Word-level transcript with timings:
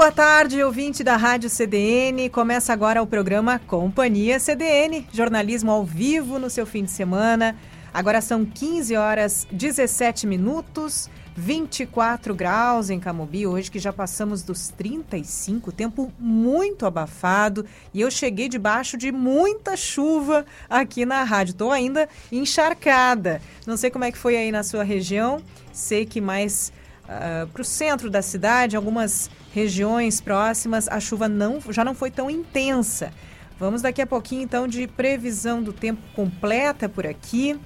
Boa 0.00 0.10
tarde, 0.10 0.62
ouvinte 0.62 1.04
da 1.04 1.14
Rádio 1.14 1.50
CDN. 1.50 2.30
Começa 2.30 2.72
agora 2.72 3.02
o 3.02 3.06
programa 3.06 3.58
Companhia 3.58 4.40
CDN, 4.40 5.06
jornalismo 5.12 5.70
ao 5.70 5.84
vivo 5.84 6.38
no 6.38 6.48
seu 6.48 6.64
fim 6.64 6.84
de 6.84 6.90
semana. 6.90 7.54
Agora 7.92 8.22
são 8.22 8.46
15 8.46 8.96
horas 8.96 9.46
17 9.52 10.26
minutos. 10.26 11.10
24 11.36 12.34
graus 12.34 12.90
em 12.90 12.98
Camobi, 12.98 13.46
hoje 13.46 13.70
que 13.70 13.78
já 13.78 13.92
passamos 13.92 14.42
dos 14.42 14.68
35, 14.68 15.70
tempo 15.70 16.12
muito 16.18 16.84
abafado 16.84 17.64
e 17.94 18.00
eu 18.00 18.10
cheguei 18.10 18.48
debaixo 18.48 18.96
de 18.96 19.12
muita 19.12 19.76
chuva 19.76 20.44
aqui 20.68 21.06
na 21.06 21.22
rádio. 21.24 21.52
Estou 21.52 21.72
ainda 21.72 22.08
encharcada. 22.32 23.40
Não 23.66 23.76
sei 23.76 23.90
como 23.90 24.04
é 24.04 24.10
que 24.10 24.18
foi 24.18 24.36
aí 24.36 24.50
na 24.50 24.62
sua 24.62 24.82
região, 24.82 25.40
sei 25.72 26.04
que 26.04 26.20
mais 26.20 26.72
uh, 27.10 27.46
para 27.48 27.62
o 27.62 27.64
centro 27.64 28.08
da 28.08 28.22
cidade, 28.22 28.76
algumas 28.76 29.28
regiões 29.52 30.20
próximas, 30.20 30.86
a 30.88 31.00
chuva 31.00 31.28
não, 31.28 31.60
já 31.70 31.84
não 31.84 31.94
foi 31.94 32.10
tão 32.10 32.30
intensa. 32.30 33.12
Vamos 33.58 33.82
daqui 33.82 34.00
a 34.00 34.06
pouquinho 34.06 34.42
então 34.42 34.66
de 34.66 34.86
previsão 34.86 35.62
do 35.62 35.72
tempo 35.72 36.00
completa 36.14 36.88
por 36.88 37.06
aqui. 37.06 37.58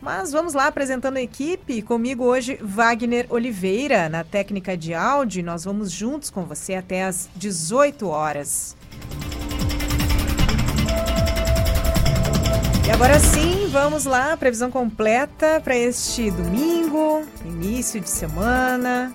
Mas 0.00 0.32
vamos 0.32 0.52
lá 0.52 0.66
apresentando 0.66 1.16
a 1.16 1.22
equipe. 1.22 1.80
Comigo 1.80 2.24
hoje, 2.24 2.58
Wagner 2.60 3.26
Oliveira, 3.30 4.08
na 4.08 4.24
técnica 4.24 4.76
de 4.76 4.94
áudio. 4.94 5.44
Nós 5.44 5.64
vamos 5.64 5.92
juntos 5.92 6.28
com 6.28 6.44
você 6.44 6.74
até 6.74 7.04
às 7.04 7.28
18 7.36 8.08
horas. 8.08 8.76
E 12.84 12.90
agora 12.90 13.18
sim, 13.20 13.68
vamos 13.68 14.04
lá, 14.06 14.36
previsão 14.36 14.70
completa 14.70 15.60
para 15.62 15.76
este 15.76 16.32
domingo, 16.32 17.22
início 17.44 18.00
de 18.00 18.10
semana. 18.10 19.14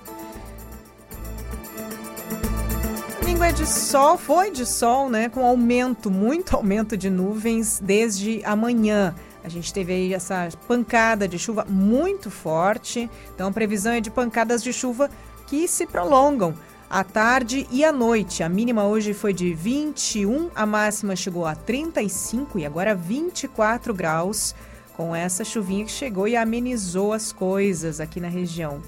Domingo 3.20 3.44
é 3.44 3.52
de 3.52 3.66
sol, 3.66 4.18
foi 4.18 4.52
de 4.52 4.66
sol, 4.66 5.10
né? 5.10 5.28
Com 5.28 5.46
aumento, 5.46 6.10
muito 6.10 6.56
aumento 6.56 6.96
de 6.96 7.10
nuvens 7.10 7.80
desde 7.84 8.42
amanhã. 8.46 9.14
A 9.44 9.50
gente 9.50 9.74
teve 9.74 9.94
aí 9.94 10.14
essa 10.14 10.48
pancada 10.66 11.28
de 11.28 11.38
chuva 11.38 11.66
muito 11.70 12.32
forte. 12.32 13.10
Então 13.36 13.50
a 13.50 13.52
previsão 13.52 13.92
é 13.92 14.00
de 14.00 14.10
pancadas 14.10 14.64
de 14.64 14.72
chuva 14.72 15.10
que 15.46 15.68
se 15.68 15.86
prolongam 15.86 16.54
à 16.90 17.04
tarde 17.04 17.68
e 17.72 17.84
à 17.84 17.92
noite. 17.92 18.44
A 18.44 18.50
mínima 18.50 18.86
hoje 18.86 19.14
foi 19.14 19.34
de 19.34 19.54
21, 19.54 20.50
a 20.56 20.66
máxima 20.66 21.16
chegou 21.16 21.46
a 21.46 21.56
35 21.56 22.60
e 22.60 22.66
agora 22.66 22.96
24 22.96 23.94
graus. 23.94 24.56
Com 24.96 25.16
essa 25.16 25.44
chuvinha 25.44 25.86
que 25.86 25.92
chegou 25.92 26.28
e 26.28 26.36
amenizou 26.36 27.14
as 27.14 27.32
coisas 27.32 28.00
aqui 28.00 28.20
na 28.20 28.30
região. 28.30 28.82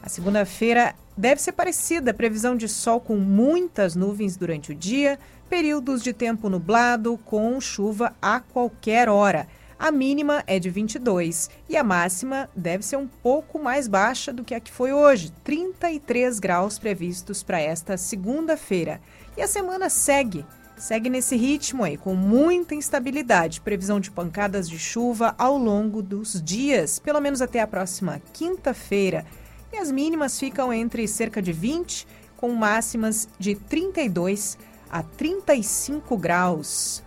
A 0.00 0.08
segunda-feira 0.08 0.94
deve 1.16 1.42
ser 1.42 1.50
parecida, 1.50 2.14
previsão 2.14 2.54
de 2.56 2.68
sol 2.68 3.00
com 3.00 3.16
muitas 3.16 3.96
nuvens 3.96 4.36
durante 4.36 4.70
o 4.70 4.74
dia, 4.74 5.18
períodos 5.50 6.00
de 6.00 6.12
tempo 6.12 6.48
nublado 6.48 7.18
com 7.24 7.60
chuva 7.60 8.14
a 8.22 8.38
qualquer 8.38 9.08
hora. 9.08 9.48
A 9.78 9.90
mínima 9.90 10.42
é 10.46 10.58
de 10.58 10.70
22 10.70 11.50
e 11.68 11.76
a 11.76 11.84
máxima 11.84 12.48
deve 12.56 12.82
ser 12.82 12.96
um 12.96 13.06
pouco 13.06 13.58
mais 13.58 13.86
baixa 13.86 14.32
do 14.32 14.42
que 14.42 14.54
a 14.54 14.60
que 14.60 14.72
foi 14.72 14.92
hoje, 14.92 15.30
33 15.44 16.38
graus 16.38 16.78
previstos 16.78 17.42
para 17.42 17.60
esta 17.60 17.98
segunda-feira. 17.98 19.00
E 19.36 19.42
a 19.42 19.46
semana 19.46 19.90
segue, 19.90 20.46
segue 20.78 21.10
nesse 21.10 21.36
ritmo 21.36 21.84
aí, 21.84 21.98
com 21.98 22.14
muita 22.14 22.74
instabilidade, 22.74 23.60
previsão 23.60 24.00
de 24.00 24.10
pancadas 24.10 24.66
de 24.66 24.78
chuva 24.78 25.34
ao 25.36 25.58
longo 25.58 26.00
dos 26.02 26.40
dias, 26.42 26.98
pelo 26.98 27.20
menos 27.20 27.42
até 27.42 27.60
a 27.60 27.66
próxima 27.66 28.20
quinta-feira. 28.32 29.26
E 29.70 29.76
as 29.76 29.90
mínimas 29.90 30.38
ficam 30.38 30.72
entre 30.72 31.06
cerca 31.06 31.42
de 31.42 31.52
20, 31.52 32.06
com 32.34 32.50
máximas 32.52 33.28
de 33.38 33.54
32 33.54 34.56
a 34.90 35.02
35 35.02 36.16
graus. 36.16 37.04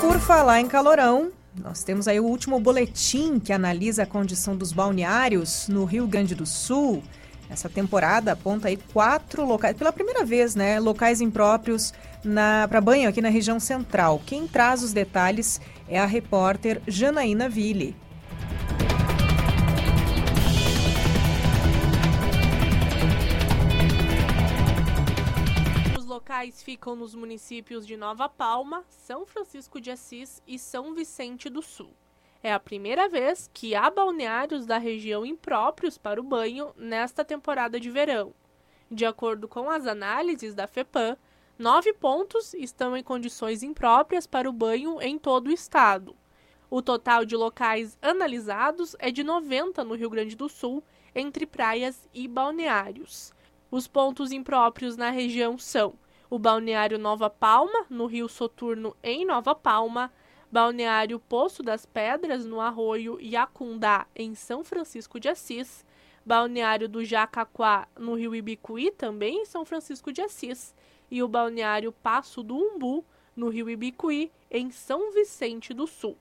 Por 0.00 0.20
falar 0.20 0.60
em 0.60 0.68
calorão, 0.68 1.32
nós 1.60 1.82
temos 1.82 2.06
aí 2.06 2.20
o 2.20 2.24
último 2.24 2.60
boletim 2.60 3.40
que 3.40 3.52
analisa 3.52 4.04
a 4.04 4.06
condição 4.06 4.56
dos 4.56 4.72
balneários 4.72 5.66
no 5.68 5.84
Rio 5.84 6.06
Grande 6.06 6.34
do 6.34 6.46
Sul. 6.46 7.02
Essa 7.50 7.68
temporada 7.68 8.32
aponta 8.32 8.68
aí 8.68 8.76
quatro 8.92 9.44
locais, 9.44 9.76
pela 9.76 9.92
primeira 9.92 10.24
vez, 10.24 10.54
né? 10.54 10.78
Locais 10.78 11.20
impróprios 11.20 11.92
para 12.68 12.80
banho 12.80 13.08
aqui 13.08 13.20
na 13.20 13.28
região 13.28 13.58
central. 13.58 14.22
Quem 14.24 14.46
traz 14.46 14.82
os 14.82 14.92
detalhes 14.92 15.60
é 15.88 15.98
a 15.98 16.06
repórter 16.06 16.80
Janaína 16.86 17.48
Ville. 17.48 17.96
Locais 26.28 26.62
ficam 26.62 26.94
nos 26.94 27.14
municípios 27.14 27.86
de 27.86 27.96
Nova 27.96 28.28
Palma, 28.28 28.84
São 28.90 29.24
Francisco 29.24 29.80
de 29.80 29.90
Assis 29.90 30.42
e 30.46 30.58
São 30.58 30.92
Vicente 30.92 31.48
do 31.48 31.62
Sul. 31.62 31.88
É 32.42 32.52
a 32.52 32.60
primeira 32.60 33.08
vez 33.08 33.48
que 33.54 33.74
há 33.74 33.88
balneários 33.88 34.66
da 34.66 34.76
região 34.76 35.24
impróprios 35.24 35.96
para 35.96 36.20
o 36.20 36.22
banho 36.22 36.70
nesta 36.76 37.24
temporada 37.24 37.80
de 37.80 37.90
verão. 37.90 38.34
De 38.90 39.06
acordo 39.06 39.48
com 39.48 39.70
as 39.70 39.86
análises 39.86 40.54
da 40.54 40.66
FEPAM, 40.66 41.16
nove 41.58 41.94
pontos 41.94 42.52
estão 42.52 42.94
em 42.94 43.02
condições 43.02 43.62
impróprias 43.62 44.26
para 44.26 44.50
o 44.50 44.52
banho 44.52 45.00
em 45.00 45.18
todo 45.18 45.46
o 45.46 45.52
estado. 45.52 46.14
O 46.68 46.82
total 46.82 47.24
de 47.24 47.36
locais 47.36 47.96
analisados 48.02 48.94
é 48.98 49.10
de 49.10 49.24
90 49.24 49.82
no 49.82 49.94
Rio 49.94 50.10
Grande 50.10 50.36
do 50.36 50.50
Sul, 50.50 50.84
entre 51.14 51.46
praias 51.46 52.06
e 52.12 52.28
balneários. 52.28 53.32
Os 53.70 53.88
pontos 53.88 54.30
impróprios 54.30 54.94
na 54.94 55.08
região 55.08 55.56
são 55.56 55.94
o 56.30 56.38
Balneário 56.38 56.98
Nova 56.98 57.30
Palma, 57.30 57.86
no 57.88 58.06
Rio 58.06 58.28
Soturno, 58.28 58.94
em 59.02 59.24
Nova 59.24 59.54
Palma, 59.54 60.12
Balneário 60.50 61.18
Poço 61.18 61.62
das 61.62 61.86
Pedras, 61.86 62.44
no 62.44 62.60
Arroio 62.60 63.20
Iacundá, 63.20 64.06
em 64.14 64.34
São 64.34 64.62
Francisco 64.62 65.18
de 65.18 65.28
Assis, 65.28 65.86
Balneário 66.24 66.88
do 66.88 67.04
Jacaquá, 67.04 67.88
no 67.98 68.14
Rio 68.14 68.34
Ibicuí, 68.34 68.90
também 68.90 69.42
em 69.42 69.44
São 69.46 69.64
Francisco 69.64 70.12
de 70.12 70.20
Assis, 70.20 70.74
e 71.10 71.22
o 71.22 71.28
Balneário 71.28 71.92
Passo 71.92 72.42
do 72.42 72.56
Umbu, 72.56 73.04
no 73.34 73.48
Rio 73.48 73.70
Ibicuí, 73.70 74.30
em 74.50 74.70
São 74.70 75.12
Vicente 75.12 75.72
do 75.72 75.86
Sul. 75.86 76.18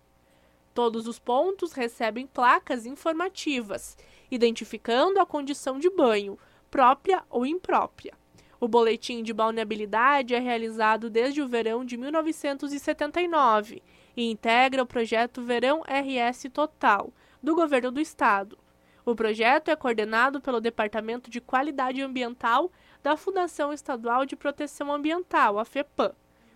Todos 0.74 1.08
os 1.08 1.20
pontos 1.20 1.74
recebem 1.74 2.28
placas 2.28 2.86
informativas, 2.86 3.98
identificando 4.32 5.20
a 5.20 5.26
condição 5.26 5.80
de 5.80 5.90
banho, 5.90 6.38
própria 6.70 7.24
ou 7.30 7.46
imprópria. 7.46 8.14
O 8.60 8.68
boletim 8.68 9.22
de 9.22 9.34
balneabilidade 9.34 10.34
é 10.34 10.40
realizado 10.40 11.10
desde 11.10 11.42
o 11.42 11.48
verão 11.48 11.86
de 11.86 11.96
1979 11.96 13.84
e 14.16 14.32
integra 14.32 14.82
o 14.82 14.86
projeto 14.86 15.44
Verão 15.44 15.84
RS 15.84 16.48
Total, 16.52 17.14
do 17.42 17.54
governo 17.54 17.92
do 17.92 18.00
estado. 18.00 18.58
O 19.06 19.16
projeto 19.16 19.70
é 19.70 19.76
coordenado 19.76 20.42
pelo 20.42 20.60
Departamento 20.60 21.30
de 21.30 21.40
Qualidade 21.40 22.02
Ambiental 22.02 22.72
da 23.04 23.16
Fundação 23.16 23.72
Estadual 23.72 24.26
de 24.26 24.36
Proteção 24.36 24.92
Ambiental, 24.92 25.60
a 25.60 25.64
FEPAM. 25.64 26.14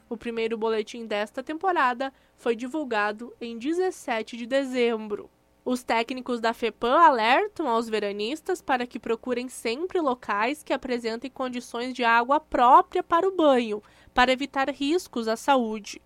O 0.09 0.17
primeiro 0.17 0.57
boletim 0.57 1.05
desta 1.05 1.43
temporada 1.43 2.11
foi 2.35 2.55
divulgado 2.55 3.33
em 3.39 3.57
17 3.57 4.35
de 4.35 4.45
dezembro. 4.47 5.29
Os 5.63 5.83
técnicos 5.83 6.41
da 6.41 6.53
FEPAM 6.53 6.99
alertam 6.99 7.67
aos 7.67 7.87
veranistas 7.87 8.63
para 8.63 8.87
que 8.87 8.99
procurem 8.99 9.47
sempre 9.47 10.01
locais 10.01 10.63
que 10.63 10.73
apresentem 10.73 11.29
condições 11.29 11.93
de 11.93 12.03
água 12.03 12.39
própria 12.39 13.03
para 13.03 13.27
o 13.27 13.35
banho, 13.35 13.81
para 14.11 14.31
evitar 14.31 14.69
riscos 14.71 15.27
à 15.27 15.35
saúde. 15.35 16.01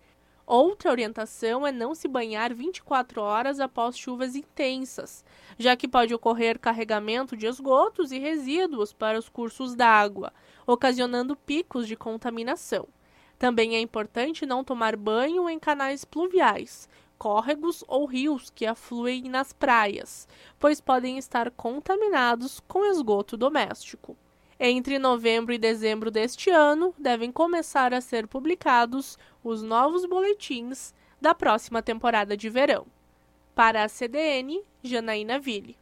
Outra 0.46 0.90
orientação 0.90 1.66
é 1.66 1.72
não 1.72 1.94
se 1.94 2.06
banhar 2.06 2.54
24 2.54 3.20
horas 3.20 3.58
após 3.58 3.98
chuvas 3.98 4.36
intensas, 4.36 5.24
já 5.58 5.74
que 5.74 5.88
pode 5.88 6.14
ocorrer 6.14 6.58
carregamento 6.58 7.34
de 7.34 7.46
esgotos 7.46 8.12
e 8.12 8.18
resíduos 8.18 8.92
para 8.92 9.18
os 9.18 9.28
cursos 9.28 9.74
d'água, 9.74 10.32
ocasionando 10.66 11.34
picos 11.34 11.88
de 11.88 11.96
contaminação. 11.96 12.86
Também 13.38 13.74
é 13.74 13.80
importante 13.80 14.46
não 14.46 14.62
tomar 14.62 14.96
banho 14.96 15.48
em 15.48 15.58
canais 15.58 16.04
pluviais, 16.04 16.88
córregos 17.18 17.84
ou 17.88 18.06
rios 18.06 18.50
que 18.50 18.66
afluem 18.66 19.24
nas 19.24 19.52
praias, 19.52 20.28
pois 20.58 20.80
podem 20.80 21.18
estar 21.18 21.50
contaminados 21.50 22.60
com 22.60 22.84
esgoto 22.84 23.36
doméstico. 23.36 24.16
Entre 24.58 24.98
novembro 24.98 25.52
e 25.52 25.58
dezembro 25.58 26.10
deste 26.10 26.48
ano, 26.48 26.94
devem 26.98 27.30
começar 27.30 27.92
a 27.92 28.00
ser 28.00 28.26
publicados 28.26 29.18
os 29.44 29.62
novos 29.62 30.06
boletins 30.06 30.94
da 31.20 31.34
próxima 31.34 31.82
temporada 31.82 32.36
de 32.36 32.48
verão. 32.48 32.86
Para 33.54 33.84
a 33.84 33.88
CDN, 33.88 34.62
Janaína 34.82 35.38
Ville. 35.38 35.76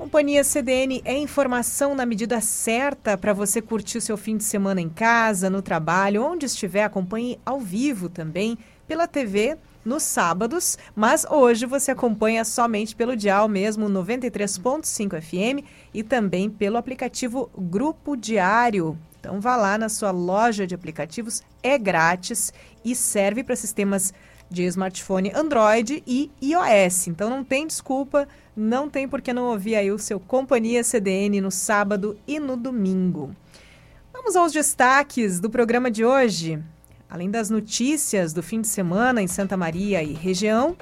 Companhia 0.00 0.42
CDN 0.42 1.02
é 1.04 1.14
informação 1.18 1.94
na 1.94 2.06
medida 2.06 2.40
certa 2.40 3.18
para 3.18 3.34
você 3.34 3.60
curtir 3.60 3.98
o 3.98 4.00
seu 4.00 4.16
fim 4.16 4.38
de 4.38 4.44
semana 4.44 4.80
em 4.80 4.88
casa, 4.88 5.50
no 5.50 5.60
trabalho, 5.60 6.24
onde 6.24 6.46
estiver. 6.46 6.84
Acompanhe 6.84 7.38
ao 7.44 7.60
vivo 7.60 8.08
também 8.08 8.56
pela 8.88 9.06
TV 9.06 9.58
nos 9.84 10.02
sábados, 10.02 10.78
mas 10.96 11.26
hoje 11.26 11.66
você 11.66 11.90
acompanha 11.90 12.46
somente 12.46 12.96
pelo 12.96 13.14
dial 13.14 13.46
mesmo 13.46 13.90
93.5 13.90 15.20
FM 15.20 15.66
e 15.92 16.02
também 16.02 16.48
pelo 16.48 16.78
aplicativo 16.78 17.50
Grupo 17.54 18.16
Diário. 18.16 18.96
Então 19.20 19.38
vá 19.38 19.54
lá 19.54 19.76
na 19.76 19.90
sua 19.90 20.12
loja 20.12 20.66
de 20.66 20.74
aplicativos, 20.74 21.42
é 21.62 21.76
grátis 21.76 22.54
e 22.82 22.94
serve 22.94 23.44
para 23.44 23.54
sistemas 23.54 24.14
de 24.50 24.64
smartphone 24.64 25.30
Android 25.34 26.02
e 26.06 26.30
iOS. 26.42 27.06
Então 27.06 27.30
não 27.30 27.44
tem 27.44 27.66
desculpa 27.66 28.26
não 28.60 28.88
tem 28.90 29.08
por 29.08 29.22
que 29.22 29.32
não 29.32 29.44
ouvir 29.44 29.74
aí 29.74 29.90
o 29.90 29.98
seu 29.98 30.20
Companhia 30.20 30.84
CDN 30.84 31.40
no 31.40 31.50
sábado 31.50 32.16
e 32.26 32.38
no 32.38 32.56
domingo. 32.56 33.34
Vamos 34.12 34.36
aos 34.36 34.52
destaques 34.52 35.40
do 35.40 35.48
programa 35.48 35.90
de 35.90 36.04
hoje. 36.04 36.62
Além 37.08 37.30
das 37.30 37.48
notícias 37.48 38.32
do 38.32 38.42
fim 38.42 38.60
de 38.60 38.68
semana 38.68 39.22
em 39.22 39.26
Santa 39.26 39.56
Maria 39.56 40.02
e 40.02 40.12
região, 40.12 40.76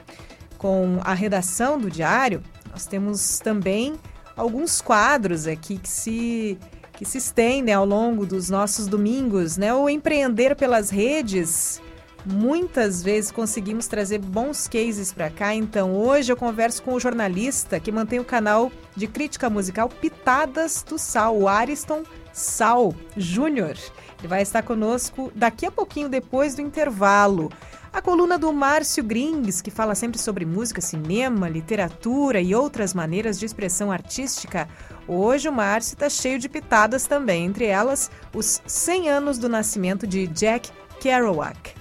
com 0.59 0.99
a 1.05 1.15
redação 1.15 1.79
do 1.79 1.89
diário, 1.89 2.43
nós 2.71 2.85
temos 2.85 3.39
também 3.39 3.95
alguns 4.37 4.81
quadros 4.81 5.47
aqui 5.47 5.79
que 5.79 5.89
se 5.89 6.59
que 6.93 7.05
se 7.05 7.19
estendem 7.19 7.73
ao 7.73 7.87
longo 7.87 8.27
dos 8.27 8.51
nossos 8.51 8.89
domingos, 8.89 9.57
né? 9.57 9.73
O 9.73 9.89
empreender 9.89 10.57
pelas 10.57 10.91
redes, 10.91 11.81
Muitas 12.27 13.03
vezes 13.03 13.31
conseguimos 13.31 13.87
trazer 13.87 14.19
bons 14.19 14.67
cases 14.67 15.13
para 15.13 15.31
cá, 15.31 15.55
então 15.55 15.95
hoje 15.95 16.33
eu 16.33 16.37
converso 16.37 16.83
com 16.83 16.95
o 16.95 17.01
jornalista 17.01 17.79
que 17.79 17.93
mantém 17.93 18.19
o 18.19 18.25
canal 18.25 18.73
de 18.97 19.07
crítica 19.07 19.49
musical 19.49 19.89
Pitadas 19.89 20.85
do 20.87 20.99
Sal, 20.99 21.39
o 21.39 21.49
Ariston 21.49 22.03
Sal 22.33 22.93
Júnior. 23.17 23.77
Ele 24.19 24.29
vai 24.29 24.43
estar 24.43 24.63
conosco 24.63 25.31
daqui 25.35 25.65
a 25.65 25.71
pouquinho, 25.71 26.09
depois 26.09 26.55
do 26.55 26.61
intervalo. 26.61 27.51
A 27.93 28.03
coluna 28.03 28.37
do 28.37 28.53
Márcio 28.53 29.03
Grings, 29.03 29.63
que 29.63 29.71
fala 29.71 29.95
sempre 29.95 30.21
sobre 30.21 30.45
música, 30.45 30.81
cinema, 30.81 31.49
literatura 31.49 32.41
e 32.41 32.55
outras 32.55 32.93
maneiras 32.93 33.39
de 33.39 33.47
expressão 33.47 33.91
artística. 33.91 34.69
Hoje 35.07 35.49
o 35.49 35.53
Márcio 35.53 35.95
está 35.95 36.11
cheio 36.11 36.39
de 36.39 36.49
pitadas 36.49 37.07
também, 37.07 37.47
entre 37.47 37.65
elas 37.67 38.11
os 38.35 38.61
100 38.67 39.09
anos 39.09 39.39
do 39.39 39.49
nascimento 39.49 40.07
de 40.07 40.27
Jack 40.27 40.71
Kerouac. 41.01 41.78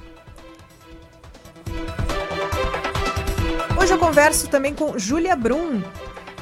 Hoje 3.79 3.93
eu 3.93 3.99
converso 3.99 4.49
também 4.49 4.73
com 4.73 4.97
Júlia 4.97 5.35
Brum. 5.35 5.81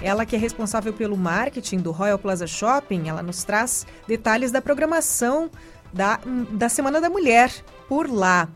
Ela 0.01 0.25
que 0.25 0.35
é 0.35 0.39
responsável 0.39 0.93
pelo 0.93 1.15
marketing 1.17 1.77
do 1.77 1.91
Royal 1.91 2.19
Plaza 2.19 2.47
Shopping, 2.47 3.07
ela 3.07 3.23
nos 3.23 3.43
traz 3.43 3.85
detalhes 4.07 4.51
da 4.51 4.61
programação 4.61 5.49
da, 5.91 6.19
da 6.51 6.69
Semana 6.69 6.99
da 6.99 7.09
Mulher 7.09 7.51
por 7.87 8.09
lá. 8.09 8.49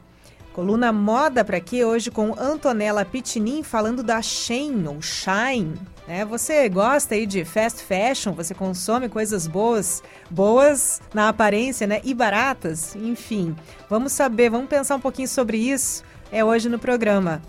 Coluna 0.54 0.92
Moda 0.92 1.46
para 1.46 1.58
aqui 1.58 1.84
hoje 1.86 2.12
com 2.12 2.36
Antonella 2.38 3.06
Pitinin 3.06 3.64
falando 3.64 4.04
da 4.04 4.22
Shein 4.22 4.88
ou 4.88 5.02
Shine. 5.02 5.80
É, 6.08 6.26
você 6.26 6.68
gosta 6.68 7.14
aí 7.14 7.26
de 7.26 7.46
fast 7.46 7.84
fashion? 7.84 8.34
Você 8.34 8.54
consome 8.54 9.08
coisas 9.08 9.46
boas, 9.46 10.04
boas 10.30 11.00
na 11.14 11.30
aparência, 11.30 11.86
né? 11.86 12.02
E 12.04 12.14
baratas? 12.14 12.96
Enfim, 12.96 13.56
vamos 13.88 14.12
saber, 14.12 14.50
vamos 14.50 14.68
pensar 14.68 14.96
um 14.96 15.00
pouquinho 15.00 15.28
sobre 15.28 15.58
isso. 15.58 16.04
É 16.32 16.46
hoje 16.46 16.70
no 16.70 16.78
programa. 16.78 17.42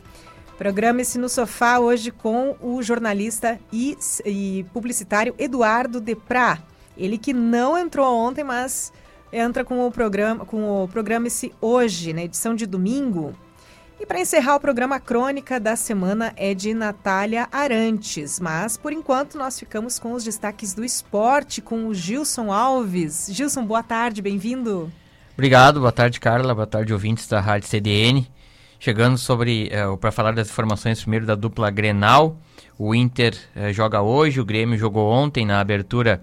Programa-se 0.56 1.18
no 1.18 1.28
sofá 1.28 1.78
hoje 1.78 2.10
com 2.10 2.56
o 2.60 2.82
jornalista 2.82 3.58
e, 3.72 3.96
e 4.24 4.64
publicitário 4.72 5.34
Eduardo 5.38 6.00
Deprá. 6.00 6.58
Ele 6.96 7.18
que 7.18 7.32
não 7.32 7.76
entrou 7.78 8.06
ontem, 8.14 8.44
mas 8.44 8.92
entra 9.32 9.64
com 9.64 9.86
o 9.86 9.90
programa 9.90 10.44
com 10.44 10.84
o 10.84 10.88
programa-se 10.88 11.52
hoje, 11.60 12.12
na 12.12 12.24
edição 12.24 12.54
de 12.54 12.66
domingo. 12.66 13.34
E 14.00 14.06
para 14.06 14.18
encerrar 14.18 14.56
o 14.56 14.60
programa, 14.60 14.96
a 14.96 15.00
crônica 15.00 15.60
da 15.60 15.76
semana 15.76 16.32
é 16.34 16.54
de 16.54 16.72
Natália 16.72 17.48
Arantes. 17.52 18.40
Mas, 18.40 18.78
por 18.78 18.94
enquanto, 18.94 19.36
nós 19.36 19.58
ficamos 19.58 19.98
com 19.98 20.14
os 20.14 20.24
destaques 20.24 20.72
do 20.72 20.82
esporte 20.82 21.60
com 21.60 21.86
o 21.86 21.94
Gilson 21.94 22.50
Alves. 22.50 23.28
Gilson, 23.30 23.64
boa 23.66 23.82
tarde, 23.82 24.22
bem-vindo. 24.22 24.90
Obrigado, 25.34 25.80
boa 25.80 25.92
tarde, 25.92 26.18
Carla, 26.18 26.54
boa 26.54 26.66
tarde, 26.66 26.94
ouvintes 26.94 27.26
da 27.26 27.40
Rádio 27.40 27.68
CDN. 27.68 28.26
Chegando 28.82 29.18
sobre 29.18 29.70
uh, 29.74 29.94
para 29.98 30.10
falar 30.10 30.32
das 30.32 30.48
informações 30.48 31.02
primeiro 31.02 31.26
da 31.26 31.34
dupla 31.34 31.70
Grenal. 31.70 32.38
O 32.78 32.94
Inter 32.94 33.36
uh, 33.54 33.70
joga 33.74 34.00
hoje, 34.00 34.40
o 34.40 34.44
Grêmio 34.44 34.78
jogou 34.78 35.12
ontem 35.12 35.44
na 35.44 35.60
abertura 35.60 36.22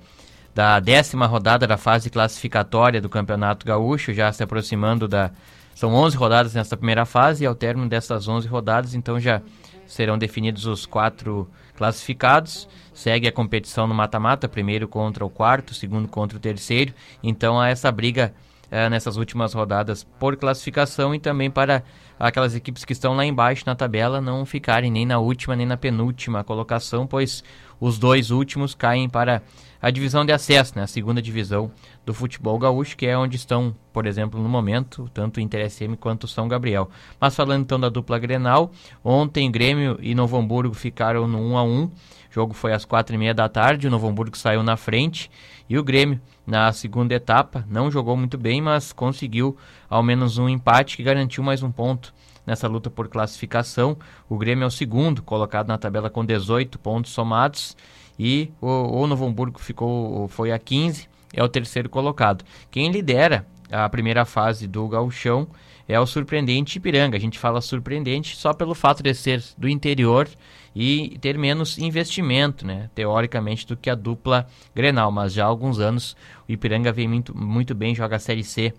da 0.55 0.79
décima 0.79 1.27
rodada 1.27 1.67
da 1.67 1.77
fase 1.77 2.09
classificatória 2.09 2.99
do 2.99 3.09
Campeonato 3.09 3.63
Gaúcho, 3.63 4.11
já 4.11 4.33
se 4.33 4.41
aproximando 4.41 5.07
da 5.07 5.29
são 5.75 5.93
11 5.93 6.17
rodadas 6.17 6.55
nessa 6.55 6.75
primeira 6.75 7.05
fase 7.05 7.43
e 7.43 7.45
ao 7.45 7.53
término 7.53 7.87
dessas 7.87 8.27
11 8.27 8.47
rodadas, 8.47 8.95
então 8.95 9.19
já 9.19 9.39
serão 9.85 10.17
definidos 10.17 10.65
os 10.65 10.87
quatro 10.87 11.47
classificados. 11.75 12.67
Segue 12.91 13.27
a 13.27 13.31
competição 13.31 13.85
no 13.85 13.93
mata-mata, 13.93 14.49
primeiro 14.49 14.87
contra 14.87 15.23
o 15.23 15.29
quarto, 15.29 15.75
segundo 15.75 16.07
contra 16.07 16.35
o 16.35 16.41
terceiro. 16.41 16.91
Então 17.21 17.61
há 17.61 17.69
essa 17.69 17.91
briga 17.91 18.33
uh, 18.71 18.89
nessas 18.89 19.17
últimas 19.17 19.53
rodadas 19.53 20.03
por 20.19 20.35
classificação 20.35 21.13
e 21.13 21.19
também 21.19 21.49
para 21.49 21.83
aquelas 22.19 22.55
equipes 22.55 22.83
que 22.83 22.93
estão 22.93 23.15
lá 23.15 23.25
embaixo 23.25 23.63
na 23.65 23.75
tabela 23.75 24.19
não 24.19 24.45
ficarem 24.45 24.91
nem 24.91 25.05
na 25.05 25.19
última 25.19 25.55
nem 25.55 25.65
na 25.65 25.77
penúltima 25.77 26.43
colocação, 26.43 27.05
pois 27.05 27.43
os 27.79 27.99
dois 27.99 28.31
últimos 28.31 28.73
caem 28.73 29.07
para 29.07 29.41
a 29.79 29.91
divisão 29.91 30.25
de 30.25 30.31
acesso, 30.31 30.73
né, 30.75 30.83
a 30.83 30.87
segunda 30.87 31.21
divisão 31.21 31.71
do 32.05 32.13
futebol 32.13 32.57
gaúcho, 32.57 32.97
que 32.97 33.05
é 33.05 33.15
onde 33.15 33.35
estão, 33.35 33.75
por 33.93 34.07
exemplo, 34.07 34.41
no 34.41 34.49
momento, 34.49 35.09
tanto 35.13 35.37
o 35.37 35.39
Inter 35.39 35.69
SM 35.69 35.95
quanto 35.99 36.23
o 36.23 36.27
São 36.27 36.47
Gabriel. 36.47 36.89
Mas 37.19 37.35
falando 37.35 37.61
então 37.61 37.79
da 37.79 37.89
dupla 37.89 38.17
Grenal, 38.17 38.71
ontem 39.03 39.51
Grêmio 39.51 39.97
e 40.01 40.15
Novo 40.15 40.35
Hamburgo 40.37 40.73
ficaram 40.73 41.27
no 41.27 41.39
1 41.39 41.57
a 41.57 41.63
1 41.63 41.83
o 41.83 41.91
jogo 42.29 42.53
foi 42.53 42.73
às 42.73 42.85
quatro 42.85 43.15
e 43.15 43.17
meia 43.17 43.33
da 43.33 43.47
tarde, 43.47 43.87
o 43.87 43.91
Novo 43.91 44.07
Hamburgo 44.07 44.37
saiu 44.37 44.61
na 44.61 44.77
frente 44.77 45.29
e 45.69 45.77
o 45.77 45.83
Grêmio, 45.83 46.19
na 46.47 46.71
segunda 46.71 47.13
etapa, 47.13 47.65
não 47.69 47.91
jogou 47.91 48.15
muito 48.15 48.37
bem, 48.37 48.61
mas 48.61 48.93
conseguiu 48.93 49.57
ao 49.89 50.01
menos 50.01 50.37
um 50.37 50.47
empate 50.47 50.95
que 50.95 51.03
garantiu 51.03 51.43
mais 51.43 51.61
um 51.61 51.69
ponto 51.69 52.13
nessa 52.45 52.69
luta 52.69 52.89
por 52.89 53.09
classificação. 53.09 53.97
O 54.29 54.37
Grêmio 54.37 54.63
é 54.63 54.67
o 54.67 54.71
segundo 54.71 55.21
colocado 55.21 55.67
na 55.67 55.77
tabela 55.77 56.09
com 56.09 56.23
18 56.23 56.79
pontos 56.79 57.11
somados 57.11 57.75
e 58.17 58.49
o, 58.61 59.01
o 59.01 59.05
Novo 59.07 59.25
Hamburgo 59.25 59.59
ficou, 59.59 60.29
foi 60.29 60.53
a 60.53 60.57
15, 60.57 61.09
é 61.33 61.43
o 61.43 61.49
terceiro 61.49 61.89
colocado. 61.89 62.45
Quem 62.71 62.89
lidera 62.89 63.45
a 63.69 63.89
primeira 63.89 64.23
fase 64.23 64.65
do 64.67 64.87
gauchão 64.87 65.49
é 65.85 65.99
o 65.99 66.05
surpreendente 66.05 66.77
Ipiranga. 66.77 67.17
A 67.17 67.19
gente 67.19 67.37
fala 67.37 67.59
surpreendente 67.59 68.37
só 68.37 68.53
pelo 68.53 68.73
fato 68.73 69.03
de 69.03 69.13
ser 69.13 69.43
do 69.57 69.67
interior 69.67 70.29
e 70.79 71.17
ter 71.17 71.39
menos 71.39 71.79
investimento, 71.79 72.63
né, 72.63 72.87
teoricamente, 72.93 73.65
do 73.65 73.75
que 73.75 73.89
a 73.89 73.95
dupla 73.95 74.45
Grenal. 74.75 75.11
Mas 75.11 75.33
já 75.33 75.43
há 75.43 75.47
alguns 75.47 75.79
anos 75.79 76.15
o 76.47 76.51
Ipiranga 76.51 76.91
vem 76.91 77.07
muito, 77.07 77.35
muito 77.35 77.73
bem, 77.73 77.95
joga 77.95 78.17
a 78.17 78.19
Série 78.19 78.43
C 78.43 78.71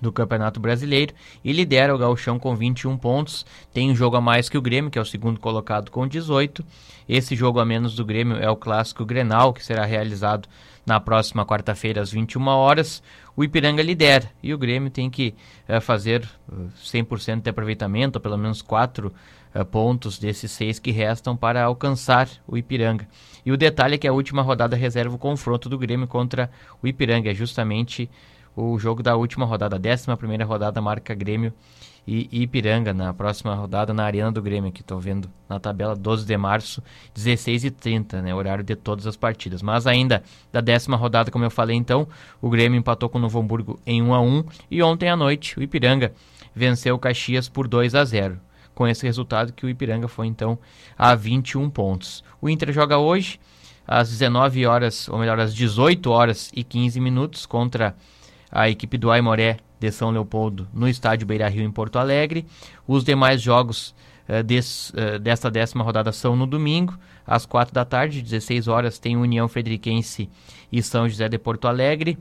do 0.00 0.12
Campeonato 0.12 0.60
Brasileiro 0.60 1.12
e 1.44 1.52
lidera 1.52 1.92
o 1.92 1.98
Gauchão 1.98 2.38
com 2.38 2.54
21 2.54 2.96
pontos. 2.96 3.44
Tem 3.74 3.90
um 3.90 3.96
jogo 3.96 4.14
a 4.14 4.20
mais 4.20 4.48
que 4.48 4.56
o 4.56 4.62
Grêmio, 4.62 4.92
que 4.92 4.98
é 4.98 5.02
o 5.02 5.04
segundo 5.04 5.40
colocado 5.40 5.90
com 5.90 6.06
18. 6.06 6.64
Esse 7.08 7.34
jogo 7.34 7.58
a 7.58 7.64
menos 7.64 7.96
do 7.96 8.04
Grêmio 8.04 8.36
é 8.36 8.48
o 8.48 8.54
clássico 8.54 9.04
Grenal, 9.04 9.52
que 9.52 9.64
será 9.64 9.84
realizado 9.84 10.48
na 10.86 11.00
próxima 11.00 11.44
quarta-feira 11.44 12.00
às 12.00 12.12
21 12.12 12.46
horas. 12.46 13.02
O 13.36 13.42
Ipiranga 13.42 13.82
lidera 13.82 14.30
e 14.40 14.54
o 14.54 14.58
Grêmio 14.58 14.88
tem 14.88 15.10
que 15.10 15.34
uh, 15.68 15.80
fazer 15.80 16.22
uh, 16.48 16.70
eh, 16.94 17.02
100% 17.02 17.42
de 17.42 17.50
aproveitamento, 17.50 18.18
ou 18.18 18.22
pelo 18.22 18.38
menos 18.38 18.62
4 18.62 19.12
eh, 19.54 19.64
pontos 19.64 20.18
desses 20.18 20.50
seis 20.50 20.78
que 20.78 20.90
restam 20.90 21.36
para 21.36 21.64
alcançar 21.64 22.28
o 22.46 22.56
Ipiranga. 22.56 23.08
E 23.44 23.52
o 23.52 23.56
detalhe 23.56 23.94
é 23.94 23.98
que 23.98 24.08
a 24.08 24.12
última 24.12 24.42
rodada 24.42 24.76
reserva 24.76 25.14
o 25.14 25.18
confronto 25.18 25.68
do 25.68 25.78
Grêmio 25.78 26.06
contra 26.06 26.50
o 26.82 26.86
Ipiranga, 26.86 27.30
é 27.30 27.34
justamente 27.34 28.10
o 28.56 28.78
jogo 28.78 29.02
da 29.02 29.16
última 29.16 29.46
rodada, 29.46 29.76
a 29.76 29.78
décima 29.78 30.16
primeira 30.16 30.44
rodada 30.44 30.80
marca 30.80 31.14
Grêmio 31.14 31.52
e 32.10 32.42
Ipiranga 32.42 32.94
na 32.94 33.12
próxima 33.12 33.54
rodada 33.54 33.92
na 33.92 34.04
Arena 34.04 34.32
do 34.32 34.40
Grêmio, 34.40 34.72
que 34.72 34.80
estou 34.80 34.98
vendo 34.98 35.30
na 35.46 35.60
tabela 35.60 35.94
12 35.94 36.24
de 36.24 36.36
março, 36.38 36.82
16 37.14 37.64
e 37.64 37.70
30, 37.70 38.22
né, 38.22 38.34
horário 38.34 38.64
de 38.64 38.74
todas 38.74 39.06
as 39.06 39.14
partidas. 39.14 39.60
Mas 39.60 39.86
ainda 39.86 40.22
da 40.50 40.62
décima 40.62 40.96
rodada, 40.96 41.30
como 41.30 41.44
eu 41.44 41.50
falei 41.50 41.76
então, 41.76 42.08
o 42.40 42.48
Grêmio 42.48 42.78
empatou 42.78 43.10
com 43.10 43.18
o 43.18 43.20
Novo 43.20 43.38
Hamburgo 43.38 43.78
em 43.86 44.02
1 44.02 44.14
a 44.14 44.20
1 44.20 44.44
e 44.70 44.82
ontem 44.82 45.10
à 45.10 45.16
noite 45.16 45.58
o 45.58 45.62
Ipiranga 45.62 46.12
venceu 46.54 46.94
o 46.94 46.98
Caxias 46.98 47.48
por 47.48 47.68
2 47.68 47.94
a 47.94 48.04
0. 48.04 48.40
Com 48.78 48.86
esse 48.86 49.04
resultado 49.04 49.52
que 49.52 49.66
o 49.66 49.68
Ipiranga 49.68 50.06
foi 50.06 50.28
então 50.28 50.56
a 50.96 51.12
21 51.12 51.68
pontos. 51.68 52.22
O 52.40 52.48
Inter 52.48 52.72
joga 52.72 52.96
hoje 52.96 53.40
às 53.84 54.08
19 54.08 54.64
horas, 54.66 55.08
ou 55.08 55.18
melhor, 55.18 55.40
às 55.40 55.52
18 55.52 56.08
horas 56.08 56.48
e 56.54 56.62
15 56.62 57.00
minutos 57.00 57.44
contra 57.44 57.96
a 58.52 58.70
equipe 58.70 58.96
do 58.96 59.10
Aimoré 59.10 59.56
de 59.80 59.90
São 59.90 60.12
Leopoldo 60.12 60.68
no 60.72 60.88
estádio 60.88 61.26
Beira 61.26 61.48
Rio 61.48 61.64
em 61.64 61.72
Porto 61.72 61.98
Alegre. 61.98 62.46
Os 62.86 63.02
demais 63.02 63.42
jogos 63.42 63.96
uh, 64.28 64.44
des, 64.44 64.90
uh, 64.90 65.18
desta 65.18 65.50
décima 65.50 65.82
rodada 65.82 66.12
são 66.12 66.36
no 66.36 66.46
domingo, 66.46 66.96
às 67.26 67.44
quatro 67.44 67.74
da 67.74 67.84
tarde, 67.84 68.22
16 68.22 68.68
horas, 68.68 68.96
tem 68.96 69.16
União 69.16 69.48
Frederiquense 69.48 70.30
e 70.70 70.80
São 70.84 71.08
José 71.08 71.28
de 71.28 71.36
Porto 71.36 71.66
Alegre. 71.66 72.16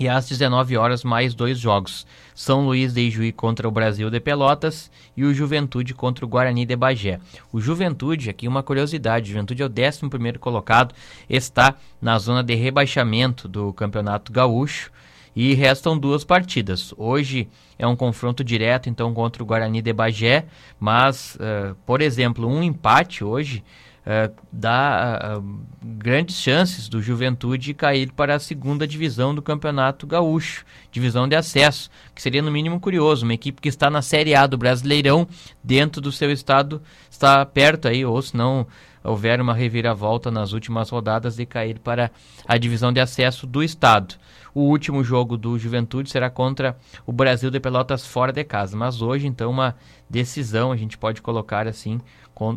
E 0.00 0.08
às 0.08 0.26
19 0.26 0.78
horas, 0.78 1.04
mais 1.04 1.34
dois 1.34 1.58
jogos. 1.58 2.06
São 2.34 2.64
Luís 2.64 2.94
de 2.94 3.02
Ijuí 3.02 3.32
contra 3.32 3.68
o 3.68 3.70
Brasil 3.70 4.08
de 4.08 4.18
Pelotas 4.18 4.90
e 5.14 5.24
o 5.24 5.34
Juventude 5.34 5.92
contra 5.92 6.24
o 6.24 6.28
Guarani 6.28 6.64
de 6.64 6.74
Bagé. 6.74 7.20
O 7.52 7.60
Juventude, 7.60 8.30
aqui 8.30 8.48
uma 8.48 8.62
curiosidade, 8.62 9.26
o 9.26 9.34
Juventude 9.34 9.62
é 9.62 9.66
o 9.66 9.68
11 9.68 10.38
colocado, 10.38 10.94
está 11.28 11.74
na 12.00 12.18
zona 12.18 12.42
de 12.42 12.54
rebaixamento 12.54 13.46
do 13.46 13.74
Campeonato 13.74 14.32
Gaúcho 14.32 14.90
e 15.36 15.52
restam 15.52 15.98
duas 15.98 16.24
partidas. 16.24 16.94
Hoje 16.96 17.46
é 17.78 17.86
um 17.86 17.94
confronto 17.94 18.42
direto, 18.42 18.88
então, 18.88 19.12
contra 19.12 19.42
o 19.42 19.46
Guarani 19.46 19.82
de 19.82 19.92
Bagé, 19.92 20.46
mas, 20.78 21.34
uh, 21.34 21.74
por 21.84 22.00
exemplo, 22.00 22.48
um 22.48 22.62
empate 22.62 23.22
hoje 23.22 23.62
uh, 24.06 24.34
dá 24.52 25.38
uh, 25.38 25.60
grandes 25.82 26.36
chances 26.36 26.88
do 26.88 27.02
Juventude 27.02 27.74
cair 27.74 28.12
para 28.12 28.34
a 28.34 28.40
segunda 28.40 28.86
divisão 28.86 29.34
do 29.34 29.42
Campeonato 29.42 30.06
Gaúcho, 30.06 30.64
divisão 30.90 31.28
de 31.28 31.36
acesso, 31.36 31.90
que 32.14 32.22
seria 32.22 32.42
no 32.42 32.50
mínimo 32.50 32.80
curioso. 32.80 33.24
Uma 33.24 33.34
equipe 33.34 33.60
que 33.60 33.68
está 33.68 33.90
na 33.90 34.02
Série 34.02 34.34
A 34.34 34.46
do 34.46 34.58
Brasileirão, 34.58 35.26
dentro 35.62 36.00
do 36.00 36.12
seu 36.12 36.30
estado, 36.30 36.82
está 37.10 37.44
perto 37.44 37.88
aí, 37.88 38.04
ou 38.04 38.20
se 38.20 38.36
não 38.36 38.66
houver 39.02 39.40
uma 39.40 39.54
reviravolta 39.54 40.30
nas 40.30 40.52
últimas 40.52 40.90
rodadas 40.90 41.36
de 41.36 41.46
cair 41.46 41.78
para 41.78 42.10
a 42.46 42.58
divisão 42.58 42.92
de 42.92 43.00
acesso 43.00 43.46
do 43.46 43.62
estado. 43.62 44.16
O 44.54 44.62
último 44.62 45.02
jogo 45.04 45.36
do 45.36 45.58
Juventude 45.58 46.10
será 46.10 46.28
contra 46.28 46.76
o 47.06 47.12
Brasil 47.12 47.50
de 47.50 47.60
Pelotas 47.60 48.06
fora 48.06 48.32
de 48.32 48.42
casa. 48.44 48.76
Mas 48.76 49.00
hoje, 49.00 49.26
então, 49.26 49.50
uma 49.50 49.76
decisão, 50.08 50.72
a 50.72 50.76
gente 50.76 50.98
pode 50.98 51.22
colocar 51.22 51.68
assim, 51.68 52.00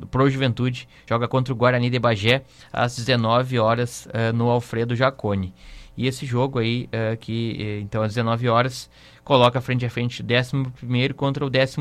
pro 0.10 0.30
Juventude. 0.30 0.88
Joga 1.08 1.28
contra 1.28 1.54
o 1.54 1.56
Guarani 1.56 1.90
de 1.90 2.00
Bagé 2.00 2.44
às 2.72 2.96
19 2.96 3.60
horas 3.60 4.08
uh, 4.08 4.36
no 4.36 4.50
Alfredo 4.50 4.96
Jacone. 4.96 5.54
E 5.96 6.08
esse 6.08 6.26
jogo 6.26 6.60
aí, 6.60 6.88
uh, 6.88 7.16
que 7.18 7.58
eh, 7.60 7.80
então 7.82 8.02
às 8.02 8.16
19 8.16 8.50
horas, 8.50 8.90
coloca 9.24 9.62
frente 9.62 9.86
a 9.86 9.90
frente 9.90 10.24
o 10.24 10.26
11 10.26 11.14
contra 11.14 11.46
o 11.46 11.50
12. 11.50 11.76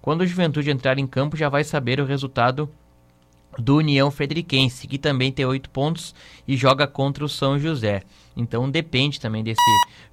Quando 0.00 0.20
o 0.20 0.26
Juventude 0.26 0.70
entrar 0.70 0.98
em 0.98 1.06
campo, 1.06 1.36
já 1.36 1.48
vai 1.48 1.64
saber 1.64 2.00
o 2.00 2.04
resultado 2.04 2.70
do 3.58 3.76
União 3.76 4.10
Frederiquense, 4.10 4.86
que 4.86 4.98
também 4.98 5.32
tem 5.32 5.44
oito 5.44 5.68
pontos 5.70 6.14
e 6.46 6.56
joga 6.56 6.86
contra 6.86 7.24
o 7.24 7.28
São 7.28 7.58
José. 7.58 8.02
Então 8.36 8.70
depende 8.70 9.20
também 9.20 9.42
desse 9.42 9.60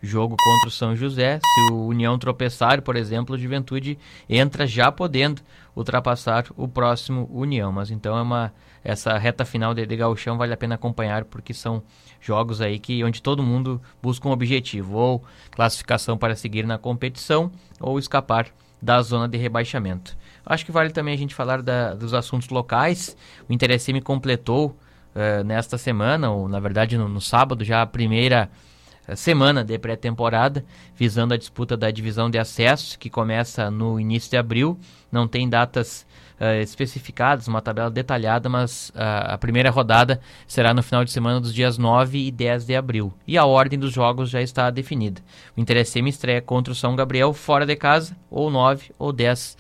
jogo 0.02 0.36
contra 0.36 0.68
o 0.68 0.72
São 0.72 0.96
José. 0.96 1.40
Se 1.40 1.74
o 1.74 1.86
União 1.86 2.18
tropeçar, 2.18 2.82
por 2.82 2.96
exemplo, 2.96 3.36
o 3.36 3.38
Juventude 3.38 4.00
entra 4.28 4.66
já 4.66 4.92
podendo 4.92 5.44
ultrapassar 5.76 6.46
o 6.56 6.68
próximo 6.68 7.30
União. 7.32 7.72
Mas 7.72 7.92
então 7.92 8.18
é 8.18 8.22
uma 8.22 8.54
essa 8.84 9.18
reta 9.18 9.44
final 9.44 9.74
de, 9.74 9.86
de 9.86 9.96
Gauchão 9.96 10.38
vale 10.38 10.54
a 10.54 10.58
pena 10.58 10.76
acompanhar 10.76 11.26
porque 11.26 11.54
são 11.54 11.82
jogos 12.22 12.62
aí 12.62 12.78
que 12.78 13.04
onde 13.04 13.22
todo 13.22 13.42
mundo 13.42 13.82
busca 14.02 14.28
um 14.28 14.32
objetivo, 14.32 14.96
ou 14.96 15.24
classificação 15.52 16.18
para 16.18 16.36
seguir 16.36 16.66
na 16.66 16.78
competição 16.78 17.52
ou 17.80 17.98
escapar 17.98 18.48
da 18.82 19.02
zona 19.02 19.28
de 19.28 19.38
rebaixamento. 19.38 20.16
Acho 20.46 20.64
que 20.64 20.72
vale 20.72 20.92
também 20.92 21.16
a 21.16 21.18
gente 21.18 21.34
falar 21.34 21.62
da, 21.64 21.96
dos 21.96 22.14
assuntos 22.14 22.50
locais. 22.50 23.18
O 23.50 23.54
Interesse 23.54 23.92
me 23.92 24.02
completou 24.02 24.78
uh, 25.16 25.44
nesta 25.44 25.78
semana, 25.78 26.30
ou 26.30 26.48
na 26.48 26.60
verdade 26.60 26.96
no, 26.96 27.10
no 27.10 27.20
sábado, 27.20 27.64
já 27.64 27.82
a 27.82 27.88
primeira 27.88 28.50
semana 29.16 29.64
de 29.64 29.78
pré-temporada, 29.78 30.66
visando 30.96 31.34
a 31.34 31.38
disputa 31.38 31.76
da 31.76 31.92
divisão 31.92 32.30
de 32.30 32.40
acesso, 32.40 32.98
que 32.98 33.10
começa 33.10 33.70
no 33.70 34.00
início 34.00 34.32
de 34.32 34.38
abril. 34.38 34.80
Não 35.12 35.28
tem 35.28 35.48
datas 35.48 36.06
uh, 36.40 36.62
especificadas, 36.62 37.48
uma 37.48 37.62
tabela 37.62 37.92
detalhada, 37.92 38.50
mas 38.50 38.90
uh, 38.90 39.34
a 39.34 39.38
primeira 39.38 39.70
rodada 39.70 40.20
será 40.48 40.74
no 40.74 40.82
final 40.82 41.04
de 41.04 41.12
semana 41.12 41.40
dos 41.40 41.54
dias 41.54 41.78
9 41.78 42.28
e 42.28 42.32
10 42.32 42.66
de 42.66 42.76
abril. 42.76 43.14
E 43.28 43.38
a 43.38 43.46
ordem 43.46 43.78
dos 43.78 43.94
jogos 43.94 44.30
já 44.30 44.42
está 44.42 44.70
definida. 44.70 45.22
O 45.56 45.62
Interesse 45.62 46.02
me 46.02 46.10
estreia 46.10 46.42
contra 46.42 46.72
o 46.72 46.76
São 46.76 46.96
Gabriel 46.96 47.34
fora 47.34 47.66
de 47.66 47.76
casa, 47.76 48.16
ou 48.30 48.50
9 48.50 48.92
ou 48.98 49.12
10 49.12 49.58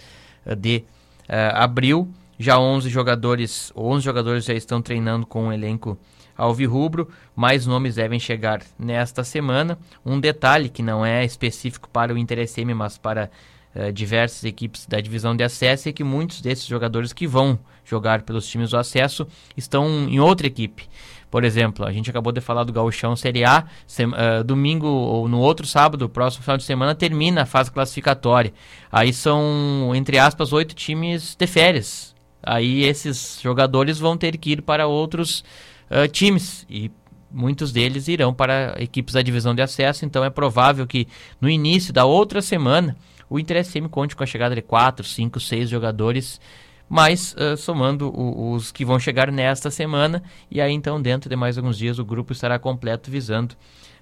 de 0.57 0.83
uh, 1.29 1.55
abril. 1.55 2.09
Já 2.37 2.59
11 2.59 2.89
jogadores, 2.89 3.71
11 3.75 4.03
jogadores 4.03 4.43
já 4.43 4.53
estão 4.53 4.81
treinando 4.81 5.25
com 5.25 5.47
o 5.47 5.53
elenco 5.53 5.97
alvirrubro. 6.37 7.09
Mais 7.35 7.65
nomes 7.65 7.95
devem 7.95 8.19
chegar 8.19 8.61
nesta 8.77 9.23
semana. 9.23 9.77
Um 10.05 10.19
detalhe 10.19 10.69
que 10.69 10.83
não 10.83 11.05
é 11.05 11.23
específico 11.23 11.89
para 11.89 12.13
o 12.13 12.17
Inter 12.17 12.47
SM, 12.47 12.73
mas 12.73 12.97
para 12.97 13.29
uh, 13.75 13.91
diversas 13.91 14.43
equipes 14.43 14.85
da 14.85 14.99
divisão 14.99 15.35
de 15.35 15.43
acesso 15.43 15.89
é 15.89 15.93
que 15.93 16.03
muitos 16.03 16.41
desses 16.41 16.65
jogadores 16.65 17.13
que 17.13 17.27
vão 17.27 17.59
jogar 17.83 18.23
pelos 18.23 18.47
times 18.47 18.71
do 18.71 18.77
acesso 18.77 19.27
estão 19.55 20.07
em 20.09 20.19
outra 20.19 20.47
equipe. 20.47 20.89
Por 21.29 21.43
exemplo, 21.43 21.85
a 21.85 21.91
gente 21.91 22.09
acabou 22.09 22.31
de 22.31 22.39
falar 22.39 22.63
do 22.63 22.71
Gauchão 22.71 23.15
Série 23.15 23.43
A, 23.43 23.65
sem, 23.85 24.07
uh, 24.07 24.43
domingo 24.43 24.87
ou 24.87 25.27
no 25.27 25.39
outro 25.39 25.67
sábado, 25.67 26.07
próximo 26.07 26.43
final 26.43 26.57
de 26.57 26.63
semana, 26.63 26.95
termina 26.95 27.41
a 27.41 27.45
fase 27.45 27.71
classificatória. 27.71 28.53
Aí 28.91 29.11
são, 29.11 29.91
entre 29.93 30.17
aspas, 30.17 30.53
oito 30.53 30.73
times 30.73 31.35
de 31.35 31.45
férias. 31.45 32.15
Aí 32.41 32.83
esses 32.83 33.39
jogadores 33.41 33.99
vão 33.99 34.15
ter 34.15 34.37
que 34.37 34.51
ir 34.51 34.61
para 34.61 34.87
outros 34.87 35.43
uh, 35.89 36.07
times 36.07 36.65
e 36.69 36.91
muitos 37.31 37.71
deles 37.71 38.07
irão 38.07 38.33
para 38.33 38.75
equipes 38.79 39.13
da 39.13 39.21
divisão 39.21 39.53
de 39.53 39.61
acesso, 39.61 40.05
então 40.05 40.23
é 40.23 40.29
provável 40.29 40.87
que 40.87 41.07
no 41.39 41.49
início 41.49 41.91
da 41.91 42.05
outra 42.05 42.41
semana 42.41 42.95
o 43.29 43.39
Inter 43.39 43.63
SM 43.65 43.87
conte 43.89 44.15
com 44.15 44.23
a 44.23 44.27
chegada 44.27 44.55
de 44.55 44.61
quatro, 44.61 45.05
cinco, 45.05 45.39
seis 45.39 45.69
jogadores 45.69 46.39
mas 46.87 47.33
uh, 47.33 47.57
somando 47.57 48.09
o, 48.09 48.53
os 48.53 48.71
que 48.71 48.85
vão 48.85 48.99
chegar 48.99 49.31
nesta 49.31 49.71
semana, 49.71 50.21
e 50.51 50.61
aí 50.61 50.71
então 50.71 51.01
dentro 51.01 51.27
de 51.29 51.35
mais 51.35 51.57
alguns 51.57 51.77
dias 51.77 51.97
o 51.97 52.05
grupo 52.05 52.31
estará 52.31 52.59
completo 52.59 53.09
visando 53.09 53.55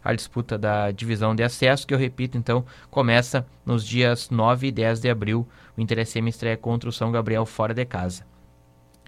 a 0.03 0.13
disputa 0.13 0.57
da 0.57 0.91
divisão 0.91 1.33
de 1.33 1.43
acesso, 1.43 1.87
que 1.87 1.93
eu 1.93 1.97
repito, 1.97 2.37
então, 2.37 2.65
começa 2.91 3.45
nos 3.65 3.85
dias 3.85 4.29
9 4.29 4.67
e 4.67 4.71
10 4.71 4.99
de 4.99 5.09
abril. 5.09 5.47
O 5.77 5.81
Inter 5.81 6.05
SM 6.05 6.27
estreia 6.27 6.57
contra 6.57 6.89
o 6.89 6.91
São 6.91 7.11
Gabriel 7.11 7.45
fora 7.45 7.73
de 7.73 7.85
casa. 7.85 8.25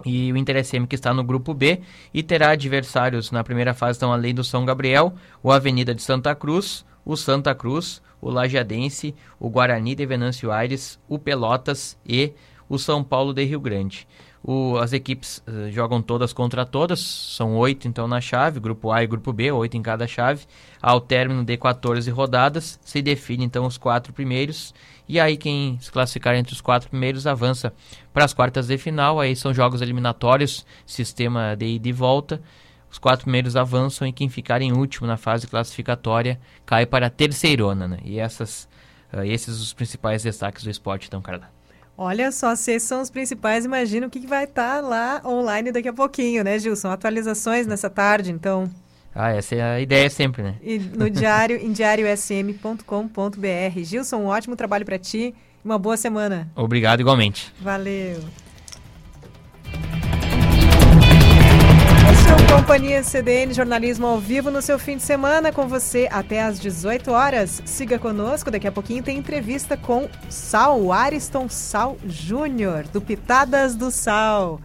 E 0.03 0.31
o 0.33 0.37
Inter 0.37 0.63
SM 0.63 0.85
que 0.87 0.95
está 0.95 1.13
no 1.13 1.23
grupo 1.23 1.53
B 1.53 1.81
e 2.13 2.21
terá 2.21 2.49
adversários 2.49 3.31
na 3.31 3.43
primeira 3.43 3.73
fase, 3.73 3.97
então, 3.97 4.11
além 4.11 4.33
do 4.33 4.43
São 4.43 4.65
Gabriel, 4.65 5.13
o 5.41 5.51
Avenida 5.51 5.95
de 5.95 6.01
Santa 6.01 6.35
Cruz, 6.35 6.85
o 7.05 7.15
Santa 7.15 7.55
Cruz, 7.55 8.01
o 8.19 8.29
Lajadense, 8.29 9.15
o 9.39 9.49
Guarani 9.49 9.95
de 9.95 10.05
Venâncio 10.05 10.51
Aires, 10.51 10.99
o 11.07 11.17
Pelotas 11.17 11.97
e 12.05 12.33
o 12.67 12.77
São 12.77 13.03
Paulo 13.03 13.33
de 13.33 13.43
Rio 13.43 13.59
Grande. 13.59 14.07
O, 14.47 14.77
as 14.77 14.93
equipes 14.93 15.41
uh, 15.47 15.71
jogam 15.71 16.03
todas 16.03 16.31
contra 16.31 16.63
todas, 16.67 16.99
são 16.99 17.57
oito 17.57 17.87
então 17.87 18.07
na 18.07 18.21
chave, 18.21 18.59
grupo 18.59 18.91
A 18.91 19.03
e 19.03 19.07
grupo 19.07 19.33
B, 19.33 19.51
oito 19.51 19.75
em 19.75 19.81
cada 19.81 20.05
chave. 20.05 20.45
Ao 20.79 21.01
término 21.01 21.43
de 21.43 21.57
14 21.57 22.11
rodadas, 22.11 22.79
se 22.85 23.01
define 23.01 23.43
então 23.43 23.65
os 23.65 23.75
quatro 23.75 24.13
primeiros, 24.13 24.71
e 25.09 25.19
aí 25.19 25.35
quem 25.35 25.79
se 25.81 25.91
classificar 25.91 26.35
entre 26.35 26.53
os 26.53 26.61
quatro 26.61 26.91
primeiros 26.91 27.25
avança 27.25 27.73
para 28.13 28.23
as 28.23 28.35
quartas 28.35 28.67
de 28.67 28.77
final. 28.77 29.19
Aí 29.19 29.35
são 29.35 29.51
jogos 29.51 29.81
eliminatórios, 29.81 30.63
sistema 30.85 31.55
de 31.55 31.65
ida 31.65 31.89
e 31.89 31.91
volta. 31.91 32.39
Os 32.91 32.99
quatro 32.99 33.23
primeiros 33.23 33.55
avançam 33.55 34.07
e 34.07 34.13
quem 34.13 34.29
ficar 34.29 34.61
em 34.61 34.71
último 34.71 35.07
na 35.07 35.17
fase 35.17 35.47
classificatória 35.47 36.39
cai 36.67 36.85
para 36.85 37.07
a 37.07 37.09
terceirona. 37.09 37.87
Né? 37.87 37.97
E 38.03 38.19
essas, 38.19 38.69
uh, 39.11 39.23
esses 39.23 39.59
os 39.59 39.73
principais 39.73 40.21
destaques 40.21 40.63
do 40.63 40.69
esporte, 40.69 41.07
então, 41.07 41.19
Carla. 41.19 41.54
Olha 41.97 42.31
só, 42.31 42.55
se 42.55 42.73
esses 42.73 42.87
são 42.87 43.01
os 43.01 43.09
principais, 43.09 43.63
imagina 43.63 44.07
o 44.07 44.09
que 44.09 44.27
vai 44.27 44.43
estar 44.43 44.81
tá 44.81 44.87
lá 44.87 45.21
online 45.25 45.71
daqui 45.71 45.87
a 45.87 45.93
pouquinho, 45.93 46.43
né, 46.43 46.59
Gilson? 46.59 46.89
Atualizações 46.89 47.65
nessa 47.65 47.89
tarde, 47.89 48.31
então. 48.31 48.69
Ah, 49.13 49.31
essa 49.31 49.55
é 49.55 49.61
a 49.61 49.79
ideia 49.79 50.09
sempre, 50.09 50.43
né? 50.43 50.55
E 50.61 50.77
no 50.77 51.09
diário, 51.09 51.55
em 51.55 51.71
diariosm.com.br. 51.71 53.77
Gilson, 53.77 54.17
um 54.17 54.25
ótimo 54.25 54.57
trabalho 54.57 54.85
para 54.85 54.99
ti 54.99 55.33
e 55.63 55.67
uma 55.67 55.79
boa 55.79 55.95
semana. 55.95 56.51
Obrigado 56.53 56.99
igualmente. 56.99 57.53
Valeu. 57.61 58.19
Companhia 62.55 63.03
CDN 63.03 63.53
Jornalismo 63.53 64.07
ao 64.07 64.17
vivo 64.17 64.49
no 64.49 64.61
seu 64.61 64.79
fim 64.79 64.95
de 64.95 65.03
semana 65.03 65.51
com 65.51 65.67
você 65.67 66.07
até 66.09 66.41
às 66.41 66.57
18 66.57 67.11
horas. 67.11 67.61
Siga 67.65 67.99
conosco, 67.99 68.49
daqui 68.49 68.65
a 68.65 68.71
pouquinho 68.71 69.03
tem 69.03 69.17
entrevista 69.17 69.75
com 69.75 70.07
Sal, 70.29 70.89
Ariston 70.93 71.49
Sal 71.49 71.97
Júnior, 72.07 72.85
do 72.93 73.01
Pitadas 73.01 73.75
do 73.75 73.91
Sal. 73.91 74.61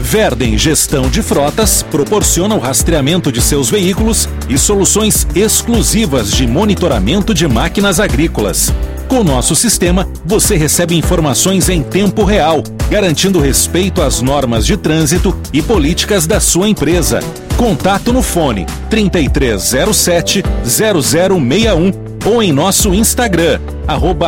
Verden 0.00 0.58
Gestão 0.58 1.08
de 1.08 1.22
Frotas 1.22 1.84
proporciona 1.84 2.56
o 2.56 2.58
rastreamento 2.58 3.30
de 3.30 3.40
seus 3.40 3.70
veículos 3.70 4.28
e 4.48 4.58
soluções 4.58 5.24
exclusivas 5.36 6.32
de 6.32 6.48
monitoramento 6.48 7.32
de 7.32 7.46
máquinas 7.46 8.00
agrícolas. 8.00 8.72
Com 9.08 9.22
nosso 9.22 9.54
sistema, 9.54 10.08
você 10.24 10.56
recebe 10.56 10.96
informações 10.96 11.68
em 11.68 11.82
tempo 11.82 12.24
real, 12.24 12.62
garantindo 12.90 13.40
respeito 13.40 14.02
às 14.02 14.20
normas 14.20 14.66
de 14.66 14.76
trânsito 14.76 15.36
e 15.52 15.62
políticas 15.62 16.26
da 16.26 16.40
sua 16.40 16.68
empresa. 16.68 17.20
Contato 17.56 18.12
no 18.12 18.22
fone 18.22 18.66
3307 18.90 20.42
0061 20.64 21.92
ou 22.24 22.42
em 22.42 22.52
nosso 22.52 22.94
Instagram, 22.94 23.60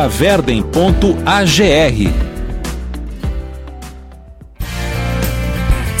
verden.agr. 0.07 2.36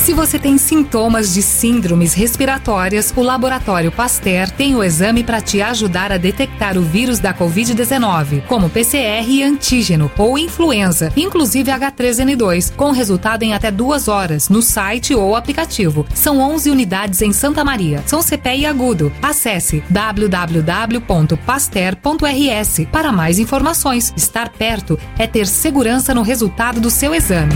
Se 0.07 0.13
você 0.13 0.39
tem 0.39 0.57
sintomas 0.57 1.33
de 1.33 1.41
síndromes 1.41 2.13
respiratórias, 2.13 3.11
o 3.13 3.21
Laboratório 3.21 3.91
Pasteur 3.91 4.49
tem 4.49 4.73
o 4.73 4.81
exame 4.81 5.21
para 5.21 5.41
te 5.41 5.61
ajudar 5.61 6.13
a 6.13 6.17
detectar 6.17 6.77
o 6.77 6.81
vírus 6.81 7.19
da 7.19 7.33
Covid-19, 7.33 8.43
como 8.43 8.69
PCR 8.69 9.27
e 9.27 9.43
antígeno 9.43 10.09
ou 10.17 10.37
influenza, 10.37 11.11
inclusive 11.13 11.69
H3N2, 11.69 12.73
com 12.73 12.91
resultado 12.91 13.43
em 13.43 13.53
até 13.53 13.69
duas 13.69 14.07
horas 14.07 14.47
no 14.47 14.61
site 14.61 15.13
ou 15.13 15.35
aplicativo. 15.35 16.05
São 16.15 16.39
11 16.39 16.69
unidades 16.69 17.21
em 17.21 17.33
Santa 17.33 17.65
Maria. 17.65 18.01
São 18.05 18.21
CPI 18.21 18.65
agudo. 18.65 19.11
Acesse 19.21 19.83
www.pasteur.rs 19.89 22.87
para 22.89 23.11
mais 23.11 23.39
informações. 23.39 24.13
Estar 24.15 24.47
perto 24.47 24.97
é 25.19 25.27
ter 25.27 25.45
segurança 25.45 26.15
no 26.15 26.21
resultado 26.21 26.79
do 26.79 26.89
seu 26.89 27.13
exame. 27.13 27.55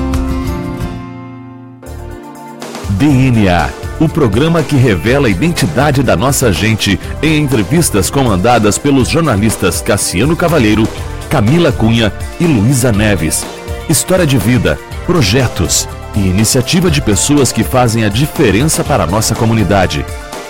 DNA, 3.01 3.67
o 3.99 4.07
programa 4.07 4.61
que 4.61 4.75
revela 4.75 5.25
a 5.25 5.29
identidade 5.31 6.03
da 6.03 6.15
nossa 6.15 6.53
gente 6.53 6.99
em 7.23 7.39
entrevistas 7.41 8.11
comandadas 8.11 8.77
pelos 8.77 9.09
jornalistas 9.09 9.81
Cassiano 9.81 10.35
Cavalheiro, 10.35 10.87
Camila 11.27 11.71
Cunha 11.71 12.13
e 12.39 12.45
Luísa 12.45 12.91
Neves. 12.91 13.43
História 13.89 14.27
de 14.27 14.37
vida, 14.37 14.77
projetos 15.07 15.89
e 16.15 16.19
iniciativa 16.19 16.91
de 16.91 17.01
pessoas 17.01 17.51
que 17.51 17.63
fazem 17.63 18.05
a 18.05 18.07
diferença 18.07 18.83
para 18.83 19.05
a 19.05 19.07
nossa 19.07 19.33
comunidade. 19.33 20.05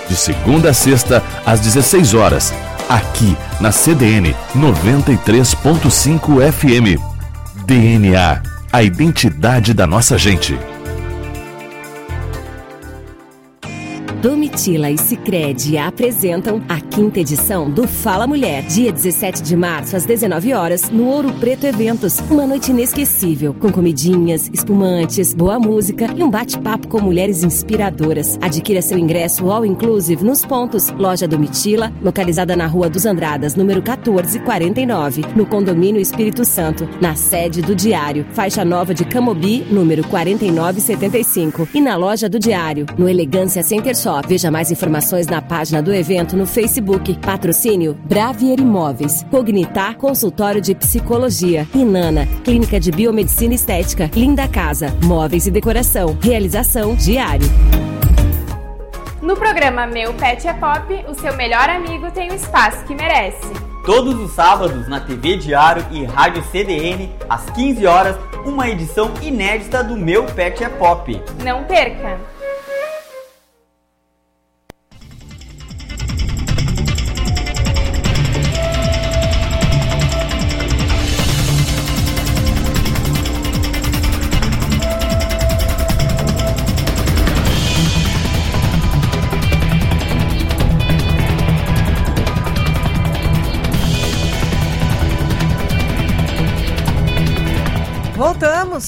De 0.10 0.16
segunda 0.18 0.72
a 0.72 0.74
sexta, 0.74 1.24
às 1.46 1.62
16 1.62 2.14
horas, 2.14 2.54
aqui 2.90 3.38
na 3.62 3.72
CDN 3.72 4.36
93.5 4.54 6.52
FM. 6.52 7.00
DNA, 7.66 8.42
a 8.74 8.84
identidade 8.84 9.74
da 9.74 9.88
nossa 9.88 10.18
gente. 10.18 10.60
Domitila 14.22 14.92
e 14.92 15.00
Cicred 15.00 15.80
apresentam 15.80 16.62
a 16.70 16.80
quinta 16.80 17.20
edição 17.20 17.72
do 17.72 17.88
Fala 17.88 18.28
Mulher, 18.28 18.62
dia 18.68 18.92
17 18.92 19.42
de 19.42 19.58
março 19.58 19.98
às 19.98 20.06
19 20.06 20.54
horas 20.54 20.92
no 20.92 21.08
Ouro 21.08 21.34
Preto 21.40 21.66
Eventos. 21.66 22.20
Uma 22.30 22.46
noite 22.46 22.70
inesquecível, 22.70 23.52
com 23.52 23.72
comidinhas, 23.72 24.48
espumantes, 24.54 25.34
boa 25.34 25.60
música 25.60 26.06
e 26.16 26.22
um 26.22 26.30
bate-papo 26.30 26.88
com 26.88 27.02
mulheres 27.02 27.44
inspiradoras. 27.44 28.38
Adquira 28.40 28.80
seu 28.84 28.96
ingresso 28.96 29.50
all 29.50 29.66
inclusive 29.66 30.24
nos 30.24 30.46
pontos 30.46 30.92
Loja 30.92 31.28
Domitila, 31.28 31.92
localizada 32.04 32.56
na 32.56 32.68
Rua 32.68 32.92
dos 32.92 33.08
Andradas, 33.08 33.56
número 33.56 33.80
1449, 33.80 35.24
no 35.36 35.48
condomínio 35.48 36.00
Espírito 36.00 36.46
Santo, 36.46 36.88
na 37.02 37.16
sede 37.16 37.64
do 37.64 37.74
Diário, 37.74 38.28
faixa 38.34 38.64
nova 38.64 38.94
de 38.94 39.04
Camobi, 39.04 39.66
número 39.72 40.04
4975, 40.08 41.68
e 41.74 41.82
na 41.82 41.96
loja 41.96 42.30
do 42.30 42.38
Diário, 42.38 42.86
no 43.00 43.10
Elegância 43.10 43.64
Center 43.64 43.98
Shop 43.98 44.11
Veja 44.28 44.52
mais 44.52 44.72
informações 44.72 45.28
na 45.28 45.42
página 45.42 45.82
do 45.82 45.94
evento 45.94 46.36
no 46.36 46.46
Facebook. 46.46 47.18
Patrocínio 47.20 47.94
Bravier 47.94 48.60
Imóveis, 48.60 49.24
Cognitar 49.32 49.96
Consultório 49.96 50.60
de 50.60 50.76
Psicologia, 50.76 51.66
Inana, 51.74 52.28
Clínica 52.44 52.80
de 52.80 52.92
Biomedicina 52.92 53.54
Estética, 53.54 54.10
Linda 54.14 54.48
Casa, 54.48 54.94
Móveis 55.06 55.48
e 55.48 55.52
Decoração. 55.52 56.18
Realização 56.22 56.96
Diário. 56.96 57.48
No 59.22 59.36
programa 59.36 59.86
Meu 59.86 60.14
Pet 60.16 60.48
é 60.48 60.54
Pop, 60.54 61.06
o 61.08 61.14
seu 61.14 61.34
melhor 61.38 61.70
amigo 61.70 62.10
tem 62.10 62.32
o 62.32 62.34
espaço 62.34 62.84
que 62.86 62.96
merece. 62.96 63.54
Todos 63.86 64.20
os 64.20 64.32
sábados 64.32 64.88
na 64.88 65.00
TV 65.00 65.38
Diário 65.38 65.86
e 65.92 66.06
Rádio 66.06 66.44
CDN, 66.52 67.10
às 67.30 67.46
15 67.52 67.86
horas, 67.86 68.16
uma 68.46 68.68
edição 68.68 69.12
inédita 69.22 69.84
do 69.84 69.96
Meu 69.96 70.24
Pet 70.26 70.64
é 70.64 70.70
Pop. 70.70 71.22
Não 71.44 71.64
perca! 71.64 72.20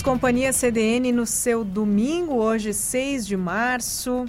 Companhia 0.03 0.51
CDN, 0.51 1.13
no 1.13 1.25
seu 1.25 1.63
domingo, 1.63 2.33
hoje 2.33 2.73
6 2.73 3.25
de 3.25 3.37
março. 3.37 4.25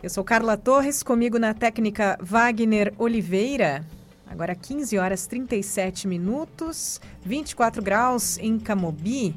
Eu 0.00 0.08
sou 0.08 0.22
Carla 0.22 0.56
Torres, 0.56 1.02
comigo 1.02 1.36
na 1.36 1.52
técnica 1.52 2.16
Wagner 2.22 2.94
Oliveira. 2.96 3.84
Agora 4.24 4.54
15 4.54 4.96
horas 4.96 5.26
37 5.26 6.06
minutos, 6.06 7.00
24 7.24 7.82
graus 7.82 8.38
em 8.38 8.56
Camobi. 8.56 9.34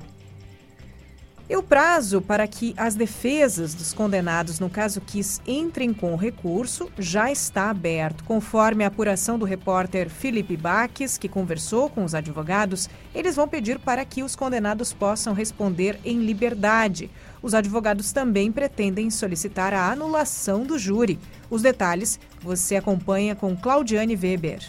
E 1.50 1.56
o 1.56 1.64
prazo 1.64 2.22
para 2.22 2.46
que 2.46 2.74
as 2.76 2.94
defesas 2.94 3.74
dos 3.74 3.94
condenados 3.94 4.60
no 4.60 4.70
caso 4.70 5.00
Kiss 5.00 5.40
entrem 5.48 5.94
com 5.94 6.14
recurso 6.18 6.92
já 7.00 7.32
está 7.32 7.70
aberto. 7.70 8.26
Conforme 8.26 8.84
a 8.84 8.88
apuração 8.88 9.40
do 9.40 9.46
repórter 9.46 10.10
Felipe 10.10 10.58
Baques, 10.58 11.18
que 11.18 11.30
conversou 11.30 11.90
com 11.90 12.04
os 12.04 12.14
advogados, 12.14 12.90
eles 13.16 13.38
vão 13.38 13.48
pedir 13.48 13.80
para 13.80 14.04
que 14.04 14.24
os 14.24 14.36
condenados 14.36 14.92
possam 14.92 15.34
responder 15.34 15.98
em 16.04 16.20
liberdade. 16.20 17.10
Os 17.42 17.54
advogados 17.54 18.12
também 18.12 18.52
pretendem 18.52 19.10
solicitar 19.10 19.74
a 19.74 19.90
anulação 19.90 20.66
do 20.66 20.78
júri. 20.78 21.18
Os 21.50 21.62
detalhes 21.62 22.20
você 22.42 22.76
acompanha 22.76 23.36
com 23.36 23.56
Claudiane 23.56 24.18
Weber. 24.22 24.60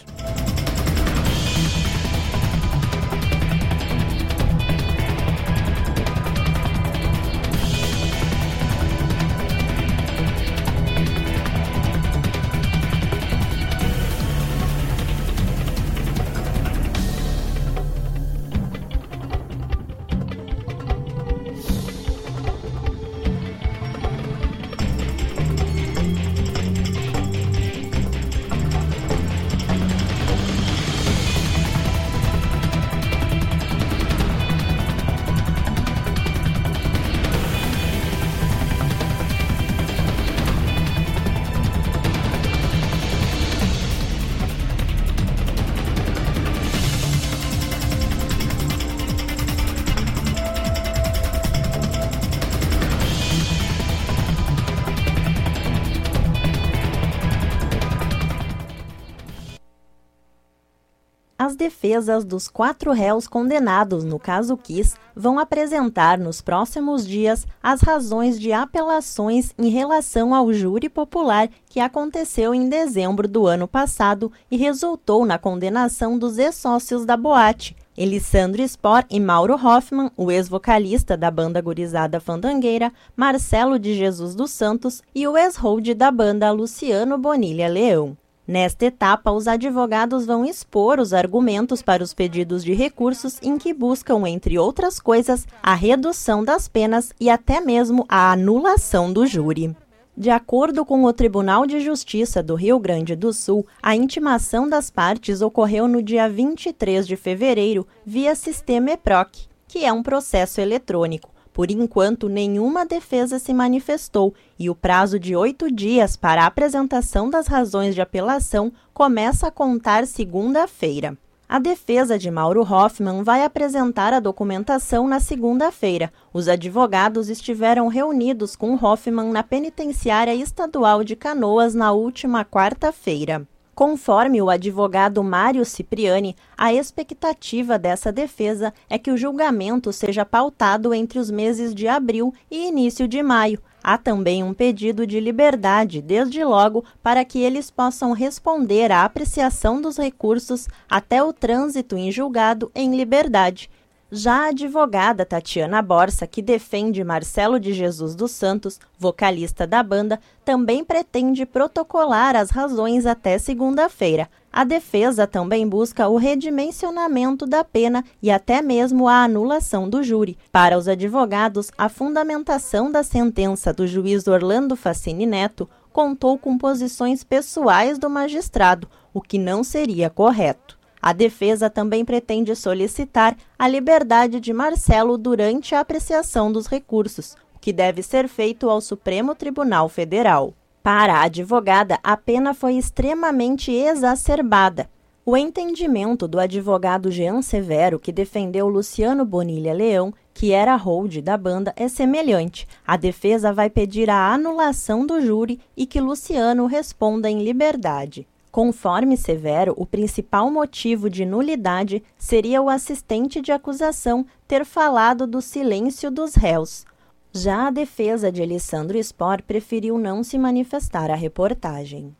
Defesas 61.59 62.23
dos 62.23 62.47
quatro 62.47 62.93
réus 62.93 63.27
condenados 63.27 64.05
no 64.05 64.17
caso 64.17 64.55
Kiss 64.55 64.95
vão 65.13 65.37
apresentar 65.37 66.17
nos 66.17 66.39
próximos 66.39 67.05
dias 67.05 67.45
as 67.61 67.81
razões 67.81 68.39
de 68.39 68.53
apelações 68.53 69.53
em 69.59 69.67
relação 69.67 70.33
ao 70.33 70.53
júri 70.53 70.87
popular 70.87 71.49
que 71.69 71.81
aconteceu 71.81 72.55
em 72.55 72.69
dezembro 72.69 73.27
do 73.27 73.45
ano 73.45 73.67
passado 73.67 74.31
e 74.49 74.55
resultou 74.55 75.25
na 75.25 75.37
condenação 75.37 76.17
dos 76.17 76.37
ex-sócios 76.37 77.05
da 77.05 77.17
boate, 77.17 77.75
Elisandro 77.97 78.63
Spor 78.65 79.03
e 79.09 79.19
Mauro 79.19 79.55
Hoffman, 79.55 80.09
o 80.15 80.31
ex-vocalista 80.31 81.17
da 81.17 81.29
banda 81.29 81.61
gurizada 81.61 82.21
Fandangueira, 82.21 82.93
Marcelo 83.17 83.77
de 83.77 83.93
Jesus 83.95 84.33
dos 84.33 84.51
Santos 84.51 85.03
e 85.13 85.27
o 85.27 85.37
ex-hold 85.37 85.93
da 85.93 86.09
banda 86.09 86.49
Luciano 86.51 87.17
Bonilha 87.17 87.67
Leão. 87.67 88.17
Nesta 88.49 88.87
etapa, 88.87 89.31
os 89.31 89.47
advogados 89.47 90.25
vão 90.25 90.43
expor 90.43 90.99
os 90.99 91.13
argumentos 91.13 91.83
para 91.83 92.03
os 92.03 92.15
pedidos 92.15 92.63
de 92.63 92.73
recursos 92.73 93.37
em 93.43 93.59
que 93.59 93.71
buscam, 93.71 94.27
entre 94.27 94.57
outras 94.57 94.99
coisas, 94.99 95.47
a 95.61 95.75
redução 95.75 96.43
das 96.43 96.67
penas 96.67 97.13
e 97.19 97.29
até 97.29 97.61
mesmo 97.61 98.07
a 98.09 98.31
anulação 98.31 99.13
do 99.13 99.27
júri. 99.27 99.77
De 100.17 100.31
acordo 100.31 100.83
com 100.83 101.03
o 101.03 101.13
Tribunal 101.13 101.67
de 101.67 101.79
Justiça 101.79 102.41
do 102.41 102.55
Rio 102.55 102.79
Grande 102.79 103.15
do 103.15 103.31
Sul, 103.31 103.67
a 103.83 103.95
intimação 103.95 104.67
das 104.67 104.89
partes 104.89 105.41
ocorreu 105.41 105.87
no 105.87 106.01
dia 106.01 106.27
23 106.27 107.05
de 107.05 107.15
fevereiro 107.15 107.85
via 108.03 108.33
sistema 108.33 108.89
EPROC, 108.89 109.47
que 109.67 109.85
é 109.85 109.93
um 109.93 110.01
processo 110.01 110.59
eletrônico 110.59 111.29
por 111.59 111.69
enquanto, 111.69 112.29
nenhuma 112.29 112.85
defesa 112.85 113.37
se 113.37 113.53
manifestou 113.53 114.33
e 114.57 114.69
o 114.69 114.75
prazo 114.75 115.19
de 115.19 115.35
oito 115.35 115.69
dias 115.69 116.15
para 116.15 116.43
a 116.43 116.45
apresentação 116.45 117.29
das 117.29 117.47
razões 117.47 117.93
de 117.93 117.99
apelação 117.99 118.71
começa 118.93 119.47
a 119.47 119.51
contar 119.51 120.07
segunda-feira. 120.07 121.17
A 121.49 121.59
defesa 121.59 122.17
de 122.17 122.31
Mauro 122.31 122.61
Hoffman 122.61 123.23
vai 123.23 123.43
apresentar 123.43 124.13
a 124.13 124.21
documentação 124.21 125.05
na 125.05 125.19
segunda-feira. 125.19 126.13
Os 126.31 126.47
advogados 126.47 127.27
estiveram 127.27 127.89
reunidos 127.89 128.55
com 128.55 128.75
Hoffman 128.75 129.29
na 129.29 129.43
penitenciária 129.43 130.33
estadual 130.33 131.03
de 131.03 131.17
Canoas 131.17 131.75
na 131.75 131.91
última 131.91 132.45
quarta-feira. 132.45 133.45
Conforme 133.79 134.41
o 134.41 134.49
advogado 134.49 135.23
Mário 135.23 135.63
Cipriani, 135.63 136.35
a 136.57 136.73
expectativa 136.73 137.79
dessa 137.79 138.11
defesa 138.11 138.73
é 138.89 138.97
que 138.97 139.09
o 139.09 139.15
julgamento 139.15 139.93
seja 139.93 140.25
pautado 140.25 140.93
entre 140.93 141.17
os 141.17 141.31
meses 141.31 141.73
de 141.73 141.87
abril 141.87 142.33
e 142.51 142.67
início 142.67 143.07
de 143.07 143.23
maio. 143.23 143.61
Há 143.81 143.97
também 143.97 144.43
um 144.43 144.53
pedido 144.53 145.07
de 145.07 145.21
liberdade, 145.21 146.01
desde 146.01 146.43
logo, 146.43 146.83
para 147.01 147.23
que 147.23 147.39
eles 147.39 147.71
possam 147.71 148.11
responder 148.11 148.91
à 148.91 149.05
apreciação 149.05 149.81
dos 149.81 149.97
recursos 149.97 150.67
até 150.89 151.23
o 151.23 151.31
trânsito 151.31 151.95
em 151.95 152.11
julgado 152.11 152.69
em 152.75 152.93
liberdade. 152.93 153.69
Já 154.11 154.45
a 154.45 154.47
advogada 154.47 155.23
Tatiana 155.23 155.83
Borsa, 155.83 156.25
que 156.25 156.41
defende 156.41 157.03
Marcelo 157.03 157.59
de 157.59 157.73
Jesus 157.73 158.15
dos 158.15 158.31
Santos, 158.31 158.79
vocalista 158.97 159.67
da 159.67 159.83
banda, 159.83 160.19
também 160.43 160.83
pretende 160.83 161.45
protocolar 161.45 162.35
as 162.35 162.49
razões 162.49 163.05
até 163.05 163.37
segunda-feira. 163.37 164.27
A 164.51 164.63
defesa 164.63 165.27
também 165.27 165.67
busca 165.67 166.07
o 166.07 166.17
redimensionamento 166.17 167.45
da 167.45 167.63
pena 167.63 168.03
e 168.19 168.31
até 168.31 168.63
mesmo 168.63 169.07
a 169.07 169.23
anulação 169.23 169.87
do 169.87 170.01
júri. 170.01 170.39
Para 170.51 170.75
os 170.75 170.87
advogados, 170.87 171.69
a 171.77 171.87
fundamentação 171.87 172.91
da 172.91 173.03
sentença 173.03 173.71
do 173.71 173.85
juiz 173.85 174.27
Orlando 174.27 174.75
Facini 174.75 175.27
Neto 175.27 175.69
contou 175.93 176.35
com 176.35 176.57
posições 176.57 177.23
pessoais 177.23 177.99
do 177.99 178.09
magistrado, 178.09 178.89
o 179.13 179.21
que 179.21 179.37
não 179.37 179.63
seria 179.63 180.09
correto. 180.09 180.78
A 181.01 181.13
defesa 181.13 181.69
também 181.69 182.03
pretende 182.03 182.55
solicitar 182.55 183.37
a 183.57 183.67
liberdade 183.67 184.39
de 184.39 184.51
Marcelo 184.51 185.17
durante 185.17 185.73
a 185.73 185.79
apreciação 185.79 186.51
dos 186.51 186.67
recursos, 186.67 187.37
o 187.55 187.59
que 187.59 187.71
deve 187.71 188.03
ser 188.03 188.27
feito 188.27 188.69
ao 188.69 188.81
Supremo 188.81 189.33
Tribunal 189.33 189.87
Federal. 189.87 190.53
Para 190.83 191.15
a 191.15 191.23
advogada, 191.23 191.99
a 192.03 192.17
pena 192.17 192.53
foi 192.53 192.73
extremamente 192.73 193.71
exacerbada. 193.71 194.89
O 195.25 195.37
entendimento 195.37 196.27
do 196.27 196.39
advogado 196.39 197.11
Jean 197.11 197.41
Severo, 197.41 197.99
que 197.99 198.11
defendeu 198.11 198.67
Luciano 198.67 199.23
Bonilha 199.23 199.73
Leão, 199.73 200.13
que 200.33 200.51
era 200.51 200.75
hold 200.75 201.21
da 201.21 201.37
banda, 201.37 201.73
é 201.75 201.87
semelhante. 201.87 202.67
A 202.87 202.97
defesa 202.97 203.53
vai 203.53 203.69
pedir 203.69 204.09
a 204.09 204.33
anulação 204.33 205.05
do 205.05 205.21
júri 205.21 205.59
e 205.77 205.85
que 205.85 206.01
Luciano 206.01 206.65
responda 206.65 207.29
em 207.29 207.43
liberdade. 207.43 208.25
Conforme 208.59 209.15
Severo, 209.15 209.73
o 209.77 209.85
principal 209.85 210.51
motivo 210.51 211.09
de 211.09 211.25
nulidade 211.25 212.03
seria 212.17 212.61
o 212.61 212.67
assistente 212.67 213.39
de 213.39 213.53
acusação 213.53 214.25
ter 214.45 214.65
falado 214.65 215.25
do 215.25 215.41
silêncio 215.41 216.11
dos 216.11 216.35
réus. 216.35 216.85
Já 217.31 217.67
a 217.67 217.71
defesa 217.71 218.29
de 218.29 218.43
Alessandro 218.43 219.01
Spor 219.01 219.41
preferiu 219.43 219.97
não 219.97 220.25
se 220.25 220.37
manifestar 220.37 221.09
à 221.09 221.15
reportagem. 221.15 222.13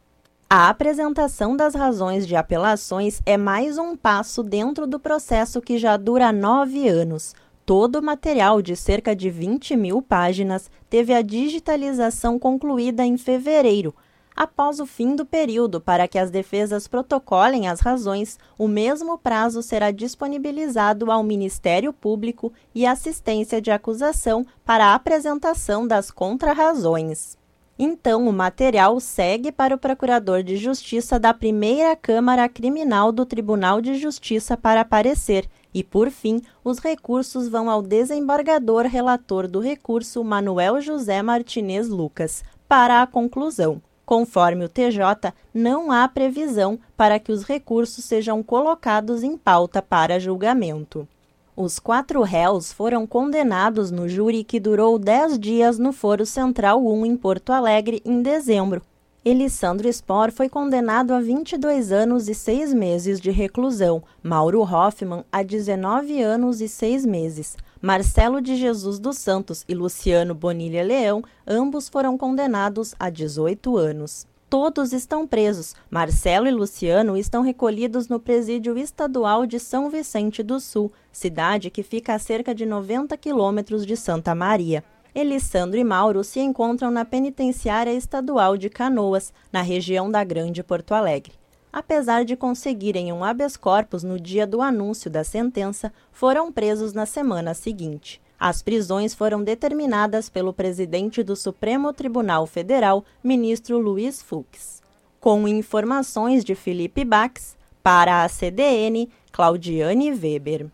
A 0.50 0.70
apresentação 0.70 1.58
das 1.58 1.76
razões 1.76 2.26
de 2.26 2.38
apelações 2.38 3.20
é 3.26 3.36
mais 3.36 3.78
um 3.78 3.98
passo 3.98 4.42
dentro 4.42 4.88
do 4.88 4.98
processo 4.98 5.60
que 5.60 5.78
já 5.78 5.98
dura 5.98 6.32
nove 6.32 6.88
anos. 6.88 7.36
Todo 7.66 7.98
o 7.98 8.02
material 8.02 8.62
de 8.62 8.78
cerca 8.78 9.14
de 9.14 9.30
20 9.30 9.76
mil 9.76 10.02
páginas 10.02 10.72
teve 10.90 11.14
a 11.14 11.22
digitalização 11.22 12.40
concluída 12.40 13.06
em 13.06 13.18
fevereiro, 13.18 13.94
após 14.40 14.80
o 14.80 14.86
fim 14.86 15.18
do 15.18 15.26
período 15.26 15.82
para 15.82 16.08
que 16.08 16.18
as 16.18 16.32
defesas 16.32 16.88
protocolem 16.88 17.68
as 17.68 17.82
razões, 17.82 18.40
o 18.58 18.70
mesmo 18.70 19.18
prazo 19.18 19.62
será 19.62 19.92
disponibilizado 19.92 21.12
ao 21.12 21.22
Ministério 21.22 21.92
Público 21.92 22.54
e 22.74 22.86
assistência 22.86 23.62
de 23.62 23.70
acusação 23.70 24.48
para 24.64 24.86
a 24.86 24.96
apresentação 24.96 25.86
das 25.86 26.10
contrarrazões. 26.10 27.38
Então, 27.78 28.30
o 28.30 28.32
material 28.32 28.98
segue 29.02 29.52
para 29.52 29.76
o 29.76 29.78
Procurador 29.78 30.42
de 30.42 30.56
Justiça 30.56 31.20
da 31.20 31.34
Primeira 31.34 31.94
Câmara 31.98 32.48
Criminal 32.48 33.12
do 33.12 33.26
Tribunal 33.26 33.82
de 33.82 33.96
Justiça 33.96 34.56
para 34.56 34.82
aparecer, 34.82 35.50
E, 35.74 35.84
por 35.84 36.10
fim, 36.10 36.42
os 36.64 36.80
recursos 36.80 37.48
vão 37.48 37.70
ao 37.70 37.82
desembargador 37.82 38.86
relator 38.86 39.48
do 39.48 39.60
recurso 39.60 40.24
Manuel 40.24 40.82
José 40.82 41.22
Martinez 41.22 41.88
Lucas, 41.88 42.44
para 42.68 43.02
a 43.02 43.08
conclusão. 43.08 43.82
Conforme 44.10 44.66
o 44.66 44.70
TJ, 44.70 45.32
não 45.54 45.92
há 45.92 46.08
previsão 46.08 46.80
para 46.98 47.20
que 47.20 47.32
os 47.32 47.44
recursos 47.44 48.04
sejam 48.04 48.42
colocados 48.42 49.22
em 49.22 49.38
pauta 49.38 49.84
para 49.84 50.20
julgamento. 50.20 51.08
Os 51.56 51.78
quatro 51.78 52.24
réus 52.24 52.74
foram 52.74 53.06
condenados 53.06 53.92
no 53.92 54.10
júri 54.10 54.44
que 54.44 54.60
durou 54.60 54.98
10 54.98 55.38
dias 55.38 55.78
no 55.78 55.94
Foro 55.94 56.26
Central 56.26 56.84
1 56.84 57.06
em 57.06 57.16
Porto 57.16 57.52
Alegre 57.52 58.02
em 58.04 58.24
dezembro. 58.24 58.82
Elissandro 59.24 59.88
Spor 59.94 60.32
foi 60.32 60.50
condenado 60.50 61.14
a 61.14 61.22
22 61.22 61.92
anos 61.92 62.28
e 62.28 62.34
6 62.34 62.74
meses 62.74 63.22
de 63.22 63.30
reclusão, 63.30 64.02
Mauro 64.24 64.62
Hoffman 64.62 65.24
a 65.32 65.44
19 65.44 66.20
anos 66.20 66.62
e 66.62 66.68
6 66.68 67.06
meses. 67.06 67.56
Marcelo 67.82 68.42
de 68.42 68.58
Jesus 68.58 69.00
dos 69.00 69.18
Santos 69.20 69.64
e 69.66 69.74
Luciano 69.74 70.36
Bonilha 70.36 70.84
Leão, 70.84 71.24
ambos 71.48 71.88
foram 71.88 72.18
condenados 72.18 72.94
a 73.00 73.10
18 73.10 73.78
anos. 73.78 74.28
Todos 74.50 74.92
estão 74.92 75.26
presos. 75.26 75.74
Marcelo 75.90 76.48
e 76.48 76.52
Luciano 76.52 77.16
estão 77.16 77.42
recolhidos 77.42 78.10
no 78.10 78.20
Presídio 78.20 78.78
Estadual 78.78 79.46
de 79.46 79.62
São 79.62 79.90
Vicente 79.90 80.44
do 80.44 80.60
Sul, 80.60 80.92
cidade 81.10 81.70
que 81.70 81.82
fica 81.82 82.14
a 82.14 82.20
cerca 82.20 82.54
de 82.54 82.66
90 82.66 83.16
quilômetros 83.16 83.86
de 83.86 83.96
Santa 83.96 84.36
Maria. 84.36 84.84
Elissandro 85.16 85.80
e 85.80 85.84
Mauro 85.84 86.22
se 86.22 86.42
encontram 86.42 86.92
na 86.92 87.06
Penitenciária 87.06 87.94
Estadual 87.94 88.58
de 88.58 88.70
Canoas, 88.70 89.32
na 89.54 89.62
região 89.62 90.12
da 90.12 90.22
Grande 90.26 90.62
Porto 90.64 90.94
Alegre. 90.94 91.39
Apesar 91.72 92.26
de 92.26 92.36
conseguirem 92.36 93.14
um 93.14 93.24
habeas 93.24 93.56
corpus 93.56 94.04
no 94.04 94.20
dia 94.20 94.48
do 94.48 94.62
anúncio 94.62 95.10
da 95.10 95.24
sentença, 95.24 95.94
foram 96.12 96.52
presos 96.52 96.94
na 96.94 97.06
semana 97.06 97.54
seguinte. 97.54 98.22
As 98.40 98.62
prisões 98.62 99.14
foram 99.14 99.44
determinadas 99.44 100.30
pelo 100.30 100.54
presidente 100.54 101.22
do 101.22 101.36
Supremo 101.36 101.92
Tribunal 101.94 102.48
Federal, 102.48 103.04
ministro 103.24 103.78
Luiz 103.78 104.22
Fux. 104.22 104.82
Com 105.20 105.48
informações 105.48 106.44
de 106.46 106.56
Felipe 106.56 107.04
Bax, 107.04 107.58
para 107.84 108.24
a 108.24 108.30
CDN, 108.30 109.10
Claudiane 109.32 110.12
Weber. 110.12 110.68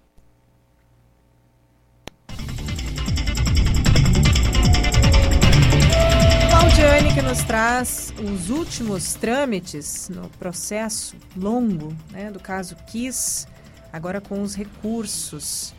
Claudiane 6.85 7.15
que 7.15 7.21
nos 7.23 7.43
traz 7.43 8.13
os 8.23 8.51
últimos 8.51 9.15
trâmites 9.15 10.07
no 10.07 10.29
processo 10.37 11.15
longo 11.35 11.91
né, 12.11 12.29
do 12.29 12.39
caso 12.39 12.75
Kiss, 12.85 13.47
agora 13.91 14.21
com 14.21 14.43
os 14.43 14.53
recursos. 14.53 15.73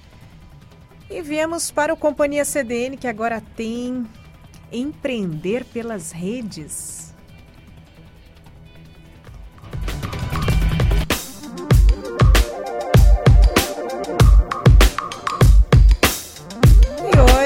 E 1.08 1.22
viemos 1.22 1.70
para 1.70 1.94
o 1.94 1.96
Companhia 1.96 2.44
CDN, 2.44 2.96
que 2.96 3.06
agora 3.06 3.40
tem 3.54 4.04
Empreender 4.72 5.64
pelas 5.66 6.10
Redes. 6.10 7.05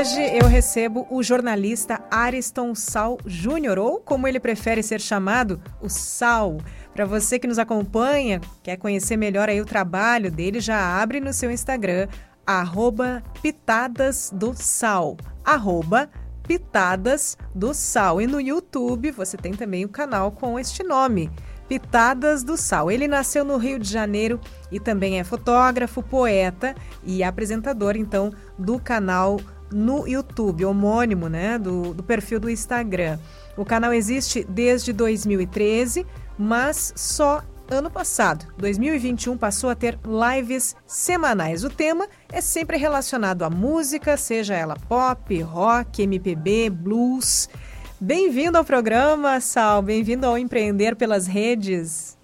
Hoje 0.00 0.22
eu 0.22 0.48
recebo 0.48 1.06
o 1.10 1.22
jornalista 1.22 2.00
Ariston 2.10 2.74
Sal 2.74 3.18
Júnior, 3.26 3.78
ou 3.78 4.00
como 4.00 4.26
ele 4.26 4.40
prefere 4.40 4.82
ser 4.82 4.98
chamado, 4.98 5.60
o 5.78 5.90
Sal. 5.90 6.56
Para 6.94 7.04
você 7.04 7.38
que 7.38 7.46
nos 7.46 7.58
acompanha, 7.58 8.40
quer 8.62 8.78
conhecer 8.78 9.18
melhor 9.18 9.50
aí 9.50 9.60
o 9.60 9.66
trabalho 9.66 10.30
dele, 10.30 10.58
já 10.58 11.02
abre 11.02 11.20
no 11.20 11.34
seu 11.34 11.50
Instagram 11.50 12.08
arroba 12.46 13.22
Pitadas 13.42 14.30
do 14.34 14.54
Sal, 14.54 15.18
arroba 15.44 16.08
Pitadas 16.48 17.36
do 17.54 17.74
Sal. 17.74 18.22
E 18.22 18.26
no 18.26 18.40
YouTube 18.40 19.10
você 19.10 19.36
tem 19.36 19.52
também 19.52 19.84
o 19.84 19.88
canal 19.90 20.32
com 20.32 20.58
este 20.58 20.82
nome, 20.82 21.30
Pitadas 21.68 22.42
do 22.42 22.56
Sal. 22.56 22.90
Ele 22.90 23.06
nasceu 23.06 23.44
no 23.44 23.58
Rio 23.58 23.78
de 23.78 23.88
Janeiro 23.88 24.40
e 24.72 24.80
também 24.80 25.20
é 25.20 25.24
fotógrafo, 25.24 26.02
poeta 26.02 26.74
e 27.04 27.22
apresentador, 27.22 27.96
então, 27.96 28.32
do 28.58 28.80
canal 28.80 29.38
no 29.72 30.06
YouTube, 30.06 30.64
homônimo, 30.64 31.28
né, 31.28 31.58
do, 31.58 31.94
do 31.94 32.02
perfil 32.02 32.40
do 32.40 32.50
Instagram. 32.50 33.18
O 33.56 33.64
canal 33.64 33.92
existe 33.92 34.44
desde 34.44 34.92
2013, 34.92 36.06
mas 36.38 36.92
só 36.96 37.42
ano 37.70 37.90
passado, 37.90 38.46
2021, 38.58 39.38
passou 39.38 39.70
a 39.70 39.74
ter 39.74 39.96
lives 40.04 40.74
semanais. 40.86 41.62
O 41.62 41.70
tema 41.70 42.08
é 42.32 42.40
sempre 42.40 42.76
relacionado 42.76 43.42
à 43.42 43.50
música, 43.50 44.16
seja 44.16 44.54
ela 44.54 44.76
pop, 44.88 45.40
rock, 45.40 46.02
MPB, 46.02 46.68
blues. 46.70 47.48
Bem-vindo 48.00 48.58
ao 48.58 48.64
programa, 48.64 49.40
Sal. 49.40 49.82
Bem-vindo 49.82 50.26
ao 50.26 50.36
Empreender 50.36 50.96
pelas 50.96 51.26
Redes. 51.26 52.18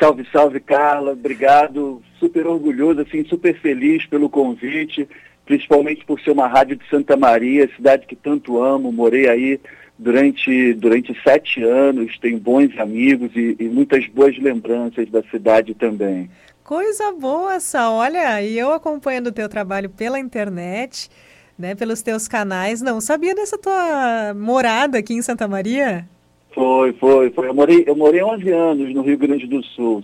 Salve, 0.00 0.26
salve, 0.32 0.58
Carla. 0.58 1.12
Obrigado. 1.12 2.02
Super 2.18 2.46
orgulhoso, 2.46 3.02
assim, 3.02 3.24
super 3.24 3.58
feliz 3.60 4.04
pelo 4.06 4.28
convite, 4.28 5.08
principalmente 5.46 6.04
por 6.04 6.20
ser 6.20 6.32
uma 6.32 6.48
rádio 6.48 6.76
de 6.76 6.86
Santa 6.90 7.16
Maria, 7.16 7.70
cidade 7.74 8.06
que 8.06 8.16
tanto 8.16 8.62
amo. 8.62 8.92
Morei 8.92 9.28
aí 9.28 9.60
durante, 9.98 10.74
durante 10.74 11.16
sete 11.22 11.62
anos, 11.62 12.18
tenho 12.18 12.38
bons 12.38 12.76
amigos 12.78 13.30
e, 13.34 13.56
e, 13.58 13.64
muitas 13.64 14.06
boas 14.08 14.36
lembranças 14.38 15.08
da 15.08 15.22
cidade 15.30 15.72
também. 15.72 16.28
Coisa 16.62 17.12
boa, 17.12 17.60
Sal. 17.60 17.94
Olha, 17.94 18.42
e 18.42 18.58
eu 18.58 18.72
acompanhando 18.72 19.28
o 19.28 19.32
teu 19.32 19.48
trabalho 19.48 19.88
pela 19.88 20.18
internet, 20.18 21.08
né, 21.56 21.76
pelos 21.76 22.02
teus 22.02 22.26
canais, 22.26 22.82
não 22.82 23.00
sabia 23.00 23.34
dessa 23.34 23.56
tua 23.56 24.34
morada 24.34 24.98
aqui 24.98 25.14
em 25.14 25.22
Santa 25.22 25.46
Maria? 25.46 26.06
Foi, 26.52 26.92
foi, 26.94 27.30
foi. 27.30 27.48
Eu 27.48 27.54
morei, 27.54 27.84
eu 27.86 27.94
morei 27.94 28.22
11 28.22 28.50
anos 28.50 28.94
no 28.94 29.02
Rio 29.02 29.16
Grande 29.16 29.46
do 29.46 29.62
Sul, 29.62 30.02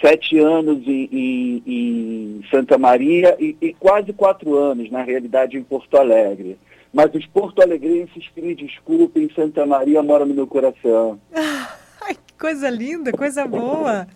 sete 0.00 0.38
anos 0.38 0.86
em, 0.86 1.08
em, 1.12 1.62
em 1.66 2.44
Santa 2.50 2.78
Maria 2.78 3.36
e, 3.38 3.56
e 3.60 3.74
quase 3.74 4.12
quatro 4.12 4.56
anos, 4.56 4.90
na 4.90 5.02
realidade, 5.02 5.56
em 5.56 5.62
Porto 5.62 5.96
Alegre 5.96 6.58
mas 6.92 7.14
os 7.14 7.24
porto-alegrenses 7.26 8.28
que 8.34 8.42
me 8.42 8.54
desculpem, 8.54 9.30
Santa 9.34 9.64
Maria 9.64 10.02
mora 10.02 10.24
no 10.24 10.34
meu 10.34 10.46
coração. 10.46 11.20
Ai, 11.32 12.14
que 12.14 12.34
coisa 12.38 12.68
linda, 12.68 13.12
coisa 13.12 13.46
boa. 13.46 14.06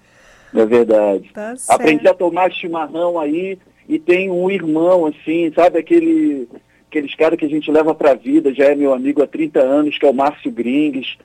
É 0.52 0.66
verdade. 0.66 1.30
Tá 1.32 1.54
Aprendi 1.68 2.06
a 2.08 2.14
tomar 2.14 2.50
chimarrão 2.52 3.18
aí 3.18 3.58
e 3.88 3.98
tenho 3.98 4.34
um 4.34 4.50
irmão, 4.50 5.06
assim, 5.06 5.52
sabe 5.54 5.78
aquele, 5.78 6.48
aqueles 6.88 7.14
caras 7.14 7.38
que 7.38 7.44
a 7.44 7.48
gente 7.48 7.70
leva 7.70 7.94
pra 7.94 8.14
vida, 8.14 8.54
já 8.54 8.66
é 8.66 8.74
meu 8.74 8.92
amigo 8.92 9.22
há 9.22 9.26
30 9.26 9.60
anos, 9.60 9.98
que 9.98 10.06
é 10.06 10.10
o 10.10 10.14
Márcio 10.14 10.50
Gringues, 10.50 11.18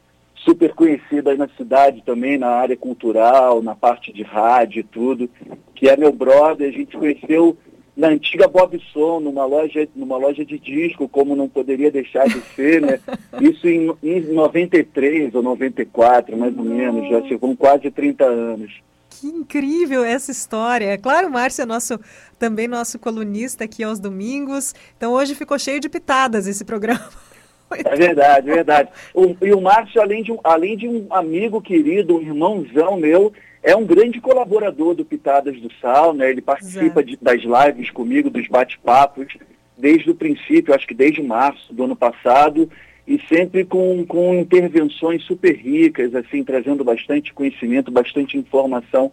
super 0.44 0.74
conhecido 0.74 1.30
aí 1.30 1.38
na 1.38 1.48
cidade 1.50 2.04
também, 2.06 2.38
na 2.38 2.50
área 2.50 2.78
cultural, 2.78 3.62
na 3.62 3.76
parte 3.76 4.12
de 4.14 4.24
rádio 4.24 4.80
e 4.80 4.84
tudo, 4.84 5.30
que 5.76 5.90
é 5.90 5.98
meu 5.98 6.12
brother, 6.12 6.70
a 6.70 6.72
gente 6.72 6.98
conheceu 6.98 7.58
na 7.96 8.08
antiga 8.08 8.48
Bobson, 8.48 9.20
numa 9.20 9.46
loja, 9.46 9.88
numa 9.94 10.18
loja 10.18 10.46
de 10.46 10.58
disco, 10.58 11.10
como 11.10 11.36
não 11.36 11.50
poderia 11.50 11.92
deixar 11.92 12.28
de 12.28 12.40
ser, 12.56 12.82
né? 12.82 13.00
Isso 13.42 13.68
em, 13.68 13.94
em 14.02 14.22
93 14.22 15.36
ou 15.36 15.44
94, 15.44 16.38
mais 16.38 16.58
ou 16.58 16.64
menos, 16.64 17.10
já 17.10 17.22
chegou 17.28 17.54
quase 17.58 17.92
30 17.92 18.24
anos. 18.24 18.82
Que 19.10 19.28
incrível 19.28 20.06
essa 20.06 20.32
história. 20.32 20.86
É 20.86 20.98
claro, 20.98 21.30
Márcio 21.30 21.64
é 21.64 21.66
nosso, 21.66 22.00
também 22.38 22.70
nosso 22.70 22.98
colunista 22.98 23.66
aqui 23.66 23.84
aos 23.84 24.00
domingos. 24.00 24.74
Então 24.96 25.12
hoje 25.12 25.36
ficou 25.36 25.60
cheio 25.60 25.82
de 25.82 25.90
pitadas 25.90 26.48
esse 26.48 26.64
programa. 26.64 27.10
É 27.72 27.96
verdade, 27.96 28.50
é 28.50 28.54
verdade. 28.56 28.90
O, 29.14 29.36
e 29.42 29.54
o 29.54 29.62
Márcio, 29.62 30.02
além 30.02 30.24
de, 30.24 30.32
um, 30.32 30.40
além 30.44 30.76
de 30.76 30.88
um 30.88 31.08
amigo 31.10 31.62
querido, 31.62 32.18
um 32.18 32.22
irmãozão 32.22 32.98
meu, 32.98 33.32
é 33.62 33.76
um 33.76 33.86
grande 33.86 34.20
colaborador 34.22 34.96
do 34.96 35.06
Pitadas 35.06 35.60
do 35.60 35.72
Sal, 35.82 36.14
né? 36.14 36.30
Ele 36.30 36.42
participa 36.42 37.04
de, 37.04 37.18
das 37.22 37.42
lives 37.42 37.92
comigo, 37.92 38.30
dos 38.30 38.48
bate-papos, 38.48 39.28
desde 39.78 40.10
o 40.10 40.16
princípio, 40.16 40.74
acho 40.74 40.88
que 40.88 40.94
desde 40.94 41.22
março 41.22 41.74
do 41.74 41.84
ano 41.84 41.96
passado, 41.96 42.70
e 43.08 43.20
sempre 43.28 43.66
com, 43.66 44.06
com 44.06 44.36
intervenções 44.36 45.24
super 45.24 45.56
ricas, 45.56 46.14
assim, 46.14 46.44
trazendo 46.44 46.84
bastante 46.84 47.34
conhecimento, 47.34 47.92
bastante 47.92 48.38
informação 48.38 49.12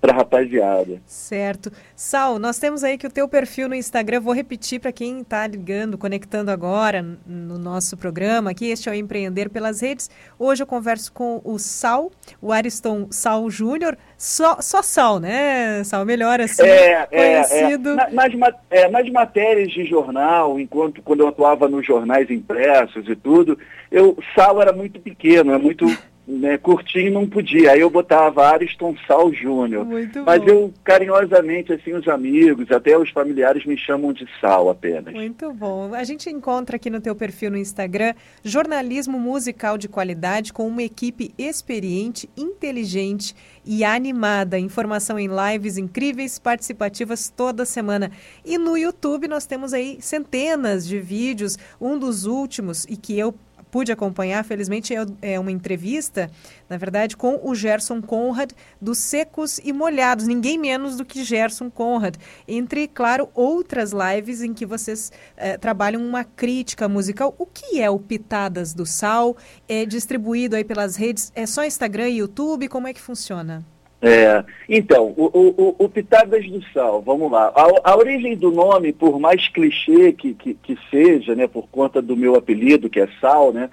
para 0.00 0.12
a 0.12 0.16
rapaziada. 0.16 1.00
Certo. 1.06 1.70
Sal, 1.94 2.38
nós 2.38 2.58
temos 2.58 2.82
aí 2.82 2.96
que 2.96 3.06
o 3.06 3.10
teu 3.10 3.28
perfil 3.28 3.68
no 3.68 3.74
Instagram, 3.74 4.20
vou 4.20 4.32
repetir 4.32 4.80
para 4.80 4.90
quem 4.90 5.20
está 5.20 5.46
ligando, 5.46 5.98
conectando 5.98 6.50
agora 6.50 7.04
no 7.26 7.58
nosso 7.58 7.96
programa 7.96 8.50
aqui, 8.50 8.70
este 8.70 8.88
é 8.88 8.92
o 8.92 8.94
Empreender 8.94 9.50
pelas 9.50 9.80
Redes. 9.80 10.10
Hoje 10.38 10.62
eu 10.62 10.66
converso 10.66 11.12
com 11.12 11.40
o 11.44 11.58
Sal, 11.58 12.10
o 12.40 12.52
Ariston 12.52 13.08
Sal 13.10 13.50
Júnior, 13.50 13.96
só, 14.16 14.60
só 14.60 14.82
Sal, 14.82 15.20
né, 15.20 15.84
Sal? 15.84 16.04
Melhor 16.04 16.40
assim, 16.40 16.62
é, 16.62 17.06
conhecido. 17.06 17.90
É, 17.90 18.04
é. 18.04 18.10
Nas, 18.10 18.54
é, 18.70 18.88
nas 18.88 19.08
matérias 19.10 19.70
de 19.70 19.84
jornal, 19.84 20.58
enquanto 20.58 21.02
quando 21.02 21.20
eu 21.20 21.28
atuava 21.28 21.68
nos 21.68 21.86
jornais 21.86 22.30
impressos 22.30 23.06
e 23.06 23.14
tudo, 23.14 23.58
eu, 23.90 24.16
Sal 24.34 24.62
era 24.62 24.72
muito 24.72 24.98
pequeno, 24.98 25.52
é 25.52 25.58
muito 25.58 25.84
né, 26.26 26.56
curtinho 26.58 27.12
não 27.12 27.26
podia. 27.26 27.72
Aí 27.72 27.80
eu 27.80 27.90
botava 27.90 28.46
Ariston 28.46 28.94
Sal 29.06 29.32
Júnior. 29.32 29.86
Mas 30.24 30.46
eu, 30.46 30.72
carinhosamente, 30.84 31.72
assim, 31.72 31.92
os 31.92 32.06
amigos, 32.06 32.70
até 32.70 32.96
os 32.96 33.10
familiares 33.10 33.64
me 33.64 33.76
chamam 33.76 34.12
de 34.12 34.26
Sal 34.40 34.70
apenas. 34.70 35.12
Muito 35.12 35.52
bom. 35.52 35.94
A 35.94 36.04
gente 36.04 36.30
encontra 36.30 36.76
aqui 36.76 36.88
no 36.88 37.00
teu 37.00 37.14
perfil 37.14 37.50
no 37.50 37.56
Instagram 37.56 38.14
jornalismo 38.44 39.18
musical 39.18 39.76
de 39.76 39.88
qualidade 39.88 40.52
com 40.52 40.66
uma 40.66 40.82
equipe 40.82 41.32
experiente, 41.36 42.28
inteligente 42.36 43.34
e 43.64 43.84
animada. 43.84 44.58
Informação 44.58 45.18
em 45.18 45.28
lives 45.28 45.76
incríveis, 45.78 46.38
participativas 46.38 47.32
toda 47.34 47.64
semana. 47.64 48.10
E 48.44 48.56
no 48.56 48.76
YouTube 48.76 49.26
nós 49.26 49.46
temos 49.46 49.72
aí 49.72 49.98
centenas 50.00 50.86
de 50.86 50.98
vídeos. 50.98 51.58
Um 51.80 51.98
dos 51.98 52.24
últimos 52.24 52.84
e 52.84 52.96
que 52.96 53.18
eu 53.18 53.34
pude 53.70 53.92
acompanhar, 53.92 54.44
felizmente, 54.44 54.94
é, 55.22 55.38
uma 55.38 55.52
entrevista, 55.52 56.30
na 56.68 56.76
verdade, 56.76 57.16
com 57.16 57.40
o 57.42 57.54
Gerson 57.54 58.02
Conrad, 58.02 58.52
dos 58.80 58.98
Secos 58.98 59.58
e 59.62 59.72
Molhados, 59.72 60.26
ninguém 60.26 60.58
menos 60.58 60.96
do 60.96 61.04
que 61.04 61.24
Gerson 61.24 61.70
Conrad. 61.70 62.16
Entre, 62.46 62.88
claro, 62.88 63.28
outras 63.34 63.92
lives 63.92 64.42
em 64.42 64.52
que 64.52 64.66
vocês 64.66 65.12
eh, 65.36 65.56
trabalham 65.56 66.04
uma 66.04 66.24
crítica 66.24 66.88
musical. 66.88 67.34
O 67.38 67.46
que 67.46 67.80
é 67.80 67.88
o 67.90 67.98
Pitadas 67.98 68.74
do 68.74 68.86
Sal? 68.86 69.36
É 69.68 69.84
distribuído 69.84 70.56
aí 70.56 70.64
pelas 70.64 70.96
redes? 70.96 71.32
É 71.34 71.46
só 71.46 71.64
Instagram 71.64 72.08
e 72.08 72.18
YouTube? 72.18 72.68
Como 72.68 72.86
é 72.86 72.94
que 72.94 73.00
funciona? 73.00 73.64
É, 74.02 74.42
então, 74.66 75.12
o, 75.14 75.26
o, 75.26 75.76
o, 75.78 75.88
Pitadas 75.88 76.48
do 76.48 76.62
Sal, 76.72 77.02
vamos 77.02 77.30
lá. 77.30 77.52
A, 77.54 77.92
a, 77.92 77.96
origem 77.98 78.34
do 78.34 78.50
nome, 78.50 78.94
por 78.94 79.20
mais 79.20 79.46
clichê 79.48 80.12
que, 80.12 80.32
que, 80.32 80.54
que, 80.54 80.78
seja, 80.90 81.34
né, 81.34 81.46
por 81.46 81.68
conta 81.68 82.00
do 82.00 82.16
meu 82.16 82.34
apelido, 82.34 82.88
que 82.88 82.98
é 82.98 83.08
Sal, 83.20 83.52
né, 83.52 83.68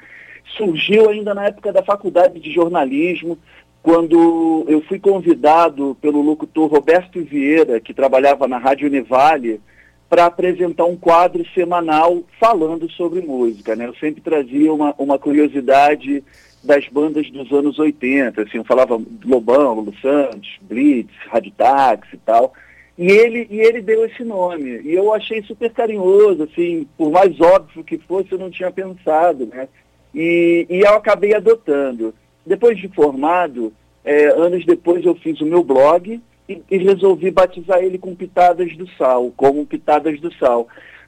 surgiu 0.57 1.09
ainda 1.09 1.33
na 1.33 1.45
época 1.45 1.71
da 1.71 1.81
faculdade 1.81 2.41
de 2.41 2.51
jornalismo, 2.51 3.37
quando 3.81 4.65
eu 4.67 4.81
fui 4.81 4.99
convidado 4.99 5.95
pelo 6.01 6.21
locutor 6.21 6.69
Roberto 6.69 7.23
Vieira, 7.23 7.79
que 7.79 7.93
trabalhava 7.93 8.45
na 8.45 8.57
Rádio 8.57 8.87
Univale, 8.87 9.61
para 10.09 10.25
apresentar 10.25 10.85
um 10.85 10.97
quadro 10.97 11.45
semanal 11.53 12.23
falando 12.37 12.89
sobre 12.91 13.21
música. 13.21 13.77
Né? 13.77 13.87
Eu 13.87 13.95
sempre 13.95 14.21
trazia 14.21 14.73
uma, 14.73 14.93
uma 14.97 15.17
curiosidade 15.17 16.21
das 16.67 16.87
bandas 16.89 17.31
dos 17.31 17.51
anos 17.51 17.79
80, 17.79 18.43
assim, 18.43 18.57
eu 18.57 18.63
falava 18.65 19.01
Lobão, 19.25 19.79
Lu 19.79 19.93
Santos, 20.01 20.59
Blitz, 20.61 21.15
Rádio 21.29 21.51
Táxi 21.57 22.15
e 22.15 22.17
tal. 22.17 22.53
E 22.97 23.09
ele, 23.09 23.47
e 23.49 23.59
ele 23.59 23.81
deu 23.81 24.05
esse 24.05 24.23
nome. 24.23 24.81
E 24.81 24.93
eu 24.93 25.13
achei 25.13 25.41
super 25.43 25.71
carinhoso, 25.71 26.43
assim, 26.43 26.85
por 26.97 27.09
mais 27.09 27.39
óbvio 27.39 27.83
que 27.83 27.97
fosse, 27.97 28.31
eu 28.31 28.37
não 28.37 28.51
tinha 28.51 28.69
pensado, 28.69 29.45
né? 29.45 29.67
E, 30.13 30.67
e 30.69 30.79
eu 30.81 30.93
acabei 30.95 31.33
adotando. 31.33 32.13
Depois 32.45 32.77
de 32.77 32.87
formado, 32.89 33.71
é, 34.03 34.27
anos 34.27 34.65
depois 34.65 35.05
eu 35.05 35.15
fiz 35.15 35.39
o 35.39 35.45
meu 35.45 35.63
blog 35.63 36.19
e, 36.49 36.61
e 36.69 36.77
resolvi 36.77 37.31
batizar 37.31 37.79
ele 37.79 37.97
com 37.97 38.15
Pitadas 38.15 38.75
do 38.75 38.87
Sal, 38.97 39.31
como 39.37 39.65
Pitadas 39.65 40.19
do 40.19 40.33
Sal 40.33 40.67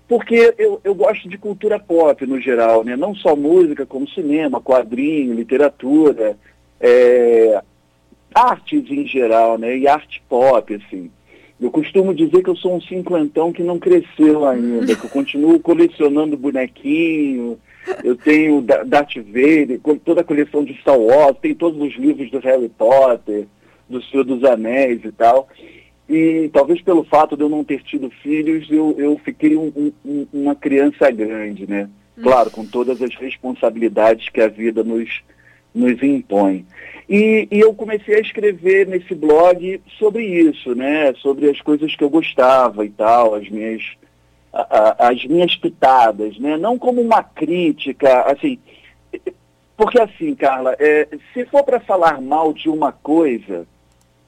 porque 0.09 0.55
eu, 0.57 0.81
eu 0.83 0.95
gosto 0.95 1.29
de 1.29 1.37
cultura 1.37 1.79
pop 1.79 2.25
no 2.25 2.41
geral, 2.41 2.83
né? 2.83 2.97
não 2.97 3.13
só 3.13 3.35
música, 3.35 3.85
como 3.85 4.09
cinema, 4.09 4.59
quadrinho, 4.59 5.35
literatura, 5.35 6.35
é, 6.81 7.61
artes 8.33 8.89
em 8.89 9.05
geral, 9.05 9.59
né? 9.59 9.77
e 9.77 9.87
arte 9.87 10.19
pop, 10.27 10.73
assim. 10.73 11.11
Eu 11.61 11.69
costumo 11.69 12.15
dizer 12.15 12.41
que 12.41 12.49
eu 12.49 12.55
sou 12.55 12.75
um 12.75 12.81
cinquentão 12.81 13.53
que 13.53 13.61
não 13.61 13.77
cresceu 13.77 14.47
ainda, 14.47 14.95
que 14.95 15.05
eu 15.05 15.09
continuo 15.11 15.59
colecionando 15.59 16.35
bonequinho, 16.35 17.59
eu 18.03 18.15
tenho 18.15 18.61
Darth 18.61 19.15
Vader, 19.15 19.79
toda 20.03 20.21
a 20.21 20.23
coleção 20.23 20.63
de 20.63 20.73
Star 20.75 20.97
Wars, 20.97 21.37
tem 21.39 21.53
todos 21.53 21.79
os 21.79 21.95
livros 21.95 22.31
do 22.31 22.39
Harry 22.39 22.69
Potter, 22.69 23.45
do 23.87 24.01
Senhor 24.01 24.23
dos 24.23 24.43
Anéis 24.43 25.03
e 25.03 25.11
tal. 25.11 25.47
E 26.09 26.49
talvez 26.51 26.81
pelo 26.81 27.03
fato 27.03 27.37
de 27.37 27.43
eu 27.43 27.49
não 27.49 27.63
ter 27.63 27.83
tido 27.83 28.09
filhos, 28.09 28.67
eu, 28.71 28.95
eu 28.97 29.15
fiquei 29.23 29.55
um, 29.55 29.93
um, 30.03 30.27
uma 30.33 30.55
criança 30.55 31.11
grande, 31.11 31.69
né? 31.69 31.87
Claro, 32.21 32.49
com 32.49 32.65
todas 32.65 32.99
as 33.01 33.13
responsabilidades 33.15 34.27
que 34.27 34.41
a 34.41 34.47
vida 34.47 34.83
nos, 34.83 35.21
nos 35.73 36.01
impõe. 36.01 36.65
E, 37.07 37.47
e, 37.51 37.59
eu 37.59 37.73
comecei 37.75 38.15
a 38.15 38.19
escrever 38.19 38.87
nesse 38.87 39.13
blog 39.13 39.79
sobre 39.99 40.25
isso, 40.25 40.73
né? 40.73 41.13
Sobre 41.21 41.47
as 41.47 41.61
coisas 41.61 41.95
que 41.95 42.03
eu 42.03 42.09
gostava 42.09 42.83
e 42.83 42.89
tal, 42.89 43.35
as 43.35 43.47
minhas, 43.47 43.83
a, 44.51 45.05
a, 45.05 45.09
as 45.09 45.23
minhas 45.25 45.55
pitadas, 45.55 46.39
né? 46.39 46.57
Não 46.57 46.77
como 46.77 47.01
uma 47.01 47.21
crítica, 47.21 48.23
assim... 48.23 48.57
Porque 49.77 50.01
assim, 50.01 50.35
Carla, 50.35 50.75
é, 50.77 51.07
se 51.33 51.45
for 51.45 51.63
para 51.63 51.79
falar 51.79 52.19
mal 52.19 52.51
de 52.51 52.67
uma 52.67 52.91
coisa 52.91 53.65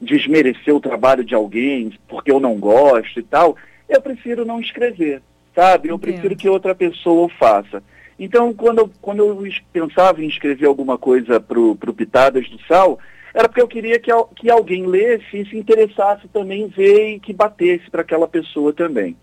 desmerecer 0.01 0.75
o 0.75 0.79
trabalho 0.79 1.23
de 1.23 1.35
alguém 1.35 1.93
porque 2.07 2.31
eu 2.31 2.39
não 2.39 2.55
gosto 2.59 3.19
e 3.19 3.23
tal, 3.23 3.55
eu 3.87 4.01
prefiro 4.01 4.43
não 4.43 4.59
escrever, 4.59 5.21
sabe? 5.55 5.89
Eu 5.89 5.95
Entendo. 5.95 6.11
prefiro 6.11 6.35
que 6.35 6.49
outra 6.49 6.73
pessoa 6.73 7.25
o 7.25 7.29
faça. 7.29 7.83
Então, 8.17 8.53
quando 8.53 8.79
eu, 8.79 8.91
quando 9.01 9.19
eu 9.25 9.43
pensava 9.71 10.23
em 10.23 10.27
escrever 10.27 10.67
alguma 10.67 10.97
coisa 10.97 11.39
para 11.39 11.59
o 11.59 11.75
Pitadas 11.75 12.47
do 12.49 12.59
Sal, 12.67 12.99
era 13.33 13.47
porque 13.47 13.61
eu 13.61 13.67
queria 13.67 13.99
que, 13.99 14.11
que 14.35 14.49
alguém 14.49 14.85
lesse 14.85 15.37
e 15.37 15.45
se 15.45 15.57
interessasse 15.57 16.27
também 16.27 16.67
ver 16.67 17.15
e 17.15 17.19
que 17.19 17.33
batesse 17.33 17.89
para 17.89 18.01
aquela 18.01 18.27
pessoa 18.27 18.73
também. 18.73 19.15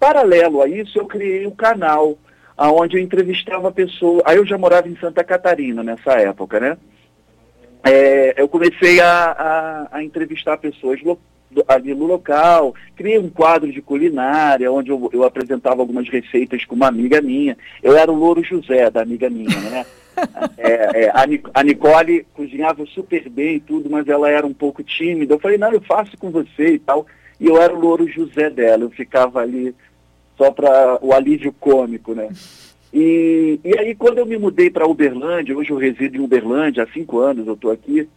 Paralelo 0.00 0.62
a 0.62 0.68
isso, 0.68 0.98
eu 0.98 1.06
criei 1.06 1.46
um 1.46 1.50
canal 1.50 2.16
onde 2.56 2.96
eu 2.96 3.00
entrevistava 3.00 3.70
pessoas. 3.70 4.22
Aí 4.24 4.36
eu 4.36 4.46
já 4.46 4.58
morava 4.58 4.88
em 4.88 4.96
Santa 4.96 5.22
Catarina 5.22 5.82
nessa 5.82 6.12
época, 6.12 6.58
né? 6.58 6.76
É, 7.88 8.34
eu 8.36 8.48
comecei 8.48 9.00
a, 9.00 9.88
a, 9.92 9.98
a 9.98 10.04
entrevistar 10.04 10.56
pessoas 10.58 11.00
lo, 11.02 11.18
ali 11.66 11.94
no 11.94 12.06
local, 12.06 12.74
criei 12.94 13.18
um 13.18 13.30
quadro 13.30 13.72
de 13.72 13.80
culinária, 13.80 14.70
onde 14.70 14.90
eu, 14.90 15.08
eu, 15.12 15.24
apresentava 15.24 15.80
algumas 15.80 16.08
receitas 16.08 16.64
com 16.64 16.74
uma 16.74 16.88
amiga 16.88 17.20
minha. 17.20 17.56
Eu 17.82 17.96
era 17.96 18.10
o 18.10 18.14
Louro 18.14 18.42
José 18.42 18.90
da 18.90 19.02
amiga 19.02 19.30
minha, 19.30 19.58
né? 19.60 19.86
é, 20.58 21.04
é, 21.04 21.08
a, 21.10 21.24
a, 21.54 21.62
Nicole 21.62 22.26
cozinhava 22.34 22.84
super 22.86 23.28
bem 23.28 23.56
e 23.56 23.60
tudo, 23.60 23.88
mas 23.88 24.08
ela 24.08 24.28
era 24.28 24.46
um 24.46 24.54
pouco 24.54 24.82
tímida. 24.82 25.34
Eu 25.34 25.38
falei, 25.38 25.56
não, 25.58 25.72
eu 25.72 25.80
faço 25.80 26.16
com 26.18 26.30
você 26.30 26.74
e 26.74 26.78
tal. 26.78 27.06
E 27.40 27.46
eu 27.46 27.60
era 27.60 27.72
o 27.72 27.78
Louro 27.78 28.08
José 28.08 28.50
dela, 28.50 28.82
eu 28.82 28.90
ficava 28.90 29.40
ali 29.40 29.74
só 30.36 30.50
para 30.50 30.98
o 31.00 31.12
alívio 31.12 31.52
cômico, 31.52 32.14
né? 32.14 32.28
E, 32.92 33.60
e 33.64 33.78
aí, 33.78 33.94
quando 33.94 34.18
eu 34.18 34.26
me 34.26 34.38
mudei 34.38 34.70
para 34.70 34.86
Uberlândia, 34.86 35.56
hoje 35.56 35.70
eu 35.70 35.76
resido 35.76 36.16
em 36.16 36.20
Uberlândia, 36.20 36.84
há 36.84 36.86
cinco 36.88 37.18
anos 37.18 37.46
eu 37.46 37.54
estou 37.54 37.70
aqui, 37.70 38.08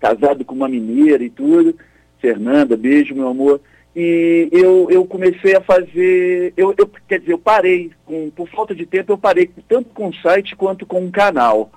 casado 0.00 0.44
com 0.44 0.54
uma 0.54 0.68
mineira 0.68 1.22
e 1.22 1.30
tudo, 1.30 1.74
Fernanda, 2.20 2.76
beijo, 2.76 3.14
meu 3.14 3.28
amor. 3.28 3.60
E 3.94 4.48
eu, 4.52 4.88
eu 4.90 5.06
comecei 5.06 5.56
a 5.56 5.60
fazer, 5.60 6.52
eu, 6.56 6.74
eu, 6.76 6.90
quer 7.08 7.18
dizer, 7.18 7.32
eu 7.32 7.38
parei, 7.38 7.90
com, 8.04 8.30
por 8.30 8.48
falta 8.48 8.74
de 8.74 8.84
tempo, 8.84 9.12
eu 9.12 9.18
parei 9.18 9.50
tanto 9.68 9.90
com 9.90 10.08
o 10.08 10.14
site 10.14 10.54
quanto 10.54 10.84
com 10.84 11.04
o 11.06 11.10
canal. 11.10 11.70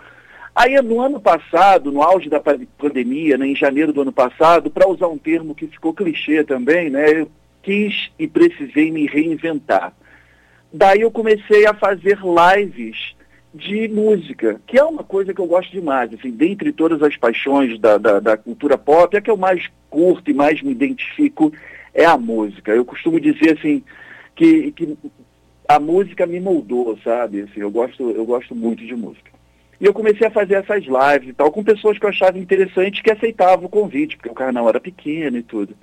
Aí, 0.54 0.76
no 0.82 1.00
ano 1.00 1.22
passado, 1.22 1.92
no 1.92 2.04
auge 2.04 2.30
da 2.30 2.42
pandemia, 2.78 3.38
né, 3.38 3.48
em 3.48 3.56
janeiro 3.56 3.94
do 3.94 4.02
ano 4.02 4.12
passado, 4.12 4.70
para 4.70 4.90
usar 4.90 5.08
um 5.08 5.18
termo 5.18 5.56
que 5.56 5.68
ficou 5.68 5.94
clichê 5.94 6.44
também, 6.44 6.90
né, 6.90 7.22
eu 7.22 7.32
quis 7.64 8.10
e 8.20 8.28
precisei 8.28 8.92
me 8.92 9.06
reinventar. 9.06 9.94
Daí 10.72 11.02
eu 11.02 11.12
comecei 11.12 11.66
a 11.66 11.74
fazer 11.74 12.20
lives 12.20 13.16
de 13.54 13.88
música, 13.88 14.62
que 14.68 14.78
é 14.78 14.84
uma 14.84 15.04
coisa 15.04 15.34
que 15.34 15.42
eu 15.42 15.48
gosto 15.48 15.72
demais. 15.72 16.14
Assim, 16.14 16.32
dentre 16.32 16.72
todas 16.72 17.02
as 17.02 17.18
paixões 17.18 17.80
da, 17.80 17.98
da, 17.98 18.20
da 18.20 18.38
cultura 18.38 18.78
pop, 18.78 19.16
a 19.16 19.22
que 19.22 19.32
eu 19.32 19.38
mais 19.38 19.70
curto 19.90 20.30
e 20.30 20.34
mais 20.34 20.62
me 20.62 20.72
identifico 20.72 21.52
é 21.94 22.06
a 22.06 22.18
música. 22.18 22.72
Eu 22.72 22.86
costumo 22.86 23.20
dizer 23.20 23.58
assim 23.58 23.84
que, 24.36 24.72
que 24.72 24.98
a 25.68 25.80
música 25.80 26.26
me 26.26 26.40
moldou, 26.40 26.98
sabe? 27.04 27.42
Assim, 27.42 27.62
eu 27.62 27.72
gosto, 27.72 28.12
eu 28.12 28.26
gosto 28.26 28.56
muito 28.56 28.86
de 28.86 28.96
música. 28.96 29.30
E 29.82 29.86
eu 29.86 29.94
comecei 29.94 30.28
a 30.28 30.32
fazer 30.32 30.56
essas 30.56 30.84
lives 30.84 31.30
e 31.30 31.34
tal, 31.34 31.52
com 31.52 31.64
pessoas 31.64 31.98
que 31.98 32.06
eu 32.06 32.10
achava 32.10 32.38
interessante 32.38 33.02
que 33.02 33.12
aceitavam 33.12 33.66
o 33.66 33.70
convite, 33.70 34.18
porque 34.18 34.30
o 34.30 34.34
canal 34.34 34.68
era 34.68 34.80
pequeno 34.80 35.38
e 35.38 35.44
tudo. 35.44 35.74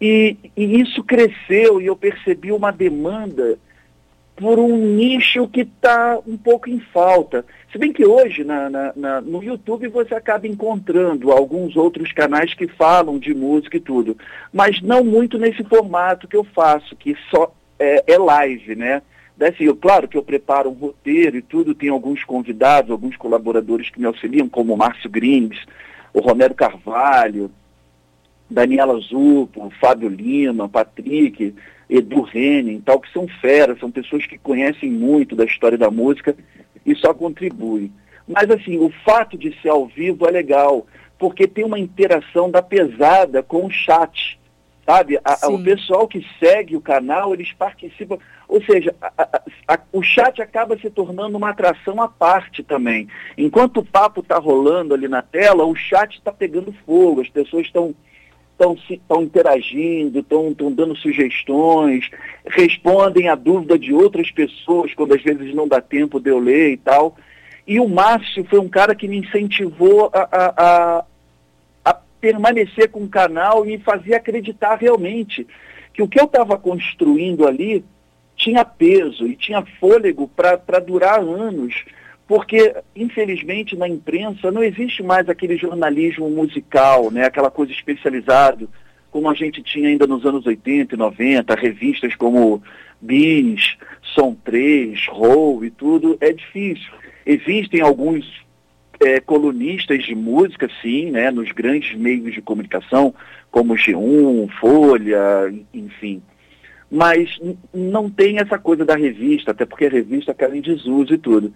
E, 0.00 0.36
e 0.56 0.80
isso 0.80 1.04
cresceu 1.04 1.80
e 1.80 1.86
eu 1.86 1.94
percebi 1.94 2.50
uma 2.50 2.72
demanda 2.72 3.58
por 4.42 4.58
um 4.58 4.76
nicho 4.76 5.46
que 5.46 5.60
está 5.60 6.18
um 6.26 6.36
pouco 6.36 6.68
em 6.68 6.80
falta. 6.80 7.44
Se 7.70 7.78
bem 7.78 7.92
que 7.92 8.04
hoje 8.04 8.42
na, 8.42 8.68
na, 8.68 8.92
na, 8.96 9.20
no 9.20 9.40
YouTube 9.40 9.86
você 9.86 10.16
acaba 10.16 10.48
encontrando 10.48 11.30
alguns 11.30 11.76
outros 11.76 12.10
canais 12.10 12.52
que 12.52 12.66
falam 12.66 13.20
de 13.20 13.32
música 13.32 13.76
e 13.76 13.80
tudo, 13.80 14.18
mas 14.52 14.82
não 14.82 15.04
muito 15.04 15.38
nesse 15.38 15.62
formato 15.62 16.26
que 16.26 16.36
eu 16.36 16.42
faço, 16.42 16.96
que 16.96 17.16
só 17.30 17.54
é, 17.78 18.02
é 18.14 18.18
live, 18.18 18.74
né? 18.74 19.00
Assim, 19.40 19.64
eu, 19.64 19.76
claro 19.76 20.08
que 20.08 20.16
eu 20.16 20.24
preparo 20.24 20.70
um 20.70 20.74
roteiro 20.74 21.36
e 21.36 21.42
tudo, 21.42 21.72
tem 21.72 21.88
alguns 21.88 22.24
convidados, 22.24 22.90
alguns 22.90 23.16
colaboradores 23.16 23.90
que 23.90 24.00
me 24.00 24.06
auxiliam, 24.06 24.48
como 24.48 24.74
o 24.74 24.76
Márcio 24.76 25.08
Grings, 25.08 25.58
o 26.12 26.20
Romero 26.20 26.54
Carvalho, 26.54 27.48
Daniela 28.50 28.98
Zupo, 28.98 29.72
Fábio 29.80 30.08
Lima, 30.08 30.68
Patrick, 30.68 31.54
Edu 31.92 32.26
Henning, 32.32 32.80
tal, 32.80 32.98
que 32.98 33.12
são 33.12 33.28
feras, 33.28 33.78
são 33.78 33.90
pessoas 33.90 34.26
que 34.26 34.38
conhecem 34.38 34.90
muito 34.90 35.36
da 35.36 35.44
história 35.44 35.76
da 35.76 35.90
música 35.90 36.34
e 36.86 36.94
só 36.94 37.12
contribuem. 37.12 37.92
Mas 38.26 38.50
assim, 38.50 38.78
o 38.78 38.90
fato 39.04 39.36
de 39.36 39.54
ser 39.60 39.68
ao 39.68 39.86
vivo 39.86 40.26
é 40.26 40.30
legal, 40.30 40.86
porque 41.18 41.46
tem 41.46 41.64
uma 41.64 41.78
interação 41.78 42.50
da 42.50 42.62
pesada 42.62 43.42
com 43.42 43.66
o 43.66 43.70
chat. 43.70 44.40
Sabe? 44.86 45.20
A, 45.22 45.48
o 45.48 45.62
pessoal 45.62 46.08
que 46.08 46.26
segue 46.40 46.76
o 46.76 46.80
canal, 46.80 47.34
eles 47.34 47.52
participam. 47.52 48.18
Ou 48.48 48.60
seja, 48.64 48.94
a, 49.00 49.40
a, 49.68 49.78
o 49.92 50.02
chat 50.02 50.42
acaba 50.42 50.76
se 50.78 50.90
tornando 50.90 51.36
uma 51.36 51.50
atração 51.50 52.02
à 52.02 52.08
parte 52.08 52.62
também. 52.64 53.06
Enquanto 53.38 53.78
o 53.78 53.84
papo 53.84 54.20
está 54.20 54.38
rolando 54.38 54.92
ali 54.94 55.06
na 55.06 55.22
tela, 55.22 55.64
o 55.64 55.76
chat 55.76 56.14
está 56.14 56.32
pegando 56.32 56.74
fogo, 56.84 57.20
as 57.20 57.28
pessoas 57.28 57.66
estão 57.66 57.94
estão 58.88 59.22
interagindo, 59.22 60.20
estão 60.20 60.54
dando 60.72 60.96
sugestões, 60.96 62.08
respondem 62.46 63.28
a 63.28 63.34
dúvida 63.34 63.78
de 63.78 63.92
outras 63.92 64.30
pessoas, 64.30 64.94
quando 64.94 65.14
às 65.14 65.22
vezes 65.22 65.54
não 65.54 65.66
dá 65.66 65.80
tempo 65.80 66.20
de 66.20 66.30
eu 66.30 66.38
ler 66.38 66.72
e 66.72 66.76
tal. 66.76 67.16
E 67.66 67.78
o 67.80 67.88
Márcio 67.88 68.44
foi 68.44 68.58
um 68.58 68.68
cara 68.68 68.94
que 68.94 69.08
me 69.08 69.18
incentivou 69.18 70.10
a, 70.12 70.28
a, 70.30 70.54
a, 70.56 71.04
a 71.84 71.94
permanecer 72.20 72.90
com 72.90 73.04
o 73.04 73.08
canal 73.08 73.64
e 73.64 73.68
me 73.68 73.78
fazia 73.78 74.16
acreditar 74.16 74.76
realmente 74.76 75.46
que 75.92 76.02
o 76.02 76.08
que 76.08 76.20
eu 76.20 76.24
estava 76.24 76.58
construindo 76.58 77.46
ali 77.46 77.84
tinha 78.36 78.64
peso 78.64 79.26
e 79.26 79.36
tinha 79.36 79.64
fôlego 79.78 80.28
para 80.28 80.80
durar 80.80 81.20
anos 81.20 81.84
porque, 82.32 82.74
infelizmente, 82.96 83.76
na 83.76 83.86
imprensa 83.86 84.50
não 84.50 84.64
existe 84.64 85.02
mais 85.02 85.28
aquele 85.28 85.58
jornalismo 85.58 86.30
musical, 86.30 87.10
né? 87.10 87.26
aquela 87.26 87.50
coisa 87.50 87.72
especializada, 87.72 88.66
como 89.10 89.28
a 89.28 89.34
gente 89.34 89.62
tinha 89.62 89.90
ainda 89.90 90.06
nos 90.06 90.24
anos 90.24 90.46
80 90.46 90.94
e 90.94 90.98
90, 90.98 91.54
revistas 91.54 92.16
como 92.16 92.62
Bis, 93.02 93.76
Som 94.14 94.34
3, 94.46 95.08
Roll 95.08 95.66
e 95.66 95.70
tudo, 95.70 96.16
é 96.22 96.32
difícil. 96.32 96.90
Existem 97.26 97.82
alguns 97.82 98.24
é, 99.04 99.20
colunistas 99.20 100.02
de 100.02 100.14
música, 100.14 100.70
sim, 100.80 101.10
né, 101.10 101.30
nos 101.30 101.52
grandes 101.52 101.94
meios 101.98 102.32
de 102.32 102.40
comunicação, 102.40 103.14
como 103.50 103.74
G1, 103.74 104.48
Folha, 104.58 105.52
enfim. 105.74 106.22
Mas 106.90 107.38
não 107.74 108.08
tem 108.08 108.38
essa 108.38 108.58
coisa 108.58 108.86
da 108.86 108.96
revista, 108.96 109.50
até 109.50 109.66
porque 109.66 109.84
a 109.84 109.90
revista 109.90 110.32
caiu 110.32 110.54
em 110.54 110.62
desuso 110.62 111.12
e 111.12 111.18
tudo. 111.18 111.52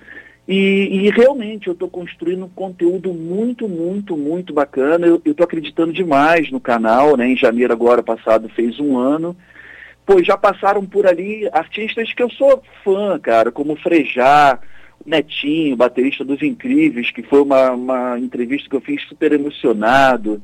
E, 0.48 1.06
e, 1.06 1.10
realmente 1.10 1.66
eu 1.66 1.72
estou 1.72 1.88
construindo 1.88 2.44
um 2.44 2.48
conteúdo 2.48 3.12
muito, 3.12 3.68
muito, 3.68 4.16
muito 4.16 4.54
bacana. 4.54 5.06
Eu 5.06 5.20
estou 5.24 5.42
acreditando 5.42 5.92
demais 5.92 6.50
no 6.52 6.60
canal, 6.60 7.16
né? 7.16 7.28
Em 7.28 7.36
janeiro 7.36 7.72
agora 7.72 8.02
passado 8.02 8.48
fez 8.50 8.78
um 8.78 8.96
ano. 8.96 9.36
Pois 10.04 10.24
já 10.24 10.36
passaram 10.36 10.86
por 10.86 11.04
ali 11.04 11.48
artistas 11.52 12.12
que 12.12 12.22
eu 12.22 12.30
sou 12.30 12.62
fã, 12.84 13.18
cara, 13.18 13.50
como 13.50 13.74
Frejá, 13.74 14.60
Netinho, 15.04 15.76
baterista 15.76 16.24
dos 16.24 16.40
Incríveis, 16.40 17.10
que 17.10 17.24
foi 17.24 17.42
uma, 17.42 17.72
uma 17.72 18.18
entrevista 18.18 18.70
que 18.70 18.76
eu 18.76 18.80
fiz 18.80 19.02
super 19.02 19.32
emocionado. 19.32 20.40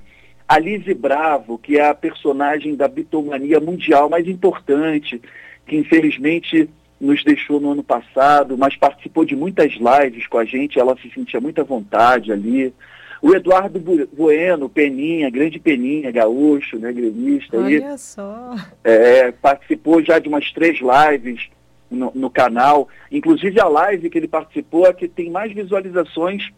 A 0.48 0.58
Bravo, 0.98 1.56
que 1.58 1.78
é 1.78 1.88
a 1.88 1.94
personagem 1.94 2.74
da 2.74 2.88
bitomania 2.88 3.60
mundial 3.60 4.10
mais 4.10 4.26
importante, 4.26 5.22
que 5.64 5.76
infelizmente 5.76 6.68
nos 7.02 7.24
deixou 7.24 7.60
no 7.60 7.72
ano 7.72 7.82
passado, 7.82 8.56
mas 8.56 8.76
participou 8.76 9.24
de 9.24 9.34
muitas 9.34 9.72
lives 9.72 10.28
com 10.28 10.38
a 10.38 10.44
gente, 10.44 10.78
ela 10.78 10.96
se 10.96 11.10
sentia 11.10 11.40
muita 11.40 11.64
vontade 11.64 12.30
ali. 12.30 12.72
O 13.20 13.34
Eduardo 13.34 13.80
Bueno, 14.12 14.68
Peninha, 14.68 15.28
grande 15.28 15.58
Peninha, 15.58 16.12
gaúcho, 16.12 16.78
né, 16.78 16.92
gremista. 16.92 17.58
Olha 17.58 17.92
aí, 17.92 17.98
só. 17.98 18.54
É, 18.84 19.32
participou 19.32 20.00
já 20.00 20.20
de 20.20 20.28
umas 20.28 20.52
três 20.52 20.78
lives 20.80 21.48
no, 21.90 22.12
no, 22.14 22.30
canal. 22.30 22.88
Inclusive 23.10 23.60
a 23.60 23.66
live 23.66 24.08
que 24.08 24.18
ele 24.18 24.28
participou 24.28 24.86
é 24.86 24.92
que 24.92 25.08
tem 25.08 25.28
mais 25.28 25.52
visualizações 25.52 26.52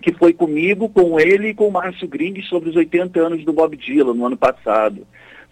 que 0.00 0.12
foi 0.12 0.32
comigo, 0.32 0.88
com 0.88 1.18
ele 1.18 1.48
e 1.48 1.54
com 1.54 1.66
o 1.66 1.72
Márcio 1.72 2.06
Gring 2.06 2.40
sobre 2.42 2.70
os 2.70 2.76
80 2.76 3.20
anos 3.20 3.44
do 3.44 3.52
Bob 3.52 3.76
Dylan 3.76 4.14
no 4.14 4.26
ano 4.26 4.36
passado. 4.36 5.04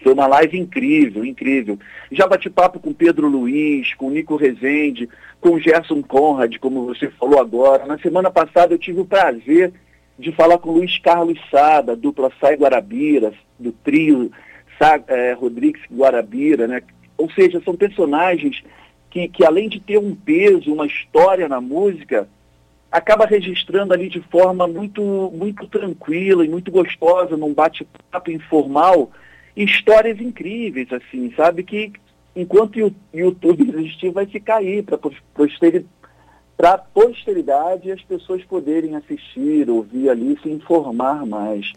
Foi 0.03 0.13
uma 0.13 0.27
live 0.27 0.59
incrível, 0.59 1.25
incrível. 1.25 1.79
Já 2.11 2.27
bati 2.27 2.51
papo 2.51 2.81
com 2.81 2.93
Pedro 2.93 3.29
Luiz, 3.29 3.95
com 3.95 4.11
Nico 4.11 4.37
Rezende, 4.37 5.09
com 5.41 5.59
Gerson 5.59 6.03
Conrad, 6.03 6.57
como 6.59 6.87
você 6.87 7.09
falou 7.11 7.41
agora. 7.41 7.87
Na 7.87 7.99
semana 7.99 8.31
passada 8.31 8.75
eu 8.75 8.79
tive 8.79 9.01
o 9.01 9.07
prazer 9.07 9.73
de 10.19 10.33
falar 10.33 10.59
com 10.59 10.73
Luiz 10.73 10.99
Carlos 10.99 11.39
Sá, 11.51 11.81
da 11.81 11.95
dupla 11.95 12.31
Sai 12.41 12.57
Guarabira, 12.57 13.33
do 13.59 13.73
trio 13.73 14.31
é, 15.07 15.33
Rodrigues 15.33 15.83
Guarabira, 15.93 16.67
né? 16.67 16.83
Ou 17.17 17.31
seja, 17.31 17.63
são 17.65 17.77
personagens 17.77 18.63
que, 19.11 19.29
que 19.29 19.45
além 19.45 19.69
de 19.69 19.79
ter 19.79 19.99
um 19.99 20.15
peso, 20.15 20.73
uma 20.73 20.87
história 20.87 21.49
na 21.49 21.61
música, 21.61 22.29
acaba 22.91 23.27
registrando 23.27 23.95
ali 23.95 24.09
de 24.09 24.21
forma 24.21 24.67
muito, 24.67 25.31
muito 25.35 25.67
tranquila 25.67 26.45
e 26.45 26.49
muito 26.49 26.71
gostosa, 26.71 27.37
num 27.37 27.55
bate-papo 27.55 28.31
informal, 28.31 29.11
histórias 29.57 30.21
incríveis, 30.21 30.89
assim, 30.93 31.33
sabe? 31.37 31.63
Que 31.63 31.93
enquanto 32.35 32.77
o 32.79 32.95
YouTube 33.13 33.69
existir, 33.69 34.11
vai 34.11 34.27
ficar 34.27 34.57
aí 34.57 34.83
para 34.83 34.99
posteridade 34.99 35.87
para 36.63 36.79
posteridade 36.79 37.91
as 37.91 38.01
pessoas 38.03 38.45
poderem 38.45 38.95
assistir, 38.95 39.69
ouvir 39.69 40.09
ali, 40.09 40.39
se 40.41 40.49
informar 40.49 41.27
mais. 41.27 41.73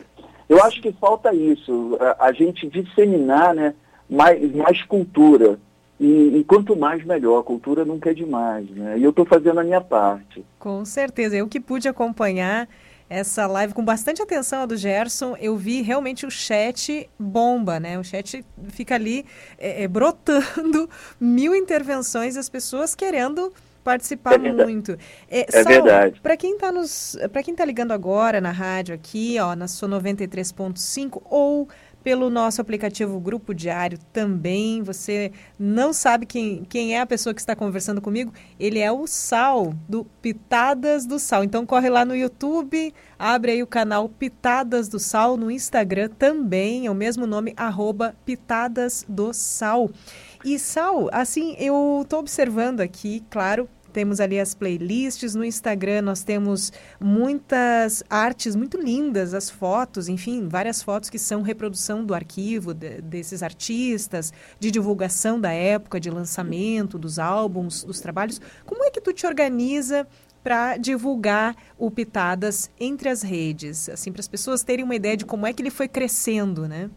Eu 0.47 0.63
acho 0.63 0.79
que 0.79 0.91
falta 0.91 1.33
isso, 1.33 1.97
a, 1.99 2.25
a 2.25 2.31
gente 2.31 2.69
disseminar 2.69 3.55
né, 3.55 3.73
mais, 4.07 4.53
mais 4.53 4.83
cultura. 4.83 5.59
E, 5.99 6.37
e, 6.37 6.43
quanto 6.43 6.75
mais 6.75 7.03
melhor, 7.03 7.39
a 7.39 7.43
cultura 7.43 7.83
nunca 7.83 8.11
é 8.11 8.13
demais. 8.13 8.69
Né? 8.69 8.99
E 8.99 9.03
eu 9.03 9.09
estou 9.09 9.25
fazendo 9.25 9.59
a 9.59 9.63
minha 9.63 9.81
parte. 9.81 10.45
Com 10.59 10.85
certeza, 10.85 11.35
eu 11.35 11.47
que 11.47 11.59
pude 11.59 11.87
acompanhar 11.87 12.67
essa 13.09 13.45
live 13.47 13.73
com 13.73 13.83
bastante 13.83 14.21
atenção 14.21 14.61
a 14.61 14.65
do 14.65 14.75
Gerson. 14.75 15.35
Eu 15.39 15.55
vi 15.55 15.81
realmente 15.81 16.25
o 16.25 16.31
chat 16.31 17.09
bomba, 17.19 17.79
né? 17.79 17.99
O 17.99 18.03
chat 18.03 18.43
fica 18.69 18.95
ali 18.95 19.25
é, 19.57 19.83
é, 19.83 19.87
brotando 19.87 20.89
mil 21.19 21.55
intervenções, 21.55 22.35
as 22.37 22.49
pessoas 22.49 22.95
querendo 22.95 23.53
participar 23.83 24.43
é 24.43 24.51
muito. 24.51 24.97
É, 25.29 25.45
é 25.59 25.63
verdade. 25.63 26.19
Para 26.19 26.35
quem 26.35 26.55
está 26.55 26.71
nos, 26.71 27.15
para 27.31 27.43
quem 27.43 27.53
tá 27.53 27.63
ligando 27.63 27.91
agora 27.91 28.41
na 28.41 28.49
rádio 28.49 28.95
aqui, 28.95 29.37
ó, 29.39 29.55
na 29.55 29.67
sua 29.67 29.87
93.5 29.87 31.21
ou 31.25 31.69
pelo 32.05 32.29
nosso 32.29 32.61
aplicativo 32.61 33.19
Grupo 33.19 33.51
Diário 33.51 33.97
também. 34.13 34.83
Você 34.83 35.31
não 35.57 35.91
sabe 35.91 36.27
quem, 36.27 36.63
quem 36.63 36.95
é 36.95 36.99
a 37.01 37.05
pessoa 37.05 37.33
que 37.33 37.41
está 37.41 37.55
conversando 37.55 37.99
comigo? 37.99 38.31
Ele 38.59 38.77
é 38.77 38.91
o 38.91 39.07
Sal, 39.07 39.73
do 39.89 40.05
Pitadas 40.21 41.07
do 41.07 41.17
Sal. 41.17 41.43
Então 41.43 41.65
corre 41.65 41.89
lá 41.89 42.05
no 42.05 42.15
YouTube, 42.15 42.93
abre 43.17 43.53
aí 43.53 43.63
o 43.63 43.67
canal 43.67 44.07
Pitadas 44.07 44.87
do 44.87 44.99
Sal, 44.99 45.35
no 45.35 45.49
Instagram 45.49 46.09
também, 46.09 46.85
é 46.85 46.91
o 46.91 46.95
mesmo 46.95 47.25
nome, 47.25 47.55
arroba 47.57 48.15
Pitadas 48.23 49.03
do 49.09 49.33
Sal. 49.33 49.89
E 50.43 50.59
Sal, 50.59 51.09
assim, 51.11 51.55
eu 51.57 52.01
estou 52.03 52.19
observando 52.19 52.81
aqui, 52.81 53.23
claro, 53.31 53.67
temos 53.95 54.19
ali 54.19 54.37
as 54.37 54.53
playlists. 54.53 55.35
No 55.35 55.45
Instagram 55.45 56.01
nós 56.01 56.21
temos 56.21 56.73
muitas 56.99 58.03
artes 58.09 58.53
muito 58.53 58.77
lindas, 58.77 59.33
as 59.33 59.49
fotos, 59.49 60.09
enfim, 60.09 60.49
várias 60.49 60.83
fotos 60.83 61.09
que 61.09 61.17
são 61.17 61.41
reprodução 61.41 62.03
do 62.03 62.13
arquivo 62.13 62.73
de, 62.73 63.01
desses 63.01 63.41
artistas, 63.41 64.33
de 64.59 64.69
divulgação 64.69 65.39
da 65.39 65.53
época, 65.53 65.97
de 65.97 66.09
lançamento 66.09 66.99
dos 66.99 67.17
álbuns, 67.17 67.85
dos 67.85 68.01
trabalhos. 68.01 68.41
Como 68.65 68.83
é 68.83 68.91
que 68.91 68.99
tu 68.99 69.13
te 69.13 69.25
organiza 69.25 70.05
para 70.43 70.75
divulgar 70.75 71.55
o 71.77 71.89
Pitadas 71.89 72.69
entre 72.77 73.07
as 73.07 73.23
redes, 73.23 73.87
assim, 73.87 74.11
para 74.11 74.19
as 74.19 74.27
pessoas 74.27 74.61
terem 74.61 74.83
uma 74.83 74.95
ideia 74.95 75.15
de 75.15 75.25
como 75.25 75.47
é 75.47 75.53
que 75.53 75.61
ele 75.61 75.71
foi 75.71 75.87
crescendo, 75.87 76.67
né? 76.67 76.89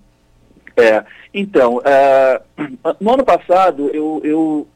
É, 0.77 1.05
então, 1.33 1.79
uh, 1.79 2.97
no 3.01 3.15
ano 3.15 3.25
passado 3.25 3.89
eu, 3.95 4.21
eu 4.25 4.69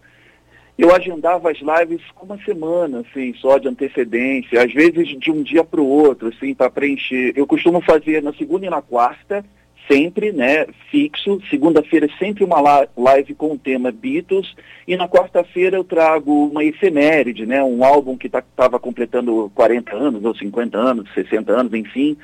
eu 0.79 0.95
agendava 0.95 1.51
as 1.51 1.59
lives 1.59 2.03
com 2.15 2.27
uma 2.27 2.39
semana, 2.45 3.01
assim, 3.01 3.35
só 3.35 3.59
de 3.59 3.69
antecedência, 3.69 4.63
às 4.63 4.73
vezes 4.73 5.09
de 5.19 5.31
um 5.31 5.43
dia 5.43 5.63
para 5.63 5.81
o 5.81 5.87
outro, 5.87 6.29
assim, 6.29 6.55
para 6.55 6.71
preencher. 6.71 7.33
Eu 7.37 7.47
costumo 7.47 7.81
fazer 7.81 8.23
na 8.23 8.33
segunda 8.33 8.67
e 8.67 8.71
na 8.71 8.81
quarta, 8.81 9.45
sempre, 9.87 10.33
né, 10.33 10.67
fixo. 10.91 11.41
Segunda-feira 11.51 12.07
é 12.07 12.19
sempre 12.19 12.45
uma 12.45 12.87
live 12.97 13.35
com 13.35 13.53
o 13.53 13.59
tema 13.59 13.93
Beatles 13.93 14.55
e 14.89 14.97
na 14.97 15.09
quarta-feira 15.09 15.77
eu 15.77 15.85
trago 15.85 16.47
uma 16.47 16.65
efeméride, 16.65 17.45
né, 17.45 17.63
um 17.63 17.85
álbum 17.85 18.17
que 18.17 18.27
estava 18.27 18.43
tá, 18.57 18.79
completando 18.79 19.51
40 19.55 19.95
anos 19.95 20.25
ou 20.25 20.35
50 20.35 20.79
anos, 20.79 21.13
60 21.15 21.53
anos, 21.53 21.75
enfim, 21.75 22.17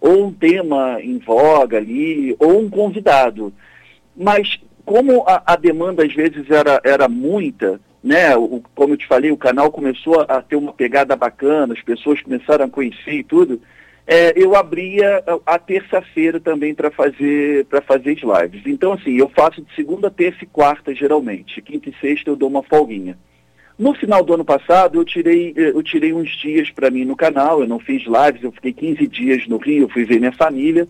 ou 0.00 0.26
um 0.26 0.32
tema 0.32 1.00
em 1.02 1.18
voga 1.18 1.78
ali, 1.78 2.36
ou 2.38 2.60
um 2.60 2.70
convidado. 2.70 3.52
Mas 4.16 4.60
como 4.84 5.24
a, 5.26 5.42
a 5.44 5.56
demanda 5.56 6.04
às 6.04 6.14
vezes 6.14 6.48
era, 6.48 6.80
era 6.84 7.08
muita, 7.08 7.80
né, 8.06 8.36
o, 8.36 8.62
como 8.72 8.92
eu 8.92 8.96
te 8.96 9.04
falei, 9.04 9.32
o 9.32 9.36
canal 9.36 9.72
começou 9.72 10.24
a 10.28 10.40
ter 10.40 10.54
uma 10.54 10.72
pegada 10.72 11.16
bacana, 11.16 11.74
as 11.74 11.82
pessoas 11.82 12.22
começaram 12.22 12.64
a 12.64 12.70
conhecer 12.70 13.14
e 13.14 13.24
tudo, 13.24 13.60
é, 14.06 14.32
eu 14.36 14.54
abria 14.54 15.24
a, 15.44 15.58
terça-feira 15.58 16.38
também 16.38 16.72
para 16.72 16.88
fazer 16.88 17.64
para 17.64 17.82
fazer 17.82 18.12
as 18.12 18.42
lives. 18.42 18.62
Então, 18.64 18.92
assim, 18.92 19.16
eu 19.16 19.28
faço 19.30 19.60
de 19.60 19.74
segunda, 19.74 20.08
terça 20.08 20.44
e 20.44 20.46
quarta, 20.46 20.94
geralmente. 20.94 21.60
Quinta 21.60 21.90
e 21.90 21.94
sexta 22.00 22.30
eu 22.30 22.36
dou 22.36 22.48
uma 22.48 22.62
folguinha. 22.62 23.18
No 23.76 23.92
final 23.92 24.22
do 24.22 24.34
ano 24.34 24.44
passado, 24.44 25.00
eu 25.00 25.04
tirei, 25.04 25.52
eu 25.56 25.82
tirei 25.82 26.12
uns 26.12 26.30
dias 26.36 26.70
para 26.70 26.92
mim 26.92 27.04
no 27.04 27.16
canal, 27.16 27.60
eu 27.60 27.66
não 27.66 27.80
fiz 27.80 28.04
lives, 28.04 28.44
eu 28.44 28.52
fiquei 28.52 28.72
15 28.72 29.06
dias 29.08 29.48
no 29.48 29.56
Rio, 29.56 29.88
fui 29.88 30.04
ver 30.04 30.20
minha 30.20 30.32
família. 30.32 30.86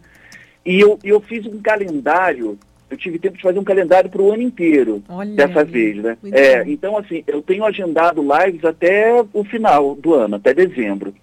E 0.66 0.78
eu, 0.78 0.98
eu 1.02 1.18
fiz 1.18 1.46
um 1.46 1.62
calendário, 1.62 2.58
eu 2.88 2.96
tive 2.96 3.18
tempo 3.18 3.36
de 3.36 3.42
fazer 3.42 3.58
um 3.58 3.64
calendário 3.64 4.08
para 4.08 4.22
o 4.22 4.32
ano 4.32 4.42
inteiro, 4.42 5.02
Olha 5.08 5.34
dessa 5.34 5.60
aí. 5.60 5.66
vez, 5.66 5.96
né? 5.96 6.16
É, 6.32 6.62
então, 6.66 6.96
assim, 6.96 7.24
eu 7.26 7.42
tenho 7.42 7.64
agendado 7.64 8.22
lives 8.22 8.64
até 8.64 9.12
o 9.32 9.44
final 9.44 9.94
do 9.96 10.14
ano, 10.14 10.36
até 10.36 10.54
dezembro. 10.54 11.14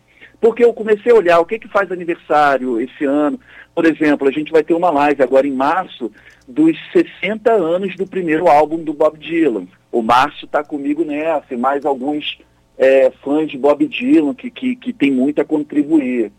Porque 0.42 0.64
eu 0.64 0.74
comecei 0.74 1.12
a 1.12 1.16
olhar 1.16 1.40
o 1.40 1.46
que, 1.46 1.58
que 1.58 1.70
faz 1.70 1.90
aniversário 1.90 2.82
esse 2.82 3.06
ano. 3.06 3.40
Por 3.74 3.86
exemplo, 3.86 4.28
a 4.28 4.32
gente 4.32 4.52
vai 4.52 4.62
ter 4.62 4.74
uma 4.74 4.90
live 4.90 5.24
agora 5.24 5.48
em 5.48 5.54
março 5.54 6.12
dos 6.46 6.78
60 6.92 7.50
anos 7.50 7.96
do 7.96 8.06
primeiro 8.06 8.50
álbum 8.50 8.84
do 8.84 8.94
Bob 8.94 9.18
Dylan. 9.18 9.66
O 9.90 10.02
Márcio 10.02 10.46
está 10.46 10.62
comigo 10.62 11.06
nessa, 11.06 11.54
e 11.54 11.58
mais 11.58 11.86
alguns 11.86 12.40
é, 12.78 13.10
fãs 13.24 13.50
de 13.50 13.58
Bob 13.58 13.88
Dylan 13.88 14.34
que, 14.34 14.52
que, 14.52 14.76
que 14.76 14.92
tem 14.92 15.12
muito 15.12 15.40
a 15.40 15.46
contribuir. 15.46 16.30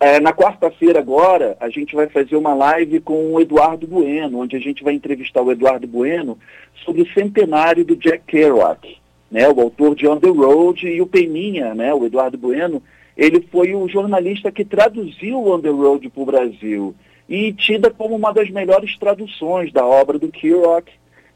É, 0.00 0.20
na 0.20 0.32
quarta-feira 0.32 1.00
agora, 1.00 1.56
a 1.58 1.68
gente 1.68 1.94
vai 1.94 2.06
fazer 2.08 2.36
uma 2.36 2.54
live 2.54 3.00
com 3.00 3.32
o 3.32 3.40
Eduardo 3.40 3.86
Bueno, 3.86 4.40
onde 4.40 4.54
a 4.54 4.60
gente 4.60 4.84
vai 4.84 4.94
entrevistar 4.94 5.42
o 5.42 5.50
Eduardo 5.50 5.88
Bueno 5.88 6.38
sobre 6.84 7.02
o 7.02 7.12
centenário 7.12 7.84
do 7.84 7.96
Jack 7.96 8.22
Kerouac, 8.24 8.96
né, 9.28 9.48
o 9.48 9.60
autor 9.60 9.96
de 9.96 10.06
On 10.06 10.16
the 10.16 10.28
Road 10.28 10.86
e 10.86 11.02
o 11.02 11.06
Peninha, 11.06 11.74
né, 11.74 11.92
o 11.92 12.06
Eduardo 12.06 12.38
Bueno, 12.38 12.80
ele 13.16 13.40
foi 13.50 13.74
o 13.74 13.88
jornalista 13.88 14.52
que 14.52 14.64
traduziu 14.64 15.44
On 15.48 15.60
the 15.60 15.68
Road 15.68 16.08
para 16.08 16.22
o 16.22 16.26
Brasil 16.26 16.94
e 17.28 17.52
tida 17.52 17.90
como 17.90 18.14
uma 18.14 18.32
das 18.32 18.48
melhores 18.50 18.96
traduções 18.96 19.72
da 19.72 19.84
obra 19.84 20.16
do 20.16 20.28
Kerouac 20.28 20.92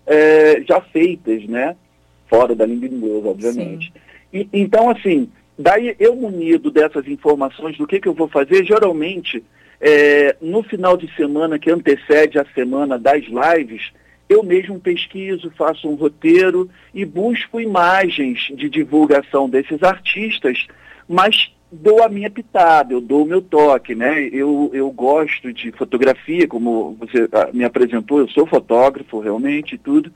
é, 0.07 0.63
já 0.67 0.81
feitas, 0.81 1.45
né? 1.47 1.77
Fora 2.29 2.55
da 2.55 2.65
língua 2.65 2.89
inglesa, 2.89 3.29
obviamente. 3.29 3.93
E, 4.33 4.49
então, 4.53 4.89
assim, 4.89 5.29
daí 5.59 5.95
eu 5.99 6.15
munido 6.17 6.71
dessas 6.71 7.07
informações 7.07 7.77
do 7.77 7.87
que, 7.87 8.01
que 8.01 8.09
eu 8.09 8.15
vou 8.15 8.29
fazer, 8.29 8.65
geralmente, 8.65 9.43
é, 9.81 10.37
no 10.41 10.63
final 10.63 10.97
de 10.97 11.13
semana 11.15 11.59
que 11.59 11.71
antecede 11.71 12.39
a 12.39 12.47
semana 12.55 12.99
das 12.99 13.25
lives, 13.25 13.93
eu 14.29 14.43
mesmo 14.43 14.81
pesquiso, 14.81 15.53
faço 15.57 15.89
um 15.89 15.95
roteiro 15.95 16.71
e 16.95 17.05
busco 17.05 17.61
imagens 17.61 18.51
de 18.55 18.69
divulgação 18.69 19.49
desses 19.49 19.83
artistas, 19.83 20.67
mas 21.09 21.53
dou 21.71 22.03
a 22.03 22.09
minha 22.09 22.31
pitada, 22.31 22.93
eu 22.93 23.01
dou 23.01 23.25
o 23.25 23.27
meu 23.27 23.41
toque, 23.41 23.95
né? 23.95 24.29
Eu, 24.33 24.71
eu 24.73 24.91
gosto 24.91 25.53
de 25.53 25.73
fotografia, 25.73 26.47
como 26.47 26.97
você 27.01 27.29
ah, 27.33 27.49
me 27.53 27.65
apresentou, 27.65 28.21
eu 28.21 28.29
sou 28.29 28.47
fotógrafo 28.47 29.21
realmente 29.21 29.79
tudo. 29.79 30.13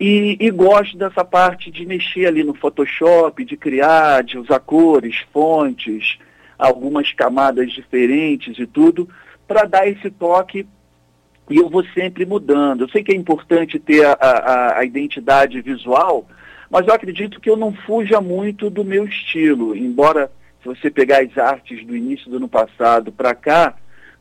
E, 0.00 0.38
e, 0.40 0.50
gosto 0.50 0.96
dessa 0.96 1.22
parte 1.22 1.70
de 1.70 1.84
mexer 1.84 2.26
ali 2.26 2.42
no 2.42 2.54
Photoshop, 2.54 3.44
de 3.44 3.54
criar, 3.54 4.24
de 4.24 4.38
usar 4.38 4.58
cores, 4.60 5.18
fontes, 5.30 6.18
algumas 6.58 7.12
camadas 7.12 7.70
diferentes 7.70 8.58
e 8.58 8.66
tudo, 8.66 9.06
para 9.46 9.64
dar 9.64 9.86
esse 9.86 10.10
toque 10.10 10.66
e 11.50 11.56
eu 11.56 11.68
vou 11.68 11.84
sempre 11.92 12.24
mudando. 12.24 12.82
Eu 12.82 12.88
sei 12.88 13.02
que 13.02 13.12
é 13.12 13.14
importante 13.14 13.78
ter 13.78 14.06
a, 14.06 14.12
a, 14.12 14.78
a 14.78 14.84
identidade 14.84 15.60
visual, 15.60 16.26
mas 16.70 16.86
eu 16.86 16.94
acredito 16.94 17.40
que 17.40 17.50
eu 17.50 17.56
não 17.56 17.72
fuja 17.72 18.22
muito 18.22 18.70
do 18.70 18.84
meu 18.84 19.04
estilo, 19.04 19.76
embora 19.76 20.30
se 20.62 20.68
você 20.68 20.90
pegar 20.90 21.22
as 21.22 21.36
artes 21.36 21.84
do 21.84 21.96
início 21.96 22.30
do 22.30 22.36
ano 22.36 22.48
passado 22.48 23.10
para 23.12 23.34
cá, 23.34 23.74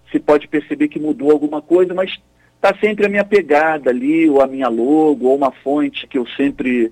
você 0.10 0.20
pode 0.20 0.48
perceber 0.48 0.88
que 0.88 1.00
mudou 1.00 1.32
alguma 1.32 1.62
coisa, 1.62 1.94
mas 1.94 2.20
está 2.62 2.78
sempre 2.78 3.06
a 3.06 3.10
minha 3.10 3.24
pegada 3.24 3.90
ali, 3.90 4.30
ou 4.30 4.42
a 4.42 4.48
minha 4.48 4.68
logo, 4.68 5.28
ou 5.28 5.36
uma 5.36 5.52
fonte 5.52 6.06
que 6.06 6.18
eu 6.18 6.28
sempre, 6.28 6.92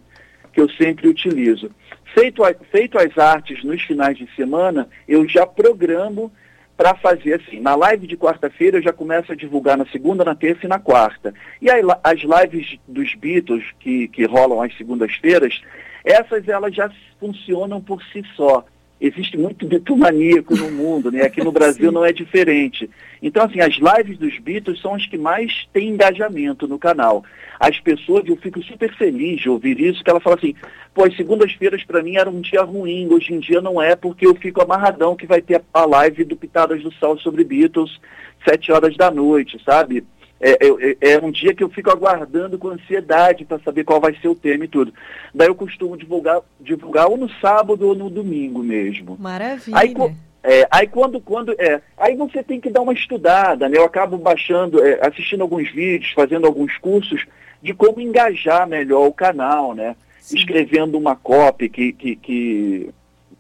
que 0.53 0.61
eu 0.61 0.70
sempre 0.70 1.09
utilizo. 1.09 1.70
Feito, 2.13 2.43
a, 2.43 2.53
feito 2.72 2.97
as 2.97 3.18
artes 3.18 3.63
nos 3.63 3.82
finais 3.82 4.18
de 4.18 4.28
semana, 4.34 4.88
eu 5.07 5.28
já 5.28 5.45
programo 5.45 6.32
para 6.78 6.95
fazer 6.95 7.34
assim. 7.34 7.59
Na 7.59 7.76
live 7.76 8.07
de 8.07 8.15
quarta-feira 8.15 8.78
eu 8.78 8.82
já 8.82 8.93
começo 8.93 9.32
a 9.32 9.36
divulgar 9.36 9.78
na 9.78 9.86
segunda, 9.88 10.24
na 10.24 10.36
terça 10.36 10.65
e 10.65 10.70
na 10.70 10.80
quarta. 10.80 11.34
E 11.61 11.70
aí, 11.70 11.82
as 12.03 12.22
lives 12.22 12.80
dos 12.88 13.13
Beatles, 13.15 13.65
que, 13.80 14.07
que 14.07 14.26
rolam 14.26 14.61
às 14.61 14.76
segundas-feiras, 14.78 15.61
essas 16.05 16.47
elas 16.47 16.74
já 16.74 16.89
funcionam 17.20 17.82
por 17.82 18.01
si 18.03 18.24
só 18.36 18.63
existe 18.99 19.37
muito 19.37 19.65
bitomaníaco 19.65 20.55
no 20.55 20.71
mundo, 20.71 21.11
né? 21.11 21.23
Aqui 21.23 21.43
no 21.43 21.51
Brasil 21.53 21.91
não 21.91 22.03
é 22.03 22.11
diferente. 22.11 22.89
Então, 23.21 23.45
assim, 23.45 23.59
as 23.59 23.75
lives 23.75 24.17
dos 24.17 24.37
Beatles 24.39 24.81
são 24.81 24.93
as 24.93 25.05
que 25.05 25.17
mais 25.17 25.67
têm 25.73 25.89
engajamento 25.89 26.67
no 26.67 26.77
canal. 26.77 27.23
As 27.59 27.79
pessoas, 27.79 28.27
eu 28.27 28.35
fico 28.35 28.61
super 28.63 28.93
feliz 28.95 29.41
de 29.41 29.49
ouvir 29.49 29.79
isso, 29.79 30.03
que 30.03 30.09
ela 30.09 30.19
fala 30.19 30.35
assim, 30.35 30.53
pô, 30.93 31.05
as 31.05 31.15
segundas-feiras 31.15 31.83
para 31.83 32.03
mim 32.03 32.15
era 32.17 32.29
um 32.29 32.41
dia 32.41 32.61
ruim, 32.61 33.07
hoje 33.11 33.33
em 33.33 33.39
dia 33.39 33.61
não 33.61 33.81
é, 33.81 33.95
porque 33.95 34.27
eu 34.27 34.35
fico 34.35 34.61
amarradão 34.61 35.15
que 35.15 35.25
vai 35.25 35.41
ter 35.41 35.63
a 35.73 35.85
live 35.85 36.23
do 36.23 36.35
Pitadas 36.35 36.81
do 36.83 36.93
Sal 36.95 37.17
sobre 37.17 37.43
Beatles, 37.43 37.99
sete 38.47 38.71
horas 38.71 38.95
da 38.95 39.09
noite, 39.09 39.59
sabe? 39.65 40.05
É, 40.39 40.51
é, 40.51 41.13
é, 41.13 41.19
um 41.19 41.31
dia 41.31 41.53
que 41.53 41.63
eu 41.63 41.69
fico 41.69 41.89
aguardando 41.89 42.57
com 42.57 42.69
ansiedade 42.69 43.43
para 43.43 43.59
saber 43.59 43.83
qual 43.83 43.99
vai 43.99 44.15
ser 44.21 44.27
o 44.27 44.35
tema 44.35 44.65
e 44.65 44.67
tudo. 44.67 44.93
Daí 45.33 45.47
eu 45.47 45.55
costumo 45.55 45.97
divulgar, 45.97 46.41
divulgar 46.59 47.07
ou 47.07 47.17
no 47.17 47.29
sábado 47.41 47.88
ou 47.88 47.95
no 47.95 48.09
domingo 48.09 48.61
mesmo. 48.61 49.17
Maravilha. 49.19 49.77
Aí, 49.77 49.95
é, 50.43 50.67
aí 50.69 50.88
quando, 50.88 51.19
quando 51.19 51.55
é, 51.59 51.81
aí 51.97 52.15
você 52.15 52.43
tem 52.43 52.61
que 52.61 52.69
dar 52.69 52.81
uma 52.81 52.93
estudada, 52.93 53.67
né? 53.67 53.77
Eu 53.77 53.85
acabo 53.85 54.17
baixando, 54.17 54.83
é, 54.85 55.05
assistindo 55.05 55.41
alguns 55.41 55.71
vídeos, 55.71 56.13
fazendo 56.13 56.45
alguns 56.45 56.77
cursos 56.77 57.25
de 57.61 57.73
como 57.73 57.99
engajar 57.99 58.67
melhor 58.67 59.07
o 59.07 59.13
canal, 59.13 59.73
né? 59.73 59.95
Sim. 60.19 60.38
Escrevendo 60.38 60.97
uma 60.97 61.15
copy 61.15 61.67
que, 61.67 61.93
que, 61.93 62.15
que 62.15 62.89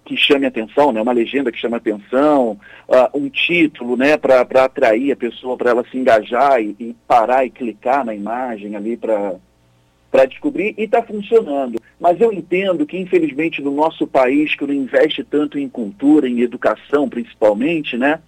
que 0.07 0.15
chame 0.15 0.45
atenção, 0.45 0.93
né? 0.93 1.01
uma 1.01 1.11
legenda 1.11 1.51
que 1.51 1.59
chame 1.59 1.75
atenção, 1.75 2.57
uh, 2.87 3.17
um 3.17 3.27
título 3.29 3.97
né? 3.97 4.15
para 4.15 4.41
atrair 4.41 5.11
a 5.11 5.17
pessoa, 5.17 5.57
para 5.57 5.71
ela 5.71 5.83
se 5.91 5.97
engajar 5.97 6.61
e, 6.61 6.73
e, 6.79 6.95
parar 7.05 7.45
e 7.45 7.49
clicar 7.49 8.05
na 8.05 8.15
imagem 8.15 8.73
ali 8.77 8.95
para 8.95 9.35
descobrir, 10.29 10.73
e 10.77 10.83
está 10.83 11.03
funcionando. 11.03 11.81
Mas 11.99 12.21
eu 12.21 12.31
entendo 12.31 12.85
que, 12.85 12.97
infelizmente, 12.97 13.61
no 13.61 13.71
nosso 13.71 14.07
país, 14.07 14.55
que 14.55 14.65
não 14.65 14.73
investe 14.73 15.25
tanto 15.25 15.59
em 15.59 15.67
cultura, 15.67 16.29
em 16.29 16.39
educação 16.39 17.09
principalmente, 17.09 17.97
né? 17.97 18.21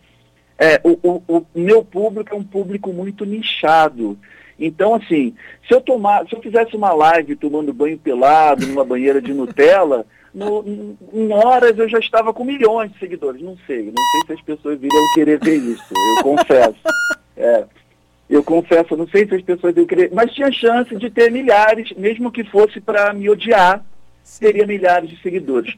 É, 0.58 0.82
o, 0.84 1.00
o, 1.02 1.38
o 1.38 1.46
meu 1.56 1.86
público 1.86 2.36
é 2.36 2.38
um 2.38 2.44
público 2.44 2.92
muito 2.92 3.24
nichado. 3.24 4.20
Então, 4.60 4.96
assim, 4.96 5.34
se 5.66 5.74
eu 5.74 5.80
tomar, 5.80 6.28
se 6.28 6.36
eu 6.36 6.42
fizesse 6.42 6.76
uma 6.76 6.92
live 6.92 7.38
tomando 7.38 7.72
banho 7.72 7.98
pelado 7.98 8.68
numa 8.68 8.84
banheira 8.84 9.22
de 9.22 9.34
Nutella, 9.34 10.06
no, 10.34 10.96
em 11.14 11.32
horas 11.32 11.78
eu 11.78 11.90
já 11.90 12.00
estava 12.00 12.34
com 12.34 12.44
milhões 12.44 12.92
de 12.92 13.00
seguidores. 13.00 13.42
Não 13.42 13.58
sei, 13.66 13.86
não 13.86 14.04
sei 14.12 14.22
se 14.28 14.34
as 14.34 14.42
pessoas 14.42 14.78
iriam 14.82 15.14
querer 15.14 15.40
ver 15.40 15.58
isso, 15.58 15.94
eu 16.18 16.24
confesso. 16.24 16.80
É, 17.36 17.66
eu 18.30 18.44
confesso, 18.44 18.96
não 18.96 19.08
sei 19.08 19.28
se 19.28 19.36
as 19.36 19.42
pessoas 19.42 19.74
iriam 19.74 19.88
querer, 19.88 20.12
mas 20.14 20.32
tinha 20.32 20.52
chance 20.52 20.96
de 20.96 21.10
ter 21.10 21.32
milhares, 21.32 21.92
mesmo 21.98 22.32
que 22.32 22.44
fosse 22.44 22.80
para 22.80 23.14
me 23.14 23.30
odiar, 23.30 23.84
teria 24.40 24.68
milhares 24.68 25.10
de 25.10 25.22
seguidores. 25.22 25.76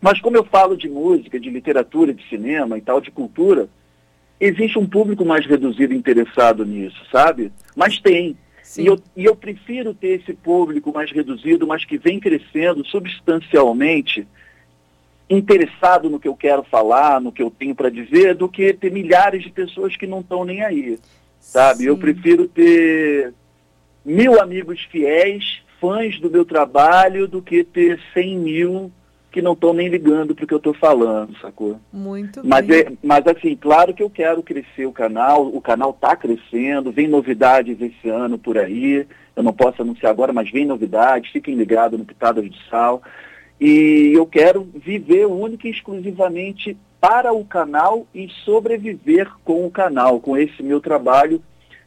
Mas 0.00 0.20
como 0.20 0.36
eu 0.36 0.44
falo 0.44 0.76
de 0.76 0.88
música, 0.88 1.38
de 1.38 1.48
literatura, 1.48 2.12
de 2.12 2.28
cinema 2.28 2.76
e 2.76 2.80
tal, 2.80 3.00
de 3.00 3.10
cultura, 3.10 3.68
existe 4.40 4.76
um 4.76 4.86
público 4.86 5.24
mais 5.24 5.46
reduzido 5.46 5.94
interessado 5.94 6.66
nisso, 6.66 7.00
sabe? 7.10 7.52
Mas 7.76 8.00
tem. 8.00 8.36
E 8.78 8.86
eu, 8.86 8.98
e 9.16 9.24
eu 9.24 9.36
prefiro 9.36 9.92
ter 9.92 10.20
esse 10.20 10.32
público 10.32 10.92
mais 10.92 11.10
reduzido, 11.10 11.66
mas 11.66 11.84
que 11.84 11.98
vem 11.98 12.18
crescendo 12.18 12.84
substancialmente, 12.86 14.26
interessado 15.28 16.08
no 16.08 16.18
que 16.18 16.28
eu 16.28 16.36
quero 16.36 16.62
falar, 16.62 17.20
no 17.20 17.32
que 17.32 17.42
eu 17.42 17.50
tenho 17.50 17.74
para 17.74 17.90
dizer, 17.90 18.34
do 18.34 18.48
que 18.48 18.72
ter 18.72 18.90
milhares 18.90 19.42
de 19.42 19.50
pessoas 19.50 19.96
que 19.96 20.06
não 20.06 20.20
estão 20.20 20.44
nem 20.44 20.62
aí. 20.62 20.98
Sabe? 21.40 21.80
Sim. 21.80 21.86
Eu 21.86 21.98
prefiro 21.98 22.48
ter 22.48 23.34
mil 24.04 24.40
amigos 24.40 24.82
fiéis, 24.90 25.62
fãs 25.80 26.18
do 26.20 26.30
meu 26.30 26.44
trabalho, 26.44 27.26
do 27.26 27.42
que 27.42 27.64
ter 27.64 28.00
cem 28.14 28.38
mil 28.38 28.92
que 29.32 29.40
não 29.40 29.54
estão 29.54 29.72
nem 29.72 29.88
ligando 29.88 30.34
para 30.34 30.44
o 30.44 30.46
que 30.46 30.52
eu 30.52 30.58
estou 30.58 30.74
falando, 30.74 31.34
sacou? 31.38 31.80
Muito 31.90 32.42
mas 32.44 32.66
bem. 32.66 32.80
É, 32.80 32.92
mas 33.02 33.26
assim, 33.26 33.56
claro 33.56 33.94
que 33.94 34.02
eu 34.02 34.10
quero 34.10 34.42
crescer 34.42 34.84
o 34.84 34.92
canal, 34.92 35.46
o 35.46 35.60
canal 35.60 35.90
está 35.90 36.14
crescendo, 36.14 36.92
vem 36.92 37.08
novidades 37.08 37.80
esse 37.80 38.10
ano 38.10 38.38
por 38.38 38.58
aí, 38.58 39.06
eu 39.34 39.42
não 39.42 39.54
posso 39.54 39.80
anunciar 39.80 40.12
agora, 40.12 40.34
mas 40.34 40.50
vem 40.50 40.66
novidades, 40.66 41.32
fiquem 41.32 41.54
ligados 41.54 41.98
no 41.98 42.04
Pitadas 42.04 42.44
de 42.44 42.58
Sal. 42.68 43.02
E 43.58 44.12
eu 44.14 44.26
quero 44.26 44.68
viver 44.74 45.26
única 45.26 45.66
e 45.66 45.70
exclusivamente 45.70 46.76
para 47.00 47.32
o 47.32 47.44
canal 47.44 48.06
e 48.14 48.28
sobreviver 48.44 49.30
com 49.44 49.66
o 49.66 49.70
canal, 49.70 50.20
com 50.20 50.36
esse 50.36 50.62
meu 50.62 50.80
trabalho 50.80 51.42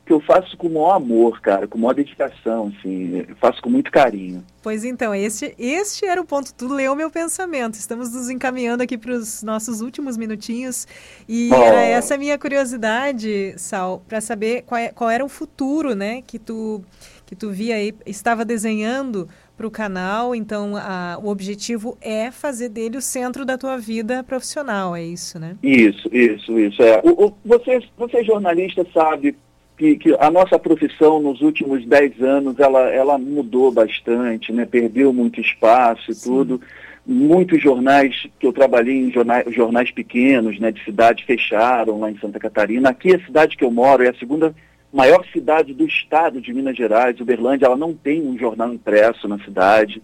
que 0.05 0.13
eu 0.13 0.19
faço 0.21 0.55
com 0.55 0.67
o 0.67 0.73
maior 0.73 0.95
amor, 0.95 1.41
cara, 1.41 1.67
com 1.67 1.79
maior 1.79 1.95
dedicação, 1.95 2.71
assim, 2.77 3.25
faço 3.41 3.59
com 3.61 3.69
muito 3.69 3.91
carinho. 3.91 4.43
Pois 4.61 4.85
então, 4.85 5.15
este, 5.15 5.55
este 5.57 6.05
era 6.05 6.21
o 6.21 6.25
ponto, 6.25 6.53
tu 6.53 6.67
leu 6.67 6.95
meu 6.95 7.09
pensamento. 7.09 7.73
Estamos 7.73 8.13
nos 8.13 8.29
encaminhando 8.29 8.83
aqui 8.83 8.97
para 8.97 9.11
os 9.11 9.41
nossos 9.41 9.81
últimos 9.81 10.15
minutinhos 10.15 10.87
e 11.27 11.49
oh. 11.51 11.55
era 11.55 11.81
essa 11.81 12.15
a 12.15 12.17
minha 12.17 12.37
curiosidade, 12.37 13.55
Sal, 13.57 14.03
para 14.07 14.21
saber 14.21 14.61
qual, 14.63 14.79
é, 14.79 14.89
qual 14.89 15.09
era 15.09 15.25
o 15.25 15.29
futuro, 15.29 15.95
né, 15.95 16.21
que 16.21 16.37
tu 16.37 16.83
que 17.25 17.35
tu 17.35 17.49
via 17.49 17.73
aí, 17.73 17.91
estava 18.05 18.45
desenhando 18.45 19.27
para 19.57 19.65
o 19.65 19.71
canal, 19.71 20.35
então 20.35 20.75
a, 20.75 21.17
o 21.19 21.27
objetivo 21.29 21.97
é 21.99 22.29
fazer 22.29 22.69
dele 22.69 22.97
o 22.97 23.01
centro 23.01 23.43
da 23.43 23.57
tua 23.57 23.77
vida 23.77 24.23
profissional, 24.23 24.95
é 24.95 25.03
isso, 25.03 25.39
né? 25.39 25.57
Isso, 25.63 26.07
isso, 26.13 26.59
isso. 26.59 26.83
É. 26.83 27.01
O, 27.03 27.25
o, 27.25 27.33
você, 27.43 27.79
você 27.97 28.23
jornalista 28.23 28.85
sabe 28.93 29.35
que, 29.77 29.97
que, 29.97 30.15
a 30.19 30.31
nossa 30.31 30.57
profissão 30.57 31.21
nos 31.21 31.41
últimos 31.41 31.85
10 31.85 32.21
anos 32.21 32.59
ela, 32.59 32.81
ela 32.89 33.17
mudou 33.17 33.71
bastante, 33.71 34.51
né? 34.51 34.65
perdeu 34.65 35.11
muito 35.11 35.41
espaço 35.41 36.11
e 36.11 36.15
tudo. 36.15 36.61
Muitos 37.05 37.61
jornais 37.61 38.25
que 38.39 38.47
eu 38.47 38.53
trabalhei 38.53 38.95
em 38.95 39.11
jornais, 39.11 39.53
jornais 39.53 39.91
pequenos, 39.91 40.59
né, 40.59 40.71
de 40.71 40.83
cidade, 40.83 41.23
fecharam 41.23 41.99
lá 41.99 42.09
em 42.09 42.17
Santa 42.17 42.39
Catarina. 42.39 42.89
Aqui 42.89 43.13
a 43.13 43.23
cidade 43.23 43.55
que 43.55 43.63
eu 43.63 43.69
moro 43.69 44.03
é 44.03 44.09
a 44.09 44.15
segunda 44.15 44.55
maior 44.91 45.23
cidade 45.31 45.73
do 45.73 45.85
estado 45.85 46.41
de 46.41 46.53
Minas 46.53 46.75
Gerais, 46.75 47.19
Uberlândia, 47.19 47.65
ela 47.67 47.77
não 47.77 47.93
tem 47.93 48.21
um 48.21 48.37
jornal 48.39 48.73
impresso 48.73 49.27
na 49.27 49.37
cidade. 49.39 50.01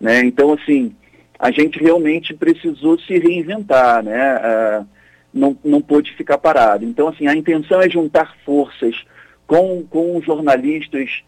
Né? 0.00 0.24
Então, 0.24 0.52
assim, 0.52 0.96
a 1.38 1.50
gente 1.50 1.78
realmente 1.78 2.32
precisou 2.32 2.98
se 2.98 3.18
reinventar, 3.18 4.02
né? 4.02 4.36
Uh, 4.36 4.86
não, 5.32 5.56
não 5.64 5.80
pôde 5.80 6.12
ficar 6.14 6.38
parado. 6.38 6.84
Então, 6.84 7.08
assim, 7.08 7.26
a 7.26 7.34
intenção 7.34 7.80
é 7.80 7.88
juntar 7.88 8.36
forças 8.44 9.04
com, 9.46 9.84
com 9.88 10.20
jornalistas 10.20 11.22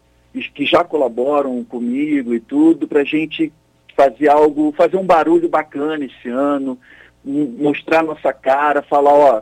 que 0.53 0.65
já 0.65 0.83
colaboram 0.83 1.63
comigo 1.63 2.33
e 2.33 2.39
tudo, 2.39 2.87
para 2.87 3.01
a 3.01 3.05
gente 3.05 3.51
fazer 3.95 4.29
algo, 4.29 4.73
fazer 4.75 4.97
um 4.97 5.05
barulho 5.05 5.47
bacana 5.47 6.03
esse 6.05 6.27
ano, 6.27 6.77
mostrar 7.23 8.03
nossa 8.03 8.33
cara, 8.33 8.81
falar, 8.81 9.13
ó, 9.13 9.41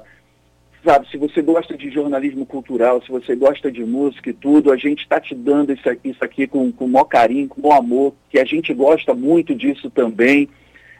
sabe, 0.83 1.09
se 1.09 1.17
você 1.17 1.41
gosta 1.41 1.75
de 1.75 1.89
jornalismo 1.89 2.45
cultural, 2.45 3.01
se 3.01 3.09
você 3.09 3.35
gosta 3.35 3.71
de 3.71 3.83
música 3.83 4.29
e 4.29 4.33
tudo, 4.33 4.71
a 4.71 4.77
gente 4.77 5.01
está 5.01 5.19
te 5.19 5.33
dando 5.33 5.73
isso 5.73 5.89
aqui, 5.89 6.09
isso 6.09 6.23
aqui 6.23 6.45
com, 6.45 6.71
com 6.71 6.85
o 6.85 6.89
maior 6.89 7.05
carinho, 7.05 7.47
com 7.47 7.61
o 7.61 7.63
maior 7.63 7.79
amor, 7.79 8.13
que 8.29 8.37
a 8.37 8.45
gente 8.45 8.73
gosta 8.73 9.13
muito 9.13 9.55
disso 9.55 9.89
também. 9.89 10.47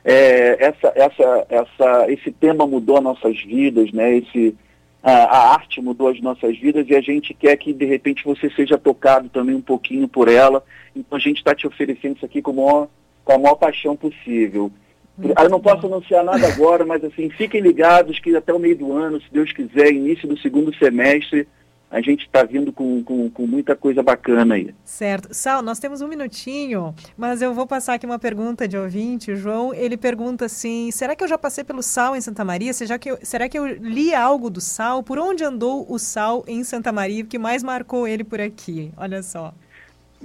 É, 0.06 0.66
essa, 0.66 0.92
essa, 0.96 1.46
essa, 1.50 2.12
esse 2.12 2.32
tema 2.32 2.68
mudou 2.68 2.98
as 2.98 3.04
nossas 3.04 3.42
vidas, 3.42 3.92
né? 3.94 4.18
Esse, 4.18 4.56
a, 5.02 5.12
a, 5.12 5.54
arte 5.54 5.82
mudou 5.82 6.10
as 6.10 6.20
nossas 6.20 6.58
vidas 6.58 6.86
e 6.90 6.96
a 6.96 7.02
gente 7.02 7.34
quer 7.34 7.56
que 7.58 7.74
de 7.74 7.86
repente 7.86 8.24
você 8.24 8.50
seja 8.50 8.78
tocado 8.78 9.30
também 9.30 9.56
um 9.56 9.62
pouquinho 9.62 10.08
por 10.08 10.28
ela. 10.28 10.64
Então 10.96 11.18
a 11.18 11.22
gente 11.22 11.38
está 11.38 11.56
te 11.56 11.66
oferecendo 11.66 12.18
isso 12.18 12.26
aqui 12.26 12.42
com, 12.42 12.54
maior, 12.54 12.88
com 13.24 13.34
a 13.34 13.38
maior 13.38 13.56
paixão 13.56 13.96
possível. 13.96 14.72
Eu 15.18 15.50
não 15.50 15.60
posso 15.60 15.86
anunciar 15.86 16.24
nada 16.24 16.48
agora, 16.48 16.86
mas 16.86 17.04
assim, 17.04 17.30
fiquem 17.30 17.62
ligados 17.62 18.18
que 18.20 18.36
até 18.36 18.52
o 18.52 18.60
meio 18.60 18.76
do 18.76 18.94
ano, 18.94 19.22
se 19.22 19.28
Deus 19.32 19.52
quiser, 19.54 19.92
início 19.92 20.28
do 20.28 20.38
segundo 20.38 20.74
semestre, 20.76 21.48
a 21.94 22.02
gente 22.02 22.26
está 22.26 22.42
vindo 22.42 22.74
com, 22.74 23.04
com, 23.04 23.30
com, 23.30 23.46
muita 23.46 23.76
coisa 23.76 24.02
bacana 24.02 24.56
aí. 24.56 24.74
Certo. 24.84 25.32
Sal, 25.32 25.62
nós 25.62 25.78
temos 25.78 26.02
um 26.02 26.08
minutinho, 26.08 26.96
mas 27.16 27.40
eu 27.40 27.54
vou 27.54 27.68
passar 27.68 27.94
aqui 27.94 28.06
uma 28.08 28.18
pergunta 28.18 28.68
de 28.68 28.76
ouvinte. 28.76 29.32
O 29.32 29.36
João, 29.36 29.76
ele 29.76 29.96
pergunta 29.96 30.46
assim, 30.46 30.90
será 30.90 31.16
que 31.16 31.24
eu 31.24 31.28
já 31.28 31.38
passei 31.38 31.64
pelo 31.64 31.84
Sal 31.84 32.16
em 32.16 32.22
Santa 32.22 32.44
Maria? 32.44 32.74
Será 32.74 32.98
que 32.98 33.12
eu, 33.12 33.20
será 33.22 33.48
que 33.48 33.60
eu 33.60 33.68
li 33.68 34.12
algo 34.12 34.50
do 34.50 34.60
Sal? 34.60 35.04
Por 35.04 35.20
onde 35.20 35.44
andou 35.44 35.86
o 35.88 36.00
Sal 36.00 36.44
em 36.48 36.64
Santa 36.64 36.92
Maria? 36.92 37.24
O 37.24 37.28
que 37.28 37.38
mais 37.38 37.62
marcou 37.62 38.08
ele 38.08 38.24
por 38.24 38.42
aqui? 38.42 38.92
Olha 38.98 39.22
só. 39.22 39.54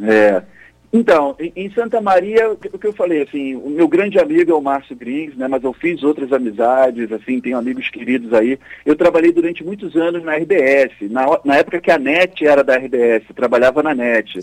É, 0.01 0.43
então, 0.91 1.37
em 1.39 1.71
Santa 1.73 2.01
Maria, 2.01 2.51
o 2.51 2.57
que 2.57 2.87
eu 2.87 2.95
falei, 2.95 3.23
assim, 3.23 3.55
o 3.57 3.69
meu 3.69 3.87
grande 3.87 4.19
amigo 4.19 4.51
é 4.51 4.55
o 4.55 4.63
Márcio 4.63 4.97
Grins, 4.97 5.37
né, 5.37 5.47
mas 5.47 5.63
eu 5.63 5.75
fiz 5.75 6.03
outras 6.03 6.33
amizades, 6.33 7.13
assim, 7.13 7.41
tenho 7.43 7.59
amigos 7.59 7.91
queridos 7.91 8.33
aí. 8.33 8.59
Eu 8.87 8.97
trabalhei 8.97 9.31
durante 9.31 9.63
muitos 9.63 9.95
anos 9.97 10.25
na 10.25 10.37
RBS, 10.37 10.93
na, 11.11 11.27
na 11.45 11.57
época 11.57 11.81
que 11.81 11.91
a 11.91 11.99
NET 11.99 12.47
era 12.47 12.65
da 12.65 12.77
RBS, 12.77 13.25
eu 13.29 13.35
trabalhava 13.35 13.83
na 13.83 13.95
NET, 13.95 14.41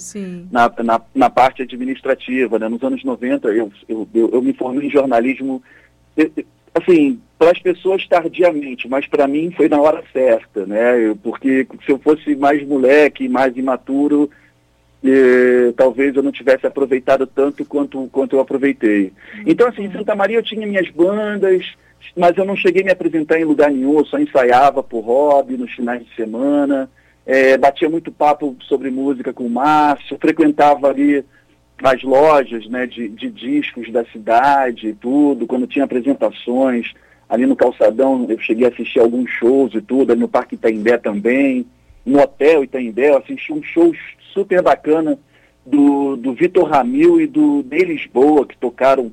na, 0.51 0.71
na, 0.83 1.01
na, 1.15 1.29
parte 1.31 1.63
administrativa, 1.63 2.59
né, 2.59 2.69
nos 2.69 2.83
anos 2.83 3.03
90 3.03 3.47
eu, 3.47 3.71
eu, 3.89 4.07
eu, 4.13 4.29
eu 4.33 4.41
me 4.41 4.53
formei 4.53 4.87
em 4.87 4.91
jornalismo, 4.91 5.63
assim, 6.75 7.19
para 7.39 7.51
as 7.51 7.59
pessoas 7.59 8.07
tardiamente, 8.07 8.87
mas 8.87 9.07
para 9.07 9.27
mim 9.27 9.49
foi 9.49 9.67
na 9.67 9.81
hora 9.81 10.03
certa, 10.13 10.63
né, 10.67 11.07
eu, 11.07 11.15
porque 11.15 11.67
se 11.83 11.91
eu 11.91 11.97
fosse 11.97 12.35
mais 12.35 12.63
moleque, 12.67 13.27
mais 13.27 13.57
imaturo 13.57 14.29
talvez 15.75 16.15
eu 16.15 16.23
não 16.23 16.31
tivesse 16.31 16.65
aproveitado 16.65 17.27
tanto 17.27 17.63
quanto, 17.65 18.07
quanto 18.11 18.35
eu 18.35 18.39
aproveitei. 18.39 19.13
Então, 19.45 19.67
assim, 19.67 19.83
em 19.83 19.91
Santa 19.91 20.15
Maria 20.15 20.37
eu 20.37 20.43
tinha 20.43 20.65
minhas 20.65 20.89
bandas, 20.89 21.65
mas 22.15 22.35
eu 22.37 22.45
não 22.45 22.55
cheguei 22.55 22.81
a 22.81 22.85
me 22.85 22.91
apresentar 22.91 23.39
em 23.39 23.45
lugar 23.45 23.71
nenhum, 23.71 23.99
eu 23.99 24.05
só 24.05 24.17
ensaiava 24.17 24.81
por 24.81 25.01
hobby 25.01 25.57
nos 25.57 25.71
finais 25.71 26.03
de 26.03 26.15
semana, 26.15 26.89
é, 27.25 27.57
batia 27.57 27.89
muito 27.89 28.11
papo 28.11 28.55
sobre 28.61 28.89
música 28.89 29.33
com 29.33 29.45
o 29.45 29.49
Márcio, 29.49 30.17
frequentava 30.19 30.89
ali 30.89 31.23
as 31.83 32.01
lojas 32.03 32.67
né, 32.67 32.85
de, 32.85 33.09
de 33.09 33.29
discos 33.29 33.91
da 33.91 34.05
cidade 34.05 34.89
e 34.89 34.93
tudo, 34.93 35.47
quando 35.47 35.67
tinha 35.67 35.85
apresentações 35.85 36.93
ali 37.27 37.45
no 37.45 37.55
Calçadão, 37.55 38.25
eu 38.29 38.39
cheguei 38.39 38.65
a 38.65 38.69
assistir 38.69 38.99
alguns 38.99 39.29
shows 39.31 39.73
e 39.73 39.81
tudo, 39.81 40.11
ali 40.11 40.21
no 40.21 40.27
Parque 40.27 40.55
Itaimbé 40.55 40.97
também, 40.97 41.65
no 42.05 42.19
Hotel 42.19 42.63
Itaimbé, 42.63 43.09
eu 43.09 43.17
assisti 43.17 43.51
uns 43.51 43.65
shows 43.65 43.97
super 44.35 44.61
bacana 44.61 45.17
do, 45.65 46.17
do 46.17 46.33
Vitor 46.33 46.69
Ramil 46.69 47.19
e 47.19 47.25
do 47.25 47.63
De 47.63 47.79
Lisboa, 47.79 48.45
que 48.45 48.57
tocaram 48.57 49.11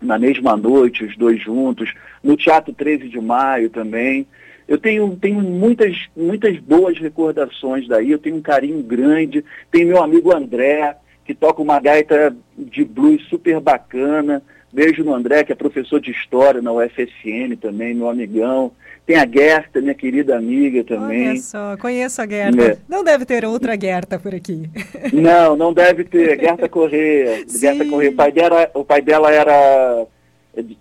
na 0.00 0.18
mesma 0.18 0.56
noite, 0.56 1.04
os 1.04 1.16
dois 1.16 1.40
juntos, 1.40 1.92
no 2.22 2.36
Teatro 2.36 2.72
13 2.72 3.08
de 3.08 3.20
Maio 3.20 3.70
também. 3.70 4.26
Eu 4.68 4.78
tenho, 4.78 5.16
tenho 5.16 5.40
muitas, 5.40 5.96
muitas 6.16 6.58
boas 6.58 6.98
recordações 6.98 7.88
daí, 7.88 8.10
eu 8.10 8.18
tenho 8.18 8.36
um 8.36 8.42
carinho 8.42 8.82
grande. 8.82 9.44
Tem 9.70 9.84
meu 9.84 10.02
amigo 10.02 10.34
André, 10.34 10.96
que 11.24 11.34
toca 11.34 11.62
uma 11.62 11.80
gaita 11.80 12.36
de 12.56 12.84
blues 12.84 13.24
super 13.28 13.58
bacana. 13.60 14.42
Beijo 14.72 15.04
no 15.04 15.14
André, 15.14 15.44
que 15.44 15.52
é 15.52 15.54
professor 15.54 16.00
de 16.00 16.10
história 16.10 16.62
na 16.62 16.72
UFSM 16.72 17.56
também, 17.60 17.94
meu 17.94 18.08
amigão. 18.08 18.72
Tem 19.04 19.16
a 19.16 19.26
Gerta, 19.26 19.80
minha 19.80 19.94
querida 19.94 20.36
amiga 20.36 20.84
também. 20.84 21.30
Olha 21.30 21.40
só, 21.40 21.76
conheço 21.76 22.22
a 22.22 22.26
Gerta. 22.26 22.62
É. 22.62 22.78
Não 22.88 23.02
deve 23.02 23.24
ter 23.24 23.44
outra 23.44 23.78
Gerta 23.78 24.18
por 24.18 24.34
aqui. 24.34 24.70
Não, 25.12 25.56
não 25.56 25.72
deve 25.72 26.04
ter. 26.04 26.38
Gerta 26.38 26.68
Corrêa. 26.68 27.44
Gerta 27.48 27.84
Corrêa. 27.84 28.10
O 28.10 28.14
pai, 28.14 28.32
dela, 28.32 28.70
o 28.74 28.84
pai 28.84 29.02
dela 29.02 29.30
era 29.30 30.06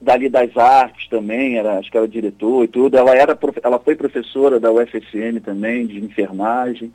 dali 0.01 0.28
das 0.30 0.55
artes 0.57 1.07
também, 1.07 1.57
era, 1.57 1.80
acho 1.80 1.89
que 1.89 1.97
era 1.97 2.07
diretor 2.07 2.63
e 2.63 2.67
tudo. 2.67 2.97
Ela, 2.97 3.15
era, 3.15 3.38
ela 3.63 3.80
foi 3.80 3.95
professora 3.95 4.59
da 4.59 4.72
UFSM 4.72 5.39
também, 5.43 5.88
de 5.88 6.03
enfermagem. 6.03 6.91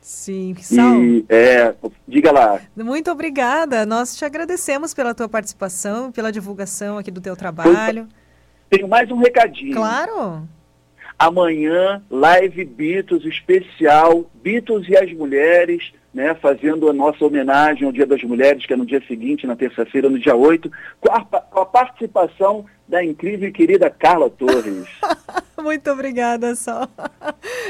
Sim, 0.00 0.56
Sal. 0.60 1.02
E, 1.02 1.24
é, 1.28 1.74
diga 2.08 2.32
lá. 2.32 2.60
Muito 2.76 3.10
obrigada. 3.10 3.86
Nós 3.86 4.16
te 4.16 4.24
agradecemos 4.24 4.92
pela 4.92 5.14
tua 5.14 5.28
participação, 5.28 6.10
pela 6.10 6.32
divulgação 6.32 6.98
aqui 6.98 7.10
do 7.10 7.20
teu 7.20 7.36
trabalho. 7.36 8.08
Foi 8.08 8.21
tenho 8.72 8.88
mais 8.88 9.10
um 9.10 9.16
recadinho. 9.16 9.74
Claro. 9.74 10.48
Amanhã, 11.18 12.02
live 12.10 12.64
Beatles 12.64 13.24
especial, 13.26 14.24
Beatles 14.42 14.88
e 14.88 14.96
as 14.96 15.12
Mulheres, 15.12 15.92
né, 16.12 16.34
fazendo 16.34 16.88
a 16.88 16.92
nossa 16.92 17.24
homenagem 17.24 17.84
ao 17.84 17.92
Dia 17.92 18.06
das 18.06 18.22
Mulheres, 18.22 18.64
que 18.64 18.72
é 18.72 18.76
no 18.76 18.86
dia 18.86 19.02
seguinte, 19.06 19.46
na 19.46 19.54
terça-feira, 19.54 20.08
no 20.08 20.18
dia 20.18 20.34
8, 20.34 20.70
com 21.00 21.12
a, 21.12 21.20
com 21.22 21.60
a 21.60 21.66
participação 21.66 22.64
da 22.88 23.04
incrível 23.04 23.48
e 23.48 23.52
querida 23.52 23.88
Carla 23.90 24.28
Torres. 24.28 24.86
Muito 25.62 25.90
obrigada, 25.90 26.54
Sol. 26.56 26.88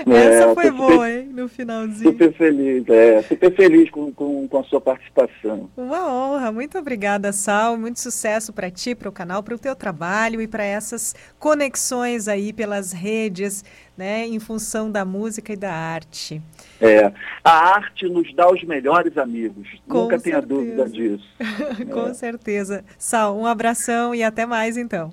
É, 0.08 0.16
Essa 0.16 0.54
foi 0.54 0.70
boa, 0.70 0.92
super, 0.92 1.10
hein, 1.10 1.28
no 1.32 1.48
finalzinho. 1.48 2.10
Super 2.10 2.32
feliz, 2.32 2.88
é, 2.88 3.22
super 3.22 3.54
feliz 3.54 3.90
com, 3.90 4.10
com, 4.12 4.48
com 4.48 4.58
a 4.58 4.64
sua 4.64 4.80
participação. 4.80 5.68
Uma 5.76 6.10
honra, 6.10 6.50
muito 6.50 6.78
obrigada, 6.78 7.32
Sal. 7.32 7.76
Muito 7.76 8.00
sucesso 8.00 8.52
para 8.52 8.70
ti, 8.70 8.94
para 8.94 9.08
o 9.08 9.12
canal, 9.12 9.42
para 9.42 9.54
o 9.54 9.58
teu 9.58 9.76
trabalho 9.76 10.40
e 10.40 10.48
para 10.48 10.64
essas 10.64 11.14
conexões 11.38 12.28
aí 12.28 12.52
pelas 12.52 12.92
redes, 12.92 13.62
né, 13.96 14.26
em 14.26 14.40
função 14.40 14.90
da 14.90 15.04
música 15.04 15.52
e 15.52 15.56
da 15.56 15.72
arte. 15.72 16.40
É, 16.80 17.12
a 17.44 17.74
arte 17.74 18.08
nos 18.08 18.34
dá 18.34 18.50
os 18.50 18.62
melhores 18.64 19.16
amigos, 19.18 19.68
com 19.86 20.02
nunca 20.02 20.18
certeza. 20.18 20.22
tenha 20.22 20.40
dúvida 20.40 20.88
disso. 20.88 21.28
com 21.92 22.08
é. 22.08 22.14
certeza. 22.14 22.84
Sal, 22.98 23.36
um 23.36 23.46
abração 23.46 24.14
e 24.14 24.22
até 24.22 24.46
mais 24.46 24.76
então. 24.76 25.11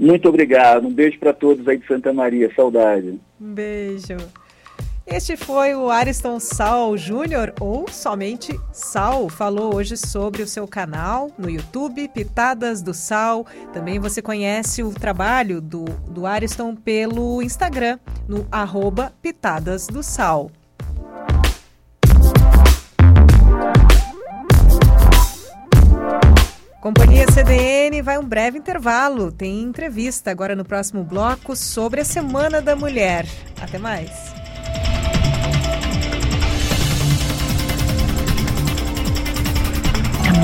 Muito 0.00 0.26
obrigado. 0.30 0.86
Um 0.86 0.92
beijo 0.92 1.18
para 1.18 1.34
todos 1.34 1.68
aí 1.68 1.76
de 1.76 1.86
Santa 1.86 2.10
Maria. 2.10 2.50
Saudade. 2.56 3.20
Um 3.38 3.52
beijo. 3.52 4.16
Este 5.06 5.36
foi 5.36 5.74
o 5.74 5.90
Ariston 5.90 6.40
Sal 6.40 6.96
Júnior, 6.96 7.52
ou 7.60 7.86
somente 7.90 8.58
Sal, 8.72 9.28
falou 9.28 9.74
hoje 9.74 9.96
sobre 9.96 10.40
o 10.40 10.46
seu 10.46 10.68
canal 10.68 11.30
no 11.36 11.50
YouTube, 11.50 12.08
Pitadas 12.08 12.80
do 12.80 12.94
Sal. 12.94 13.44
Também 13.72 13.98
você 13.98 14.22
conhece 14.22 14.82
o 14.82 14.90
trabalho 14.90 15.60
do, 15.60 15.84
do 16.08 16.26
Ariston 16.26 16.76
pelo 16.76 17.42
Instagram, 17.42 17.98
no 18.28 18.46
arroba 18.50 19.12
Pitadas 19.20 19.86
do 19.86 20.02
Sal. 20.02 20.50
Companhia 26.80 27.26
CDN 27.30 28.00
vai 28.00 28.18
um 28.18 28.24
breve 28.24 28.56
intervalo. 28.56 29.30
Tem 29.30 29.60
entrevista 29.60 30.30
agora 30.30 30.56
no 30.56 30.64
próximo 30.64 31.04
bloco 31.04 31.54
sobre 31.54 32.00
a 32.00 32.04
Semana 32.04 32.62
da 32.62 32.74
Mulher. 32.74 33.26
Até 33.60 33.78
mais. 33.78 34.39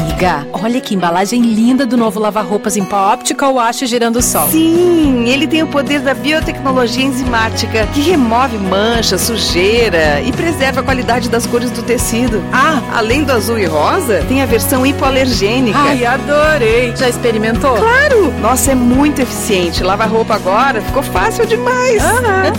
Amiga 0.00 0.46
olha 0.52 0.78
que 0.78 0.94
embalagem 0.94 1.40
linda 1.40 1.86
do 1.86 1.96
novo 1.96 2.20
lava-roupas 2.20 2.76
em 2.76 2.84
pó 2.84 3.14
Optical 3.14 3.54
Wash 3.54 3.78
Girando 3.78 4.20
Sol. 4.20 4.46
Sim, 4.48 5.24
ele 5.26 5.46
tem 5.46 5.62
o 5.62 5.66
poder 5.66 6.00
da 6.00 6.12
biotecnologia 6.12 7.02
enzimática 7.04 7.86
que 7.94 8.02
remove 8.02 8.58
mancha, 8.58 9.16
sujeira 9.16 10.20
e 10.20 10.30
preserva 10.32 10.80
a 10.80 10.82
qualidade 10.82 11.30
das 11.30 11.46
cores 11.46 11.70
do 11.70 11.82
tecido. 11.82 12.42
Ah, 12.52 12.82
além 12.94 13.24
do 13.24 13.32
azul 13.32 13.58
e 13.58 13.64
rosa, 13.64 14.22
tem 14.28 14.42
a 14.42 14.46
versão 14.46 14.84
hipoalergênica. 14.84 15.78
Ai, 15.78 16.04
adorei! 16.04 16.94
Já 16.94 17.08
experimentou? 17.08 17.76
Claro! 17.76 18.32
Nossa, 18.40 18.72
é 18.72 18.74
muito 18.74 19.22
eficiente. 19.22 19.82
Lavar 19.82 20.10
roupa 20.10 20.34
agora 20.34 20.82
ficou 20.82 21.02
fácil 21.02 21.46
demais. 21.46 22.02
Lava 22.02 22.52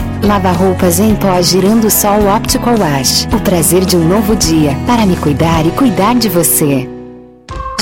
roupas 0.56 1.00
em 1.00 1.14
pó 1.14 1.40
girando 1.42 1.90
sol 1.90 2.34
Optical 2.34 2.74
Wash. 2.78 3.26
O 3.32 3.40
prazer 3.40 3.84
de 3.84 3.96
um 3.96 4.08
novo 4.08 4.34
dia 4.34 4.76
para 4.86 5.04
me 5.04 5.16
cuidar 5.16 5.66
e 5.66 5.70
cuidar 5.70 6.14
de 6.14 6.28
você. 6.28 6.88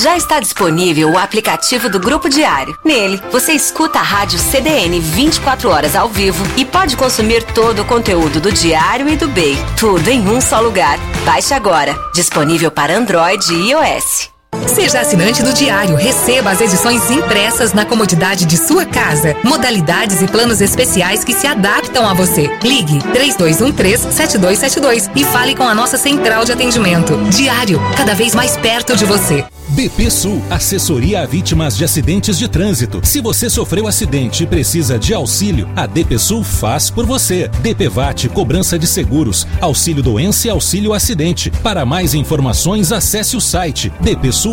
Já 0.01 0.17
está 0.17 0.39
disponível 0.39 1.11
o 1.11 1.17
aplicativo 1.17 1.87
do 1.87 1.99
Grupo 1.99 2.27
Diário. 2.27 2.77
Nele, 2.83 3.21
você 3.31 3.53
escuta 3.53 3.99
a 3.99 4.03
rádio 4.03 4.37
CDN 4.37 4.99
24 4.99 5.69
horas 5.69 5.95
ao 5.95 6.09
vivo 6.09 6.43
e 6.57 6.65
pode 6.65 6.97
consumir 6.97 7.43
todo 7.43 7.83
o 7.83 7.85
conteúdo 7.85 8.41
do 8.41 8.51
Diário 8.51 9.07
e 9.07 9.15
do 9.15 9.29
BEI. 9.29 9.55
Tudo 9.79 10.09
em 10.09 10.27
um 10.27 10.41
só 10.41 10.59
lugar. 10.59 10.97
Baixe 11.25 11.53
agora. 11.53 11.95
Disponível 12.13 12.69
para 12.69 12.97
Android 12.97 13.53
e 13.53 13.71
iOS. 13.71 14.32
Seja 14.67 14.99
assinante 15.01 15.43
do 15.43 15.53
Diário, 15.53 15.95
receba 15.95 16.49
as 16.51 16.61
edições 16.61 17.09
impressas 17.09 17.73
na 17.73 17.83
comodidade 17.85 18.45
de 18.45 18.57
sua 18.57 18.85
casa. 18.85 19.35
Modalidades 19.43 20.21
e 20.21 20.27
planos 20.27 20.61
especiais 20.61 21.23
que 21.23 21.33
se 21.33 21.47
adaptam 21.47 22.07
a 22.07 22.13
você. 22.13 22.49
Ligue 22.63 22.99
3213-7272 22.99 25.09
e 25.15 25.23
fale 25.23 25.55
com 25.55 25.63
a 25.63 25.75
nossa 25.75 25.97
central 25.97 26.45
de 26.45 26.51
atendimento. 26.51 27.17
Diário, 27.29 27.81
cada 27.95 28.13
vez 28.13 28.35
mais 28.35 28.55
perto 28.57 28.95
de 28.95 29.05
você. 29.05 29.43
BP 29.69 30.11
Sul, 30.11 30.43
assessoria 30.51 31.21
a 31.21 31.25
vítimas 31.25 31.75
de 31.75 31.83
acidentes 31.83 32.37
de 32.37 32.47
trânsito. 32.47 33.01
Se 33.03 33.19
você 33.19 33.49
sofreu 33.49 33.87
acidente 33.87 34.43
e 34.43 34.47
precisa 34.47 34.99
de 34.99 35.15
auxílio, 35.15 35.67
a 35.75 35.87
DP 35.87 36.19
Sul 36.19 36.43
faz 36.43 36.91
por 36.91 37.07
você. 37.07 37.49
DPVAT, 37.59 38.29
cobrança 38.29 38.77
de 38.77 38.85
seguros, 38.85 39.47
auxílio 39.59 40.03
doença 40.03 40.47
e 40.47 40.51
auxílio 40.51 40.93
acidente. 40.93 41.49
Para 41.63 41.85
mais 41.85 42.13
informações, 42.13 42.91
acesse 42.91 43.35
o 43.35 43.41
site 43.41 43.91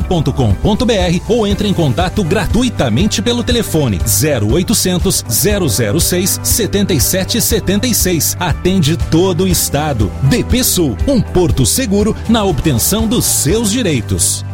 dpsul.com.br 0.00 1.20
ou 1.28 1.46
entre 1.46 1.68
em 1.68 1.74
contato 1.74 2.24
gratuitamente 2.24 3.22
pelo 3.22 3.44
telefone 3.44 3.98
0800 3.98 5.24
006 5.28 6.40
7776. 6.42 8.36
Atende 8.38 8.96
todo 8.96 9.44
o 9.44 9.48
estado. 9.48 10.10
DP 10.22 10.64
Sul, 10.64 10.96
um 11.06 11.20
porto 11.20 11.64
seguro 11.64 12.16
na 12.28 12.44
obtenção 12.44 13.06
dos 13.06 13.24
seus 13.24 13.70
direitos. 13.70 14.44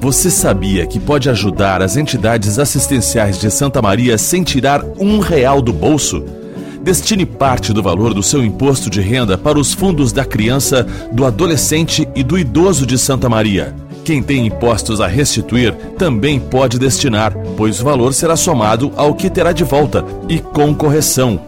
Você 0.00 0.30
sabia 0.30 0.84
que 0.84 0.98
pode 0.98 1.30
ajudar 1.30 1.80
as 1.80 1.96
entidades 1.96 2.58
assistenciais 2.58 3.38
de 3.38 3.48
Santa 3.52 3.80
Maria 3.80 4.18
sem 4.18 4.42
tirar 4.42 4.82
um 4.98 5.20
real 5.20 5.62
do 5.62 5.72
bolso? 5.72 6.41
Destine 6.82 7.24
parte 7.24 7.72
do 7.72 7.80
valor 7.80 8.12
do 8.12 8.24
seu 8.24 8.44
imposto 8.44 8.90
de 8.90 9.00
renda 9.00 9.38
para 9.38 9.58
os 9.58 9.72
fundos 9.72 10.10
da 10.10 10.24
criança, 10.24 10.84
do 11.12 11.24
adolescente 11.24 12.08
e 12.14 12.24
do 12.24 12.36
idoso 12.36 12.84
de 12.84 12.98
Santa 12.98 13.28
Maria. 13.28 13.72
Quem 14.04 14.20
tem 14.20 14.46
impostos 14.46 15.00
a 15.00 15.06
restituir 15.06 15.72
também 15.96 16.40
pode 16.40 16.80
destinar, 16.80 17.32
pois 17.56 17.80
o 17.80 17.84
valor 17.84 18.12
será 18.12 18.34
somado 18.34 18.92
ao 18.96 19.14
que 19.14 19.30
terá 19.30 19.52
de 19.52 19.62
volta 19.62 20.04
e 20.28 20.40
com 20.40 20.74
correção. 20.74 21.40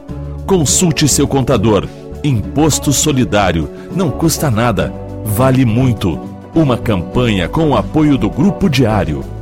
Consulte 0.47 1.09
seu 1.09 1.27
contador. 1.27 1.89
Imposto 2.23 2.93
solidário 2.93 3.69
não 3.95 4.11
custa 4.11 4.49
nada, 4.53 4.95
vale 5.25 5.65
muito. 5.65 6.17
Uma 6.55 6.79
campanha 6.79 7.49
com 7.49 7.71
o 7.71 7.77
apoio 7.77 8.17
do 8.17 8.31
Grupo 8.31 8.71
Diário. 8.71 9.34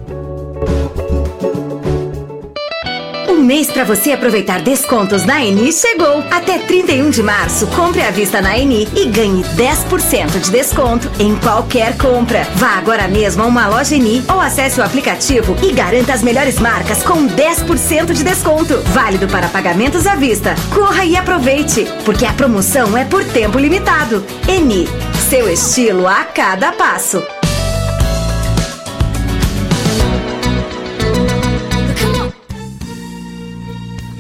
Mês 3.42 3.70
para 3.70 3.84
você 3.84 4.12
aproveitar 4.12 4.60
descontos 4.60 5.24
na 5.24 5.44
Eni 5.44 5.72
chegou. 5.72 6.22
Até 6.30 6.58
31 6.58 7.10
de 7.10 7.22
março, 7.22 7.66
compre 7.68 8.02
à 8.02 8.10
vista 8.10 8.40
na 8.40 8.58
Eni 8.58 8.88
e 8.94 9.06
ganhe 9.06 9.42
10% 9.42 10.40
de 10.40 10.50
desconto 10.50 11.10
em 11.18 11.34
qualquer 11.36 11.96
compra. 11.96 12.46
Vá 12.54 12.78
agora 12.78 13.08
mesmo 13.08 13.42
a 13.42 13.46
uma 13.46 13.66
loja 13.66 13.96
Eni 13.96 14.22
ou 14.32 14.40
acesse 14.40 14.80
o 14.80 14.84
aplicativo 14.84 15.56
e 15.62 15.72
garanta 15.72 16.12
as 16.12 16.22
melhores 16.22 16.58
marcas 16.58 17.02
com 17.02 17.26
10% 17.26 18.12
de 18.12 18.24
desconto. 18.24 18.78
Válido 18.92 19.26
para 19.28 19.48
pagamentos 19.48 20.06
à 20.06 20.14
vista. 20.14 20.54
Corra 20.74 21.04
e 21.04 21.16
aproveite, 21.16 21.86
porque 22.04 22.26
a 22.26 22.32
promoção 22.32 22.96
é 22.96 23.04
por 23.04 23.24
tempo 23.24 23.58
limitado. 23.58 24.24
Eni, 24.48 24.86
seu 25.28 25.50
estilo 25.50 26.06
a 26.06 26.24
cada 26.24 26.72
passo. 26.72 27.22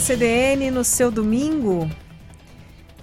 CDN 0.00 0.70
no 0.70 0.84
seu 0.84 1.10
domingo. 1.10 1.90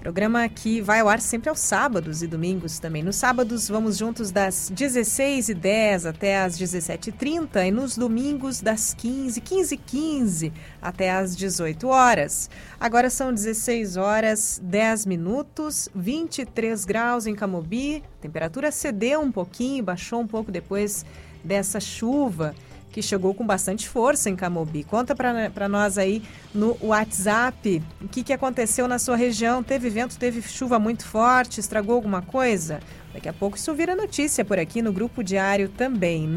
Programa 0.00 0.48
que 0.48 0.80
vai 0.80 1.00
ao 1.00 1.08
ar 1.08 1.20
sempre 1.20 1.48
aos 1.48 1.60
sábados 1.60 2.22
e 2.22 2.26
domingos 2.26 2.78
também. 2.78 3.02
Nos 3.02 3.16
sábados 3.16 3.68
vamos 3.68 3.96
juntos 3.96 4.30
das 4.30 4.72
16h10 4.74 6.08
até 6.08 6.42
as 6.42 6.58
17h30 6.58 7.68
e 7.68 7.70
nos 7.70 7.96
domingos 7.96 8.60
das 8.60 8.92
15 8.94 9.40
15 9.40 9.76
15 9.76 10.52
até 10.82 11.10
as 11.10 11.36
18 11.36 11.86
horas. 11.86 12.50
Agora 12.80 13.08
são 13.08 13.32
16 13.32 13.96
horas 13.96 14.60
10 14.62 15.06
minutos, 15.06 15.88
23 15.94 16.84
graus 16.84 17.26
em 17.26 17.34
Camobi. 17.34 18.02
A 18.18 18.22
temperatura 18.22 18.72
cedeu 18.72 19.20
um 19.20 19.30
pouquinho, 19.30 19.84
baixou 19.84 20.20
um 20.20 20.26
pouco 20.26 20.50
depois 20.50 21.04
dessa 21.44 21.78
chuva 21.78 22.54
que 22.90 23.02
chegou 23.02 23.34
com 23.34 23.46
bastante 23.46 23.88
força 23.88 24.28
em 24.28 24.36
Camobi. 24.36 24.84
Conta 24.84 25.14
para 25.14 25.68
nós 25.68 25.96
aí 25.98 26.22
no 26.54 26.76
WhatsApp 26.80 27.82
o 28.00 28.08
que, 28.08 28.22
que 28.22 28.32
aconteceu 28.32 28.88
na 28.88 28.98
sua 28.98 29.16
região. 29.16 29.62
Teve 29.62 29.88
vento, 29.88 30.18
teve 30.18 30.42
chuva 30.42 30.78
muito 30.78 31.06
forte, 31.06 31.60
estragou 31.60 31.94
alguma 31.94 32.22
coisa? 32.22 32.80
Daqui 33.12 33.28
a 33.28 33.32
pouco 33.32 33.56
isso 33.56 33.74
vira 33.74 33.96
notícia 33.96 34.44
por 34.44 34.58
aqui 34.58 34.82
no 34.82 34.92
Grupo 34.92 35.22
Diário 35.22 35.68
também. 35.68 36.28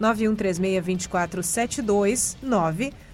991362472, 0.00 2.36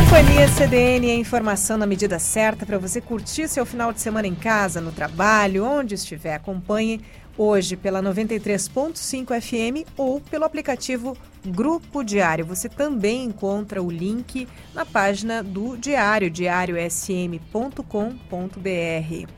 Companhia 0.08 0.48
CDN 0.48 1.10
é 1.10 1.14
informação 1.14 1.76
na 1.76 1.86
medida 1.86 2.18
certa 2.18 2.64
para 2.64 2.78
você 2.78 3.00
curtir 3.00 3.46
seu 3.46 3.66
final 3.66 3.92
de 3.92 4.00
semana 4.00 4.26
em 4.26 4.34
casa, 4.34 4.80
no 4.80 4.90
trabalho, 4.90 5.64
onde 5.64 5.94
estiver. 5.94 6.34
Acompanhe 6.34 7.00
hoje 7.36 7.76
pela 7.76 8.02
93.5 8.02 9.40
FM 9.40 9.88
ou 9.96 10.20
pelo 10.20 10.44
aplicativo 10.44 11.16
Grupo 11.46 12.02
Diário. 12.02 12.44
Você 12.46 12.68
também 12.68 13.24
encontra 13.24 13.80
o 13.80 13.90
link 13.90 14.48
na 14.74 14.84
página 14.84 15.42
do 15.42 15.76
Diário, 15.76 16.28
diariosm.com.br. 16.28 19.28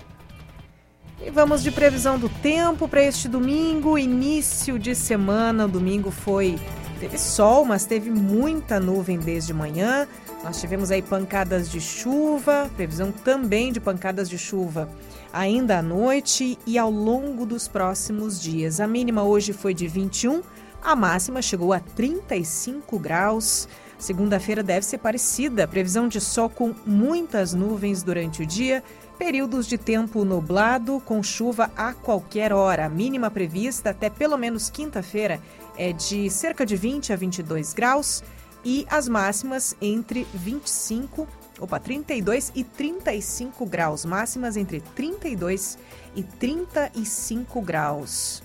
E 1.23 1.31
vamos 1.31 1.63
de 1.63 1.71
previsão 1.71 2.19
do 2.19 2.31
tempo 2.31 2.89
para 2.89 3.03
este 3.03 3.29
domingo, 3.29 3.99
início 3.99 4.79
de 4.79 4.95
semana. 4.95 5.67
O 5.67 5.69
domingo 5.69 6.11
foi 6.11 6.59
teve 7.01 7.19
sol, 7.19 7.65
mas 7.65 7.87
teve 7.87 8.11
muita 8.11 8.79
nuvem 8.79 9.19
desde 9.19 9.55
manhã. 9.55 10.07
Nós 10.45 10.61
tivemos 10.61 10.91
aí 10.91 11.01
pancadas 11.01 11.71
de 11.71 11.81
chuva, 11.81 12.71
previsão 12.77 13.11
também 13.11 13.73
de 13.73 13.81
pancadas 13.81 14.29
de 14.29 14.37
chuva 14.37 14.89
ainda 15.33 15.79
à 15.79 15.83
noite 15.83 16.59
e 16.67 16.77
ao 16.77 16.91
longo 16.91 17.47
dos 17.47 17.67
próximos 17.67 18.41
dias. 18.41 18.81
A 18.81 18.87
mínima 18.87 19.23
hoje 19.23 19.53
foi 19.53 19.73
de 19.73 19.87
21, 19.87 20.43
a 20.83 20.95
máxima 20.95 21.41
chegou 21.41 21.73
a 21.73 21.81
35 21.81 22.99
graus. 22.99 23.67
Segunda-feira 23.99 24.63
deve 24.63 24.85
ser 24.85 24.99
parecida. 24.99 25.69
Previsão 25.69 26.09
de 26.09 26.21
sol 26.21 26.51
com 26.51 26.75
muitas 26.85 27.55
nuvens 27.55 28.03
durante 28.03 28.43
o 28.43 28.47
dia 28.47 28.83
Períodos 29.21 29.67
de 29.67 29.77
tempo 29.77 30.25
nublado 30.25 30.99
com 31.05 31.23
chuva 31.23 31.71
a 31.77 31.93
qualquer 31.93 32.55
hora. 32.55 32.87
A 32.87 32.89
mínima 32.89 33.31
prevista 33.31 33.91
até 33.91 34.09
pelo 34.09 34.39
menos 34.39 34.71
quinta-feira 34.71 35.39
é 35.81 35.95
de 35.95 36.29
cerca 36.29 36.67
de 36.67 36.77
20 36.77 37.11
a 37.11 37.17
22 37.17 37.73
graus 37.73 38.23
e 38.63 38.87
as 38.91 39.09
máximas 39.09 39.75
entre 39.81 40.27
25, 40.35 41.27
opa, 41.59 41.81
32 41.81 42.53
e 42.55 42.63
35 42.63 43.65
graus. 43.65 44.05
Máximas 44.05 44.59
entre 44.59 44.83
32 44.95 45.79
e 46.15 46.23
35 46.23 47.63
graus. 47.63 48.43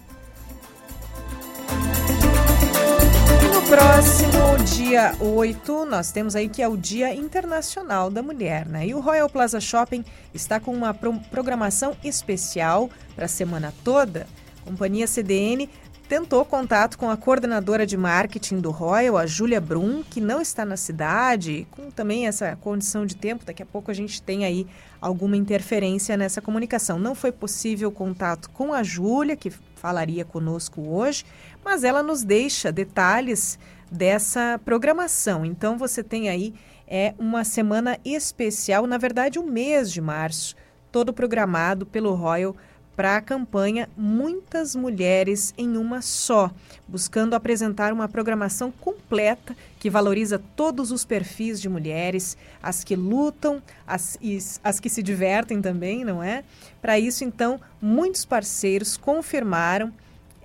próximo 3.67 4.63
dia 4.63 5.15
8, 5.19 5.85
nós 5.87 6.11
temos 6.11 6.35
aí 6.35 6.47
que 6.47 6.61
é 6.61 6.67
o 6.67 6.77
Dia 6.77 7.13
Internacional 7.15 8.11
da 8.11 8.21
Mulher, 8.21 8.67
né? 8.67 8.87
E 8.87 8.93
o 8.93 8.99
Royal 8.99 9.27
Plaza 9.27 9.59
Shopping 9.59 10.05
está 10.33 10.59
com 10.59 10.71
uma 10.71 10.93
pro 10.93 11.19
programação 11.31 11.97
especial 12.03 12.89
para 13.15 13.25
a 13.25 13.27
semana 13.27 13.73
toda. 13.83 14.27
Companhia 14.63 15.05
CDN 15.05 15.69
tentou 16.07 16.45
contato 16.45 16.97
com 16.97 17.09
a 17.09 17.17
coordenadora 17.17 17.85
de 17.85 17.97
marketing 17.97 18.59
do 18.59 18.69
Royal, 18.69 19.17
a 19.17 19.25
Júlia 19.25 19.59
Brum, 19.59 20.03
que 20.03 20.21
não 20.21 20.39
está 20.39 20.63
na 20.63 20.77
cidade, 20.77 21.67
com 21.71 21.89
também 21.89 22.27
essa 22.27 22.55
condição 22.57 23.05
de 23.05 23.15
tempo, 23.15 23.45
daqui 23.45 23.63
a 23.63 23.65
pouco 23.65 23.89
a 23.89 23.93
gente 23.93 24.21
tem 24.21 24.45
aí 24.45 24.67
alguma 25.01 25.35
interferência 25.35 26.15
nessa 26.15 26.41
comunicação. 26.41 26.99
Não 26.99 27.15
foi 27.15 27.31
possível 27.31 27.91
contato 27.91 28.49
com 28.51 28.73
a 28.73 28.83
Júlia, 28.83 29.35
que 29.35 29.49
falaria 29.49 30.23
conosco 30.23 30.81
hoje, 30.87 31.25
mas 31.63 31.83
ela 31.83 32.03
nos 32.03 32.23
deixa 32.23 32.71
detalhes 32.71 33.57
dessa 33.91 34.59
programação. 34.63 35.45
Então 35.45 35.77
você 35.77 36.03
tem 36.03 36.29
aí 36.29 36.53
é 36.87 37.15
uma 37.17 37.43
semana 37.43 37.97
especial, 38.05 38.85
na 38.85 38.97
verdade, 38.97 39.39
o 39.39 39.41
um 39.41 39.47
mês 39.47 39.91
de 39.91 39.99
março, 39.99 40.55
todo 40.91 41.13
programado 41.13 41.83
pelo 41.85 42.13
Royal 42.13 42.55
para 42.95 43.17
a 43.17 43.21
campanha 43.21 43.89
Muitas 43.97 44.75
Mulheres 44.75 45.53
em 45.57 45.77
Uma 45.77 46.01
Só, 46.01 46.51
buscando 46.87 47.35
apresentar 47.35 47.91
uma 47.91 48.07
programação 48.07 48.71
completa 48.71 49.55
que 49.79 49.89
valoriza 49.89 50.41
todos 50.55 50.91
os 50.91 51.03
perfis 51.03 51.61
de 51.61 51.67
mulheres, 51.67 52.37
as 52.63 52.83
que 52.83 52.95
lutam, 52.95 53.61
as, 53.85 54.17
as 54.63 54.79
que 54.79 54.89
se 54.89 55.03
divertem 55.03 55.61
também, 55.61 56.05
não 56.05 56.23
é? 56.23 56.43
Para 56.81 56.97
isso, 56.97 57.23
então, 57.23 57.59
muitos 57.81 58.25
parceiros 58.25 58.97
confirmaram 58.97 59.93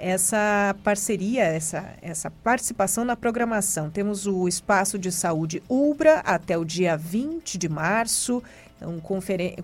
essa 0.01 0.75
parceria, 0.83 1.45
essa, 1.45 1.95
essa 2.01 2.31
participação 2.31 3.05
na 3.05 3.15
programação. 3.15 3.91
Temos 3.91 4.27
o 4.27 4.49
Espaço 4.49 4.99
de 4.99 5.13
Saúde 5.13 5.63
UBRA 5.69 6.21
até 6.25 6.57
o 6.57 6.65
dia 6.65 6.97
20 6.97 7.59
de 7.59 7.69
março, 7.69 8.43
então, 8.81 8.99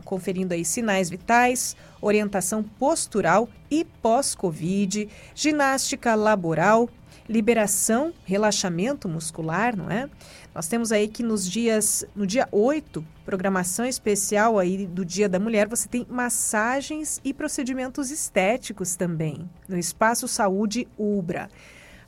conferindo 0.05 0.53
aí 0.53 0.63
sinais 0.63 1.09
vitais, 1.09 1.75
orientação 2.03 2.63
postural 2.63 3.49
e 3.71 3.85
pós-Covid, 4.03 5.09
ginástica 5.35 6.15
laboral, 6.15 6.89
liberação, 7.27 8.13
relaxamento 8.25 9.09
muscular, 9.09 9.75
não 9.75 9.91
é? 9.91 10.09
Nós 10.55 10.69
temos 10.69 10.93
aí 10.93 11.09
que 11.09 11.23
nos 11.23 11.49
dias, 11.49 12.05
no 12.15 12.27
dia 12.27 12.47
8, 12.53 13.05
programação 13.25 13.87
especial 13.87 14.59
aí 14.59 14.87
do 14.87 15.05
Dia 15.05 15.29
da 15.29 15.41
Mulher, 15.41 15.67
você 15.67 15.89
tem 15.89 16.07
massagens 16.09 17.21
e 17.25 17.35
procedimentos 17.35 18.11
estéticos 18.11 18.97
também, 18.97 19.49
no 19.69 19.79
Espaço 19.79 20.29
Saúde 20.29 20.87
Ubra. 20.97 21.51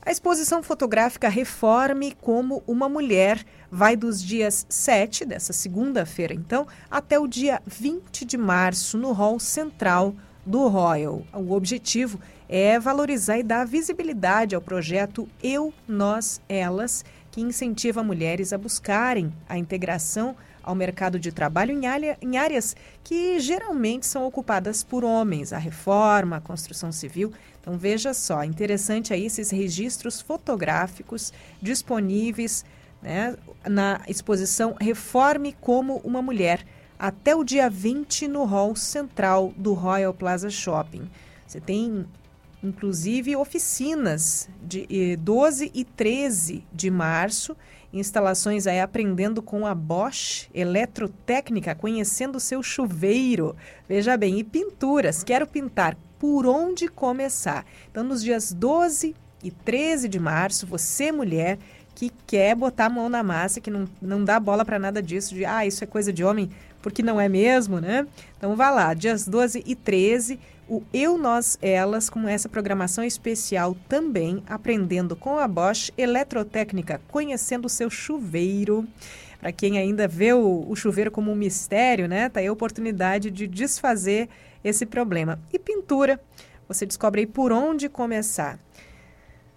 A 0.08 0.10
exposição 0.10 0.62
fotográfica 0.62 1.28
Reforme 1.28 2.16
como 2.18 2.62
uma 2.66 2.88
Mulher 2.88 3.44
vai 3.70 3.94
dos 3.94 4.22
dias 4.22 4.64
7, 4.66 5.26
dessa 5.26 5.52
segunda-feira 5.52 6.32
então, 6.32 6.66
até 6.90 7.18
o 7.18 7.28
dia 7.28 7.60
20 7.66 8.24
de 8.24 8.38
março 8.38 8.96
no 8.96 9.12
Hall 9.12 9.38
Central 9.38 10.14
do 10.46 10.66
Royal. 10.66 11.26
O 11.34 11.52
objetivo 11.52 12.18
é 12.48 12.80
valorizar 12.80 13.38
e 13.38 13.42
dar 13.42 13.66
visibilidade 13.66 14.54
ao 14.54 14.62
projeto 14.62 15.28
Eu, 15.42 15.74
Nós, 15.86 16.40
Elas, 16.48 17.04
que 17.30 17.42
incentiva 17.42 18.02
mulheres 18.02 18.54
a 18.54 18.56
buscarem 18.56 19.30
a 19.46 19.58
integração 19.58 20.34
ao 20.68 20.74
mercado 20.74 21.18
de 21.18 21.32
trabalho 21.32 21.72
em, 21.72 21.86
área, 21.86 22.18
em 22.20 22.36
áreas 22.36 22.76
que 23.02 23.40
geralmente 23.40 24.06
são 24.06 24.26
ocupadas 24.26 24.84
por 24.84 25.02
homens, 25.02 25.50
a 25.50 25.56
reforma, 25.56 26.36
a 26.36 26.40
construção 26.42 26.92
civil. 26.92 27.32
Então 27.58 27.78
veja 27.78 28.12
só, 28.12 28.44
interessante 28.44 29.14
aí 29.14 29.24
esses 29.24 29.48
registros 29.48 30.20
fotográficos 30.20 31.32
disponíveis 31.62 32.66
né, 33.00 33.34
na 33.66 34.02
exposição 34.06 34.76
Reforme 34.78 35.56
como 35.58 36.02
uma 36.04 36.20
Mulher, 36.20 36.66
até 36.98 37.34
o 37.34 37.44
dia 37.44 37.70
20 37.70 38.28
no 38.28 38.44
hall 38.44 38.76
central 38.76 39.54
do 39.56 39.72
Royal 39.72 40.12
Plaza 40.12 40.50
Shopping. 40.50 41.08
Você 41.46 41.62
tem 41.62 42.04
inclusive 42.62 43.36
oficinas 43.36 44.50
de 44.62 45.16
12 45.16 45.70
e 45.72 45.84
13 45.84 46.66
de 46.70 46.90
março, 46.90 47.56
instalações 47.92 48.66
aí 48.66 48.80
aprendendo 48.80 49.40
com 49.40 49.66
a 49.66 49.74
Bosch 49.74 50.48
Eletrotécnica, 50.54 51.74
conhecendo 51.74 52.38
seu 52.38 52.62
chuveiro. 52.62 53.56
Veja 53.88 54.16
bem, 54.16 54.38
e 54.38 54.44
pinturas, 54.44 55.24
quero 55.24 55.46
pintar, 55.46 55.96
por 56.18 56.46
onde 56.46 56.88
começar? 56.88 57.64
Então 57.90 58.04
nos 58.04 58.22
dias 58.22 58.52
12 58.52 59.14
e 59.42 59.50
13 59.50 60.08
de 60.08 60.18
março, 60.18 60.66
você 60.66 61.12
mulher 61.12 61.58
que 61.94 62.12
quer 62.26 62.54
botar 62.54 62.86
a 62.86 62.90
mão 62.90 63.08
na 63.08 63.22
massa, 63.22 63.60
que 63.60 63.70
não, 63.70 63.88
não 64.00 64.22
dá 64.22 64.38
bola 64.38 64.64
para 64.64 64.78
nada 64.78 65.02
disso, 65.02 65.34
de 65.34 65.44
ah, 65.44 65.66
isso 65.66 65.82
é 65.82 65.86
coisa 65.86 66.12
de 66.12 66.22
homem, 66.22 66.50
porque 66.80 67.02
não 67.02 67.20
é 67.20 67.28
mesmo, 67.28 67.80
né? 67.80 68.06
Então 68.36 68.54
vá 68.54 68.70
lá, 68.70 68.94
dias 68.94 69.26
12 69.26 69.64
e 69.66 69.74
13, 69.74 70.38
o 70.68 70.82
Eu, 70.92 71.16
Nós, 71.16 71.58
Elas, 71.62 72.10
com 72.10 72.28
essa 72.28 72.48
programação 72.48 73.02
especial 73.02 73.74
também, 73.88 74.42
aprendendo 74.46 75.16
com 75.16 75.38
a 75.38 75.48
Bosch 75.48 75.90
Eletrotécnica, 75.96 77.00
conhecendo 77.08 77.64
o 77.64 77.70
seu 77.70 77.88
chuveiro. 77.88 78.86
Para 79.40 79.52
quem 79.52 79.78
ainda 79.78 80.06
vê 80.06 80.32
o, 80.32 80.66
o, 80.68 80.76
chuveiro 80.76 81.10
como 81.10 81.32
um 81.32 81.36
mistério, 81.36 82.06
né? 82.06 82.28
Tá 82.28 82.40
aí 82.40 82.46
a 82.48 82.52
oportunidade 82.52 83.30
de 83.30 83.46
desfazer 83.46 84.28
esse 84.62 84.84
problema. 84.84 85.40
E 85.52 85.58
pintura, 85.58 86.20
você 86.68 86.84
descobre 86.84 87.22
aí 87.22 87.26
por 87.26 87.50
onde 87.52 87.88
começar. 87.88 88.58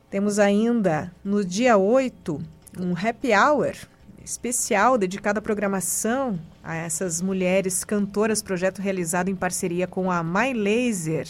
Temos 0.10 0.40
ainda 0.40 1.12
no 1.24 1.44
dia 1.44 1.78
8 1.78 2.42
um 2.80 2.94
happy 2.96 3.34
hour 3.34 3.76
especial 4.24 4.98
dedicado 4.98 5.40
à 5.40 5.42
programação 5.42 6.40
a 6.64 6.76
essas 6.76 7.22
mulheres 7.22 7.84
cantoras, 7.84 8.42
projeto 8.42 8.82
realizado 8.82 9.30
em 9.30 9.36
parceria 9.36 9.88
com 9.88 10.12
a 10.12 10.24
My 10.24 10.54
Laser. 10.54 11.28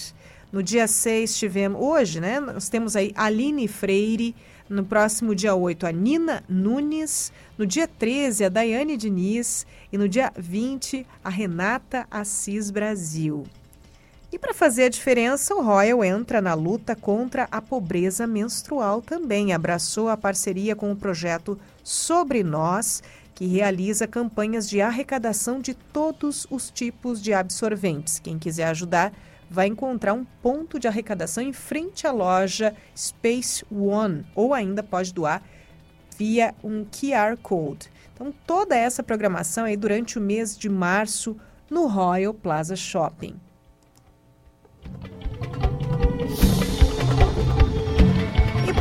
No 0.51 0.61
dia 0.61 0.87
6 0.87 1.37
tivemos, 1.37 1.81
hoje, 1.81 2.19
né? 2.19 2.39
Nós 2.39 2.69
temos 2.69 2.95
aí 2.95 3.11
Aline 3.15 3.67
Freire, 3.67 4.35
no 4.69 4.85
próximo 4.85 5.35
dia 5.35 5.53
8 5.53 5.85
a 5.85 5.91
Nina 5.91 6.43
Nunes, 6.47 7.31
no 7.57 7.65
dia 7.65 7.87
13 7.87 8.45
a 8.45 8.49
Daiane 8.49 8.95
Diniz 8.95 9.65
e 9.91 9.97
no 9.97 10.07
dia 10.07 10.31
20 10.37 11.05
a 11.23 11.29
Renata 11.29 12.05
Assis 12.09 12.71
Brasil. 12.71 13.45
E 14.31 14.39
para 14.39 14.53
fazer 14.53 14.83
a 14.83 14.89
diferença, 14.89 15.53
o 15.53 15.61
Royal 15.61 16.01
entra 16.05 16.41
na 16.41 16.53
luta 16.53 16.95
contra 16.95 17.49
a 17.51 17.61
pobreza 17.61 18.25
menstrual 18.25 19.01
também. 19.01 19.51
Abraçou 19.51 20.07
a 20.07 20.15
parceria 20.15 20.73
com 20.73 20.89
o 20.89 20.95
projeto 20.95 21.59
Sobre 21.83 22.43
Nós, 22.43 23.01
que 23.33 23.45
realiza 23.45 24.07
campanhas 24.07 24.69
de 24.69 24.81
arrecadação 24.81 25.59
de 25.59 25.73
todos 25.73 26.45
os 26.49 26.69
tipos 26.69 27.21
de 27.21 27.33
absorventes. 27.33 28.19
Quem 28.19 28.37
quiser 28.37 28.65
ajudar, 28.65 29.11
vai 29.49 29.67
encontrar 29.67 30.13
um 30.13 30.23
ponto 30.41 30.79
de 30.79 30.87
arrecadação 30.87 31.43
em 31.43 31.51
frente 31.51 32.07
à 32.07 32.11
loja 32.11 32.73
Space 32.95 33.65
One 33.69 34.25
ou 34.33 34.53
ainda 34.53 34.81
pode 34.81 35.13
doar 35.13 35.43
via 36.17 36.53
um 36.63 36.85
QR 36.85 37.35
Code. 37.41 37.89
Então, 38.13 38.33
toda 38.45 38.75
essa 38.75 39.01
programação 39.01 39.65
aí 39.65 39.75
durante 39.75 40.19
o 40.19 40.21
mês 40.21 40.57
de 40.57 40.69
março 40.69 41.35
no 41.69 41.87
Royal 41.87 42.33
Plaza 42.33 42.75
Shopping. 42.75 43.35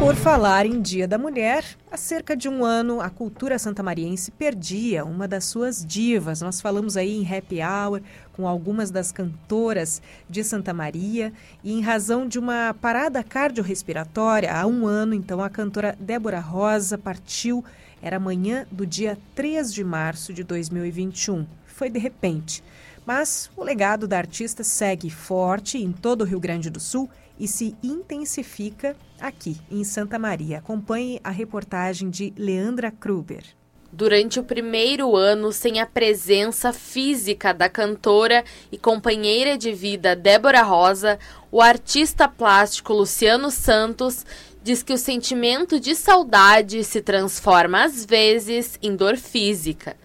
Por 0.01 0.17
falar 0.17 0.65
em 0.65 0.81
Dia 0.81 1.07
da 1.07 1.19
Mulher, 1.19 1.63
há 1.93 1.97
cerca 1.99 2.35
de 2.35 2.49
um 2.49 2.65
ano 2.65 3.03
a 3.03 3.11
cultura 3.11 3.59
santamariense 3.59 4.31
perdia 4.31 5.05
uma 5.05 5.29
das 5.29 5.45
suas 5.45 5.85
divas. 5.85 6.41
Nós 6.41 6.59
falamos 6.59 6.97
aí 6.97 7.19
em 7.19 7.37
happy 7.37 7.59
hour 7.61 8.01
com 8.33 8.49
algumas 8.49 8.91
das 8.91 9.13
cantoras 9.13 10.01
de 10.29 10.43
Santa 10.43 10.73
Maria 10.73 11.35
e 11.63 11.75
em 11.75 11.83
razão 11.83 12.27
de 12.27 12.39
uma 12.39 12.75
parada 12.81 13.23
cardiorrespiratória 13.23 14.51
há 14.51 14.67
um 14.67 14.87
ano, 14.87 15.13
então 15.13 15.43
a 15.43 15.51
cantora 15.51 15.95
Débora 16.01 16.41
Rosa 16.41 16.97
partiu, 16.97 17.63
era 18.01 18.17
amanhã 18.17 18.67
do 18.73 18.87
dia 18.87 19.19
3 19.35 19.71
de 19.71 19.85
março 19.85 20.33
de 20.33 20.43
2021. 20.43 21.47
Foi 21.67 21.91
de 21.91 21.99
repente. 21.99 22.65
Mas 23.05 23.51
o 23.55 23.63
legado 23.63 24.09
da 24.09 24.17
artista 24.17 24.65
segue 24.65 25.11
forte 25.11 25.77
em 25.77 25.93
todo 25.93 26.23
o 26.23 26.25
Rio 26.25 26.41
Grande 26.41 26.71
do 26.71 26.81
Sul 26.81 27.09
e 27.41 27.49
se 27.49 27.75
intensifica 27.83 28.95
aqui 29.19 29.57
em 29.71 29.83
Santa 29.83 30.19
Maria. 30.19 30.59
Acompanhe 30.59 31.19
a 31.25 31.31
reportagem 31.31 32.11
de 32.11 32.35
Leandra 32.37 32.91
Kruber. 32.91 33.43
Durante 33.91 34.39
o 34.39 34.45
primeiro 34.45 35.17
ano, 35.17 35.51
sem 35.51 35.81
a 35.81 35.87
presença 35.87 36.73
física 36.73 37.53
da 37.53 37.69
cantora 37.69 38.45
e 38.71 38.79
companheira 38.79 39.59
de 39.59 39.73
vida 39.73 40.15
Débora 40.15 40.63
Rosa, 40.63 41.19
o 41.51 41.61
artista 41.61 42.29
plástico 42.29 42.93
Luciano 42.93 43.51
Santos 43.51 44.25
diz 44.63 44.83
que 44.83 44.93
o 44.93 44.99
sentimento 44.99 45.81
de 45.81 45.97
saudade 45.97 46.85
se 46.85 47.01
transforma 47.01 47.83
às 47.83 48.05
vezes 48.05 48.79
em 48.81 48.95
dor 48.95 49.17
física. 49.17 49.97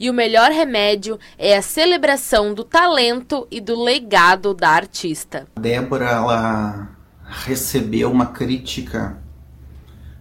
E 0.00 0.08
o 0.08 0.14
melhor 0.14 0.50
remédio 0.50 1.18
é 1.36 1.54
a 1.54 1.60
celebração 1.60 2.54
do 2.54 2.64
talento 2.64 3.46
e 3.50 3.60
do 3.60 3.78
legado 3.78 4.54
da 4.54 4.70
artista. 4.70 5.46
Débora, 5.60 6.06
ela 6.06 6.88
recebeu 7.22 8.10
uma 8.10 8.24
crítica 8.24 9.18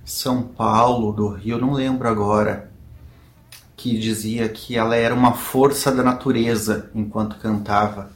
São 0.03 0.43
Paulo, 0.43 1.13
do 1.13 1.29
Rio, 1.29 1.57
não 1.57 1.71
lembro 1.71 2.09
agora, 2.09 2.69
que 3.77 3.97
dizia 3.97 4.49
que 4.49 4.75
ela 4.75 4.97
era 4.97 5.15
uma 5.15 5.31
força 5.31 5.89
da 5.89 6.03
natureza 6.03 6.91
enquanto 6.93 7.37
cantava. 7.37 8.11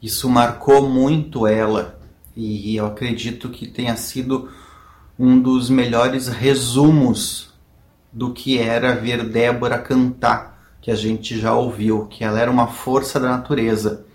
Isso 0.00 0.30
marcou 0.30 0.88
muito 0.88 1.44
ela 1.44 1.98
e 2.36 2.76
eu 2.76 2.86
acredito 2.86 3.48
que 3.48 3.66
tenha 3.66 3.96
sido 3.96 4.48
um 5.18 5.40
dos 5.42 5.68
melhores 5.68 6.28
resumos 6.28 7.52
do 8.12 8.32
que 8.32 8.58
era 8.58 8.94
ver 8.94 9.28
Débora 9.28 9.76
cantar 9.76 10.49
que 10.80 10.90
a 10.90 10.94
gente 10.94 11.38
já 11.38 11.54
ouviu, 11.54 12.06
que 12.06 12.24
ela 12.24 12.40
era 12.40 12.50
uma 12.50 12.66
força 12.66 13.20
da 13.20 13.28
natureza. 13.28 14.06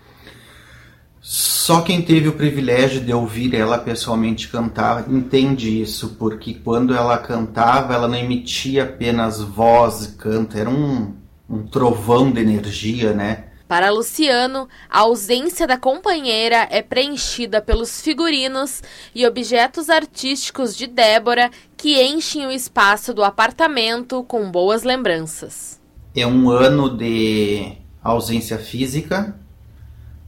Só 1.20 1.80
quem 1.80 2.02
teve 2.02 2.28
o 2.28 2.34
privilégio 2.34 3.00
de 3.00 3.12
ouvir 3.12 3.54
ela 3.54 3.78
pessoalmente 3.78 4.48
cantar 4.48 5.10
entende 5.10 5.82
isso, 5.82 6.16
porque 6.18 6.54
quando 6.54 6.94
ela 6.94 7.18
cantava, 7.18 7.94
ela 7.94 8.06
não 8.06 8.16
emitia 8.16 8.84
apenas 8.84 9.40
voz 9.40 10.04
e 10.04 10.12
canto, 10.12 10.56
era 10.56 10.70
um, 10.70 11.14
um 11.50 11.66
trovão 11.66 12.30
de 12.30 12.40
energia, 12.40 13.12
né? 13.12 13.46
Para 13.66 13.90
Luciano, 13.90 14.68
a 14.88 15.00
ausência 15.00 15.66
da 15.66 15.76
companheira 15.76 16.68
é 16.70 16.80
preenchida 16.80 17.60
pelos 17.60 18.00
figurinos 18.00 18.80
e 19.12 19.26
objetos 19.26 19.90
artísticos 19.90 20.76
de 20.76 20.86
Débora 20.86 21.50
que 21.76 22.00
enchem 22.00 22.46
o 22.46 22.52
espaço 22.52 23.12
do 23.12 23.24
apartamento 23.24 24.22
com 24.22 24.48
boas 24.48 24.84
lembranças 24.84 25.84
é 26.16 26.26
um 26.26 26.50
ano 26.50 26.96
de 26.96 27.72
ausência 28.02 28.58
física, 28.58 29.36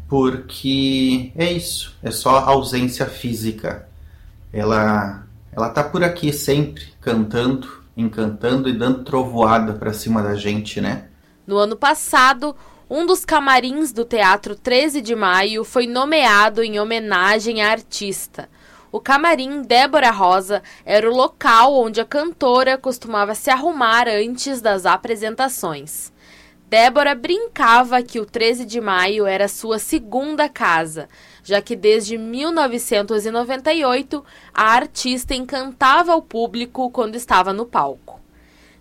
porque 0.08 1.32
é 1.36 1.52
isso, 1.52 1.96
é 2.02 2.10
só 2.10 2.38
ausência 2.38 3.06
física. 3.06 3.88
Ela 4.52 5.24
ela 5.52 5.70
tá 5.70 5.82
por 5.82 6.04
aqui 6.04 6.32
sempre 6.32 6.84
cantando, 7.00 7.82
encantando 7.96 8.68
e 8.68 8.72
dando 8.72 9.02
trovoada 9.02 9.72
para 9.72 9.92
cima 9.92 10.22
da 10.22 10.34
gente, 10.34 10.80
né? 10.80 11.08
No 11.46 11.56
ano 11.56 11.74
passado, 11.74 12.54
um 12.88 13.04
dos 13.04 13.24
camarins 13.24 13.92
do 13.92 14.04
Teatro 14.04 14.54
13 14.54 15.00
de 15.00 15.16
Maio 15.16 15.64
foi 15.64 15.86
nomeado 15.86 16.62
em 16.62 16.78
homenagem 16.78 17.62
à 17.62 17.70
artista. 17.70 18.48
O 18.90 19.00
camarim 19.00 19.60
Débora 19.60 20.10
Rosa 20.10 20.62
era 20.82 21.10
o 21.10 21.14
local 21.14 21.74
onde 21.74 22.00
a 22.00 22.06
cantora 22.06 22.78
costumava 22.78 23.34
se 23.34 23.50
arrumar 23.50 24.08
antes 24.08 24.62
das 24.62 24.86
apresentações. 24.86 26.10
Débora 26.70 27.14
brincava 27.14 28.02
que 28.02 28.18
o 28.18 28.24
13 28.24 28.64
de 28.64 28.80
maio 28.80 29.26
era 29.26 29.46
sua 29.46 29.78
segunda 29.78 30.48
casa, 30.48 31.06
já 31.44 31.60
que 31.60 31.76
desde 31.76 32.16
1998 32.16 34.24
a 34.54 34.64
artista 34.64 35.34
encantava 35.34 36.16
o 36.16 36.22
público 36.22 36.90
quando 36.90 37.14
estava 37.14 37.52
no 37.52 37.66
palco. 37.66 38.17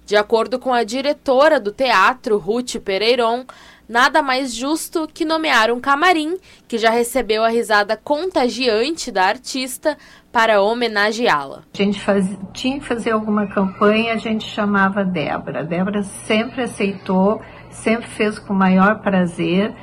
De 0.08 0.16
acordo 0.16 0.58
com 0.58 0.74
a 0.74 0.86
diretora 0.86 1.60
do 1.60 1.70
teatro, 1.70 2.38
Ruth 2.38 2.78
Pereiron, 2.78 3.44
nada 3.90 4.22
mais 4.22 4.56
justo 4.56 5.06
que 5.06 5.26
nomear 5.26 5.70
um 5.70 5.82
camarim 5.82 6.38
que 6.66 6.78
já 6.78 6.90
recebeu 6.90 7.44
a 7.44 7.50
risada 7.50 7.98
contagiante 7.98 9.12
da 9.12 9.26
artista 9.26 9.98
para 10.32 10.62
homenageá-la. 10.62 11.64
A 11.74 11.78
gente 11.78 12.00
faz, 12.00 12.26
tinha 12.54 12.80
que 12.80 12.86
fazer 12.86 13.12
alguma 13.12 13.48
campanha, 13.48 14.14
a 14.14 14.18
gente 14.18 14.46
chamava 14.46 15.04
Débora. 15.04 15.60
A 15.60 15.64
Débora 15.64 16.02
sempre 16.04 16.62
aceitou, 16.62 17.42
sempre 17.70 18.08
fez 18.08 18.40
com 18.40 18.54
o 18.54 18.58
maior 18.58 19.02
prazer 19.02 19.76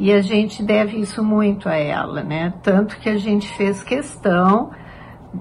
e 0.00 0.12
a 0.12 0.20
gente 0.20 0.64
deve 0.64 0.98
isso 0.98 1.22
muito 1.22 1.68
a 1.68 1.76
ela, 1.76 2.24
né? 2.24 2.52
Tanto 2.60 2.98
que 2.98 3.08
a 3.08 3.16
gente 3.16 3.48
fez 3.56 3.84
questão, 3.84 4.72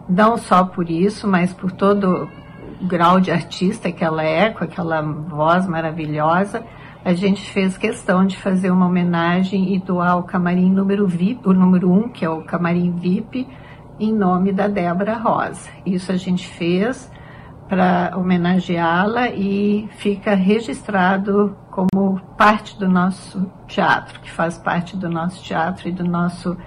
não 0.08 0.38
só 0.38 0.66
por 0.66 0.88
isso, 0.88 1.28
mas 1.28 1.52
por 1.52 1.72
todo 1.72 2.30
grau 2.82 3.20
de 3.20 3.32
artista 3.32 3.92
que 3.92 4.04
ela 4.04 4.24
é, 4.24 4.50
com 4.50 4.64
aquela 4.64 5.02
voz 5.02 5.68
maravilhosa, 5.68 6.64
a 7.04 7.14
gente 7.14 7.50
fez 7.52 7.78
questão 7.78 8.26
de 8.26 8.38
fazer 8.38 8.72
uma 8.72 8.86
homenagem 8.86 9.74
e 9.74 9.80
doar 9.80 10.18
o 10.18 10.24
camarim 10.24 10.70
número 10.70 11.08
VIP, 11.08 11.48
o 11.48 11.54
número 11.54 11.90
1, 11.90 11.98
um, 11.98 12.10
que 12.10 12.26
é 12.26 12.30
o 12.30 12.44
camarim 12.44 12.92
VIP, 12.92 13.48
em 14.00 14.14
nome 14.14 14.52
da 14.52 14.68
Débora 14.68 15.16
Rosa. 15.16 15.70
Isso 15.86 16.12
a 16.12 16.18
gente 16.18 16.48
fez 16.48 17.10
para 17.68 18.14
homenageá-la 18.18 19.30
e 19.30 19.88
fica 19.98 20.34
registrado 20.34 21.56
como 21.70 22.20
parte 22.38 22.78
do 22.78 22.90
nosso 22.90 23.50
teatro, 23.68 24.20
que 24.20 24.32
faz 24.32 24.58
parte 24.58 24.98
do 24.98 25.10
nosso 25.10 25.44
teatro 25.44 25.88
e 25.88 25.92
do 25.92 26.04
nosso, 26.04 26.58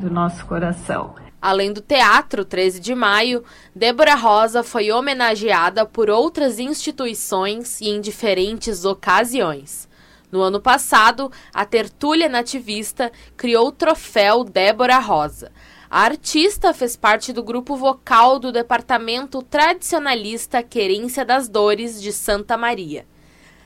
do 0.00 0.10
nosso 0.10 0.44
coração. 0.46 1.14
Além 1.46 1.72
do 1.72 1.80
teatro 1.80 2.44
13 2.44 2.80
de 2.80 2.92
maio, 2.92 3.44
Débora 3.72 4.16
Rosa 4.16 4.64
foi 4.64 4.90
homenageada 4.90 5.86
por 5.86 6.10
outras 6.10 6.58
instituições 6.58 7.80
e 7.80 7.88
em 7.88 8.00
diferentes 8.00 8.84
ocasiões. 8.84 9.88
No 10.28 10.42
ano 10.42 10.60
passado, 10.60 11.30
a 11.54 11.64
Tertúlia 11.64 12.28
Nativista 12.28 13.12
criou 13.36 13.68
o 13.68 13.72
troféu 13.72 14.42
Débora 14.42 14.98
Rosa. 14.98 15.52
A 15.88 16.00
artista 16.00 16.74
fez 16.74 16.96
parte 16.96 17.32
do 17.32 17.44
grupo 17.44 17.76
vocal 17.76 18.40
do 18.40 18.50
departamento 18.50 19.40
tradicionalista 19.40 20.64
Querência 20.64 21.24
das 21.24 21.48
Dores 21.48 22.02
de 22.02 22.12
Santa 22.12 22.56
Maria. 22.56 23.06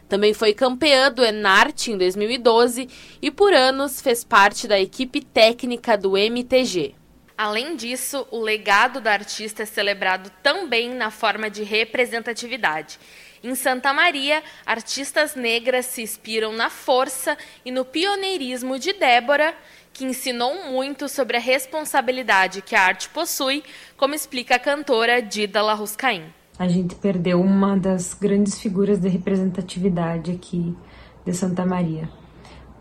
Também 0.07 0.35
foi 0.35 0.53
campeã 0.53 1.11
do 1.11 1.24
Enarte 1.24 1.93
em 1.93 1.97
2012 1.97 2.91
e 3.22 3.31
por 3.31 3.55
anos 3.55 4.03
fez 4.03 4.22
parte 4.22 4.68
da 4.68 4.78
equipe 4.78 5.22
técnica 5.22 5.97
do 5.97 6.14
MTG. 6.14 6.99
Além 7.43 7.74
disso, 7.74 8.26
o 8.30 8.38
legado 8.38 9.01
da 9.01 9.12
artista 9.12 9.62
é 9.62 9.64
celebrado 9.64 10.30
também 10.43 10.95
na 10.95 11.11
forma 11.11 11.49
de 11.49 11.62
representatividade. 11.62 12.99
Em 13.43 13.55
Santa 13.55 13.95
Maria, 13.95 14.43
artistas 14.66 15.34
negras 15.34 15.86
se 15.86 16.03
inspiram 16.03 16.53
na 16.53 16.68
força 16.68 17.38
e 17.64 17.70
no 17.70 17.82
pioneirismo 17.82 18.78
de 18.78 18.93
Débora, 18.93 19.55
que 19.91 20.05
ensinou 20.05 20.70
muito 20.70 21.09
sobre 21.09 21.38
a 21.38 21.41
responsabilidade 21.41 22.61
que 22.61 22.76
a 22.76 22.82
arte 22.82 23.09
possui, 23.09 23.64
como 23.97 24.14
explica 24.14 24.57
a 24.57 24.59
cantora 24.59 25.22
Dida 25.22 25.62
Larruscaim. 25.62 26.24
A 26.59 26.68
gente 26.68 26.95
perdeu 26.95 27.41
uma 27.41 27.74
das 27.74 28.12
grandes 28.12 28.61
figuras 28.61 29.01
de 29.01 29.09
representatividade 29.09 30.30
aqui 30.30 30.76
de 31.24 31.32
Santa 31.32 31.64
Maria, 31.64 32.07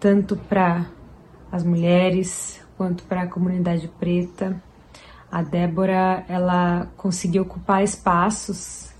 tanto 0.01 0.35
para 0.35 0.91
as 1.49 1.63
mulheres, 1.63 2.59
quanto 2.79 3.03
para 3.03 3.23
a 3.23 3.27
comunidade 3.27 3.89
preta. 3.99 4.55
A 5.29 5.43
Débora, 5.43 6.23
ela 6.29 6.87
conseguiu 6.95 7.43
ocupar 7.43 7.83
espaços 7.83 8.93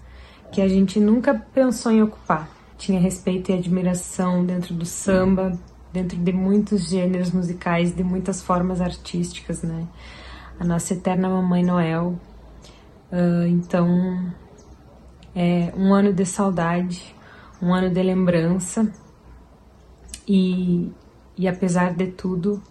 que 0.52 0.62
a 0.62 0.68
gente 0.68 1.00
nunca 1.00 1.34
pensou 1.34 1.90
em 1.90 2.04
ocupar. 2.04 2.50
Tinha 2.78 3.00
respeito 3.00 3.52
e 3.52 3.54
admiração 3.54 4.46
dentro 4.46 4.74
do 4.74 4.86
samba, 4.86 5.58
dentro 5.94 6.18
de 6.18 6.34
muitos 6.34 6.90
gêneros 6.90 7.32
musicais, 7.32 7.96
de 7.96 8.04
muitas 8.04 8.44
formas 8.44 8.82
artísticas, 8.82 9.64
né? 9.64 9.88
A 10.60 10.66
nossa 10.66 10.94
eterna 10.94 11.30
Mamãe 11.30 11.64
Noel. 11.64 12.20
Uh, 13.10 13.48
então, 13.48 14.30
é 15.34 15.72
um 15.78 15.94
ano 15.94 16.12
de 16.12 16.26
saudade, 16.26 17.16
um 17.62 17.74
ano 17.74 17.90
de 17.90 18.04
lembrança. 18.04 18.92
E, 20.28 20.92
e 21.38 21.48
apesar 21.48 21.94
de 21.94 22.08
tudo, 22.08 22.62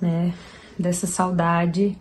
né, 0.00 0.32
dessa 0.78 1.06
saudade, 1.06 1.96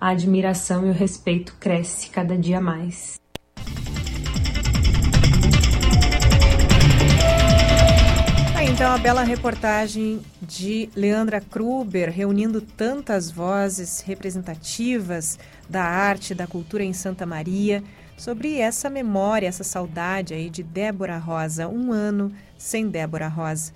a 0.00 0.08
admiração 0.08 0.86
e 0.86 0.90
o 0.90 0.94
respeito 0.94 1.54
cresce 1.58 2.10
cada 2.10 2.36
dia 2.36 2.60
mais. 2.60 3.20
então 8.80 8.92
a 8.94 8.98
bela 8.98 9.22
reportagem 9.22 10.22
de 10.40 10.88
Leandra 10.96 11.38
Kruber, 11.38 12.10
reunindo 12.10 12.62
tantas 12.62 13.30
vozes 13.30 14.00
representativas 14.00 15.38
da 15.68 15.82
arte 15.82 16.34
da 16.34 16.46
cultura 16.46 16.82
em 16.82 16.94
Santa 16.94 17.26
Maria, 17.26 17.84
sobre 18.16 18.58
essa 18.58 18.88
memória, 18.88 19.46
essa 19.46 19.62
saudade 19.62 20.32
aí 20.32 20.48
de 20.48 20.62
Débora 20.62 21.18
Rosa, 21.18 21.68
um 21.68 21.92
ano 21.92 22.32
sem 22.56 22.88
Débora 22.88 23.28
Rosa. 23.28 23.72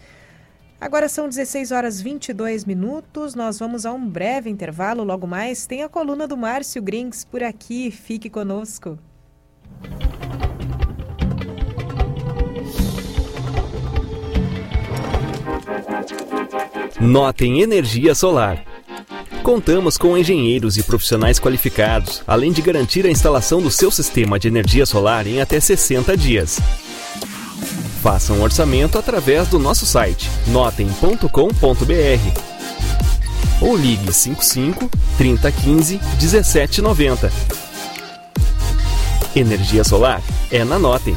Agora 0.85 1.09
são 1.09 1.31
16 1.31 1.73
horas 1.73 1.99
22 1.99 2.67
minutos, 2.67 3.35
nós 3.35 3.59
vamos 3.59 3.87
a 3.87 3.93
um 3.95 4.07
breve 4.07 4.51
intervalo, 4.51 5.03
logo 5.03 5.27
mais 5.27 5.65
tem 5.65 5.83
a 5.83 5.89
coluna 5.89 6.29
do 6.29 6.37
Márcio 6.37 6.83
Grings 6.83 7.25
por 7.25 7.43
aqui, 7.43 7.91
fique 7.91 8.29
conosco. 8.29 8.99
Notem 17.01 17.63
Energia 17.63 18.15
Solar. 18.15 18.63
Contamos 19.43 19.97
com 19.97 20.19
engenheiros 20.19 20.77
e 20.77 20.83
profissionais 20.83 21.41
qualificados, 21.41 22.23
além 22.27 22.53
de 22.53 22.61
garantir 22.61 23.07
a 23.07 23.11
instalação 23.11 23.63
do 23.63 23.71
seu 23.71 23.91
sistema 23.91 24.39
de 24.39 24.49
energia 24.49 24.85
solar 24.85 25.27
em 25.27 25.41
até 25.41 25.59
60 25.59 26.15
dias. 26.15 26.61
Faça 28.05 28.35
um 28.35 28.43
orçamento 28.43 28.99
através 28.99 29.49
do 29.49 29.59
nosso 29.59 29.87
site 29.87 30.31
notem.com.br 30.49 31.27
ou 33.63 33.75
ligue 33.75 34.13
55 34.13 34.91
3015 35.17 35.99
1790. 36.21 37.33
Energia 39.35 39.83
solar 39.83 40.21
é 40.53 40.63
na 40.65 40.79
Notem. 40.79 41.17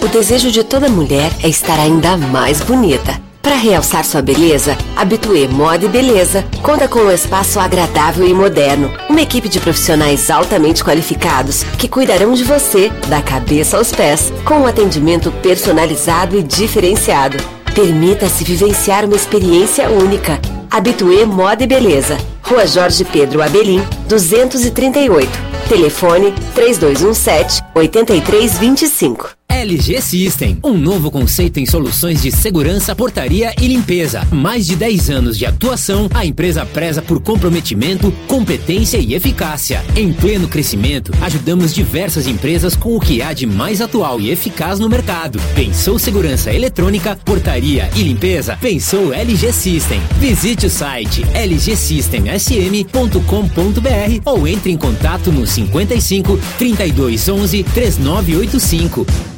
O 0.00 0.08
desejo 0.08 0.50
de 0.50 0.64
toda 0.64 0.88
mulher 0.88 1.30
é 1.42 1.48
estar 1.50 1.78
ainda 1.78 2.16
mais 2.16 2.62
bonita. 2.62 3.27
Para 3.42 3.54
realçar 3.54 4.04
sua 4.04 4.20
beleza, 4.20 4.76
Habitué 4.96 5.46
Moda 5.48 5.84
e 5.84 5.88
Beleza 5.88 6.44
conta 6.62 6.88
com 6.88 7.00
um 7.00 7.10
espaço 7.10 7.58
agradável 7.58 8.26
e 8.26 8.34
moderno. 8.34 8.92
Uma 9.08 9.22
equipe 9.22 9.48
de 9.48 9.60
profissionais 9.60 10.30
altamente 10.30 10.84
qualificados 10.84 11.62
que 11.78 11.88
cuidarão 11.88 12.34
de 12.34 12.44
você, 12.44 12.90
da 13.08 13.22
cabeça 13.22 13.76
aos 13.76 13.92
pés, 13.92 14.32
com 14.44 14.60
um 14.60 14.66
atendimento 14.66 15.30
personalizado 15.42 16.36
e 16.36 16.42
diferenciado. 16.42 17.38
Permita-se 17.74 18.44
vivenciar 18.44 19.04
uma 19.04 19.16
experiência 19.16 19.88
única. 19.88 20.40
Habitué 20.70 21.24
Moda 21.24 21.62
e 21.64 21.66
Beleza. 21.66 22.18
Rua 22.42 22.66
Jorge 22.66 23.04
Pedro 23.04 23.40
Abelim, 23.40 23.82
238. 24.08 25.28
Telefone 25.68 26.34
3217 26.54 27.62
8325. 27.74 29.37
LG 29.58 30.00
System, 30.00 30.56
um 30.62 30.74
novo 30.74 31.10
conceito 31.10 31.58
em 31.58 31.66
soluções 31.66 32.22
de 32.22 32.30
segurança, 32.30 32.94
portaria 32.94 33.52
e 33.60 33.66
limpeza. 33.66 34.22
Mais 34.30 34.64
de 34.66 34.76
10 34.76 35.10
anos 35.10 35.36
de 35.36 35.46
atuação, 35.46 36.08
a 36.14 36.24
empresa 36.24 36.64
preza 36.64 37.02
por 37.02 37.20
comprometimento, 37.20 38.12
competência 38.28 38.98
e 38.98 39.14
eficácia. 39.14 39.84
Em 39.96 40.12
pleno 40.12 40.46
crescimento, 40.46 41.12
ajudamos 41.20 41.74
diversas 41.74 42.28
empresas 42.28 42.76
com 42.76 42.94
o 42.94 43.00
que 43.00 43.20
há 43.20 43.32
de 43.32 43.46
mais 43.46 43.80
atual 43.80 44.20
e 44.20 44.30
eficaz 44.30 44.78
no 44.78 44.88
mercado. 44.88 45.40
Pensou 45.56 45.98
segurança 45.98 46.52
eletrônica, 46.52 47.18
portaria 47.24 47.90
e 47.96 48.04
limpeza? 48.04 48.56
Pensou 48.60 49.12
LG 49.12 49.52
System. 49.52 50.00
Visite 50.20 50.66
o 50.66 50.70
site 50.70 51.24
lgsystemsm.com.br 51.34 54.22
ou 54.24 54.46
entre 54.46 54.70
em 54.70 54.76
contato 54.76 55.32
no 55.32 55.44
55 55.44 56.38
3211 56.56 57.64
3985. 57.64 59.37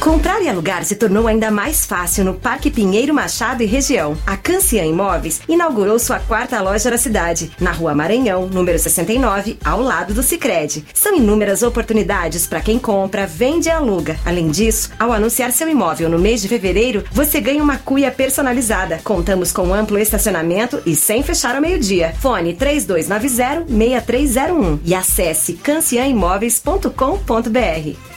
Comprar 0.00 0.40
e 0.40 0.48
alugar 0.48 0.82
se 0.82 0.96
tornou 0.96 1.26
ainda 1.26 1.50
mais 1.50 1.84
fácil 1.84 2.24
no 2.24 2.32
Parque 2.32 2.70
Pinheiro 2.70 3.12
Machado 3.12 3.62
e 3.62 3.66
região. 3.66 4.16
A 4.26 4.34
Cancian 4.34 4.86
Imóveis 4.86 5.42
inaugurou 5.46 5.98
sua 5.98 6.18
quarta 6.18 6.58
loja 6.62 6.90
da 6.90 6.96
cidade, 6.96 7.50
na 7.60 7.70
Rua 7.70 7.94
Maranhão, 7.94 8.46
número 8.46 8.78
69, 8.78 9.58
ao 9.62 9.82
lado 9.82 10.14
do 10.14 10.22
Sicredi. 10.22 10.86
São 10.94 11.14
inúmeras 11.14 11.62
oportunidades 11.62 12.46
para 12.46 12.62
quem 12.62 12.78
compra, 12.78 13.26
vende 13.26 13.68
e 13.68 13.70
aluga. 13.70 14.18
Além 14.24 14.50
disso, 14.50 14.90
ao 14.98 15.12
anunciar 15.12 15.52
seu 15.52 15.68
imóvel 15.68 16.08
no 16.08 16.18
mês 16.18 16.40
de 16.40 16.48
fevereiro, 16.48 17.04
você 17.12 17.38
ganha 17.38 17.62
uma 17.62 17.76
cuia 17.76 18.10
personalizada. 18.10 19.00
Contamos 19.04 19.52
com 19.52 19.74
amplo 19.74 19.98
estacionamento 19.98 20.80
e 20.86 20.96
sem 20.96 21.22
fechar 21.22 21.54
ao 21.54 21.60
meio-dia. 21.60 22.14
Fone 22.20 22.54
3290-6301 22.54 24.78
e 24.82 24.94
acesse 24.94 25.52
cancianimóveis.com.br. 25.52 28.09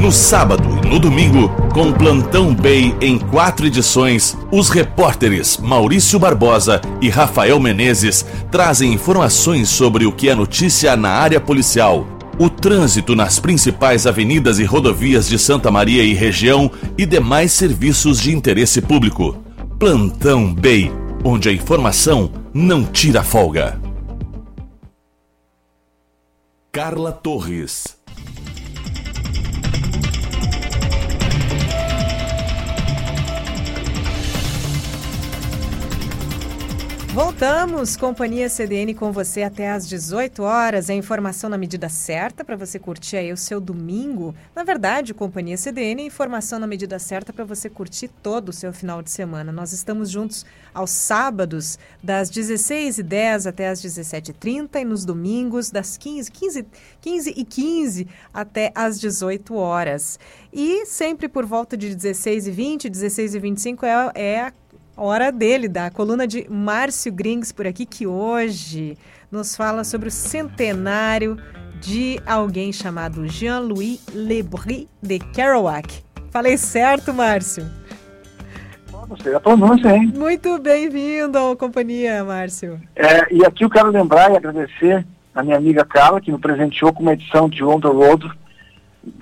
No 0.00 0.10
sábado 0.10 0.80
e 0.82 0.88
no 0.88 0.98
domingo, 0.98 1.50
com 1.74 1.92
Plantão 1.92 2.54
Bay 2.54 2.96
em 3.02 3.18
quatro 3.18 3.66
edições, 3.66 4.34
os 4.50 4.70
repórteres 4.70 5.58
Maurício 5.58 6.18
Barbosa 6.18 6.80
e 7.02 7.10
Rafael 7.10 7.60
Menezes 7.60 8.24
trazem 8.50 8.94
informações 8.94 9.68
sobre 9.68 10.06
o 10.06 10.12
que 10.12 10.30
é 10.30 10.34
notícia 10.34 10.96
na 10.96 11.10
área 11.10 11.38
policial, 11.38 12.06
o 12.38 12.48
trânsito 12.48 13.14
nas 13.14 13.38
principais 13.38 14.06
avenidas 14.06 14.58
e 14.58 14.64
rodovias 14.64 15.28
de 15.28 15.38
Santa 15.38 15.70
Maria 15.70 16.02
e 16.02 16.14
região 16.14 16.70
e 16.96 17.04
demais 17.04 17.52
serviços 17.52 18.18
de 18.18 18.34
interesse 18.34 18.80
público. 18.80 19.36
Plantão 19.78 20.54
Bay, 20.54 20.90
onde 21.22 21.50
a 21.50 21.52
informação 21.52 22.32
não 22.54 22.84
tira 22.84 23.22
folga. 23.22 23.78
Carla 26.72 27.12
Torres 27.12 27.99
Voltamos, 37.12 37.96
Companhia 37.96 38.48
CDN 38.48 38.94
com 38.94 39.10
você 39.10 39.42
até 39.42 39.68
às 39.68 39.88
18 39.88 40.44
horas. 40.44 40.88
É 40.88 40.94
informação 40.94 41.50
na 41.50 41.58
medida 41.58 41.88
certa 41.88 42.44
para 42.44 42.54
você 42.54 42.78
curtir 42.78 43.16
aí 43.16 43.32
o 43.32 43.36
seu 43.36 43.60
domingo. 43.60 44.32
Na 44.54 44.62
verdade, 44.62 45.12
Companhia 45.12 45.56
CDN 45.56 46.02
é 46.02 46.06
informação 46.06 46.60
na 46.60 46.68
medida 46.68 47.00
certa 47.00 47.32
para 47.32 47.44
você 47.44 47.68
curtir 47.68 48.06
todo 48.22 48.50
o 48.50 48.52
seu 48.52 48.72
final 48.72 49.02
de 49.02 49.10
semana. 49.10 49.50
Nós 49.50 49.72
estamos 49.72 50.08
juntos 50.08 50.46
aos 50.72 50.90
sábados, 50.90 51.80
das 52.00 52.30
16h10 52.30 53.48
até 53.48 53.68
as 53.68 53.82
17h30 53.82 54.80
e 54.80 54.84
nos 54.84 55.04
domingos, 55.04 55.68
das 55.68 55.96
15, 55.96 56.30
15, 56.30 56.66
15 57.00 57.34
e 57.36 57.44
15 57.44 58.08
até 58.32 58.70
as 58.72 59.00
18 59.00 59.52
horas. 59.56 60.16
E 60.52 60.86
sempre 60.86 61.28
por 61.28 61.44
volta 61.44 61.76
de 61.76 61.88
16h20, 61.88 62.88
16h25 62.88 63.82
é, 63.82 64.12
é 64.14 64.40
a 64.42 64.52
hora 65.02 65.32
dele, 65.32 65.66
da 65.66 65.90
coluna 65.90 66.26
de 66.26 66.46
Márcio 66.50 67.10
Grings 67.10 67.52
por 67.52 67.66
aqui, 67.66 67.86
que 67.86 68.06
hoje 68.06 68.98
nos 69.32 69.56
fala 69.56 69.82
sobre 69.82 70.08
o 70.08 70.12
centenário 70.12 71.38
de 71.80 72.20
alguém 72.26 72.70
chamado 72.72 73.26
Jean-Louis 73.26 74.00
Lebris 74.12 74.86
de 75.02 75.18
Kerouac. 75.18 76.04
Falei 76.30 76.58
certo, 76.58 77.14
Márcio? 77.14 77.66
Você 79.08 79.32
já 79.32 79.40
pronúncia, 79.40 79.88
hein? 79.88 80.12
Muito 80.14 80.56
bem-vindo 80.58 81.36
à 81.36 81.56
companhia, 81.56 82.22
Márcio. 82.22 82.80
É, 82.94 83.34
e 83.34 83.44
aqui 83.44 83.64
eu 83.64 83.70
quero 83.70 83.90
lembrar 83.90 84.30
e 84.30 84.36
agradecer 84.36 85.04
a 85.34 85.42
minha 85.42 85.56
amiga 85.56 85.84
Carla, 85.84 86.20
que 86.20 86.30
me 86.30 86.38
presenteou 86.38 86.92
com 86.92 87.02
uma 87.02 87.14
edição 87.14 87.48
de 87.48 87.64
On 87.64 87.80
the 87.80 87.88
Road, 87.88 88.30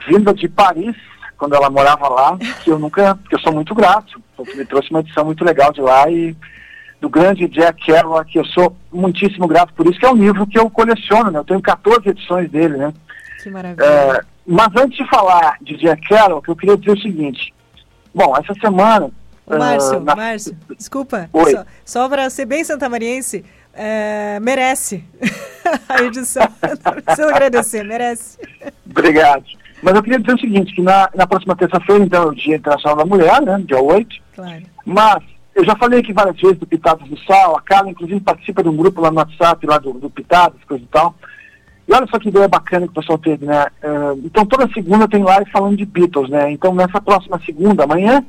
vinda 0.07 0.35
de 0.35 0.49
Paris, 0.49 0.97
quando 1.39 1.55
ela 1.55 1.71
morava 1.71 2.09
lá, 2.09 2.37
que 2.63 2.71
eu 2.71 2.79
nunca, 2.79 3.17
que 3.29 3.35
eu 3.35 3.39
sou 3.39 3.53
muito 3.53 3.75
grato, 3.75 4.21
porque 4.37 4.55
me 4.55 4.65
trouxe 4.65 4.91
uma 4.91 5.01
edição 5.01 5.25
muito 5.25 5.45
legal 5.45 5.73
de 5.73 5.81
lá 5.81 6.11
e 6.11 6.37
do 7.01 7.09
grande 7.09 7.47
Jack 7.47 7.85
Kerouac, 7.85 8.31
que 8.31 8.39
eu 8.39 8.45
sou 8.47 8.77
muitíssimo 8.93 9.47
grato 9.47 9.73
por 9.73 9.87
isso, 9.87 10.01
que 10.01 10.05
é 10.05 10.11
um 10.11 10.17
livro 10.17 10.47
que 10.47 10.59
eu 10.59 10.69
coleciono, 10.69 11.31
né? 11.31 11.39
Eu 11.39 11.45
tenho 11.45 11.63
14 11.63 12.09
edições 12.09 12.51
dele, 12.51 12.77
né? 12.77 12.93
Que 13.41 13.49
maravilha. 13.49 13.85
É, 13.85 14.21
mas 14.45 14.69
antes 14.77 14.99
de 14.99 15.09
falar 15.09 15.57
de 15.61 15.77
Jack 15.77 16.09
Kerouac, 16.09 16.49
eu 16.49 16.57
queria 16.57 16.77
dizer 16.77 16.99
o 16.99 17.01
seguinte. 17.01 17.55
Bom, 18.13 18.37
essa 18.37 18.53
semana 18.61 19.11
Márcio, 19.47 19.99
uh, 19.99 20.01
na... 20.01 20.17
Márcio, 20.17 20.57
desculpa. 20.77 21.31
Oi. 21.33 21.53
Só, 21.53 21.65
só 21.85 22.09
para 22.09 22.29
ser 22.29 22.47
bem 22.47 22.65
santamariense, 22.65 23.45
é, 23.73 24.39
merece 24.41 25.05
a 25.89 26.03
edição. 26.03 26.43
Não 26.85 27.03
precisa 27.03 27.31
agradecer, 27.31 27.85
merece. 27.85 28.39
Obrigado. 28.85 29.45
Mas 29.83 29.95
eu 29.95 30.03
queria 30.03 30.19
dizer 30.19 30.35
o 30.35 30.41
seguinte, 30.41 30.75
que 30.75 30.83
na, 30.83 31.09
na 31.15 31.27
próxima 31.27 31.55
terça-feira, 31.55 32.05
então, 32.05 32.25
é 32.25 32.27
o 32.27 32.35
Dia 32.35 32.57
Internacional 32.57 32.97
da 32.97 33.05
Mulher, 33.05 33.41
né, 33.43 33.63
dia 33.65 33.81
8. 33.81 34.17
Claro. 34.35 34.63
Mas 34.85 35.23
eu 35.55 35.65
já 35.65 35.75
falei 35.77 36.01
aqui 36.01 36.13
várias 36.13 36.41
vezes 36.41 36.59
do 36.59 36.67
Pitados 36.67 37.09
do 37.09 37.19
Sal, 37.25 37.57
a 37.57 37.61
Carla, 37.61 37.91
inclusive, 37.91 38.21
participa 38.21 38.63
de 38.63 38.69
um 38.69 38.77
grupo 38.77 39.01
lá 39.01 39.11
no 39.11 39.19
WhatsApp, 39.19 39.67
lá 39.67 39.79
do, 39.79 39.93
do 39.93 40.09
Pitados, 40.09 40.63
coisa 40.65 40.85
e 40.85 40.87
tal. 40.87 41.15
E 41.89 41.93
olha 41.93 42.07
só 42.07 42.19
que 42.19 42.29
ideia 42.29 42.47
bacana 42.47 42.87
que 42.87 42.93
o 42.93 42.95
pessoal 42.95 43.19
teve, 43.19 43.47
né? 43.47 43.67
Uh, 43.83 44.21
então, 44.25 44.45
toda 44.45 44.73
segunda 44.73 45.09
tem 45.09 45.23
live 45.23 45.51
falando 45.51 45.77
de 45.77 45.87
Beatles, 45.87 46.29
né? 46.29 46.53
Então, 46.53 46.75
nessa 46.75 47.01
próxima 47.01 47.41
segunda, 47.45 47.85
amanhã, 47.85 48.25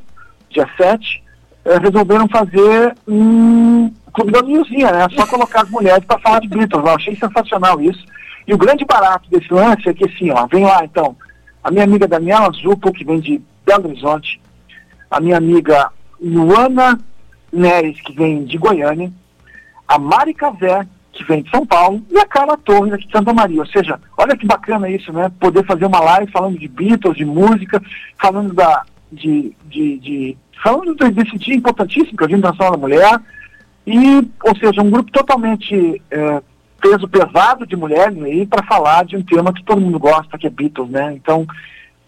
dia 0.50 0.68
7, 0.78 1.24
uh, 1.66 1.80
resolveram 1.80 2.28
fazer 2.30 2.96
um 3.08 3.94
clube 4.14 4.32
da 4.32 4.42
Nilzinha, 4.42 4.92
né? 4.92 5.08
Só 5.12 5.28
colocar 5.28 5.64
as 5.64 5.70
mulheres 5.70 6.06
para 6.06 6.20
falar 6.20 6.40
de 6.40 6.48
Beatles. 6.48 6.84
Eu 6.84 6.96
achei 6.96 7.16
sensacional 7.16 7.82
isso. 7.82 8.04
E 8.48 8.54
o 8.54 8.58
grande 8.58 8.86
barato 8.86 9.30
desse 9.30 9.54
lance 9.54 9.88
é 9.88 9.94
que, 9.94 10.06
assim, 10.06 10.32
ó, 10.32 10.48
vem 10.48 10.64
lá, 10.64 10.84
então, 10.84 11.16
a 11.64 11.72
minha 11.72 11.84
amiga 11.84 12.08
Daniela 12.08 12.52
Zupo, 12.52 12.92
que 12.92 13.04
vem 13.04 13.20
de 13.20 13.42
Belo 13.66 13.90
Horizonte, 13.90 14.42
a 15.10 15.20
minha 15.20 15.38
amiga 15.38 15.92
Luana 16.22 17.00
Neres, 17.52 18.00
que 18.02 18.14
vem 18.14 18.44
de 18.44 18.58
Goiânia, 18.58 19.12
a 19.88 19.98
Mari 19.98 20.34
Cavé, 20.34 20.86
que 21.12 21.24
vem 21.24 21.42
de 21.42 21.50
São 21.50 21.66
Paulo, 21.66 22.02
e 22.10 22.18
a 22.18 22.26
Carla 22.26 22.58
Torres, 22.58 22.94
aqui 22.94 23.06
de 23.06 23.12
Santa 23.12 23.34
Maria. 23.34 23.62
Ou 23.62 23.68
seja, 23.68 24.00
olha 24.18 24.38
que 24.38 24.46
bacana 24.46 24.90
isso, 24.90 25.12
né? 25.12 25.32
Poder 25.40 25.66
fazer 25.66 25.86
uma 25.86 26.00
live 26.00 26.32
falando 26.32 26.58
de 26.58 26.68
Beatles, 26.68 27.18
de 27.18 27.26
música, 27.26 27.82
falando 28.18 28.54
da. 28.54 28.84
de. 29.12 29.54
de, 29.66 29.98
de 30.00 30.38
falando 30.64 30.94
desse 30.94 31.38
dia 31.38 31.56
importantíssimo, 31.56 32.18
que 32.18 32.24
é 32.24 32.38
o 32.38 32.42
da 32.42 32.78
Mulher. 32.78 33.20
E, 33.88 34.30
ou 34.44 34.56
seja, 34.58 34.82
um 34.82 34.90
grupo 34.92 35.12
totalmente 35.12 36.02
é, 36.12 36.42
peso 36.80 37.08
pesado 37.08 37.66
de 37.66 37.76
mulheres 37.76 38.22
aí 38.24 38.46
para 38.46 38.66
falar 38.66 39.06
de 39.06 39.16
um 39.16 39.24
tema 39.24 39.54
que 39.54 39.64
todo 39.64 39.82
mundo 39.82 40.00
gosta, 40.00 40.38
que 40.38 40.48
é 40.48 40.50
Beatles, 40.50 40.90
né? 40.90 41.14
Então, 41.14 41.46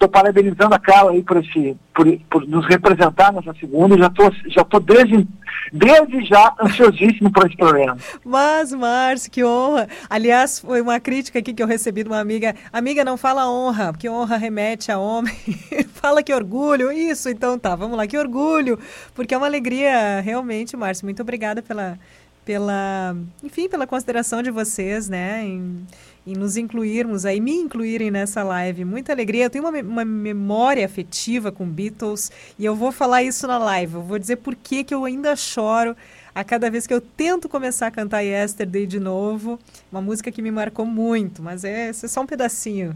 Estou 0.01 0.09
parabenizando 0.09 0.73
a 0.73 0.79
Carla 0.79 1.11
aí 1.11 1.21
por, 1.21 1.37
esse, 1.37 1.77
por, 1.93 2.07
por 2.27 2.47
nos 2.47 2.65
representar 2.65 3.31
nessa 3.31 3.53
segunda. 3.53 3.95
Já 3.95 4.07
estou 4.07 4.31
já 4.47 4.63
tô 4.63 4.79
desde, 4.79 5.27
desde 5.71 6.25
já 6.25 6.55
ansiosíssimo 6.59 7.31
por 7.31 7.45
esse 7.45 7.55
programa. 7.55 7.95
Mas, 8.25 8.73
Márcio, 8.73 9.29
que 9.29 9.43
honra. 9.43 9.87
Aliás, 10.09 10.59
foi 10.59 10.81
uma 10.81 10.99
crítica 10.99 11.37
aqui 11.37 11.53
que 11.53 11.61
eu 11.61 11.67
recebi 11.67 12.01
de 12.01 12.09
uma 12.09 12.19
amiga. 12.19 12.55
Amiga, 12.73 13.05
não 13.05 13.15
fala 13.15 13.47
honra, 13.47 13.93
porque 13.93 14.09
honra 14.09 14.37
remete 14.37 14.91
a 14.91 14.97
homem. 14.97 15.35
fala 15.93 16.23
que 16.23 16.33
orgulho. 16.33 16.91
Isso, 16.91 17.29
então 17.29 17.59
tá, 17.59 17.75
vamos 17.75 17.95
lá, 17.95 18.07
que 18.07 18.17
orgulho. 18.17 18.79
Porque 19.13 19.35
é 19.35 19.37
uma 19.37 19.45
alegria, 19.45 20.19
realmente, 20.19 20.75
Márcio. 20.75 21.05
Muito 21.05 21.21
obrigada 21.21 21.61
pela, 21.61 21.99
pela, 22.45 23.15
enfim, 23.43 23.69
pela 23.69 23.85
consideração 23.85 24.41
de 24.41 24.51
vocês, 24.51 25.07
né? 25.07 25.43
Em, 25.45 25.85
em 26.25 26.33
nos 26.35 26.57
incluirmos 26.57 27.25
aí, 27.25 27.39
me 27.39 27.53
incluírem 27.53 28.11
nessa 28.11 28.43
live. 28.43 28.85
Muita 28.85 29.11
alegria. 29.11 29.45
Eu 29.45 29.49
tenho 29.49 29.67
uma, 29.67 29.79
uma 29.79 30.05
memória 30.05 30.85
afetiva 30.85 31.51
com 31.51 31.65
Beatles 31.65 32.31
e 32.57 32.65
eu 32.65 32.75
vou 32.75 32.91
falar 32.91 33.23
isso 33.23 33.47
na 33.47 33.57
live. 33.57 33.95
Eu 33.95 34.03
vou 34.03 34.19
dizer 34.19 34.37
por 34.37 34.55
que, 34.55 34.83
que 34.83 34.93
eu 34.93 35.05
ainda 35.05 35.35
choro 35.35 35.95
a 36.33 36.43
cada 36.43 36.69
vez 36.69 36.87
que 36.87 36.93
eu 36.93 37.01
tento 37.01 37.49
começar 37.49 37.87
a 37.87 37.91
cantar 37.91 38.21
Yesterday 38.21 38.85
de 38.85 38.99
novo. 38.99 39.59
Uma 39.91 40.01
música 40.01 40.31
que 40.31 40.41
me 40.41 40.51
marcou 40.51 40.85
muito, 40.85 41.41
mas 41.41 41.63
é, 41.63 41.89
é 41.89 41.93
só 41.93 42.21
um 42.21 42.25
pedacinho 42.25 42.95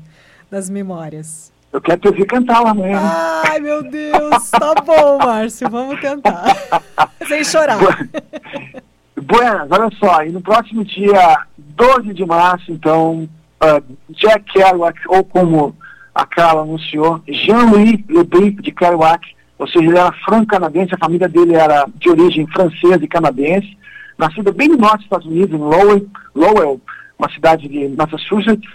das 0.50 0.70
memórias. 0.70 1.52
Eu 1.72 1.82
quero 1.82 2.00
te 2.00 2.08
ouvir 2.08 2.26
cantar 2.26 2.62
lá 2.62 2.72
amanhã. 2.72 3.00
Ai, 3.46 3.60
meu 3.60 3.84
Deus. 3.84 4.50
Tá 4.50 4.74
bom, 4.76 5.18
Márcio. 5.18 5.70
Vamos 5.70 6.00
tentar. 6.00 6.46
Sem 7.28 7.44
chorar. 7.44 7.78
Buenas, 9.22 9.70
olha 9.72 9.90
só. 9.98 10.24
E 10.24 10.32
no 10.32 10.42
próximo 10.42 10.84
dia 10.84 11.46
12 11.58 12.14
de 12.14 12.26
março, 12.26 12.72
então, 12.72 13.30
uh, 13.64 13.96
Jack 14.10 14.52
Kerouac, 14.52 15.00
ou 15.08 15.24
como 15.24 15.76
a 16.14 16.26
Carla 16.26 16.62
anunciou, 16.62 17.22
Jean-Louis 17.28 18.00
Lebric 18.10 18.62
de 18.62 18.72
Kerouac, 18.72 19.26
ou 19.58 19.68
seja, 19.68 19.86
ele 19.86 19.98
era 19.98 20.12
franco-canadense, 20.26 20.96
a 20.96 20.98
família 20.98 21.30
dele 21.30 21.56
era 21.56 21.86
de 21.96 22.10
origem 22.10 22.46
francesa 22.48 23.04
e 23.04 23.08
canadense, 23.08 23.78
nascido 24.18 24.52
bem 24.52 24.68
no 24.68 24.78
norte 24.78 24.98
dos 24.98 25.06
Estados 25.06 25.28
Unidos, 25.28 25.60
em 25.60 25.64
Lowell, 25.64 26.08
Lowell 26.34 26.82
uma 27.18 27.30
cidade 27.32 27.68
de 27.68 27.88
Massachusetts. 27.90 28.70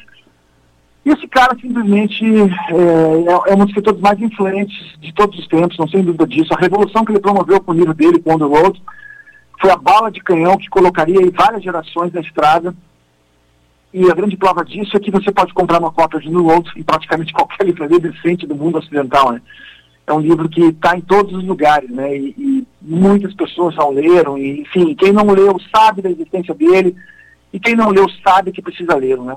E 1.05 1.11
esse 1.11 1.27
cara 1.29 1.57
simplesmente 1.59 2.25
é, 2.25 3.51
é 3.51 3.55
um 3.55 3.59
dos 3.59 3.69
escritores 3.69 4.01
mais 4.01 4.21
influentes 4.21 4.77
de 5.01 5.13
todos 5.15 5.39
os 5.39 5.47
tempos, 5.47 5.79
não 5.79 5.89
sem 5.89 6.03
dúvida 6.03 6.27
disso. 6.27 6.53
A 6.53 6.61
revolução 6.61 7.05
que 7.05 7.13
ele 7.13 7.21
promoveu 7.21 7.61
com 7.61 7.73
o 7.73 7.75
livro 7.75 7.95
dele, 7.95 8.21
com 8.21 8.39
the 8.39 8.45
Road, 8.45 8.83
foi 9.61 9.71
a 9.71 9.77
bala 9.77 10.11
de 10.11 10.21
canhão 10.21 10.57
que 10.57 10.69
colocaria 10.69 11.21
várias 11.31 11.63
gerações 11.63 12.13
na 12.13 12.21
estrada 12.21 12.75
e 13.93 14.09
a 14.09 14.15
grande 14.15 14.37
prova 14.37 14.65
disso 14.65 14.97
é 14.97 15.01
que 15.01 15.11
você 15.11 15.33
pode 15.33 15.53
comprar 15.53 15.81
uma 15.81 15.91
cópia 15.91 16.21
de 16.21 16.31
New 16.31 16.45
World 16.45 16.71
em 16.77 16.83
praticamente 16.83 17.33
qualquer 17.35 17.65
livraria 17.65 17.99
decente 17.99 18.47
do 18.47 18.55
mundo 18.55 18.79
ocidental. 18.79 19.33
Né? 19.33 19.43
É 20.07 20.13
um 20.13 20.21
livro 20.21 20.49
que 20.49 20.63
está 20.63 20.97
em 20.97 21.01
todos 21.01 21.33
os 21.35 21.45
lugares, 21.45 21.91
né? 21.91 22.17
E, 22.17 22.35
e, 22.39 22.67
muitas 22.81 23.35
pessoas 23.35 23.75
já 23.75 23.87
leram. 23.89 24.39
E, 24.39 24.61
enfim, 24.61 24.95
quem 24.95 25.13
não 25.13 25.27
leu 25.31 25.57
sabe 25.75 26.03
da 26.03 26.11
existência 26.11 26.55
dele 26.55 26.97
e 27.53 27.59
quem 27.59 27.75
não 27.75 27.91
leu 27.91 28.07
sabe 28.25 28.53
que 28.53 28.63
precisa 28.63 28.95
ler, 28.97 29.19
né? 29.19 29.37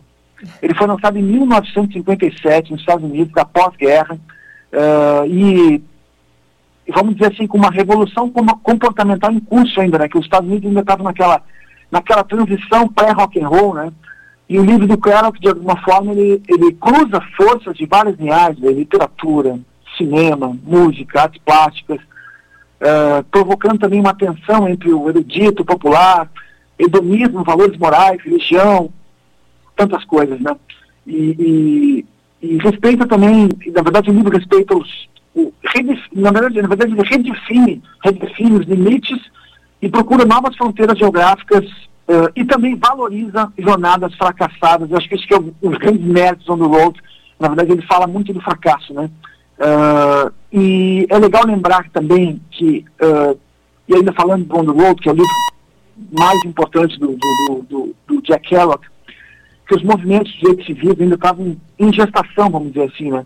Ele 0.61 0.73
foi 0.73 0.87
lançado 0.87 1.17
em 1.17 1.23
1957 1.23 2.71
nos 2.71 2.81
Estados 2.81 3.03
Unidos, 3.03 3.33
da 3.33 3.45
pós-guerra, 3.45 4.15
uh, 4.73 5.25
e 5.25 5.81
vamos 6.91 7.15
dizer 7.15 7.31
assim, 7.31 7.47
com 7.47 7.57
uma 7.57 7.71
revolução 7.71 8.29
comportamental 8.29 9.31
em 9.31 9.39
curso 9.39 9.79
ainda, 9.79 9.99
né? 9.99 10.09
Que 10.09 10.17
os 10.17 10.25
Estados 10.25 10.49
Unidos 10.49 10.67
ainda 10.67 10.81
estavam 10.81 11.05
naquela, 11.05 11.41
naquela 11.91 12.23
transição 12.23 12.87
pré-rock 12.87 13.39
and 13.39 13.47
roll, 13.47 13.73
né? 13.73 13.91
E 14.49 14.59
o 14.59 14.65
livro 14.65 14.85
do 14.85 14.97
Kerouac, 14.97 15.39
de 15.39 15.47
alguma 15.47 15.77
forma, 15.77 16.11
ele, 16.11 16.43
ele 16.47 16.73
cruza 16.73 17.21
forças 17.37 17.75
de 17.75 17.85
várias 17.85 18.17
linhagens, 18.19 18.59
né? 18.59 18.71
literatura, 18.71 19.57
cinema, 19.97 20.57
música, 20.63 21.21
artes 21.21 21.41
plásticas, 21.43 21.99
uh, 21.99 23.23
provocando 23.31 23.79
também 23.79 23.99
uma 23.99 24.13
tensão 24.13 24.67
entre 24.67 24.91
o 24.91 25.09
erudito, 25.09 25.63
popular, 25.63 26.29
hedonismo, 26.77 27.43
valores 27.43 27.77
morais, 27.77 28.21
religião, 28.21 28.91
tantas 29.75 30.03
coisas, 30.05 30.39
né? 30.39 30.55
E, 31.07 32.05
e, 32.41 32.47
e 32.47 32.57
respeita 32.57 33.07
também, 33.07 33.49
na 33.67 33.81
verdade 33.81 34.09
o 34.09 34.13
livro 34.13 34.37
respeita 34.37 34.75
os, 34.75 35.07
na 36.13 36.31
verdade, 36.31 36.59
ele 36.59 37.01
redefine, 37.03 37.81
redefine 38.03 38.59
os 38.59 38.65
limites 38.65 39.19
e 39.81 39.89
procura 39.89 40.25
novas 40.25 40.55
fronteiras 40.55 40.97
geográficas 40.97 41.65
Uh, 42.05 42.27
e 42.35 42.43
também 42.43 42.75
valoriza 42.75 43.49
jornadas 43.57 44.13
fracassadas. 44.15 44.91
Eu 44.91 44.97
acho 44.97 45.07
que 45.07 45.15
isso 45.15 45.25
que 45.25 45.33
é 45.33 45.39
um, 45.39 45.53
os 45.61 45.77
grandes 45.77 46.05
méritos 46.05 46.49
on 46.49 46.57
the 46.57 46.65
road. 46.65 46.99
Na 47.39 47.47
verdade, 47.47 47.71
ele 47.71 47.81
fala 47.83 48.05
muito 48.05 48.33
do 48.33 48.41
fracasso, 48.41 48.93
né? 48.93 49.09
Uh, 49.57 50.33
e 50.51 51.07
é 51.09 51.17
legal 51.17 51.45
lembrar 51.45 51.89
também 51.91 52.41
que, 52.51 52.83
uh, 53.01 53.39
e 53.87 53.95
ainda 53.95 54.11
falando 54.13 54.45
do 54.45 54.57
On 54.57 54.65
the 54.65 54.83
Road, 54.83 55.01
que 55.01 55.07
é 55.07 55.11
o 55.11 55.15
livro 55.15 55.31
mais 56.11 56.37
importante 56.45 56.99
do, 56.99 57.15
do, 57.15 57.65
do, 57.69 57.95
do 58.07 58.21
Jack 58.21 58.49
Kerouac, 58.49 58.85
que 59.67 59.75
os 59.75 59.83
movimentos 59.83 60.31
de 60.33 60.39
direitos 60.39 60.65
civis 60.65 60.99
ainda 60.99 61.15
estavam 61.15 61.55
em 61.79 61.93
gestação, 61.93 62.49
vamos 62.49 62.73
dizer 62.73 62.91
assim, 62.93 63.11
né? 63.11 63.25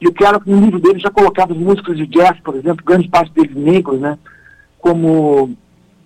E 0.00 0.08
o 0.08 0.12
Kerouac, 0.12 0.48
no 0.48 0.60
livro 0.60 0.78
dele, 0.78 0.98
já 0.98 1.10
colocava 1.10 1.52
os 1.52 1.58
músicos 1.58 1.96
de 1.96 2.06
jazz, 2.06 2.38
por 2.44 2.54
exemplo, 2.54 2.84
grande 2.84 3.08
parte 3.08 3.32
deles 3.32 3.54
negros, 3.54 4.00
né? 4.00 4.18
Como 4.78 5.56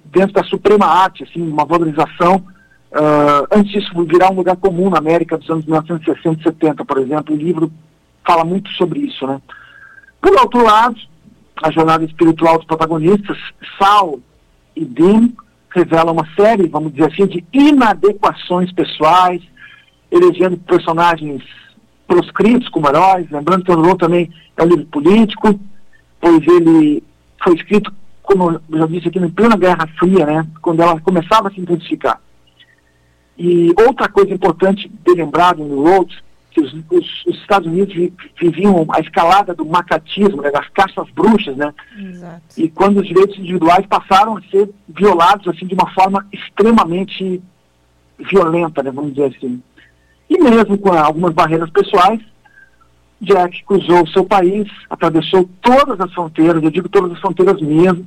dentro 0.05 0.33
da 0.33 0.45
suprema 0.45 0.87
arte, 0.87 1.25
assim, 1.25 1.43
uma 1.43 1.65
valorização. 1.65 2.37
Uh, 2.91 3.47
antes 3.51 3.73
disso 3.73 3.91
virar 4.05 4.31
um 4.31 4.37
lugar 4.37 4.57
comum 4.57 4.89
na 4.89 4.99
América 4.99 5.37
dos 5.37 5.49
anos 5.51 5.65
1960 5.67 6.41
e 6.41 6.43
70, 6.43 6.85
por 6.85 6.99
exemplo, 6.99 7.35
o 7.35 7.39
livro 7.39 7.71
fala 8.27 8.45
muito 8.45 8.71
sobre 8.73 9.01
isso, 9.01 9.27
né? 9.27 9.41
Por 10.21 10.33
outro 10.39 10.63
lado, 10.63 10.97
a 11.63 11.71
jornada 11.71 12.05
espiritual 12.05 12.57
dos 12.57 12.67
protagonistas, 12.67 13.37
Sal 13.79 14.19
e 14.75 14.85
Dean, 14.85 15.31
revela 15.71 16.13
uma 16.13 16.27
série, 16.35 16.69
vamos 16.69 16.93
dizer 16.93 17.13
assim, 17.13 17.27
de 17.27 17.45
inadequações 17.53 18.73
pessoais, 18.73 19.43
elegendo 20.11 20.57
personagens 20.57 21.43
proscritos 22.09 22.69
como 22.71 22.89
heróis, 22.89 23.31
lembrando 23.31 23.65
que 23.65 23.71
o 23.71 23.97
também 23.97 24.29
é 24.57 24.65
um 24.65 24.67
livro 24.67 24.87
político, 24.87 25.61
pois 26.21 26.45
ele 26.49 27.05
foi 27.41 27.55
escrito 27.55 27.93
como 28.29 28.61
eu 28.71 28.79
já 28.79 28.87
disse 28.87 29.09
aqui, 29.09 29.19
na 29.19 29.31
plena 29.31 29.57
Guerra 29.57 29.89
Fria, 29.99 30.27
né, 30.27 30.47
quando 30.61 30.83
ela 30.83 31.01
começava 31.01 31.49
a 31.49 31.51
se 31.51 31.59
intensificar. 31.63 32.21
E 33.39 33.73
outra 33.87 34.07
coisa 34.07 34.35
importante 34.35 34.87
de 34.87 35.15
lembrar 35.15 35.57
no 35.57 35.83
Rhodes, 35.83 36.19
que 36.51 36.61
os, 36.61 36.75
os, 36.91 37.25
os, 37.27 37.37
Estados 37.37 37.67
Unidos 37.67 37.95
viviam 38.39 38.87
a 38.91 39.01
escalada 39.01 39.55
do 39.55 39.65
macatismo, 39.65 40.43
né, 40.43 40.51
das 40.51 40.69
caças 40.69 41.09
bruxas, 41.15 41.57
né? 41.57 41.73
Exato. 41.99 42.43
E 42.59 42.69
quando 42.69 42.99
os 42.99 43.07
direitos 43.07 43.39
individuais 43.39 43.87
passaram 43.87 44.37
a 44.37 44.43
ser 44.43 44.69
violados 44.89 45.49
assim 45.49 45.67
de 45.67 45.75
uma 45.75 45.89
forma 45.95 46.27
extremamente 46.31 47.41
violenta, 48.19 48.83
né, 48.83 48.91
vamos 48.91 49.15
dizer 49.15 49.35
assim. 49.35 49.63
E 50.29 50.39
mesmo 50.39 50.77
com 50.79 50.93
algumas 50.93 51.33
barreiras 51.33 51.71
pessoais, 51.71 52.21
Jack 53.21 53.65
cruzou 53.65 54.05
o 54.05 54.09
seu 54.09 54.25
país, 54.25 54.69
atravessou 54.89 55.49
todas 55.61 56.01
as 56.01 56.13
fronteiras, 56.13 56.63
eu 56.63 56.71
digo 56.71 56.89
todas 56.89 57.13
as 57.13 57.21
fronteiras 57.21 57.61
mesmo, 57.61 58.07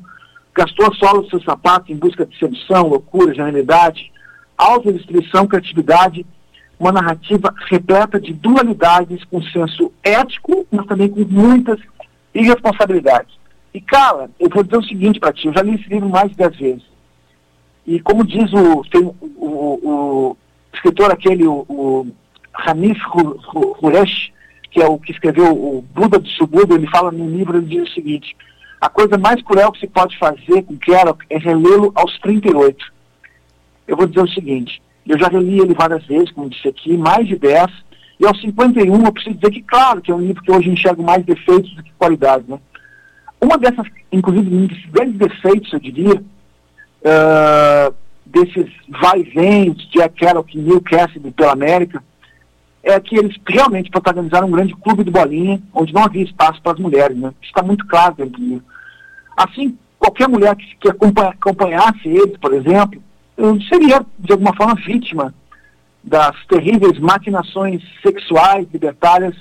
gastou 0.53 0.87
a 0.87 0.95
sola 0.95 1.21
dos 1.21 1.29
seus 1.29 1.43
sapatos 1.43 1.89
em 1.89 1.95
busca 1.95 2.25
de 2.25 2.37
sedução, 2.37 2.87
loucura, 2.87 3.33
genialidade, 3.33 4.11
autodestruição, 4.57 5.47
criatividade, 5.47 6.25
uma 6.79 6.91
narrativa 6.91 7.53
repleta 7.69 8.19
de 8.19 8.33
dualidades, 8.33 9.23
com 9.25 9.41
senso 9.41 9.91
ético, 10.03 10.65
mas 10.71 10.85
também 10.85 11.09
com 11.09 11.25
muitas 11.25 11.79
irresponsabilidades. 12.33 13.35
E, 13.73 13.79
cara, 13.79 14.29
eu 14.39 14.49
vou 14.49 14.63
dizer 14.63 14.77
o 14.77 14.83
seguinte 14.83 15.19
para 15.19 15.33
ti, 15.33 15.47
eu 15.47 15.53
já 15.53 15.61
li 15.61 15.75
esse 15.75 15.87
livro 15.87 16.09
mais 16.09 16.31
de 16.31 16.37
dez 16.37 16.55
vezes. 16.55 16.83
E 17.85 17.99
como 17.99 18.25
diz 18.25 18.51
o, 18.53 18.83
tem 18.89 19.01
o, 19.01 19.13
o 19.37 20.37
escritor 20.73 21.11
aquele, 21.11 21.45
o, 21.45 21.65
o 21.67 22.07
Huresh, 23.81 24.31
que 24.69 24.81
é 24.81 24.85
o 24.85 24.97
que 24.97 25.11
escreveu 25.11 25.51
o 25.51 25.81
Buda 25.81 26.17
do 26.17 26.27
Subuda, 26.29 26.75
ele 26.75 26.87
fala 26.87 27.11
no 27.11 27.29
livro, 27.29 27.57
ele 27.57 27.65
diz 27.65 27.89
o 27.89 27.93
seguinte, 27.93 28.35
a 28.79 28.89
coisa 28.89 29.17
mais 29.17 29.41
cruel 29.43 29.71
que 29.71 29.79
se 29.79 29.87
pode 29.87 30.17
fazer 30.17 30.63
com 30.63 30.77
Kerouac 30.77 31.23
é 31.29 31.37
relê-lo 31.37 31.91
aos 31.93 32.17
38. 32.19 32.91
Eu 33.87 33.97
vou 33.97 34.07
dizer 34.07 34.21
o 34.21 34.33
seguinte, 34.33 34.81
eu 35.05 35.17
já 35.19 35.27
reli 35.27 35.59
ele 35.59 35.73
várias 35.73 36.05
vezes, 36.05 36.31
como 36.31 36.49
disse 36.49 36.67
aqui, 36.67 36.97
mais 36.97 37.27
de 37.27 37.35
10, 37.35 37.67
e 38.19 38.25
aos 38.25 38.39
51 38.39 39.05
eu 39.05 39.11
preciso 39.11 39.35
dizer 39.35 39.51
que, 39.51 39.61
claro, 39.61 40.01
que 40.01 40.11
é 40.11 40.15
um 40.15 40.21
livro 40.21 40.41
que 40.41 40.51
hoje 40.51 40.69
enxergo 40.69 41.03
mais 41.03 41.25
defeitos 41.25 41.73
do 41.75 41.83
que 41.83 41.91
qualidades, 41.93 42.47
né? 42.47 42.59
Uma 43.39 43.57
dessas, 43.57 43.87
inclusive, 44.11 44.55
um 44.55 44.67
grandes 44.91 45.15
defeitos, 45.15 45.73
eu 45.73 45.79
diria, 45.79 46.15
uh, 46.15 47.93
desses 48.31 48.71
vai-vens 48.87 49.75
de 49.89 50.09
Kerouac 50.09 50.57
e 50.57 50.61
Neil 50.61 50.81
Cassidy 50.81 51.31
pela 51.31 51.53
América, 51.53 52.03
é 52.83 52.99
que 52.99 53.15
eles 53.15 53.35
realmente 53.47 53.91
protagonizaram 53.91 54.47
um 54.47 54.51
grande 54.51 54.75
clube 54.75 55.03
de 55.03 55.11
bolinha, 55.11 55.61
onde 55.73 55.93
não 55.93 56.03
havia 56.03 56.23
espaço 56.23 56.61
para 56.61 56.71
as 56.73 56.79
mulheres, 56.79 57.15
né? 57.15 57.31
Isso 57.41 57.49
está 57.49 57.61
muito 57.61 57.85
claro 57.85 58.15
dentro 58.15 58.41
do. 58.41 58.63
Assim, 59.37 59.77
qualquer 59.99 60.27
mulher 60.27 60.55
que, 60.55 60.75
que 60.77 60.89
acompanha, 60.89 61.29
acompanhasse 61.29 62.07
eles, 62.07 62.37
por 62.37 62.53
exemplo, 62.53 63.01
seria, 63.69 64.03
de 64.17 64.31
alguma 64.31 64.55
forma, 64.55 64.75
vítima 64.75 65.33
das 66.03 66.35
terríveis 66.47 66.97
maquinações 66.97 67.83
sexuais 68.01 68.67
libertárias, 68.73 69.35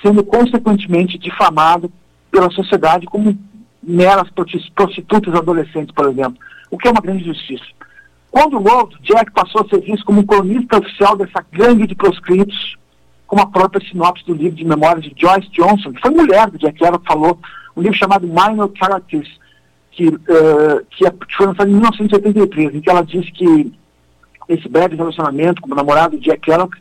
sendo 0.00 0.22
consequentemente 0.22 1.18
difamado 1.18 1.92
pela 2.30 2.50
sociedade 2.50 3.06
como 3.06 3.36
meras 3.82 4.30
prostitutas 4.74 5.34
adolescentes, 5.34 5.92
por 5.92 6.08
exemplo, 6.08 6.38
o 6.70 6.78
que 6.78 6.86
é 6.86 6.90
uma 6.90 7.00
grande 7.00 7.24
injustiça. 7.24 7.64
Quando 8.32 8.56
o 8.56 8.62
Walt 8.62 8.94
Jack 9.02 9.30
passou 9.30 9.60
a 9.60 9.68
ser 9.68 9.82
visto 9.82 10.06
como 10.06 10.20
um 10.20 10.26
cronista 10.26 10.78
oficial 10.78 11.14
dessa 11.16 11.44
gangue 11.52 11.86
de 11.86 11.94
proscritos, 11.94 12.76
como 13.26 13.42
a 13.42 13.46
própria 13.46 13.86
sinopse 13.86 14.24
do 14.24 14.32
livro 14.34 14.56
de 14.56 14.64
memórias 14.64 15.04
de 15.04 15.14
Joyce 15.16 15.50
Johnson, 15.50 15.92
que 15.92 16.00
foi 16.00 16.10
mulher 16.10 16.50
do 16.50 16.58
Jack 16.58 16.78
Kerouac, 16.78 17.04
falou, 17.06 17.38
um 17.76 17.82
livro 17.82 17.96
chamado 17.96 18.26
Minor 18.26 18.72
Characters, 18.74 19.28
que, 19.90 20.08
uh, 20.08 20.84
que, 20.90 21.06
é, 21.06 21.12
foi 21.36 21.46
lançado 21.46 21.68
em 21.68 21.74
1983, 21.74 22.74
em 22.74 22.80
que 22.80 22.88
ela 22.90 23.04
diz 23.04 23.30
que 23.30 23.70
esse 24.48 24.66
breve 24.66 24.96
relacionamento 24.96 25.60
com 25.60 25.70
o 25.70 25.76
namorado 25.76 26.18
Jack 26.18 26.40
Kerouac, 26.40 26.74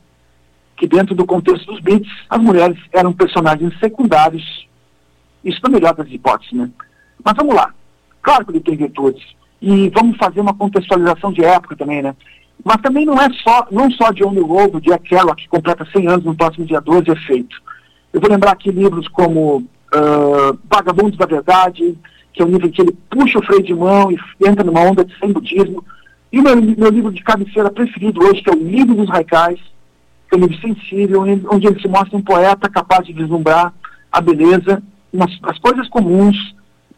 que 0.78 0.88
dentro 0.88 1.14
do 1.14 1.26
contexto 1.26 1.66
dos 1.66 1.82
Beats, 1.82 2.10
as 2.30 2.42
mulheres 2.42 2.78
eram 2.94 3.12
personagens 3.12 3.78
secundários 3.78 4.66
isso 5.44 5.60
na 5.64 5.70
melhor 5.70 5.94
das 5.96 6.10
hipóteses, 6.10 6.54
né? 6.54 6.70
Mas 7.24 7.36
vamos 7.36 7.56
lá. 7.56 7.74
Claro 8.22 8.46
que 8.46 8.52
ele 8.52 8.60
tem 8.62 8.78
virtudes. 8.78 9.24
E 9.62 9.90
vamos 9.90 10.18
fazer 10.18 10.42
uma 10.42 10.54
contextualização 10.54 11.32
de 11.32 11.44
época 11.44 11.76
também, 11.76 12.02
né? 12.02 12.16
Mas 12.64 12.78
também 12.78 13.06
não 13.06 13.20
é 13.20 13.28
só, 13.44 13.68
não 13.72 13.90
só 13.92 14.12
de 14.12 14.24
On 14.24 14.34
the 14.34 14.40
Road, 14.40 14.80
de 14.82 14.94
aquela 14.94 15.36
que 15.36 15.48
completa 15.48 15.86
100 15.86 16.08
anos 16.08 16.26
no 16.26 16.36
próximo 16.36 16.66
dia 16.66 16.80
12, 16.82 17.12
é 17.12 17.16
feito. 17.16 17.62
Eu 18.14 18.20
vou 18.20 18.30
lembrar 18.30 18.52
aqui 18.52 18.72
livros 18.72 19.08
como 19.08 19.58
uh, 19.58 20.60
Vagabundos 20.70 21.18
da 21.18 21.26
Verdade, 21.26 21.98
que 22.34 22.42
é 22.42 22.46
um 22.46 22.50
livro 22.50 22.68
em 22.68 22.72
que 22.72 22.82
ele 22.82 22.96
puxa 23.10 23.40
o 23.40 23.44
freio 23.44 23.64
de 23.64 23.74
mão 23.74 24.12
e 24.12 24.18
entra 24.48 24.64
numa 24.64 24.82
onda 24.82 25.04
de 25.04 25.18
sem 25.18 25.32
budismo. 25.32 25.84
E 26.32 26.40
o 26.40 26.44
meu, 26.44 26.56
meu 26.56 26.90
livro 26.90 27.12
de 27.12 27.24
cabeceira 27.24 27.70
preferido 27.70 28.24
hoje, 28.24 28.42
que 28.42 28.50
é 28.50 28.54
o 28.54 28.64
Livro 28.64 28.96
dos 28.96 29.10
Raicais, 29.10 29.60
que 30.30 30.36
é 30.36 30.38
um 30.38 30.42
livro 30.42 30.58
sensível, 30.62 31.24
onde 31.52 31.68
ele 31.68 31.82
se 31.82 31.88
mostra 31.88 32.18
um 32.18 32.22
poeta 32.22 32.70
capaz 32.70 33.06
de 33.06 33.12
vislumbrar 33.12 33.74
a 34.12 34.22
beleza 34.22 34.82
nas, 35.12 35.32
as 35.44 35.60
coisas 35.60 35.90
comuns, 35.90 36.38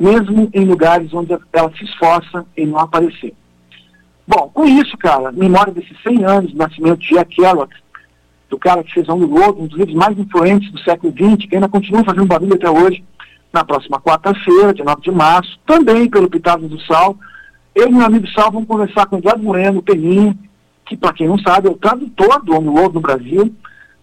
mesmo 0.04 0.50
em 0.54 0.66
lugares 0.66 1.14
onde 1.14 1.32
ela 1.54 1.72
se 1.78 1.86
esforça 1.86 2.46
em 2.58 2.68
não 2.68 2.78
aparecer. 2.78 3.34
Bom, 4.28 4.50
com 4.54 4.66
isso, 4.66 4.98
cara, 4.98 5.32
memória 5.32 5.74
desses 5.74 5.98
100 6.04 6.26
anos 6.26 6.52
do 6.52 6.58
nascimento 6.58 7.00
de 7.00 7.10
Jack 7.10 7.36
Kerouac, 7.36 7.74
do 8.50 8.58
cara 8.58 8.84
que 8.84 8.94
fez 8.94 9.08
the 9.08 9.14
Road, 9.14 9.62
um 9.62 9.66
dos 9.66 9.78
livros 9.78 9.96
mais 9.96 10.18
influentes 10.20 10.72
do 10.72 10.80
século 10.80 11.14
XX, 11.14 11.48
que 11.48 11.56
ainda 11.56 11.70
continua 11.70 12.04
fazendo 12.04 12.26
barulho 12.26 12.54
até 12.54 12.70
hoje, 12.70 13.04
na 13.52 13.64
próxima 13.64 14.00
quarta-feira, 14.00 14.74
dia 14.74 14.84
9 14.84 15.02
de 15.02 15.12
março, 15.12 15.60
também 15.66 16.10
pelo 16.10 16.30
Pitados 16.30 16.70
do 16.70 16.80
Sal. 16.82 17.16
Eu 17.74 17.88
e 17.88 17.92
meu 17.92 18.06
amigo 18.06 18.28
Sal 18.30 18.52
vamos 18.52 18.68
conversar 18.68 19.06
com 19.06 19.16
o 19.16 19.20
Eduardo 19.20 19.44
Moreno, 19.44 19.82
Peninha, 19.82 20.36
que, 20.86 20.98
para 20.98 21.14
quem 21.14 21.28
não 21.28 21.38
sabe, 21.40 21.68
é 21.68 21.72
o 21.72 21.78
tradutor 21.78 22.44
do 22.44 22.60
the 22.60 22.70
Road 22.70 22.94
no 22.94 23.02
Brasil, 23.02 23.54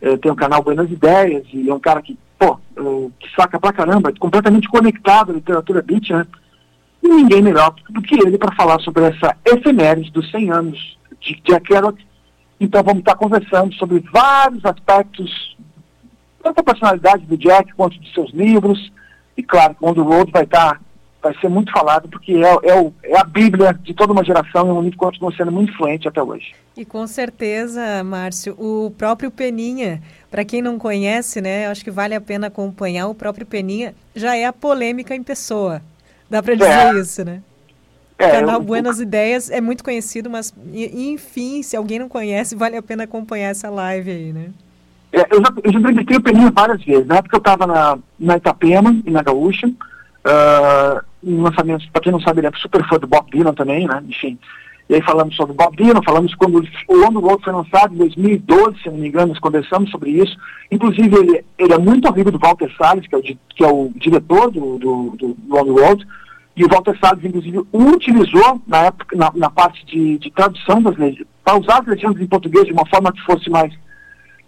é, 0.01 0.16
tem 0.16 0.32
o 0.32 0.36
canal 0.36 0.62
Buenas 0.62 0.90
Ideias, 0.90 1.44
e 1.52 1.68
é 1.68 1.74
um 1.74 1.81
cara 1.81 2.01
que 2.01 2.18
pô, 2.41 2.59
que 3.21 3.29
saca 3.37 3.61
pra 3.61 3.71
caramba, 3.71 4.11
completamente 4.19 4.67
conectado 4.67 5.31
à 5.31 5.35
literatura 5.35 5.83
beat, 5.83 6.09
né? 6.09 6.27
E 7.03 7.09
ninguém 7.09 7.43
melhor 7.43 7.75
do 7.91 8.01
que 8.01 8.15
ele 8.15 8.39
para 8.39 8.55
falar 8.57 8.81
sobre 8.81 9.05
essa 9.05 9.37
efeméride 9.45 10.11
dos 10.11 10.31
100 10.31 10.51
anos 10.51 10.99
de 11.21 11.39
Jack 11.45 11.67
Kerouac. 11.67 12.03
Então 12.59 12.83
vamos 12.83 13.01
estar 13.01 13.15
conversando 13.15 13.75
sobre 13.75 14.01
vários 14.11 14.65
aspectos, 14.65 15.55
tanto 16.43 16.57
da 16.57 16.62
personalidade 16.62 17.27
do 17.27 17.37
Jack 17.37 17.75
quanto 17.75 18.01
de 18.01 18.11
seus 18.12 18.31
livros. 18.33 18.91
E 19.37 19.43
claro, 19.43 19.77
o 19.79 19.91
On 19.91 19.95
the 19.95 20.01
Road 20.01 20.33
vai 20.33 20.45
estar 20.45 20.81
vai 21.23 21.35
ser 21.39 21.49
muito 21.49 21.71
falado, 21.73 22.09
porque 22.09 22.33
é, 22.33 22.71
é, 22.71 22.81
o, 22.81 22.93
é 23.03 23.19
a 23.19 23.25
Bíblia 23.25 23.73
de 23.73 23.93
toda 23.95 24.13
uma 24.13 24.25
geração 24.25 24.69
e 24.69 24.71
um 24.71 24.83
livro 24.83 24.99
que 24.99 25.05
continua 25.05 25.33
sendo 25.37 25.53
muito 25.53 25.73
influente 25.73 26.09
até 26.09 26.23
hoje. 26.23 26.55
E 26.77 26.85
com 26.85 27.07
certeza, 27.07 28.03
Márcio, 28.03 28.55
o 28.59 28.91
próprio 28.97 29.31
Peninha, 29.31 30.03
para 30.31 30.45
quem 30.45 30.63
não 30.63 30.79
conhece, 30.79 31.41
né, 31.41 31.67
acho 31.67 31.85
que 31.85 31.91
vale 31.91 32.15
a 32.15 32.21
pena 32.21 32.47
acompanhar, 32.47 33.07
o 33.09 33.15
próprio 33.15 33.47
Peninha 33.47 33.95
já 34.15 34.37
é 34.37 34.47
a 34.47 34.53
polêmica 34.53 35.15
em 35.15 35.23
pessoa. 35.23 35.83
Dá 36.29 36.43
para 36.43 36.55
dizer 36.55 36.71
é. 36.71 37.01
isso, 37.01 37.25
né? 37.25 37.43
É, 38.17 38.29
o 38.29 38.31
canal 38.33 38.61
eu, 38.61 38.65
Buenas 38.65 38.99
eu... 38.99 39.03
Ideias 39.03 39.51
é 39.51 39.61
muito 39.61 39.83
conhecido, 39.83 40.31
mas 40.31 40.55
enfim, 40.73 41.63
se 41.63 41.77
alguém 41.77 41.99
não 41.99 42.09
conhece, 42.09 42.55
vale 42.55 42.77
a 42.77 42.83
pena 42.83 43.05
acompanhar 43.05 43.51
essa 43.51 43.69
live 43.69 44.11
aí, 44.11 44.33
né? 44.33 44.51
É, 45.13 45.27
eu, 45.35 45.41
já, 45.41 45.53
eu 45.65 45.73
já 45.73 45.79
entrevistei 45.81 46.17
o 46.17 46.23
Peninha 46.23 46.53
várias 46.55 46.85
vezes. 46.85 47.07
Na 47.07 47.17
época 47.17 47.37
eu 47.37 47.39
estava 47.39 47.67
na, 47.67 47.99
na 48.19 48.37
Itapema 48.37 48.97
e 49.05 49.11
na 49.11 49.23
Gaúcha. 49.23 49.67
Uh, 49.67 51.10
um 51.23 51.43
lançamento, 51.43 51.91
para 51.93 52.03
quem 52.03 52.13
não 52.13 52.21
sabe, 52.21 52.41
ele 52.41 52.47
é 52.49 52.53
super 52.57 52.87
fã 52.89 52.99
do 52.99 53.07
Bob 53.07 53.31
Dylan 53.31 53.55
também, 53.55 53.87
né? 53.87 54.03
Enfim. 54.09 54.39
E 54.89 54.95
aí 54.95 55.03
falamos 55.03 55.37
sobre 55.37 55.55
Bob 55.55 55.77
Dylan, 55.77 56.03
falamos 56.03 56.35
quando 56.35 56.57
o 56.57 57.07
On 57.07 57.13
The 57.13 57.21
Road 57.21 57.45
foi 57.45 57.53
lançado 57.53 57.95
em 57.95 57.99
2012, 57.99 58.83
se 58.83 58.91
não 58.91 58.99
me 58.99 59.07
engano, 59.07 59.29
nós 59.29 59.39
conversamos 59.39 59.89
sobre 59.91 60.11
isso. 60.11 60.37
Inclusive, 60.69 61.17
ele, 61.17 61.45
ele 61.57 61.73
é 61.73 61.79
muito 61.79 62.09
amigo 62.09 62.33
do 62.33 62.41
Walter 62.41 62.69
Salles, 62.77 63.07
que 63.07 63.15
é 63.15 63.19
o, 63.19 63.23
que 63.23 63.65
é 63.65 63.69
o 63.69 63.93
diretor 63.95 64.51
do, 64.51 64.79
do, 64.79 65.17
do, 65.17 65.75
Road, 65.75 66.05
e 66.57 66.65
o 66.65 66.69
Walter 66.69 66.99
Salles, 66.99 67.25
inclusive, 67.25 67.59
o 67.71 67.79
utilizou 67.85 68.61
na, 68.67 68.87
época, 68.87 69.17
na, 69.17 69.31
na 69.35 69.49
parte 69.49 69.87
de, 69.87 70.19
de 70.19 70.31
tradução 70.33 70.83
das 70.83 70.97
legendas, 70.97 71.29
para 71.45 71.57
usar 71.57 71.83
as 71.83 71.87
legendas 71.87 72.21
em 72.21 72.27
português 72.27 72.67
de 72.67 72.73
uma 72.73 72.87
forma 72.87 73.13
que 73.13 73.21
fosse 73.23 73.49
mais 73.49 73.73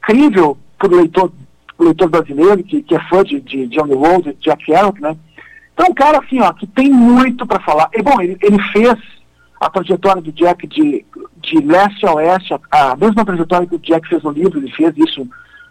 crível 0.00 0.58
para 0.76 0.88
o 0.88 0.96
leitor, 0.96 1.30
leitor 1.78 2.08
brasileiro, 2.08 2.64
que, 2.64 2.82
que 2.82 2.96
é 2.96 3.08
fã 3.08 3.22
de, 3.22 3.40
de, 3.40 3.68
The 3.68 3.94
Road, 3.94 4.32
de 4.32 4.36
Jack 4.40 4.64
Kerouac, 4.64 5.00
né? 5.00 5.16
Então, 5.74 5.86
um 5.90 5.94
cara 5.94 6.18
assim, 6.18 6.40
ó, 6.40 6.52
que 6.52 6.66
tem 6.66 6.90
muito 6.90 7.46
para 7.46 7.60
falar. 7.60 7.88
E, 7.92 8.02
bom, 8.02 8.20
ele, 8.20 8.36
ele, 8.42 8.62
fez 8.72 8.94
a 9.60 9.70
trajetória 9.70 10.20
do 10.20 10.32
Jack 10.32 10.66
de, 10.66 11.04
de 11.38 11.60
leste 11.60 12.06
a 12.06 12.14
oeste, 12.14 12.54
a, 12.54 12.60
a, 12.92 12.96
mesma 12.96 13.24
trajetória 13.24 13.66
que 13.66 13.76
o 13.76 13.78
Jack 13.78 14.08
fez 14.08 14.22
no 14.22 14.30
livro, 14.30 14.58
ele 14.58 14.70
fez 14.72 14.92
isso 14.96 15.26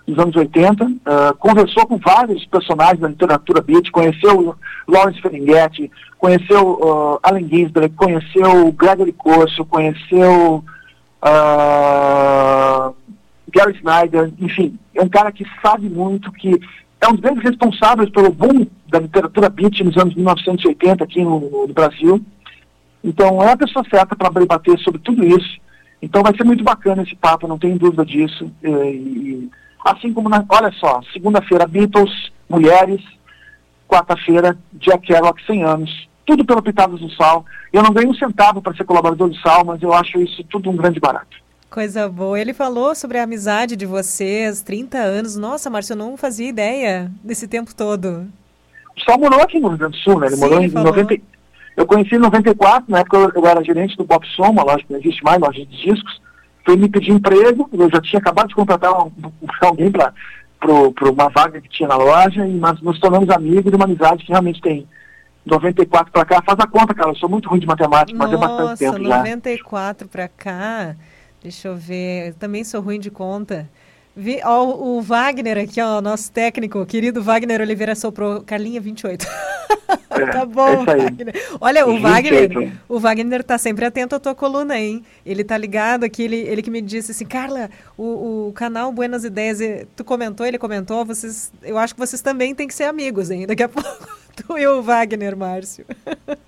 nos 0.07 0.17
anos 0.17 0.35
80, 0.35 0.83
uh, 0.83 0.99
ah, 1.05 1.35
conversou 1.37 1.85
com 1.85 1.97
vários 1.97 2.43
personagens 2.45 2.99
da 2.99 3.07
literatura 3.07 3.61
beat, 3.61 3.91
conheceu 3.91 4.55
Lawrence 4.87 5.21
Ferlinghetti, 5.21 5.91
conheceu 6.17 6.71
uh, 6.73 7.19
Allen 7.21 7.47
Ginsberg, 7.47 7.95
conheceu 7.95 8.71
Gregory 8.71 9.13
Corso, 9.13 9.63
conheceu 9.65 10.63
uh, 11.21 12.95
Gary 13.53 13.75
Snyder, 13.77 14.33
enfim, 14.39 14.77
é 14.95 15.01
um 15.01 15.09
cara 15.09 15.31
que 15.31 15.45
sabe 15.61 15.87
muito, 15.87 16.31
que 16.31 16.59
é 17.01 17.07
um 17.07 17.13
dos 17.13 17.21
grandes 17.21 17.43
responsáveis 17.43 18.09
pelo 18.11 18.31
boom 18.31 18.67
da 18.87 18.99
literatura 18.99 19.49
beat 19.49 19.81
nos 19.81 19.97
anos 19.97 20.13
1980 20.13 21.03
aqui 21.03 21.23
no, 21.23 21.39
no 21.67 21.73
Brasil. 21.73 22.23
Então 23.03 23.41
é 23.41 23.51
a 23.51 23.57
pessoa 23.57 23.83
certa 23.89 24.15
para 24.15 24.29
debater 24.29 24.77
sobre 24.79 25.01
tudo 25.01 25.25
isso. 25.25 25.59
Então 25.99 26.21
vai 26.21 26.35
ser 26.35 26.43
muito 26.43 26.63
bacana 26.63 27.01
esse 27.01 27.15
papo, 27.15 27.47
não 27.47 27.57
tenho 27.57 27.77
dúvida 27.77 28.05
disso. 28.05 28.51
E, 28.63 28.67
e, 28.69 29.49
assim 29.83 30.13
como, 30.13 30.29
na, 30.29 30.45
olha 30.47 30.71
só, 30.73 31.01
segunda-feira 31.11 31.67
Beatles, 31.67 32.31
Mulheres, 32.47 33.01
quarta-feira 33.87 34.57
Jack 34.73 35.07
Kerouac, 35.07 35.43
100 35.45 35.63
anos. 35.63 36.09
Tudo 36.23 36.45
pelo 36.45 36.61
Pitadas 36.61 36.99
do 36.99 37.09
Sal. 37.15 37.43
Eu 37.73 37.81
não 37.81 37.91
ganho 37.91 38.09
um 38.09 38.15
centavo 38.15 38.61
para 38.61 38.75
ser 38.75 38.83
colaborador 38.83 39.27
do 39.27 39.35
Sal, 39.37 39.65
mas 39.65 39.81
eu 39.81 39.91
acho 39.91 40.21
isso 40.21 40.43
tudo 40.43 40.69
um 40.69 40.75
grande 40.75 40.99
barato. 40.99 41.35
Coisa 41.71 42.09
boa. 42.09 42.37
Ele 42.37 42.53
falou 42.53 42.93
sobre 42.93 43.17
a 43.17 43.23
amizade 43.23 43.77
de 43.77 43.85
vocês, 43.85 44.61
30 44.61 44.97
anos. 44.97 45.37
Nossa, 45.37 45.69
Márcio, 45.69 45.93
eu 45.93 45.97
não 45.97 46.17
fazia 46.17 46.49
ideia 46.49 47.09
desse 47.23 47.47
tempo 47.47 47.73
todo. 47.73 48.27
Só 49.05 49.17
morou 49.17 49.41
aqui 49.41 49.57
no 49.57 49.69
Rio 49.69 49.77
Grande 49.77 49.97
do 49.97 50.03
Sul, 50.03 50.19
né? 50.19 50.27
Ele 50.27 50.35
Sim, 50.35 50.41
morou 50.41 50.61
ele 50.61 50.67
em 50.67 50.83
90. 50.83 51.15
Eu 51.77 51.85
conheci 51.85 52.15
em 52.15 52.19
94, 52.19 52.91
na 52.91 52.99
época 52.99 53.15
eu, 53.15 53.31
eu 53.33 53.47
era 53.47 53.63
gerente 53.63 53.95
do 53.95 54.03
Pop 54.03 54.27
Som, 54.35 54.49
uma 54.49 54.63
loja 54.63 54.83
que 54.83 54.91
não 54.91 54.99
existe 54.99 55.23
mais, 55.23 55.39
loja 55.39 55.65
de 55.65 55.65
discos. 55.65 56.21
Foi 56.65 56.75
me 56.75 56.89
pedir 56.89 57.11
emprego, 57.11 57.69
eu 57.71 57.89
já 57.89 58.01
tinha 58.01 58.19
acabado 58.19 58.49
de 58.49 58.55
contratar 58.55 58.91
um, 58.91 59.09
alguém 59.61 59.89
para 59.89 60.13
uma 61.09 61.29
vaga 61.29 61.61
que 61.61 61.69
tinha 61.69 61.87
na 61.87 61.95
loja, 61.95 62.45
e 62.45 62.51
nós 62.51 62.81
nos 62.81 62.99
tornamos 62.99 63.29
amigos 63.29 63.71
de 63.71 63.75
uma 63.77 63.85
amizade 63.85 64.25
que 64.25 64.31
realmente 64.31 64.61
tem 64.61 64.85
94 65.45 66.11
para 66.11 66.25
cá. 66.25 66.41
Faz 66.45 66.59
a 66.59 66.67
conta, 66.67 66.93
cara, 66.93 67.11
eu 67.11 67.15
sou 67.15 67.29
muito 67.29 67.47
ruim 67.47 67.59
de 67.59 67.65
matemática, 67.65 68.17
Nossa, 68.17 68.37
mas 68.37 68.43
é 68.43 68.45
bastante 68.45 68.79
tempo 68.79 68.99
94 68.99 69.07
já. 69.07 69.17
94 69.17 70.07
para 70.09 70.27
cá. 70.27 70.95
Deixa 71.41 71.67
eu 71.67 71.75
ver. 71.75 72.29
Eu 72.29 72.33
também 72.35 72.63
sou 72.63 72.81
ruim 72.81 72.99
de 72.99 73.09
conta. 73.09 73.69
Vi, 74.15 74.41
ó, 74.43 74.65
o 74.65 75.01
Wagner 75.01 75.57
aqui, 75.57 75.81
ó, 75.81 76.01
nosso 76.01 76.29
técnico, 76.31 76.85
querido 76.85 77.23
Wagner 77.23 77.61
Oliveira 77.61 77.95
soprou 77.95 78.41
Carlinha 78.41 78.81
28. 78.81 79.25
É, 80.09 80.25
tá 80.27 80.45
bom, 80.45 80.83
é 80.83 80.85
Wagner. 80.85 81.33
Olha, 81.61 81.87
o 81.87 81.93
28. 81.93 82.03
Wagner, 82.03 82.73
o 82.89 82.99
Wagner 82.99 83.41
tá 83.41 83.57
sempre 83.57 83.85
atento 83.85 84.13
à 84.13 84.19
tua 84.19 84.35
coluna, 84.35 84.77
hein? 84.77 85.01
Ele 85.25 85.45
tá 85.45 85.57
ligado 85.57 86.03
aqui, 86.03 86.23
ele, 86.23 86.35
ele 86.35 86.61
que 86.61 86.69
me 86.69 86.81
disse 86.81 87.11
assim, 87.11 87.25
Carla, 87.25 87.69
o, 87.97 88.49
o 88.49 88.53
canal 88.53 88.91
Buenas 88.91 89.23
Ideias, 89.23 89.59
tu 89.95 90.03
comentou, 90.03 90.45
ele 90.45 90.57
comentou, 90.57 91.05
vocês, 91.05 91.49
eu 91.63 91.77
acho 91.77 91.93
que 91.93 91.99
vocês 91.99 92.21
também 92.21 92.53
têm 92.53 92.67
que 92.67 92.73
ser 92.73 92.83
amigos, 92.83 93.31
hein? 93.31 93.47
Daqui 93.47 93.63
a 93.63 93.69
pouco 93.69 93.89
tu 94.47 94.57
e 94.57 94.67
o 94.67 94.81
Wagner, 94.81 95.35
Márcio. 95.35 95.85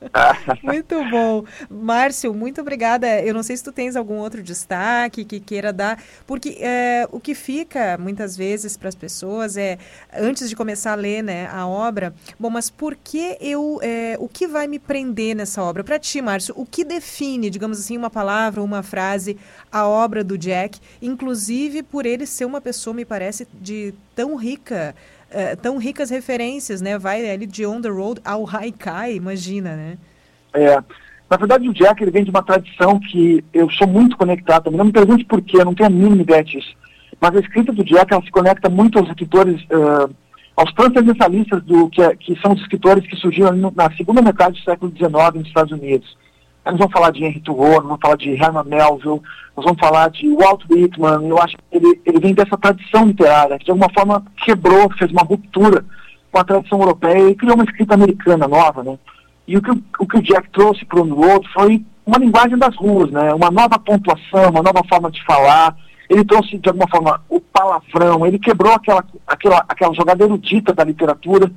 muito 0.64 0.96
bom. 1.10 1.44
Márcio, 1.70 2.34
muito 2.34 2.62
obrigada. 2.62 3.22
Eu 3.22 3.34
não 3.34 3.44
sei 3.44 3.58
se 3.58 3.64
tu 3.64 3.72
tens 3.72 3.96
algum 3.96 4.18
outro 4.18 4.42
destaque 4.42 5.26
que 5.26 5.40
queira 5.40 5.72
dar, 5.72 6.02
porque 6.26 6.58
é, 6.60 7.08
o 7.12 7.20
que 7.20 7.36
fica 7.36 7.98
muitas 7.98 8.36
vezes 8.36 8.78
para 8.78 8.90
as 8.90 8.96
pessoas 8.96 9.58
é, 9.58 9.78
antes 10.14 10.50
de 10.50 10.56
começar 10.56 10.94
a 10.94 10.96
ler 10.96 11.22
né, 11.24 11.48
a 11.52 11.68
obra, 11.68 12.14
bom, 12.40 12.50
mas 12.50 12.70
por 12.70 12.96
que 12.96 13.38
eu, 13.40 13.80
é, 13.82 14.16
o 14.20 14.28
que 14.28 14.48
vai 14.48 14.68
me 14.68 14.80
prender 14.80 15.36
nessa 15.36 15.62
obra? 15.62 15.84
Para 15.84 16.00
ti, 16.00 16.22
Márcio, 16.22 16.54
o 16.58 16.66
que 16.66 16.84
define, 16.84 17.50
digamos 17.50 17.80
assim, 17.80 17.98
uma 17.98 18.10
palavra, 18.10 18.62
uma 18.62 18.84
frase, 18.84 19.38
a 19.72 19.88
obra 19.88 20.24
do 20.24 20.38
Jack, 20.38 20.80
inclusive 21.02 21.84
por 21.84 22.06
ele 22.06 22.26
ser 22.26 22.46
uma 22.46 22.62
pessoa, 22.62 22.94
me 22.94 23.06
parece, 23.06 23.48
de 23.54 23.94
tão 24.16 24.36
rica 24.36 24.96
uh, 25.34 25.58
tão 25.58 25.78
ricas 25.78 26.10
referências, 26.10 26.82
né? 26.82 26.98
Vai 26.98 27.30
ali 27.30 27.46
de 27.46 27.66
On 27.66 27.82
the 27.82 27.90
Road 27.90 28.22
ao 28.24 28.48
Haikai, 28.48 29.16
imagina, 29.16 29.76
né? 29.76 29.98
É. 30.54 30.82
Na 31.30 31.38
verdade, 31.38 31.68
o 31.68 31.74
Jack 31.74 32.02
ele 32.04 32.12
vem 32.12 32.24
de 32.24 32.30
uma 32.30 32.44
tradição 32.44 33.00
que 33.00 33.44
eu 33.54 33.70
sou 33.72 33.88
muito 33.88 34.16
conectado. 34.16 34.70
Não 34.70 34.86
me 34.86 34.92
pergunte 34.92 35.26
por 35.26 35.42
quê, 35.42 35.58
eu 35.58 35.66
não 35.66 35.74
tenho 35.74 35.88
a 35.88 35.92
mínima 35.92 36.22
ideia 36.22 36.44
disso. 36.44 36.76
Mas 37.20 37.36
a 37.36 37.40
escrita 37.40 37.72
do 37.72 37.84
Jack 37.84 38.14
ela 38.14 38.22
se 38.22 38.30
conecta 38.30 38.70
muito 38.70 39.00
aos 39.00 39.08
escritores, 39.10 39.62
uh, 39.64 40.14
aos 40.56 40.72
transcendentalistas 40.74 41.64
do 41.64 41.90
que, 41.90 42.02
é, 42.02 42.16
que 42.16 42.40
são 42.40 42.54
os 42.54 42.62
escritores 42.62 43.08
que 43.08 43.16
surgiram 43.16 43.74
na 43.76 43.92
segunda 43.98 44.22
metade 44.22 44.60
do 44.60 44.64
século 44.64 44.92
XIX 44.96 45.12
nos 45.36 45.48
Estados 45.48 45.72
Unidos. 45.72 46.18
Nós 46.66 46.78
vamos 46.78 46.94
falar 46.94 47.12
de 47.12 47.26
Henry 47.26 47.42
Thoreau, 47.42 47.76
nós 47.76 47.84
vamos 47.84 48.00
falar 48.02 48.16
de 48.16 48.32
Herman 48.32 48.64
Melville, 48.66 49.22
nós 49.56 49.66
vamos 49.66 49.80
falar 49.80 50.10
de 50.10 50.34
Walt 50.34 50.64
Whitman. 50.70 51.28
Eu 51.28 51.38
acho 51.42 51.58
que 51.58 51.64
ele, 51.72 52.02
ele 52.06 52.20
vem 52.20 52.34
dessa 52.34 52.58
tradição 52.58 53.06
literária, 53.06 53.60
que 53.60 53.66
de 53.66 53.72
alguma 53.72 53.92
forma 53.94 54.24
quebrou, 54.38 54.90
fez 54.98 55.12
uma 55.12 55.24
ruptura 55.24 55.86
com 56.32 56.40
a 56.40 56.44
tradição 56.44 56.80
europeia 56.80 57.30
e 57.30 57.36
criou 57.36 57.56
uma 57.56 57.66
escrita 57.66 57.94
americana 57.94 58.48
nova, 58.48 58.82
né? 58.82 58.98
E 59.46 59.58
o 59.58 59.62
que 59.62 59.72
o, 59.72 60.08
que 60.08 60.18
o 60.18 60.22
Jack 60.22 60.50
trouxe 60.52 60.86
para 60.86 61.02
o 61.02 61.32
outro 61.32 61.50
foi 61.54 61.84
uma 62.06 62.18
linguagem 62.18 62.58
das 62.58 62.76
ruas, 62.78 63.12
né? 63.12 63.34
Uma 63.34 63.52
nova 63.52 63.78
pontuação, 63.78 64.50
uma 64.50 64.64
nova 64.64 64.82
forma 64.88 65.12
de 65.12 65.24
falar. 65.26 65.76
Ele 66.10 66.24
trouxe, 66.24 66.58
de 66.58 66.70
alguma 66.70 66.88
forma, 66.90 67.22
o 67.30 67.42
palavrão, 67.42 68.26
ele 68.26 68.40
quebrou 68.40 68.74
aquela, 68.74 69.04
aquela, 69.28 69.66
aquela 69.68 69.94
jogada 69.94 70.24
erudita 70.24 70.74
da 70.74 70.84
literatura. 70.84 71.52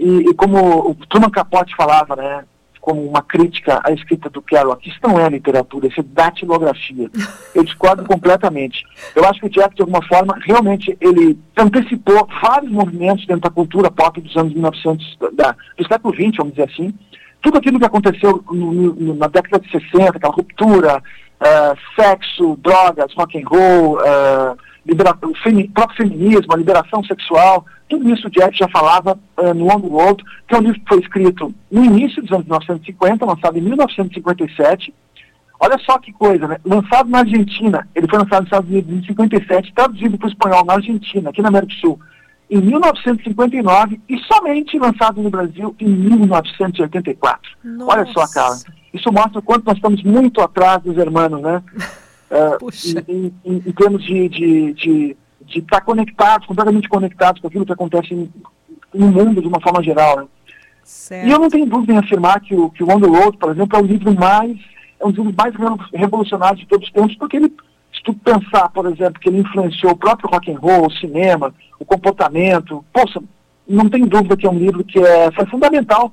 E, 0.00 0.30
e 0.30 0.34
como 0.34 0.90
o 0.90 0.94
Truman 1.06 1.30
Capote 1.30 1.74
falava, 1.76 2.16
né? 2.16 2.44
Como 2.88 3.06
uma 3.06 3.20
crítica 3.20 3.82
à 3.84 3.92
escrita 3.92 4.30
do 4.30 4.40
Kerouac. 4.40 4.88
Isso 4.88 4.98
não 5.02 5.20
é 5.20 5.28
literatura, 5.28 5.88
isso 5.88 6.00
é 6.00 6.02
datilografia. 6.02 7.10
Eu 7.54 7.62
discordo 7.62 8.02
completamente. 8.06 8.82
Eu 9.14 9.26
acho 9.26 9.40
que 9.40 9.46
o 9.46 9.50
Jack, 9.50 9.74
de 9.74 9.82
alguma 9.82 10.00
forma, 10.06 10.38
realmente 10.40 10.96
ele 10.98 11.38
antecipou 11.54 12.26
vários 12.40 12.72
movimentos 12.72 13.26
dentro 13.26 13.42
da 13.42 13.50
cultura 13.50 13.90
pop 13.90 14.18
dos 14.22 14.34
anos 14.38 14.54
1900, 14.54 15.18
da, 15.34 15.54
do 15.76 15.86
século 15.86 16.14
XX, 16.14 16.38
vamos 16.38 16.54
dizer 16.54 16.70
assim. 16.70 16.94
Tudo 17.42 17.58
aquilo 17.58 17.78
que 17.78 17.84
aconteceu 17.84 18.42
no, 18.50 18.72
no, 18.72 19.14
na 19.16 19.26
década 19.26 19.60
de 19.60 19.70
60, 19.70 20.16
aquela 20.16 20.32
ruptura, 20.32 21.02
uh, 21.42 21.78
sexo, 21.94 22.58
drogas, 22.62 23.12
rock 23.14 23.38
and 23.38 23.46
roll, 23.46 23.98
uh, 23.98 24.56
libera 24.88 25.10
o 25.10 25.68
próprio 25.68 25.96
feminismo, 25.96 26.52
a 26.52 26.56
liberação 26.56 27.04
sexual, 27.04 27.66
tudo 27.88 28.10
isso 28.10 28.26
o 28.26 28.30
Jack 28.30 28.56
já 28.56 28.68
falava 28.68 29.18
uh, 29.36 29.54
no 29.54 29.66
On 29.66 29.80
the 29.80 29.88
Road, 29.88 30.24
que 30.46 30.54
é 30.54 30.58
um 30.58 30.62
livro 30.62 30.80
que 30.80 30.88
foi 30.88 31.00
escrito 31.00 31.54
no 31.70 31.84
início 31.84 32.22
dos 32.22 32.32
anos 32.32 32.46
1950, 32.46 33.24
lançado 33.24 33.58
em 33.58 33.60
1957. 33.60 34.94
Olha 35.60 35.78
só 35.78 35.98
que 35.98 36.12
coisa, 36.12 36.48
né? 36.48 36.58
Lançado 36.64 37.10
na 37.10 37.18
Argentina, 37.18 37.86
ele 37.94 38.08
foi 38.08 38.18
lançado 38.18 38.40
nos 38.40 38.46
Estados 38.46 38.70
Unidos 38.70 38.92
em 38.92 39.06
57, 39.06 39.74
traduzido 39.74 40.16
para 40.16 40.26
o 40.26 40.30
espanhol 40.30 40.64
na 40.64 40.74
Argentina, 40.74 41.30
aqui 41.30 41.42
na 41.42 41.48
América 41.48 41.74
do 41.74 41.80
Sul, 41.80 42.00
em 42.50 42.60
1959 42.60 44.00
e 44.08 44.18
somente 44.20 44.78
lançado 44.78 45.20
no 45.20 45.28
Brasil 45.28 45.74
em 45.78 45.88
1984. 45.88 47.50
Nossa. 47.62 47.92
Olha 47.92 48.06
só, 48.06 48.26
cara. 48.28 48.56
Isso 48.94 49.12
mostra 49.12 49.40
o 49.40 49.42
quanto 49.42 49.66
nós 49.66 49.76
estamos 49.76 50.02
muito 50.02 50.40
atrás 50.40 50.82
dos 50.82 50.96
hermanos, 50.96 51.42
né? 51.42 51.62
uh, 52.30 53.04
em, 53.08 53.32
em, 53.44 53.62
em, 53.66 53.72
termos 53.72 54.02
de, 54.04 54.28
de, 54.28 54.72
de, 54.74 55.16
de 55.42 55.58
estar 55.58 55.80
conectados, 55.80 56.46
completamente 56.46 56.88
conectados 56.88 57.40
com 57.40 57.48
aquilo 57.48 57.66
que 57.66 57.72
acontece 57.72 58.30
no 58.94 59.08
mundo 59.08 59.40
de 59.40 59.48
uma 59.48 59.60
forma 59.60 59.82
geral. 59.82 60.18
Né? 60.18 60.26
E 61.26 61.30
eu 61.30 61.38
não 61.38 61.48
tenho 61.48 61.66
dúvida 61.66 61.92
em 61.92 61.98
afirmar 61.98 62.40
que 62.40 62.54
o, 62.54 62.70
que 62.70 62.82
o 62.82 62.90
On 62.90 63.00
the 63.00 63.06
Road, 63.06 63.36
por 63.36 63.50
exemplo, 63.50 63.78
é 63.78 63.82
o 63.82 63.86
livro 63.86 64.14
mais, 64.14 64.58
é 64.98 65.06
um 65.06 65.10
dos 65.10 65.18
livros 65.18 65.36
mais 65.36 65.54
revolucionários 65.92 66.60
de 66.60 66.66
todos 66.66 66.86
os 66.86 66.92
tempos, 66.92 67.14
porque 67.16 67.36
ele, 67.36 67.52
se 67.92 68.02
tu 68.02 68.14
pensar, 68.14 68.68
por 68.70 68.86
exemplo, 68.86 69.20
que 69.20 69.28
ele 69.28 69.40
influenciou 69.40 69.92
o 69.92 69.96
próprio 69.96 70.30
rock 70.30 70.50
and 70.50 70.58
roll, 70.58 70.86
o 70.86 70.92
cinema, 70.92 71.54
o 71.78 71.84
comportamento, 71.84 72.84
poxa, 72.92 73.20
não 73.68 73.88
tem 73.88 74.06
dúvida 74.06 74.36
que 74.36 74.46
é 74.46 74.50
um 74.50 74.58
livro 74.58 74.82
que 74.82 74.98
é, 74.98 75.30
foi 75.32 75.44
fundamental 75.46 76.10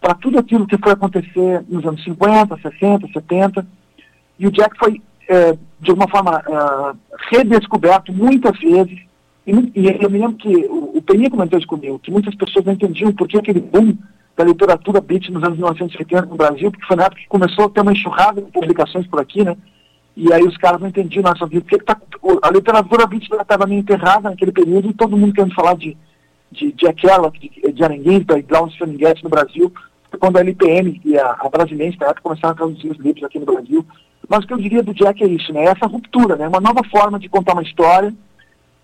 para 0.00 0.14
tudo 0.14 0.38
aquilo 0.38 0.66
que 0.66 0.78
foi 0.78 0.92
acontecer 0.92 1.62
nos 1.68 1.84
anos 1.86 2.02
50, 2.02 2.58
60, 2.58 3.08
70. 3.08 3.66
E 4.38 4.46
o 4.46 4.50
Jack 4.50 4.76
foi 4.78 5.00
é, 5.28 5.56
de 5.80 5.90
alguma 5.90 6.08
forma, 6.08 6.42
é, 6.46 7.36
redescoberto 7.36 8.12
muitas 8.12 8.58
vezes. 8.58 8.98
E, 9.46 9.52
e, 9.74 10.02
eu 10.02 10.10
me 10.10 10.18
lembro 10.18 10.36
que 10.36 10.48
o, 10.66 10.96
o 10.96 11.02
Peninha 11.02 11.30
comentou 11.30 11.58
isso 11.58 11.68
comigo, 11.68 11.98
que 11.98 12.10
muitas 12.10 12.34
pessoas 12.34 12.64
não 12.64 12.72
entendiam 12.72 13.12
por 13.12 13.28
que 13.28 13.38
aquele 13.38 13.60
boom 13.60 13.96
da 14.36 14.44
literatura 14.44 15.00
beat 15.00 15.28
nos 15.28 15.42
anos 15.44 15.56
1970 15.58 16.26
no 16.26 16.36
Brasil, 16.36 16.70
porque 16.70 16.86
foi 16.86 16.96
na 16.96 17.04
época 17.04 17.20
que 17.20 17.28
começou 17.28 17.66
a 17.66 17.70
ter 17.70 17.80
uma 17.82 17.92
enxurrada 17.92 18.42
de 18.42 18.50
publicações 18.50 19.06
por 19.06 19.20
aqui, 19.20 19.44
né? 19.44 19.56
E 20.16 20.32
aí 20.32 20.42
os 20.42 20.56
caras 20.56 20.80
não 20.80 20.88
entendiam 20.88 21.22
nossa 21.22 21.46
vida, 21.46 21.64
porque 21.68 21.84
tá, 21.84 22.00
a 22.42 22.50
literatura 22.50 23.06
beat 23.06 23.28
estava 23.30 23.66
meio 23.66 23.80
enterrada 23.80 24.30
naquele 24.30 24.52
período 24.52 24.88
e 24.88 24.94
todo 24.94 25.16
mundo 25.16 25.34
querendo 25.34 25.54
falar 25.54 25.76
de, 25.76 25.96
de 26.50 26.72
Jack 26.72 27.02
Kerouac, 27.02 27.38
de, 27.38 27.72
de 27.72 27.84
Arangues, 27.84 28.24
da 28.24 28.40
Glaucio 28.40 28.78
Ferlinghetti 28.78 29.24
no 29.24 29.30
Brasil, 29.30 29.72
quando 30.18 30.36
a 30.36 30.40
LPM 30.40 31.00
e 31.04 31.18
a, 31.18 31.36
a 31.40 31.48
Brasilense, 31.48 31.98
na 31.98 32.06
época, 32.06 32.22
começaram 32.22 32.52
a 32.52 32.56
traduzir 32.56 32.90
os 32.90 32.98
livros 32.98 33.24
aqui 33.24 33.38
no 33.38 33.46
Brasil, 33.46 33.84
mas 34.28 34.44
o 34.44 34.46
que 34.46 34.52
eu 34.52 34.58
diria 34.58 34.82
do 34.82 34.94
Jack 34.94 35.22
é 35.22 35.26
isso, 35.26 35.52
né? 35.52 35.64
Essa 35.64 35.86
ruptura, 35.86 36.36
né? 36.36 36.48
Uma 36.48 36.60
nova 36.60 36.82
forma 36.84 37.18
de 37.18 37.28
contar 37.28 37.52
uma 37.52 37.62
história 37.62 38.14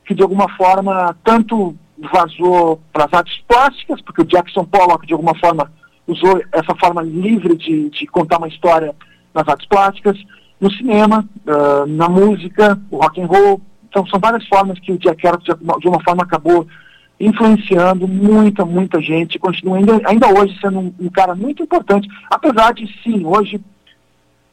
que 0.04 0.14
de 0.14 0.22
alguma 0.22 0.48
forma 0.56 1.16
tanto 1.24 1.76
vazou 2.12 2.80
para 2.92 3.04
as 3.04 3.12
artes 3.12 3.40
plásticas, 3.46 4.00
porque 4.00 4.22
o 4.22 4.26
Jackson 4.26 4.64
Pollock 4.64 5.06
de 5.06 5.12
alguma 5.12 5.34
forma 5.34 5.70
usou 6.06 6.42
essa 6.52 6.74
forma 6.74 7.02
livre 7.02 7.56
de, 7.56 7.90
de 7.90 8.06
contar 8.06 8.38
uma 8.38 8.48
história 8.48 8.94
nas 9.32 9.46
artes 9.46 9.66
plásticas, 9.68 10.18
no 10.60 10.70
cinema, 10.72 11.24
uh, 11.46 11.86
na 11.86 12.08
música, 12.08 12.80
o 12.90 12.96
rock 12.96 13.20
and 13.20 13.26
roll. 13.26 13.60
Então 13.88 14.06
são 14.06 14.18
várias 14.18 14.46
formas 14.46 14.78
que 14.80 14.92
o 14.92 14.98
Jack 14.98 15.20
Kerouac 15.20 15.44
de, 15.44 15.80
de 15.80 15.88
uma 15.88 16.02
forma 16.02 16.22
acabou 16.22 16.66
influenciando 17.18 18.08
muita, 18.08 18.64
muita 18.64 19.00
gente, 19.00 19.38
continua 19.38 19.76
ainda, 19.76 20.00
ainda 20.06 20.28
hoje 20.28 20.58
sendo 20.58 20.78
um, 20.78 20.94
um 20.98 21.10
cara 21.10 21.34
muito 21.34 21.62
importante, 21.62 22.08
apesar 22.30 22.72
de 22.72 22.86
sim, 23.02 23.24
hoje 23.26 23.60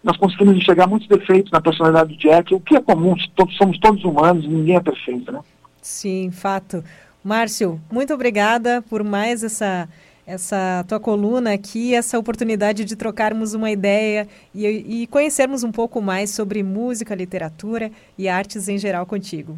nós 0.07 0.15
conseguimos 0.15 0.55
enxergar 0.55 0.87
muitos 0.87 1.07
defeitos 1.09 1.51
na 1.51 1.59
personalidade 1.59 2.13
do 2.13 2.17
Jack, 2.17 2.55
o 2.55 2.61
que 2.61 2.77
é 2.77 2.81
comum, 2.81 3.13
todos, 3.35 3.55
somos 3.57 3.77
todos 3.77 4.03
humanos, 4.05 4.47
ninguém 4.47 4.77
é 4.77 4.79
perfeito, 4.79 5.31
né? 5.31 5.41
Sim, 5.81 6.31
fato. 6.31 6.81
Márcio, 7.21 7.81
muito 7.91 8.13
obrigada 8.13 8.81
por 8.89 9.03
mais 9.03 9.43
essa 9.43 9.87
essa 10.25 10.83
tua 10.89 10.99
coluna 10.99 11.53
aqui, 11.53 11.95
essa 11.95 12.19
oportunidade 12.19 12.83
de 12.83 12.97
trocarmos 12.97 13.53
uma 13.53 13.71
ideia 13.71 14.27
e, 14.53 15.03
e 15.03 15.07
conhecermos 15.07 15.63
um 15.63 15.71
pouco 15.71 16.01
mais 16.01 16.31
sobre 16.31 16.61
música, 16.63 17.15
literatura 17.15 17.89
e 18.17 18.27
artes 18.27 18.67
em 18.67 18.77
geral 18.77 19.05
contigo. 19.05 19.55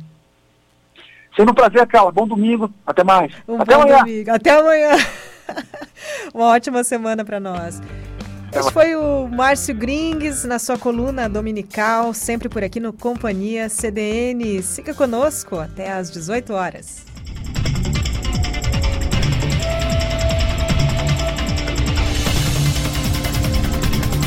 Sendo 1.35 1.51
um 1.51 1.55
prazer, 1.55 1.87
Carla. 1.87 2.11
Bom 2.11 2.27
domingo. 2.27 2.71
Até 2.85 3.03
mais. 3.03 3.33
Um 3.47 3.59
Até 3.59 3.73
amanhã. 3.73 3.97
Domingo. 3.97 4.31
Até 4.31 4.51
amanhã. 4.51 4.91
uma 6.35 6.45
ótima 6.49 6.83
semana 6.83 7.25
para 7.25 7.39
nós. 7.39 7.81
Esse 8.51 8.71
foi 8.71 8.95
o 8.95 9.27
Márcio 9.27 9.75
Gringues 9.75 10.43
na 10.43 10.57
sua 10.57 10.77
coluna 10.77 11.29
dominical, 11.29 12.13
sempre 12.13 12.49
por 12.49 12.63
aqui 12.63 12.79
no 12.79 12.91
Companhia 12.91 13.69
CDN. 13.69 14.61
Siga 14.63 14.93
conosco 14.93 15.57
até 15.57 15.91
às 15.91 16.09
18 16.09 16.53
horas. 16.53 17.08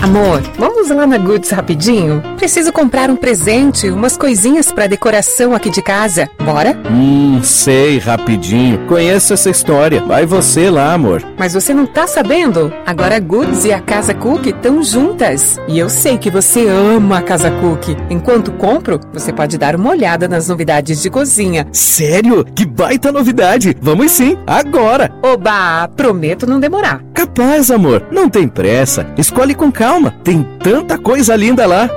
Amor, 0.03 0.43
vamos 0.59 0.89
lá 0.89 1.07
na 1.07 1.17
Goods 1.17 1.51
rapidinho? 1.51 2.21
Preciso 2.37 2.73
comprar 2.73 3.09
um 3.09 3.15
presente, 3.15 3.89
umas 3.89 4.17
coisinhas 4.17 4.73
para 4.73 4.89
decoração 4.89 5.55
aqui 5.55 5.71
de 5.71 5.81
casa. 5.81 6.29
Bora? 6.45 6.77
Hum, 6.91 7.41
sei, 7.41 7.99
rapidinho. 8.01 8.85
Conheço 8.89 9.33
essa 9.33 9.49
história. 9.49 10.01
Vai 10.03 10.27
você 10.27 10.69
lá, 10.69 10.93
amor. 10.93 11.25
Mas 11.39 11.55
você 11.55 11.73
não 11.73 11.87
tá 11.87 12.09
sabendo? 12.09 12.73
Agora 12.85 13.15
a 13.15 13.21
Goods 13.21 13.65
e 13.65 13.73
a 13.73 13.79
Casa 13.81 14.13
Cook 14.13 14.47
estão 14.47 14.83
juntas. 14.83 15.61
E 15.69 15.79
eu 15.79 15.89
sei 15.89 16.19
que 16.19 16.31
você 16.33 16.67
ama 16.67 17.19
a 17.19 17.23
Casa 17.23 17.53
Cook. 17.53 17.97
Enquanto 18.11 18.51
compro, 18.51 18.99
você 19.13 19.33
pode 19.33 19.57
dar 19.57 19.77
uma 19.77 19.91
olhada 19.91 20.27
nas 20.27 20.49
novidades 20.49 21.01
de 21.01 21.11
cozinha. 21.11 21.65
Sério? 21.71 22.45
Que 22.45 22.67
baita 22.67 23.13
novidade! 23.13 23.77
Vamos 23.81 24.11
sim, 24.11 24.37
agora! 24.49 25.13
Oba, 25.23 25.87
prometo 25.97 26.45
não 26.45 26.59
demorar. 26.59 27.01
Capaz, 27.15 27.71
amor. 27.71 28.05
Não 28.11 28.29
tem 28.29 28.49
pressa. 28.49 29.07
Escolhe 29.17 29.55
com 29.55 29.71
calma 29.71 29.92
calma, 29.93 30.11
tem 30.25 30.43
tanta 30.59 30.97
coisa 30.97 31.37
linda 31.37 31.67
lá. 31.67 31.89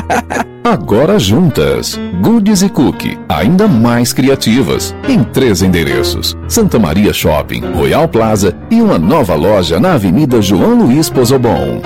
Agora 0.64 1.18
juntas, 1.18 2.00
Goodies 2.22 2.62
e 2.62 2.70
Cookie, 2.70 3.18
ainda 3.28 3.68
mais 3.68 4.14
criativas, 4.14 4.94
em 5.06 5.22
três 5.22 5.60
endereços: 5.60 6.34
Santa 6.48 6.78
Maria 6.78 7.12
Shopping, 7.12 7.60
Royal 7.76 8.08
Plaza 8.08 8.56
e 8.70 8.80
uma 8.80 8.98
nova 8.98 9.34
loja 9.34 9.78
na 9.78 9.92
Avenida 9.92 10.40
João 10.40 10.74
Luiz 10.74 11.10
Pozobon. 11.10 11.82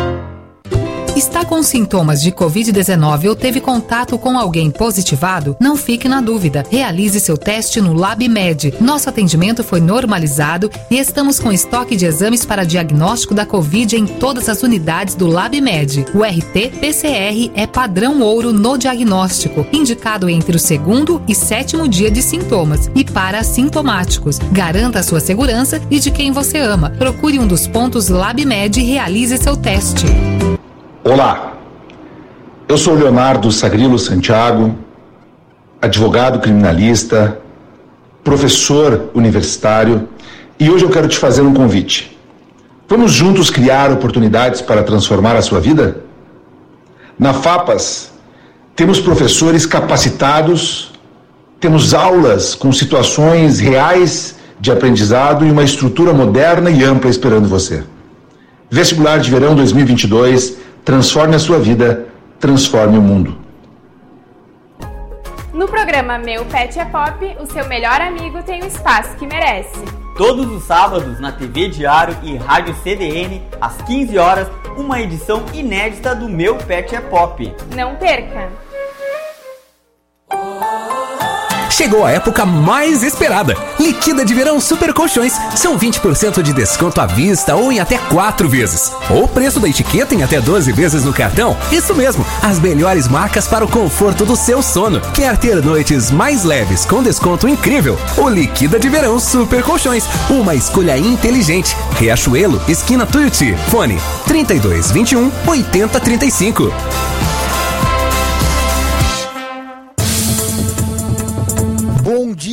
Está 1.19 1.45
com 1.45 1.61
sintomas 1.65 2.23
de 2.23 2.31
Covid-19 2.31 3.29
ou 3.29 3.35
teve 3.35 3.61
contato 3.61 4.17
com 4.17 4.39
alguém 4.39 4.71
positivado? 4.71 5.57
Não 5.59 5.77
fique 5.77 6.09
na 6.09 6.21
dúvida. 6.21 6.65
Realize 6.71 7.19
seu 7.19 7.37
teste 7.37 7.81
no 7.81 7.93
LabMed. 7.93 8.75
Nosso 8.81 9.09
atendimento 9.09 9.65
foi 9.65 9.81
normalizado 9.81 10.71
e 10.89 10.97
estamos 10.97 11.41
com 11.41 11.51
estoque 11.51 11.97
de 11.97 12.07
exames 12.07 12.45
para 12.45 12.65
diagnóstico 12.65 13.35
da 13.35 13.45
Covid 13.45 13.97
em 13.97 14.07
todas 14.07 14.49
as 14.49 14.63
unidades 14.63 15.17
do 15.17 15.27
LabMed. 15.27 16.07
O 16.15 16.23
RT-PCR 16.23 17.51
é 17.53 17.67
padrão 17.67 18.21
ouro 18.23 18.53
no 18.53 18.79
diagnóstico, 18.79 19.67
indicado 19.73 20.29
entre 20.29 20.55
o 20.55 20.61
segundo 20.61 21.21
e 21.27 21.35
sétimo 21.35 21.89
dia 21.89 22.13
de 22.13 22.23
sintomas 22.23 22.89
e 22.95 23.05
para 23.05 23.41
assintomáticos. 23.41 24.39
Garanta 24.53 25.01
a 25.01 25.03
sua 25.03 25.19
segurança 25.19 25.83
e 25.91 25.99
de 25.99 26.13
quem 26.13 26.31
você 26.31 26.59
ama. 26.59 26.91
Procure 26.91 27.41
um 27.41 27.47
dos 27.49 27.67
pontos 27.67 28.09
LabMed 28.09 28.79
e 28.79 28.85
realize 28.85 29.37
seu 29.37 29.57
teste. 29.57 30.07
Olá, 31.11 31.55
eu 32.69 32.77
sou 32.77 32.95
Leonardo 32.95 33.51
Sagrilo 33.51 33.99
Santiago, 33.99 34.77
advogado 35.81 36.39
criminalista, 36.39 37.41
professor 38.23 39.09
universitário 39.15 40.07
e 40.61 40.69
hoje 40.69 40.85
eu 40.85 40.91
quero 40.91 41.09
te 41.09 41.17
fazer 41.17 41.41
um 41.41 41.55
convite. 41.55 42.15
Vamos 42.87 43.11
juntos 43.11 43.49
criar 43.49 43.91
oportunidades 43.91 44.61
para 44.61 44.83
transformar 44.83 45.35
a 45.35 45.41
sua 45.41 45.61
vida? 45.61 46.03
Na 47.19 47.33
FAPAS, 47.33 48.13
temos 48.77 49.01
professores 49.01 49.65
capacitados, 49.65 50.93
temos 51.59 51.95
aulas 51.95 52.55
com 52.55 52.71
situações 52.71 53.61
reais 53.61 54.37
de 54.61 54.71
aprendizado 54.71 55.47
e 55.47 55.51
uma 55.51 55.65
estrutura 55.65 56.13
moderna 56.13 56.71
e 56.71 56.85
ampla 56.85 57.09
esperando 57.09 57.49
você. 57.49 57.83
Vestibular 58.71 59.19
de 59.21 59.31
Verão 59.31 59.55
2022 59.55 60.68
Transforme 60.89 61.37
a 61.37 61.39
sua 61.39 61.59
vida, 61.59 62.07
transforme 62.41 62.97
o 62.97 63.03
mundo. 63.03 63.39
No 65.53 65.69
programa 65.69 66.17
Meu 66.17 66.47
Pet 66.47 66.79
é 66.79 66.85
Pop, 66.87 67.37
o 67.39 67.45
seu 67.45 67.69
melhor 67.69 68.01
amigo 68.01 68.43
tem 68.43 68.63
o 68.63 68.67
espaço 68.67 69.15
que 69.17 69.27
merece. 69.27 69.85
Todos 70.17 70.51
os 70.51 70.63
sábados 70.63 71.21
na 71.21 71.31
TV 71.31 71.69
Diário 71.69 72.17
e 72.23 72.39
Rádio 72.39 72.75
CDN, 72.77 73.43
às 73.61 73.77
15 73.83 74.17
horas, 74.17 74.49
uma 74.79 74.99
edição 74.99 75.45
inédita 75.53 76.15
do 76.15 76.27
Meu 76.27 76.57
Pet 76.57 76.97
é 76.97 77.03
Pop. 77.03 77.55
Não 77.77 77.95
perca! 77.97 78.49
Chegou 81.79 82.05
a 82.05 82.11
época 82.11 82.45
mais 82.45 83.05
esperada. 83.05 83.57
Liquida 83.79 84.25
de 84.25 84.35
verão 84.35 84.61
Super 84.61 84.93
Colchões. 84.93 85.35
São 85.55 85.79
20% 85.79 86.43
de 86.43 86.53
desconto 86.53 87.01
à 87.01 87.07
vista 87.07 87.55
ou 87.55 87.71
em 87.71 87.79
até 87.79 87.97
4 87.97 88.49
vezes. 88.49 88.93
Ou 89.09 89.29
preço 89.29 89.61
da 89.61 89.69
etiqueta 89.69 90.13
em 90.13 90.25
até 90.25 90.41
12 90.41 90.73
vezes 90.73 91.05
no 91.05 91.13
cartão. 91.13 91.57
Isso 91.71 91.95
mesmo, 91.95 92.27
as 92.43 92.59
melhores 92.59 93.07
marcas 93.07 93.47
para 93.47 93.65
o 93.65 93.71
conforto 93.71 94.27
do 94.27 94.35
seu 94.35 94.61
sono. 94.61 95.01
Quer 95.15 95.37
ter 95.37 95.65
noites 95.65 96.11
mais 96.11 96.43
leves 96.43 96.85
com 96.85 97.01
desconto 97.01 97.47
incrível? 97.47 97.97
O 98.17 98.29
Liquida 98.29 98.77
de 98.81 98.89
Verão 98.89 99.21
Super 99.21 99.63
Colchões. 99.63 100.05
Uma 100.29 100.57
escolha 100.57 100.99
inteligente. 100.99 101.77
Riachuelo, 101.97 102.61
esquina 102.67 103.07
Tuiuti. 103.07 103.57
Fone 103.71 104.01
32 104.27 104.91
21 104.91 105.31
80 105.47 106.01
35. 106.01 106.73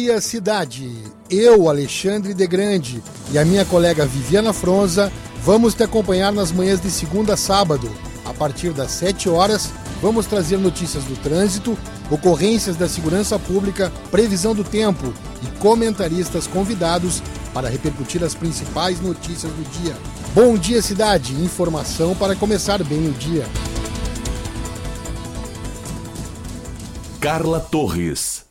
Dia, 0.05 0.21
cidade! 0.21 1.03
Eu, 1.31 1.67
Alexandre 1.67 2.35
de 2.35 2.45
Grande, 2.45 3.01
e 3.31 3.39
a 3.39 3.43
minha 3.43 3.65
colega 3.65 4.05
Viviana 4.05 4.53
Fronza 4.53 5.11
vamos 5.43 5.73
te 5.73 5.81
acompanhar 5.81 6.31
nas 6.31 6.51
manhãs 6.51 6.79
de 6.79 6.91
segunda 6.91 7.33
a 7.33 7.37
sábado. 7.37 7.89
A 8.23 8.31
partir 8.31 8.71
das 8.71 8.91
7 8.91 9.27
horas, 9.29 9.71
vamos 10.03 10.27
trazer 10.27 10.57
notícias 10.57 11.03
do 11.05 11.15
trânsito, 11.23 11.75
ocorrências 12.11 12.75
da 12.75 12.87
segurança 12.87 13.39
pública, 13.39 13.91
previsão 14.11 14.53
do 14.53 14.63
tempo 14.63 15.11
e 15.41 15.59
comentaristas 15.59 16.45
convidados 16.45 17.23
para 17.51 17.67
repercutir 17.67 18.23
as 18.23 18.35
principais 18.35 19.01
notícias 19.01 19.51
do 19.51 19.81
dia. 19.81 19.95
Bom 20.35 20.55
dia, 20.55 20.83
cidade! 20.83 21.33
Informação 21.33 22.13
para 22.13 22.35
começar 22.35 22.83
bem 22.83 23.09
o 23.09 23.13
dia. 23.13 23.47
Carla 27.19 27.59
Torres. 27.59 28.44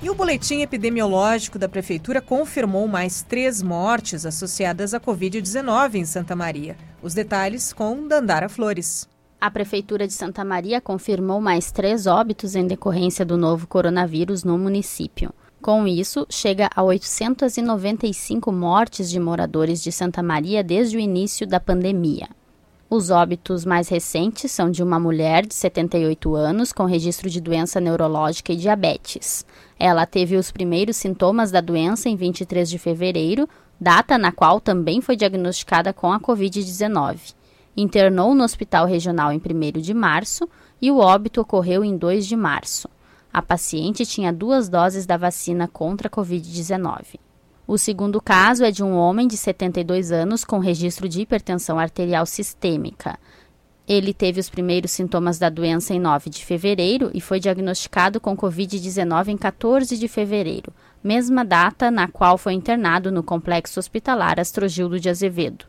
E 0.00 0.08
o 0.08 0.14
boletim 0.14 0.60
epidemiológico 0.60 1.58
da 1.58 1.68
Prefeitura 1.68 2.22
confirmou 2.22 2.86
mais 2.86 3.20
três 3.20 3.60
mortes 3.60 4.24
associadas 4.24 4.94
à 4.94 5.00
Covid-19 5.00 5.96
em 5.96 6.04
Santa 6.06 6.36
Maria. 6.36 6.76
Os 7.02 7.12
detalhes 7.12 7.72
com 7.72 8.06
Dandara 8.06 8.48
Flores. 8.48 9.08
A 9.40 9.50
Prefeitura 9.50 10.06
de 10.06 10.12
Santa 10.12 10.44
Maria 10.44 10.80
confirmou 10.80 11.40
mais 11.40 11.72
três 11.72 12.06
óbitos 12.06 12.54
em 12.54 12.66
decorrência 12.66 13.24
do 13.24 13.36
novo 13.36 13.66
coronavírus 13.66 14.44
no 14.44 14.56
município. 14.56 15.34
Com 15.60 15.86
isso, 15.86 16.26
chega 16.30 16.70
a 16.74 16.82
895 16.82 18.50
mortes 18.50 19.10
de 19.10 19.20
moradores 19.20 19.82
de 19.82 19.90
Santa 19.92 20.22
Maria 20.22 20.64
desde 20.64 20.96
o 20.96 21.00
início 21.00 21.46
da 21.46 21.60
pandemia. 21.60 22.28
Os 22.92 23.08
óbitos 23.08 23.64
mais 23.64 23.88
recentes 23.88 24.50
são 24.50 24.68
de 24.68 24.82
uma 24.82 24.98
mulher 24.98 25.46
de 25.46 25.54
78 25.54 26.34
anos 26.34 26.72
com 26.72 26.86
registro 26.86 27.30
de 27.30 27.40
doença 27.40 27.80
neurológica 27.80 28.52
e 28.52 28.56
diabetes. 28.56 29.46
Ela 29.78 30.04
teve 30.04 30.36
os 30.36 30.50
primeiros 30.50 30.96
sintomas 30.96 31.52
da 31.52 31.60
doença 31.60 32.08
em 32.08 32.16
23 32.16 32.68
de 32.68 32.80
fevereiro, 32.80 33.48
data 33.80 34.18
na 34.18 34.32
qual 34.32 34.60
também 34.60 35.00
foi 35.00 35.14
diagnosticada 35.14 35.92
com 35.92 36.12
a 36.12 36.18
Covid-19. 36.18 37.32
Internou 37.76 38.34
no 38.34 38.42
Hospital 38.42 38.86
Regional 38.86 39.32
em 39.32 39.38
1 39.38 39.80
de 39.80 39.94
março 39.94 40.48
e 40.82 40.90
o 40.90 40.98
óbito 40.98 41.40
ocorreu 41.40 41.84
em 41.84 41.96
2 41.96 42.26
de 42.26 42.34
março. 42.34 42.88
A 43.32 43.40
paciente 43.40 44.04
tinha 44.04 44.32
duas 44.32 44.68
doses 44.68 45.06
da 45.06 45.16
vacina 45.16 45.68
contra 45.68 46.08
a 46.08 46.10
Covid-19. 46.10 47.20
O 47.70 47.78
segundo 47.78 48.20
caso 48.20 48.64
é 48.64 48.72
de 48.72 48.82
um 48.82 48.96
homem 48.96 49.28
de 49.28 49.36
72 49.36 50.10
anos 50.10 50.44
com 50.44 50.58
registro 50.58 51.08
de 51.08 51.20
hipertensão 51.20 51.78
arterial 51.78 52.26
sistêmica. 52.26 53.16
Ele 53.86 54.12
teve 54.12 54.40
os 54.40 54.50
primeiros 54.50 54.90
sintomas 54.90 55.38
da 55.38 55.48
doença 55.48 55.94
em 55.94 56.00
9 56.00 56.30
de 56.30 56.44
fevereiro 56.44 57.12
e 57.14 57.20
foi 57.20 57.38
diagnosticado 57.38 58.18
com 58.20 58.36
Covid-19 58.36 59.28
em 59.28 59.36
14 59.36 59.96
de 59.96 60.08
fevereiro, 60.08 60.72
mesma 61.00 61.44
data 61.44 61.92
na 61.92 62.08
qual 62.08 62.36
foi 62.36 62.54
internado 62.54 63.12
no 63.12 63.22
complexo 63.22 63.78
hospitalar 63.78 64.40
Astrogildo 64.40 64.98
de 64.98 65.08
Azevedo. 65.08 65.64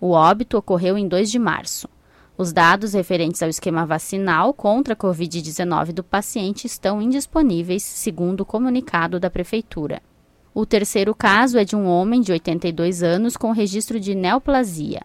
O 0.00 0.12
óbito 0.12 0.56
ocorreu 0.56 0.96
em 0.96 1.06
2 1.06 1.30
de 1.30 1.38
março. 1.38 1.86
Os 2.34 2.50
dados 2.50 2.94
referentes 2.94 3.42
ao 3.42 3.50
esquema 3.50 3.84
vacinal 3.84 4.54
contra 4.54 4.94
a 4.94 4.96
Covid-19 4.96 5.92
do 5.92 6.02
paciente 6.02 6.66
estão 6.66 7.02
indisponíveis, 7.02 7.82
segundo 7.82 8.40
o 8.40 8.46
comunicado 8.46 9.20
da 9.20 9.28
Prefeitura. 9.28 10.00
O 10.54 10.66
terceiro 10.66 11.14
caso 11.14 11.56
é 11.56 11.64
de 11.64 11.74
um 11.74 11.86
homem 11.86 12.20
de 12.20 12.30
82 12.30 13.02
anos 13.02 13.38
com 13.38 13.52
registro 13.52 13.98
de 13.98 14.14
neoplasia. 14.14 15.00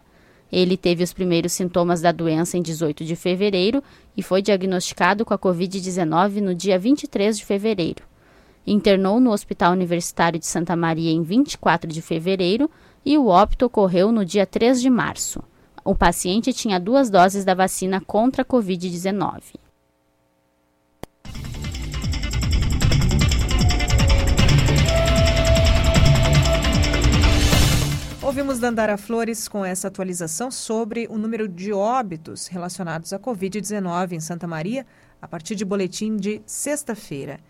Ele 0.52 0.76
teve 0.76 1.02
os 1.02 1.12
primeiros 1.12 1.52
sintomas 1.52 2.02
da 2.02 2.12
doença 2.12 2.58
em 2.58 2.62
18 2.62 3.02
de 3.02 3.16
fevereiro 3.16 3.82
e 4.14 4.22
foi 4.22 4.42
diagnosticado 4.42 5.24
com 5.24 5.32
a 5.32 5.38
Covid-19 5.38 6.40
no 6.40 6.54
dia 6.54 6.78
23 6.78 7.38
de 7.38 7.46
fevereiro. 7.46 8.02
Internou 8.66 9.18
no 9.18 9.30
Hospital 9.30 9.72
Universitário 9.72 10.38
de 10.38 10.46
Santa 10.46 10.76
Maria 10.76 11.10
em 11.10 11.22
24 11.22 11.90
de 11.90 12.02
fevereiro 12.02 12.70
e 13.02 13.16
o 13.16 13.28
óbito 13.28 13.64
ocorreu 13.64 14.12
no 14.12 14.26
dia 14.26 14.44
3 14.44 14.82
de 14.82 14.90
março. 14.90 15.42
O 15.82 15.94
paciente 15.94 16.52
tinha 16.52 16.78
duas 16.78 17.08
doses 17.08 17.46
da 17.46 17.54
vacina 17.54 18.02
contra 18.02 18.42
a 18.42 18.44
Covid-19. 18.44 19.67
Ouvimos 28.28 28.58
Dandara 28.58 28.98
Flores 28.98 29.48
com 29.48 29.64
essa 29.64 29.88
atualização 29.88 30.50
sobre 30.50 31.06
o 31.08 31.16
número 31.16 31.48
de 31.48 31.72
óbitos 31.72 32.46
relacionados 32.46 33.14
à 33.14 33.18
Covid-19 33.18 34.12
em 34.12 34.20
Santa 34.20 34.46
Maria, 34.46 34.84
a 35.20 35.26
partir 35.26 35.54
de 35.54 35.64
boletim 35.64 36.14
de 36.14 36.42
sexta-feira. 36.44 37.40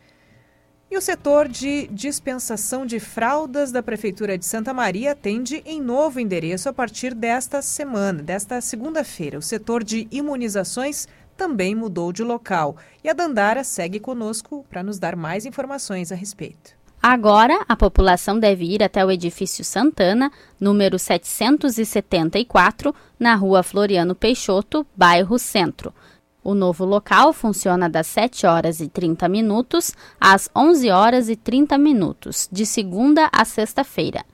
E 0.88 0.96
o 0.96 1.00
setor 1.00 1.48
de 1.48 1.88
dispensação 1.88 2.86
de 2.86 3.00
fraldas 3.00 3.72
da 3.72 3.82
Prefeitura 3.82 4.38
de 4.38 4.46
Santa 4.46 4.72
Maria 4.72 5.10
atende 5.10 5.60
em 5.66 5.80
novo 5.80 6.20
endereço 6.20 6.68
a 6.68 6.72
partir 6.72 7.12
desta 7.12 7.60
semana, 7.60 8.22
desta 8.22 8.60
segunda-feira. 8.60 9.36
O 9.36 9.42
setor 9.42 9.82
de 9.82 10.06
imunizações 10.12 11.09
também 11.36 11.74
mudou 11.74 12.12
de 12.12 12.22
local. 12.22 12.76
E 13.02 13.09
a 13.09 13.12
Dandara 13.12 13.64
segue 13.64 13.98
conosco 13.98 14.64
para 14.70 14.84
nos 14.84 15.00
dar 15.00 15.16
mais 15.16 15.44
informações 15.44 16.12
a 16.12 16.14
respeito. 16.14 16.77
Agora, 17.02 17.64
a 17.68 17.76
população 17.76 18.38
deve 18.38 18.64
ir 18.64 18.82
até 18.82 19.04
o 19.04 19.10
edifício 19.10 19.64
Santana, 19.64 20.32
número 20.58 20.98
774, 20.98 22.94
na 23.18 23.36
rua 23.36 23.62
Floriano 23.62 24.16
Peixoto, 24.16 24.84
bairro 24.96 25.38
Centro. 25.38 25.94
O 26.42 26.54
novo 26.54 26.84
local 26.84 27.32
funciona 27.32 27.88
das 27.88 28.08
7 28.08 28.46
horas 28.46 28.80
e 28.80 28.88
30 28.88 29.28
minutos 29.28 29.92
às 30.20 30.50
11 30.54 30.90
horas 30.90 31.28
e 31.28 31.36
30 31.36 31.78
minutos, 31.78 32.48
de 32.50 32.66
segunda 32.66 33.28
a 33.32 33.44
sexta-feira. 33.44 34.24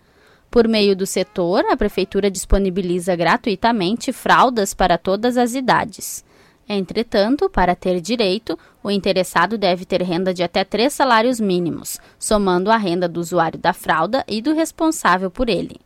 Por 0.51 0.67
meio 0.67 0.97
do 0.97 1.07
setor, 1.07 1.65
a 1.69 1.77
Prefeitura 1.77 2.31
disponibiliza 2.31 3.17
gratuitamente 3.17 4.13
fraldas 4.13 4.73
para 4.73 4.97
todas 4.97 5.37
as 5.37 5.55
idades. 5.55 6.25
Entretanto, 6.69 7.51
para 7.51 7.75
ter 7.75 8.01
direito, 8.01 8.59
o 8.83 8.91
interessado 8.91 9.59
deve 9.59 9.85
ter 9.85 10.03
renda 10.03 10.33
de 10.33 10.43
até 10.43 10.65
três 10.65 10.93
salários 10.95 11.39
mínimos, 11.39 12.01
somando 12.19 12.71
a 12.71 12.77
renda 12.77 13.07
do 13.07 13.21
usuário 13.21 13.59
da 13.59 13.73
fralda 13.73 14.25
e 14.27 14.41
do 14.41 14.55
responsável 14.55 15.31
por 15.31 15.49
ele. 15.49 15.81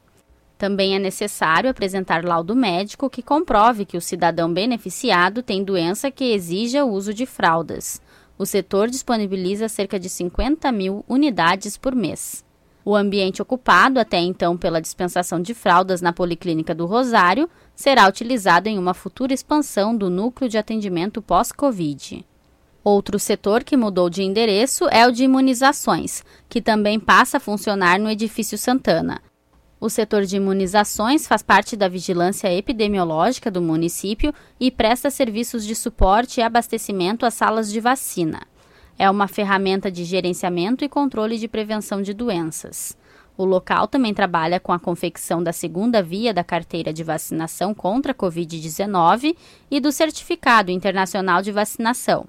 Também 0.56 0.94
é 0.94 0.98
necessário 0.98 1.70
apresentar 1.70 2.24
laudo 2.24 2.54
médico 2.54 3.08
que 3.08 3.22
comprove 3.22 3.84
que 3.84 3.96
o 3.96 4.00
cidadão 4.00 4.52
beneficiado 4.52 5.42
tem 5.42 5.62
doença 5.62 6.10
que 6.10 6.32
exija 6.32 6.84
o 6.84 6.92
uso 6.92 7.14
de 7.14 7.26
fraldas. 7.26 8.00
O 8.36 8.46
setor 8.46 8.88
disponibiliza 8.88 9.68
cerca 9.68 9.98
de 9.98 10.08
50 10.08 10.70
mil 10.72 11.04
unidades 11.08 11.76
por 11.76 11.94
mês. 11.94 12.44
O 12.88 12.96
ambiente 12.96 13.42
ocupado 13.42 14.00
até 14.00 14.18
então 14.18 14.56
pela 14.56 14.80
dispensação 14.80 15.42
de 15.42 15.52
fraldas 15.52 16.00
na 16.00 16.10
Policlínica 16.10 16.74
do 16.74 16.86
Rosário 16.86 17.46
será 17.76 18.08
utilizado 18.08 18.66
em 18.66 18.78
uma 18.78 18.94
futura 18.94 19.34
expansão 19.34 19.94
do 19.94 20.08
núcleo 20.08 20.48
de 20.48 20.56
atendimento 20.56 21.20
pós-Covid. 21.20 22.24
Outro 22.82 23.18
setor 23.18 23.62
que 23.62 23.76
mudou 23.76 24.08
de 24.08 24.22
endereço 24.22 24.88
é 24.88 25.06
o 25.06 25.12
de 25.12 25.24
imunizações, 25.24 26.24
que 26.48 26.62
também 26.62 26.98
passa 26.98 27.36
a 27.36 27.40
funcionar 27.40 28.00
no 28.00 28.08
edifício 28.08 28.56
Santana. 28.56 29.20
O 29.78 29.90
setor 29.90 30.24
de 30.24 30.36
imunizações 30.38 31.26
faz 31.26 31.42
parte 31.42 31.76
da 31.76 31.88
vigilância 31.88 32.50
epidemiológica 32.50 33.50
do 33.50 33.60
município 33.60 34.32
e 34.58 34.70
presta 34.70 35.10
serviços 35.10 35.66
de 35.66 35.74
suporte 35.74 36.40
e 36.40 36.42
abastecimento 36.42 37.26
às 37.26 37.34
salas 37.34 37.70
de 37.70 37.80
vacina. 37.80 38.46
É 38.98 39.08
uma 39.08 39.28
ferramenta 39.28 39.90
de 39.90 40.04
gerenciamento 40.04 40.84
e 40.84 40.88
controle 40.88 41.38
de 41.38 41.46
prevenção 41.46 42.02
de 42.02 42.12
doenças. 42.12 42.98
O 43.36 43.44
local 43.44 43.86
também 43.86 44.12
trabalha 44.12 44.58
com 44.58 44.72
a 44.72 44.80
confecção 44.80 45.40
da 45.40 45.52
segunda 45.52 46.02
via 46.02 46.34
da 46.34 46.42
carteira 46.42 46.92
de 46.92 47.04
vacinação 47.04 47.72
contra 47.72 48.10
a 48.10 48.14
Covid-19 48.14 49.36
e 49.70 49.78
do 49.78 49.92
Certificado 49.92 50.72
Internacional 50.72 51.40
de 51.40 51.52
Vacinação. 51.52 52.26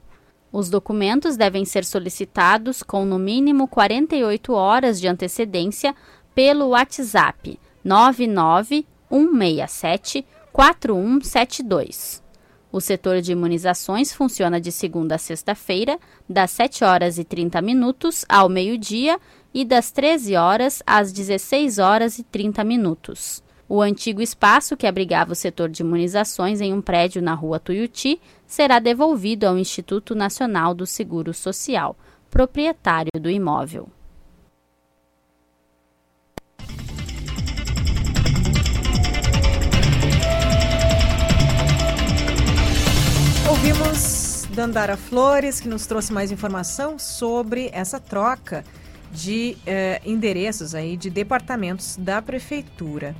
Os 0.51 0.69
documentos 0.69 1.35
devem 1.35 1.65
ser 1.65 1.83
solicitados 1.83 2.83
com 2.83 3.03
no 3.05 3.17
mínimo 3.17 3.67
48 3.67 4.53
horas 4.53 4.99
de 4.99 5.07
antecedência 5.07 5.95
pelo 6.35 6.67
WhatsApp 6.67 7.59
99167 7.83 10.23
4172. 10.51 12.28
O 12.71 12.79
setor 12.79 13.19
de 13.19 13.31
imunizações 13.31 14.13
funciona 14.13 14.61
de 14.61 14.71
segunda 14.71 15.15
a 15.15 15.17
sexta-feira, 15.17 15.99
das 16.29 16.51
7 16.51 16.83
horas 16.83 17.17
e 17.17 17.23
30 17.23 17.61
minutos 17.61 18.23
ao 18.29 18.47
meio-dia 18.47 19.19
e 19.51 19.65
das 19.65 19.91
13 19.91 20.35
horas 20.35 20.83
às 20.85 21.11
16 21.11 21.79
horas 21.79 22.19
e 22.19 22.23
30 22.23 22.63
minutos. 22.63 23.43
O 23.67 23.81
antigo 23.81 24.21
espaço 24.21 24.77
que 24.77 24.85
abrigava 24.85 25.33
o 25.33 25.35
setor 25.35 25.69
de 25.69 25.81
imunizações 25.81 26.61
em 26.61 26.73
um 26.73 26.81
prédio 26.81 27.21
na 27.21 27.33
rua 27.33 27.59
Tuiuti 27.59 28.21
será 28.45 28.79
devolvido 28.79 29.45
ao 29.45 29.57
Instituto 29.57 30.13
Nacional 30.13 30.73
do 30.73 30.85
Seguro 30.85 31.33
Social, 31.33 31.95
proprietário 32.29 33.11
do 33.19 33.29
imóvel. 33.29 33.89
Dandara 44.59 44.97
Flores, 44.97 45.61
que 45.61 45.69
nos 45.69 45.85
trouxe 45.85 46.11
mais 46.11 46.33
informação 46.33 46.99
sobre 46.99 47.69
essa 47.71 47.97
troca 47.97 48.65
de 49.09 49.57
eh, 49.65 50.01
endereços 50.05 50.75
aí 50.75 50.97
de 50.97 51.09
departamentos 51.09 51.95
da 51.95 52.21
prefeitura. 52.21 53.15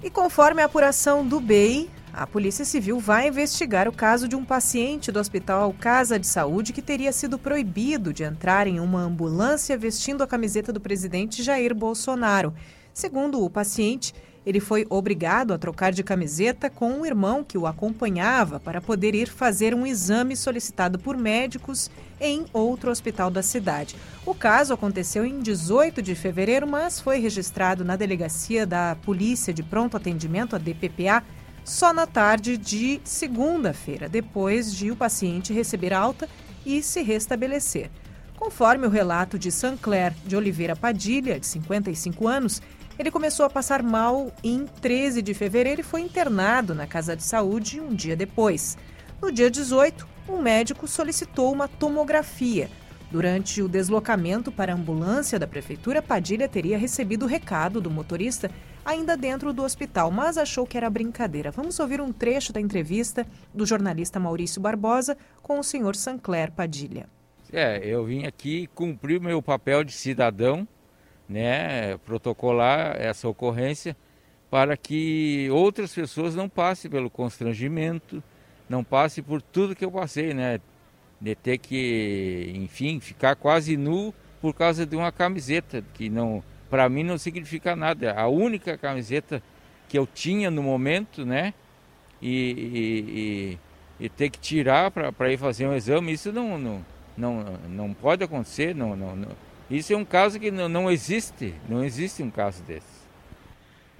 E 0.00 0.08
conforme 0.08 0.62
a 0.62 0.66
apuração 0.66 1.26
do 1.26 1.40
BEI, 1.40 1.90
a 2.12 2.24
Polícia 2.24 2.64
Civil 2.64 3.00
vai 3.00 3.26
investigar 3.26 3.88
o 3.88 3.92
caso 3.92 4.28
de 4.28 4.36
um 4.36 4.44
paciente 4.44 5.10
do 5.10 5.18
Hospital 5.18 5.74
Casa 5.80 6.20
de 6.20 6.28
Saúde 6.28 6.72
que 6.72 6.80
teria 6.80 7.10
sido 7.10 7.36
proibido 7.36 8.12
de 8.12 8.22
entrar 8.22 8.68
em 8.68 8.78
uma 8.78 9.00
ambulância 9.00 9.76
vestindo 9.76 10.22
a 10.22 10.26
camiseta 10.28 10.72
do 10.72 10.78
presidente 10.78 11.42
Jair 11.42 11.74
Bolsonaro. 11.74 12.54
Segundo 12.94 13.42
o 13.42 13.50
paciente, 13.50 14.14
ele 14.48 14.60
foi 14.60 14.86
obrigado 14.88 15.52
a 15.52 15.58
trocar 15.58 15.92
de 15.92 16.02
camiseta 16.02 16.70
com 16.70 16.90
um 16.90 17.04
irmão 17.04 17.44
que 17.44 17.58
o 17.58 17.66
acompanhava 17.66 18.58
para 18.58 18.80
poder 18.80 19.14
ir 19.14 19.28
fazer 19.28 19.74
um 19.74 19.86
exame 19.86 20.34
solicitado 20.34 20.98
por 20.98 21.18
médicos 21.18 21.90
em 22.18 22.46
outro 22.50 22.90
hospital 22.90 23.30
da 23.30 23.42
cidade. 23.42 23.94
O 24.24 24.34
caso 24.34 24.72
aconteceu 24.72 25.26
em 25.26 25.40
18 25.40 26.00
de 26.00 26.14
fevereiro, 26.14 26.66
mas 26.66 26.98
foi 26.98 27.18
registrado 27.18 27.84
na 27.84 27.94
delegacia 27.94 28.66
da 28.66 28.96
Polícia 29.04 29.52
de 29.52 29.62
Pronto 29.62 29.98
Atendimento, 29.98 30.56
a 30.56 30.58
DPPA, 30.58 31.22
só 31.62 31.92
na 31.92 32.06
tarde 32.06 32.56
de 32.56 33.02
segunda-feira, 33.04 34.08
depois 34.08 34.74
de 34.74 34.90
o 34.90 34.96
paciente 34.96 35.52
receber 35.52 35.92
alta 35.92 36.26
e 36.64 36.82
se 36.82 37.02
restabelecer. 37.02 37.90
Conforme 38.34 38.86
o 38.86 38.90
relato 38.90 39.38
de 39.38 39.52
Sancler 39.52 40.14
de 40.24 40.36
Oliveira 40.36 40.74
Padilha, 40.74 41.38
de 41.38 41.46
55 41.46 42.26
anos, 42.26 42.62
Ele 42.98 43.10
começou 43.12 43.46
a 43.46 43.50
passar 43.50 43.82
mal 43.82 44.32
em 44.42 44.66
13 44.66 45.22
de 45.22 45.32
fevereiro 45.32 45.80
e 45.80 45.84
foi 45.84 46.00
internado 46.00 46.74
na 46.74 46.86
casa 46.86 47.14
de 47.14 47.22
saúde 47.22 47.80
um 47.80 47.94
dia 47.94 48.16
depois. 48.16 48.76
No 49.22 49.30
dia 49.30 49.48
18, 49.48 50.06
um 50.28 50.42
médico 50.42 50.88
solicitou 50.88 51.52
uma 51.52 51.68
tomografia. 51.68 52.68
Durante 53.10 53.62
o 53.62 53.68
deslocamento 53.68 54.50
para 54.50 54.72
a 54.72 54.76
ambulância 54.76 55.38
da 55.38 55.46
prefeitura, 55.46 56.02
Padilha 56.02 56.48
teria 56.48 56.76
recebido 56.76 57.24
o 57.24 57.28
recado 57.28 57.80
do 57.80 57.90
motorista 57.90 58.50
ainda 58.84 59.16
dentro 59.16 59.52
do 59.52 59.62
hospital, 59.62 60.10
mas 60.10 60.36
achou 60.36 60.66
que 60.66 60.76
era 60.76 60.90
brincadeira. 60.90 61.50
Vamos 61.50 61.78
ouvir 61.78 62.00
um 62.00 62.12
trecho 62.12 62.52
da 62.52 62.60
entrevista 62.60 63.26
do 63.54 63.64
jornalista 63.64 64.18
Maurício 64.18 64.60
Barbosa 64.60 65.16
com 65.42 65.58
o 65.58 65.64
senhor 65.64 65.94
Sancler 65.94 66.50
Padilha. 66.50 67.08
É, 67.52 67.78
eu 67.82 68.04
vim 68.04 68.26
aqui 68.26 68.66
cumprir 68.74 69.20
meu 69.20 69.40
papel 69.40 69.84
de 69.84 69.92
cidadão, 69.92 70.68
né, 71.28 71.96
protocolar 71.98 72.96
essa 72.98 73.28
ocorrência 73.28 73.96
para 74.50 74.76
que 74.76 75.48
outras 75.50 75.94
pessoas 75.94 76.34
não 76.34 76.48
passem 76.48 76.90
pelo 76.90 77.10
constrangimento, 77.10 78.22
não 78.68 78.82
passem 78.82 79.22
por 79.22 79.42
tudo 79.42 79.76
que 79.76 79.84
eu 79.84 79.90
passei, 79.90 80.32
né? 80.32 80.60
De 81.20 81.34
ter 81.34 81.58
que, 81.58 82.52
enfim, 82.54 83.00
ficar 83.00 83.34
quase 83.36 83.76
nu 83.76 84.14
por 84.40 84.54
causa 84.54 84.86
de 84.86 84.96
uma 84.96 85.10
camiseta 85.10 85.84
que 85.94 86.08
não, 86.08 86.42
para 86.70 86.88
mim 86.88 87.02
não 87.02 87.18
significa 87.18 87.74
nada. 87.74 88.14
A 88.14 88.28
única 88.28 88.78
camiseta 88.78 89.42
que 89.88 89.98
eu 89.98 90.06
tinha 90.06 90.50
no 90.50 90.62
momento, 90.62 91.26
né? 91.26 91.52
E, 92.22 92.30
e, 92.30 93.58
e, 94.00 94.04
e 94.06 94.08
ter 94.08 94.30
que 94.30 94.38
tirar 94.38 94.90
para 94.90 95.32
ir 95.32 95.38
fazer 95.38 95.66
um 95.66 95.74
exame, 95.74 96.12
isso 96.12 96.32
não, 96.32 96.58
não, 96.58 96.84
não, 97.16 97.44
não 97.68 97.94
pode 97.94 98.22
acontecer. 98.22 98.74
Não, 98.74 98.96
não, 98.96 99.16
não. 99.16 99.47
Isso 99.70 99.92
é 99.92 99.96
um 99.96 100.04
caso 100.04 100.40
que 100.40 100.50
não, 100.50 100.68
não 100.68 100.90
existe, 100.90 101.54
não 101.68 101.84
existe 101.84 102.22
um 102.22 102.30
caso 102.30 102.62
desse. 102.62 102.98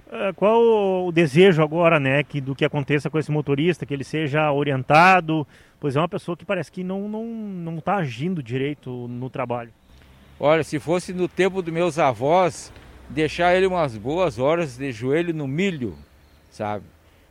Uh, 0.07 0.33
qual 0.35 0.59
o 1.05 1.11
desejo 1.11 1.61
agora, 1.61 1.99
né, 1.99 2.23
que, 2.23 2.41
do 2.41 2.55
que 2.55 2.65
aconteça 2.65 3.11
com 3.11 3.19
esse 3.19 3.31
motorista, 3.31 3.85
que 3.85 3.93
ele 3.93 4.03
seja 4.03 4.51
orientado, 4.51 5.45
pois 5.79 5.95
é 5.95 5.99
uma 5.99 6.09
pessoa 6.09 6.35
que 6.35 6.43
parece 6.43 6.71
que 6.71 6.83
não 6.83 7.07
não 7.07 7.25
não 7.25 7.77
está 7.77 7.97
agindo 7.97 8.41
direito 8.41 8.89
no 9.07 9.29
trabalho. 9.29 9.71
Olha, 10.39 10.63
se 10.63 10.79
fosse 10.79 11.13
no 11.13 11.27
tempo 11.27 11.61
dos 11.61 11.71
meus 11.71 11.99
avós, 11.99 12.73
deixar 13.07 13.55
ele 13.55 13.67
umas 13.67 13.95
boas 13.95 14.39
horas 14.39 14.77
de 14.77 14.91
joelho 14.91 15.33
no 15.33 15.47
milho, 15.47 15.95
sabe? 16.49 16.85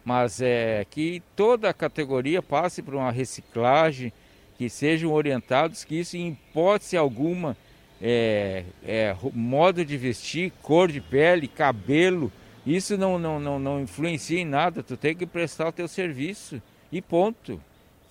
Mas 0.04 0.40
é 0.40 0.86
que 0.88 1.20
toda 1.34 1.68
a 1.68 1.74
categoria 1.74 2.40
passe 2.40 2.80
por 2.80 2.94
uma 2.94 3.10
reciclagem, 3.10 4.12
que 4.56 4.68
sejam 4.68 5.12
orientados, 5.12 5.84
que 5.84 5.98
isso 5.98 6.16
em 6.16 6.28
hipótese 6.28 6.96
alguma 6.96 7.56
é, 8.00 8.64
é, 8.84 9.16
modo 9.32 9.84
de 9.84 9.96
vestir, 9.96 10.52
cor 10.62 10.90
de 10.90 11.00
pele, 11.00 11.48
cabelo, 11.48 12.32
isso 12.66 12.96
não, 12.98 13.18
não, 13.18 13.40
não, 13.40 13.58
não 13.58 13.80
influencia 13.80 14.38
em 14.38 14.44
nada, 14.44 14.82
tu 14.82 14.96
tem 14.96 15.16
que 15.16 15.26
prestar 15.26 15.68
o 15.68 15.72
teu 15.72 15.88
serviço 15.88 16.60
e 16.92 17.00
ponto. 17.00 17.60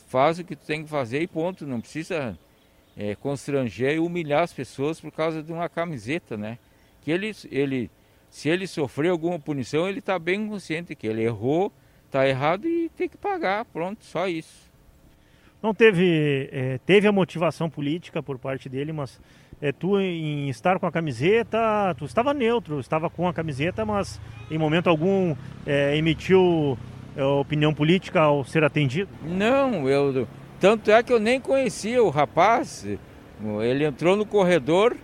Faz 0.08 0.40
o 0.40 0.44
que 0.44 0.56
tu 0.56 0.66
tem 0.66 0.84
que 0.84 0.90
fazer 0.90 1.22
e 1.22 1.28
ponto. 1.28 1.68
Não 1.68 1.82
precisa 1.82 2.38
é, 2.96 3.14
constranger 3.16 3.96
e 3.96 4.00
humilhar 4.00 4.44
as 4.44 4.54
pessoas 4.54 5.00
por 5.00 5.12
causa 5.12 5.44
de 5.44 5.52
uma 5.52 5.70
camiseta, 5.70 6.38
né? 6.38 6.58
Que 7.02 7.12
ele, 7.12 7.36
ele 7.52 7.92
se 8.30 8.50
ele 8.50 8.68
sofrer 8.68 9.10
alguma 9.10 9.40
punição, 9.40 9.88
ele 9.88 10.00
está 10.00 10.18
bem 10.18 10.48
consciente 10.48 10.96
que 10.96 11.08
ele 11.08 11.24
errou, 11.24 11.72
está 12.06 12.28
errado 12.28 12.68
e 12.68 12.90
tem 12.90 13.08
que 13.08 13.18
pagar, 13.18 13.66
pronto, 13.66 14.04
só 14.04 14.28
isso. 14.28 14.68
Não 15.62 15.74
teve, 15.74 16.50
é, 16.52 16.78
teve 16.86 17.08
a 17.08 17.12
motivação 17.12 17.70
política 17.70 18.22
por 18.22 18.38
parte 18.38 18.70
dele, 18.70 18.92
mas 18.92 19.20
é, 19.62 19.72
tu 19.72 20.00
em 20.00 20.50
estar 20.50 20.80
com 20.80 20.86
a 20.86 20.92
camiseta, 20.92 21.96
tu 21.98 22.06
estava 22.06 22.34
neutro, 22.34 22.80
estava 22.80 23.10
com 23.10 23.28
a 23.28 23.34
camiseta, 23.34 23.86
mas 23.86 24.20
em 24.52 24.58
momento 24.58 24.90
algum 24.90 25.36
é, 25.66 25.96
emitiu 25.98 26.78
é, 27.16 27.24
opinião 27.24 27.74
política 27.74 28.22
ao 28.22 28.44
ser 28.44 28.64
atendido? 28.64 29.10
Não, 29.24 29.90
eu 29.90 30.28
tanto 30.60 30.92
é 30.92 31.02
que 31.04 31.14
eu 31.14 31.20
nem 31.20 31.40
conhecia 31.40 32.04
o 32.04 32.10
rapaz. 32.10 32.86
Ele 33.62 33.86
entrou 33.86 34.16
no 34.16 34.26
corredor 34.26 34.96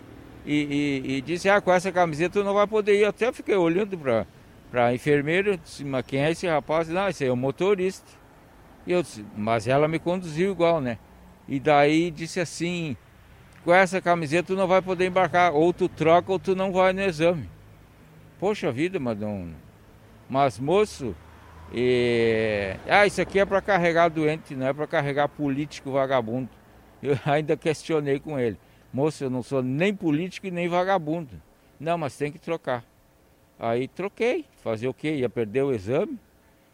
e, 0.44 1.02
e, 1.04 1.16
e 1.16 1.20
disse: 1.20 1.48
Ah, 1.48 1.60
com 1.60 1.72
essa 1.72 1.92
camiseta 1.92 2.40
tu 2.40 2.44
não 2.44 2.54
vai 2.54 2.66
poder 2.66 2.96
ir. 2.96 3.02
Eu 3.02 3.10
até 3.10 3.32
fiquei 3.32 3.54
olhando 3.54 3.96
para 3.96 4.26
para 4.74 4.86
a 4.86 4.94
enfermeira, 4.94 5.56
disse, 5.56 5.84
mas 5.84 6.04
quem 6.04 6.18
é 6.18 6.32
esse 6.32 6.48
rapaz? 6.48 6.88
Não, 6.88 7.08
esse 7.08 7.24
é 7.24 7.30
o 7.30 7.36
motorista. 7.36 8.10
E 8.84 8.90
eu 8.90 9.04
disse, 9.04 9.24
mas 9.36 9.68
ela 9.68 9.86
me 9.86 10.00
conduziu 10.00 10.50
igual, 10.50 10.80
né? 10.80 10.98
E 11.46 11.60
daí 11.60 12.10
disse 12.10 12.40
assim, 12.40 12.96
com 13.64 13.72
essa 13.72 14.00
camiseta 14.00 14.48
tu 14.48 14.56
não 14.56 14.68
vai 14.68 14.82
poder 14.82 15.06
embarcar, 15.06 15.52
ou 15.52 15.72
tu 15.72 15.88
troca 15.88 16.30
ou 16.30 16.38
tu 16.38 16.54
não 16.54 16.70
vai 16.72 16.92
no 16.92 17.00
exame. 17.00 17.48
Poxa 18.38 18.70
vida, 18.70 18.98
não. 18.98 19.54
Mas 20.28 20.58
moço, 20.58 21.14
e... 21.72 22.76
ah, 22.86 23.06
isso 23.06 23.22
aqui 23.22 23.38
é 23.38 23.46
para 23.46 23.62
carregar 23.62 24.08
doente, 24.08 24.54
não 24.54 24.66
é 24.66 24.72
para 24.72 24.86
carregar 24.86 25.28
político 25.28 25.90
vagabundo. 25.90 26.50
Eu 27.02 27.18
ainda 27.24 27.56
questionei 27.56 28.20
com 28.20 28.38
ele. 28.38 28.58
Moço, 28.92 29.24
eu 29.24 29.30
não 29.30 29.42
sou 29.42 29.62
nem 29.62 29.94
político 29.94 30.46
e 30.46 30.50
nem 30.50 30.68
vagabundo. 30.68 31.40
Não, 31.80 31.96
mas 31.96 32.16
tem 32.16 32.30
que 32.30 32.38
trocar. 32.38 32.84
Aí 33.58 33.88
troquei. 33.88 34.44
Fazer 34.62 34.88
o 34.88 34.94
quê? 34.94 35.16
Ia 35.16 35.28
perder 35.28 35.62
o 35.62 35.72
exame? 35.72 36.18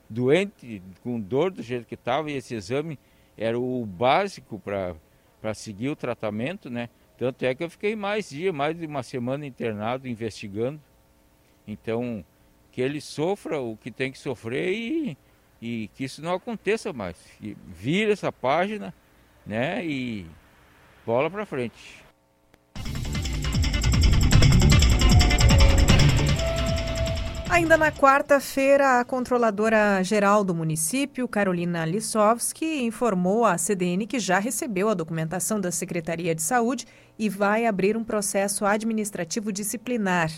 Doente, 0.09 0.83
com 1.03 1.21
dor 1.21 1.53
do 1.53 1.63
jeito 1.63 1.87
que 1.87 1.95
estava, 1.95 2.31
e 2.31 2.35
esse 2.35 2.55
exame 2.55 2.99
era 3.39 3.59
o 3.59 3.87
básico 3.87 4.59
para 4.59 4.95
para 5.41 5.55
seguir 5.55 5.89
o 5.89 5.97
tratamento, 5.97 6.69
né? 6.69 6.89
Tanto 7.19 7.45
é 7.45 7.55
que 7.55 7.63
eu 7.63 7.71
fiquei 7.71 7.95
mais 7.95 8.31
dias, 8.31 8.55
mais 8.55 8.79
de 8.79 8.87
uma 8.87 9.03
semana 9.03 9.47
internado, 9.47 10.09
investigando. 10.09 10.81
Então, 11.67 12.25
que 12.73 12.81
ele 12.81 13.01
sofra 13.01 13.61
o 13.61 13.77
que 13.77 13.91
tem 13.91 14.11
que 14.11 14.19
sofrer 14.19 14.73
e, 14.73 15.19
e 15.61 15.89
que 15.95 16.05
isso 16.05 16.23
não 16.23 16.35
aconteça 16.35 16.93
mais. 16.93 17.17
E 17.41 17.57
vira 17.67 18.13
essa 18.13 18.33
página, 18.33 18.95
né? 19.45 19.85
E 19.85 20.27
bola 21.05 21.31
para 21.31 21.45
frente. 21.45 22.03
Ainda 27.53 27.77
na 27.77 27.91
quarta-feira, 27.91 29.01
a 29.01 29.05
controladora 29.05 30.05
geral 30.05 30.45
do 30.45 30.55
município, 30.55 31.27
Carolina 31.27 31.85
Lissovski, 31.85 32.85
informou 32.85 33.45
à 33.45 33.59
CDN 33.59 34.07
que 34.07 34.21
já 34.21 34.39
recebeu 34.39 34.89
a 34.89 34.95
documentação 34.95 35.61
da 35.61 35.73
Secretaria 35.73 36.33
de 36.33 36.43
Saúde 36.43 36.87
e 37.19 37.29
vai 37.29 37.67
abrir 37.67 37.97
um 37.97 38.05
processo 38.05 38.65
administrativo 38.65 39.53
disciplinar. 39.53 40.31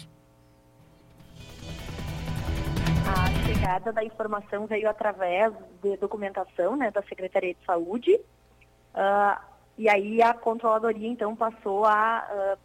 A 3.06 3.46
chegada 3.46 3.92
da 3.92 4.02
informação 4.02 4.66
veio 4.66 4.88
através 4.88 5.52
de 5.82 5.98
documentação 5.98 6.76
né, 6.76 6.90
da 6.90 7.02
Secretaria 7.02 7.52
de 7.52 7.64
Saúde. 7.66 8.14
Uh, 8.14 9.38
e 9.76 9.86
aí 9.86 10.22
a 10.22 10.32
controladoria, 10.32 11.08
então, 11.08 11.36
passou 11.36 11.84
a 11.84 12.56
uh, 12.56 12.58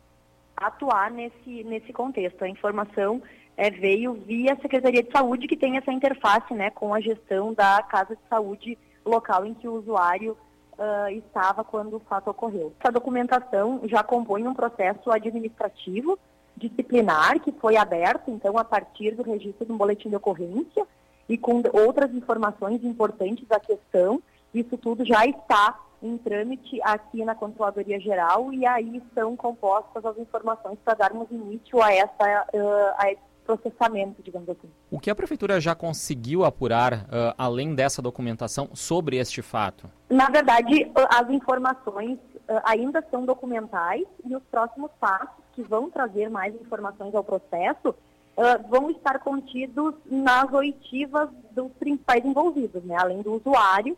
atuar 0.56 1.12
nesse, 1.12 1.66
nesse 1.66 1.92
contexto. 1.92 2.44
A 2.44 2.50
informação 2.50 3.22
é, 3.58 3.72
veio 3.72 4.14
via 4.14 4.56
Secretaria 4.62 5.02
de 5.02 5.12
Saúde, 5.12 5.48
que 5.48 5.58
tem 5.58 5.78
essa 5.78 5.92
interface 5.92 6.54
né, 6.54 6.70
com 6.70 6.94
a 6.94 7.02
gestão 7.02 7.54
da 7.54 7.82
casa 7.82 8.16
de 8.16 8.22
saúde 8.30 8.78
local 9.04 9.46
em 9.46 9.56
que 9.56 9.68
o 9.68 9.74
usuário 9.74 10.38
uh, 10.78 11.10
estava 11.10 11.64
quando 11.64 11.96
o 11.96 12.00
fato 12.02 12.30
ocorreu. 12.30 12.72
Essa 12.80 12.92
documentação 12.92 13.82
já 13.86 14.04
compõe 14.04 14.48
um 14.48 14.54
processo 14.54 15.12
administrativo 15.12 16.20
disciplinar 16.56 17.40
que 17.40 17.52
foi 17.52 17.78
aberto, 17.78 18.32
então, 18.32 18.58
a 18.58 18.64
partir 18.64 19.16
do 19.16 19.24
registro 19.24 19.66
de 19.66 19.72
um 19.72 19.78
boletim 19.78 20.10
de 20.10 20.16
ocorrência 20.16 20.86
e 21.30 21.38
com 21.38 21.62
outras 21.74 22.14
informações 22.14 22.84
importantes 22.84 23.48
da 23.48 23.60
questão. 23.60 24.22
Isso 24.54 24.78
tudo 24.78 25.06
já 25.06 25.26
está 25.26 25.80
em 26.02 26.18
trâmite 26.18 26.80
aqui 26.84 27.24
na 27.26 27.36
Controladoria 27.36 28.00
Geral 28.00 28.54
e 28.54 28.66
aí 28.66 29.02
são 29.14 29.36
compostas 29.36 30.06
as 30.06 30.18
informações 30.18 30.78
para 30.84 30.94
darmos 30.94 31.30
início 31.32 31.82
a 31.82 31.94
essa, 31.94 32.48
uh, 32.54 32.94
a 32.98 33.12
processamento, 33.48 34.22
digamos 34.22 34.50
assim. 34.50 34.70
O 34.92 35.00
que 35.00 35.10
a 35.10 35.16
prefeitura 35.16 35.60
já 35.62 35.74
conseguiu 35.74 36.44
apurar, 36.44 36.94
uh, 36.94 37.34
além 37.38 37.74
dessa 37.74 38.02
documentação, 38.02 38.70
sobre 38.74 39.16
este 39.16 39.42
fato? 39.42 39.90
Na 40.10 40.30
verdade, 40.30 40.92
as 41.10 41.30
informações 41.30 42.18
uh, 42.18 42.62
ainda 42.66 43.04
são 43.10 43.26
documentais 43.26 44.06
e 44.26 44.36
os 44.36 44.44
próximos 44.52 44.92
passos 45.00 45.44
que 45.54 45.64
vão 45.64 45.90
trazer 45.90 46.30
mais 46.30 46.54
informações 46.56 47.16
ao 47.16 47.24
processo 47.24 47.90
uh, 47.90 48.70
vão 48.70 48.92
estar 48.92 49.20
contidos 49.20 49.96
nas 50.06 50.52
oitivas 50.52 51.30
dos 51.52 51.72
principais 51.80 52.26
envolvidos, 52.26 52.84
né? 52.84 52.98
além 53.00 53.22
do 53.22 53.34
usuário, 53.34 53.98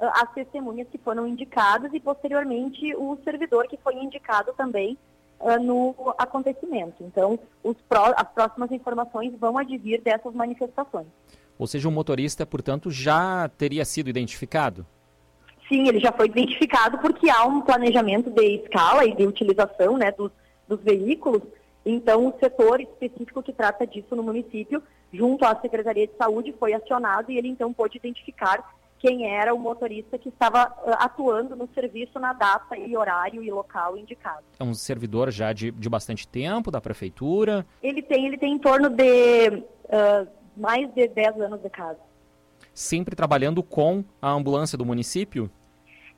as 0.00 0.30
testemunhas 0.32 0.86
que 0.88 0.98
foram 0.98 1.26
indicadas 1.26 1.92
e, 1.92 1.98
posteriormente, 1.98 2.94
o 2.94 3.18
servidor 3.24 3.66
que 3.66 3.76
foi 3.78 3.96
indicado 3.96 4.52
também 4.52 4.96
uh, 5.40 5.62
no 5.62 6.14
acontecimento. 6.18 7.02
Então, 7.02 7.38
pró 7.88 8.12
as 8.16 8.28
próximas 8.32 8.70
informações 8.72 9.32
vão 9.38 9.58
advir 9.58 10.02
dessas 10.02 10.34
manifestações. 10.34 11.06
Ou 11.58 11.66
seja, 11.66 11.88
o 11.88 11.92
motorista, 11.92 12.46
portanto, 12.46 12.90
já 12.90 13.48
teria 13.56 13.84
sido 13.84 14.08
identificado? 14.08 14.86
Sim, 15.68 15.88
ele 15.88 16.00
já 16.00 16.12
foi 16.12 16.26
identificado 16.26 16.98
porque 16.98 17.28
há 17.28 17.44
um 17.44 17.60
planejamento 17.60 18.30
de 18.30 18.62
escala 18.62 19.04
e 19.04 19.14
de 19.14 19.26
utilização 19.26 19.98
né, 19.98 20.12
dos, 20.12 20.30
dos 20.66 20.80
veículos 20.80 21.42
Então, 21.84 22.28
o 22.28 22.34
setor 22.38 22.80
específico 22.80 23.42
que 23.42 23.52
trata 23.52 23.86
disso 23.86 24.14
no 24.14 24.22
município, 24.22 24.82
junto 25.12 25.44
à 25.44 25.58
Secretaria 25.60 26.06
de 26.06 26.16
Saúde, 26.16 26.54
foi 26.58 26.74
acionado 26.74 27.30
e 27.30 27.38
ele 27.38 27.48
então 27.48 27.72
pôde 27.72 27.96
identificar 27.96 28.62
quem 28.98 29.26
era 29.26 29.54
o 29.54 29.58
motorista 29.58 30.18
que 30.18 30.28
estava 30.28 30.66
uh, 30.66 30.94
atuando 30.98 31.54
no 31.54 31.68
serviço 31.74 32.18
na 32.18 32.32
data 32.32 32.76
e 32.76 32.96
horário 32.96 33.42
e 33.42 33.50
local 33.50 33.96
indicado. 33.96 34.42
É 34.58 34.64
um 34.64 34.74
servidor 34.74 35.30
já 35.30 35.52
de, 35.52 35.70
de 35.70 35.88
bastante 35.88 36.26
tempo 36.26 36.70
da 36.70 36.80
prefeitura? 36.80 37.64
Ele 37.82 38.02
tem, 38.02 38.26
ele 38.26 38.36
tem 38.36 38.52
em 38.52 38.58
torno 38.58 38.90
de 38.90 39.48
uh, 39.50 40.28
mais 40.56 40.92
de 40.92 41.06
10 41.06 41.40
anos 41.40 41.62
de 41.62 41.70
casa. 41.70 42.00
Sempre 42.74 43.14
trabalhando 43.14 43.62
com 43.62 44.04
a 44.20 44.30
ambulância 44.30 44.76
do 44.76 44.84
município? 44.84 45.50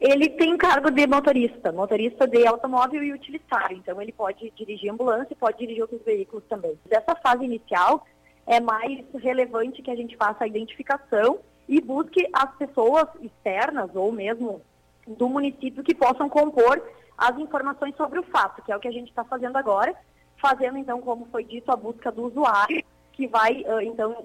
Ele 0.00 0.30
tem 0.30 0.56
cargo 0.56 0.90
de 0.90 1.06
motorista, 1.06 1.70
motorista 1.70 2.26
de 2.26 2.46
automóvel 2.46 3.02
e 3.02 3.12
utilitário. 3.12 3.76
Então 3.76 4.00
ele 4.00 4.12
pode 4.12 4.50
dirigir 4.56 4.90
ambulância 4.90 5.32
e 5.32 5.36
pode 5.36 5.58
dirigir 5.58 5.82
outros 5.82 6.02
veículos 6.02 6.42
também. 6.48 6.78
Dessa 6.86 7.14
fase 7.16 7.44
inicial 7.44 8.06
é 8.46 8.58
mais 8.58 9.04
relevante 9.14 9.82
que 9.82 9.90
a 9.90 9.94
gente 9.96 10.16
faça 10.16 10.44
a 10.44 10.46
identificação 10.46 11.40
e 11.70 11.80
busque 11.80 12.28
as 12.32 12.52
pessoas 12.56 13.06
externas 13.22 13.90
ou 13.94 14.10
mesmo 14.10 14.60
do 15.06 15.28
município 15.28 15.84
que 15.84 15.94
possam 15.94 16.28
compor 16.28 16.82
as 17.16 17.38
informações 17.38 17.94
sobre 17.96 18.18
o 18.18 18.24
fato, 18.24 18.60
que 18.62 18.72
é 18.72 18.76
o 18.76 18.80
que 18.80 18.88
a 18.88 18.92
gente 18.92 19.08
está 19.08 19.22
fazendo 19.22 19.56
agora, 19.56 19.94
fazendo 20.36 20.76
então, 20.76 21.00
como 21.00 21.28
foi 21.30 21.44
dito, 21.44 21.70
a 21.70 21.76
busca 21.76 22.10
do 22.10 22.26
usuário, 22.26 22.82
que 23.12 23.28
vai 23.28 23.64
então 23.82 24.16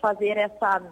fazer 0.00 0.36
essa 0.36 0.82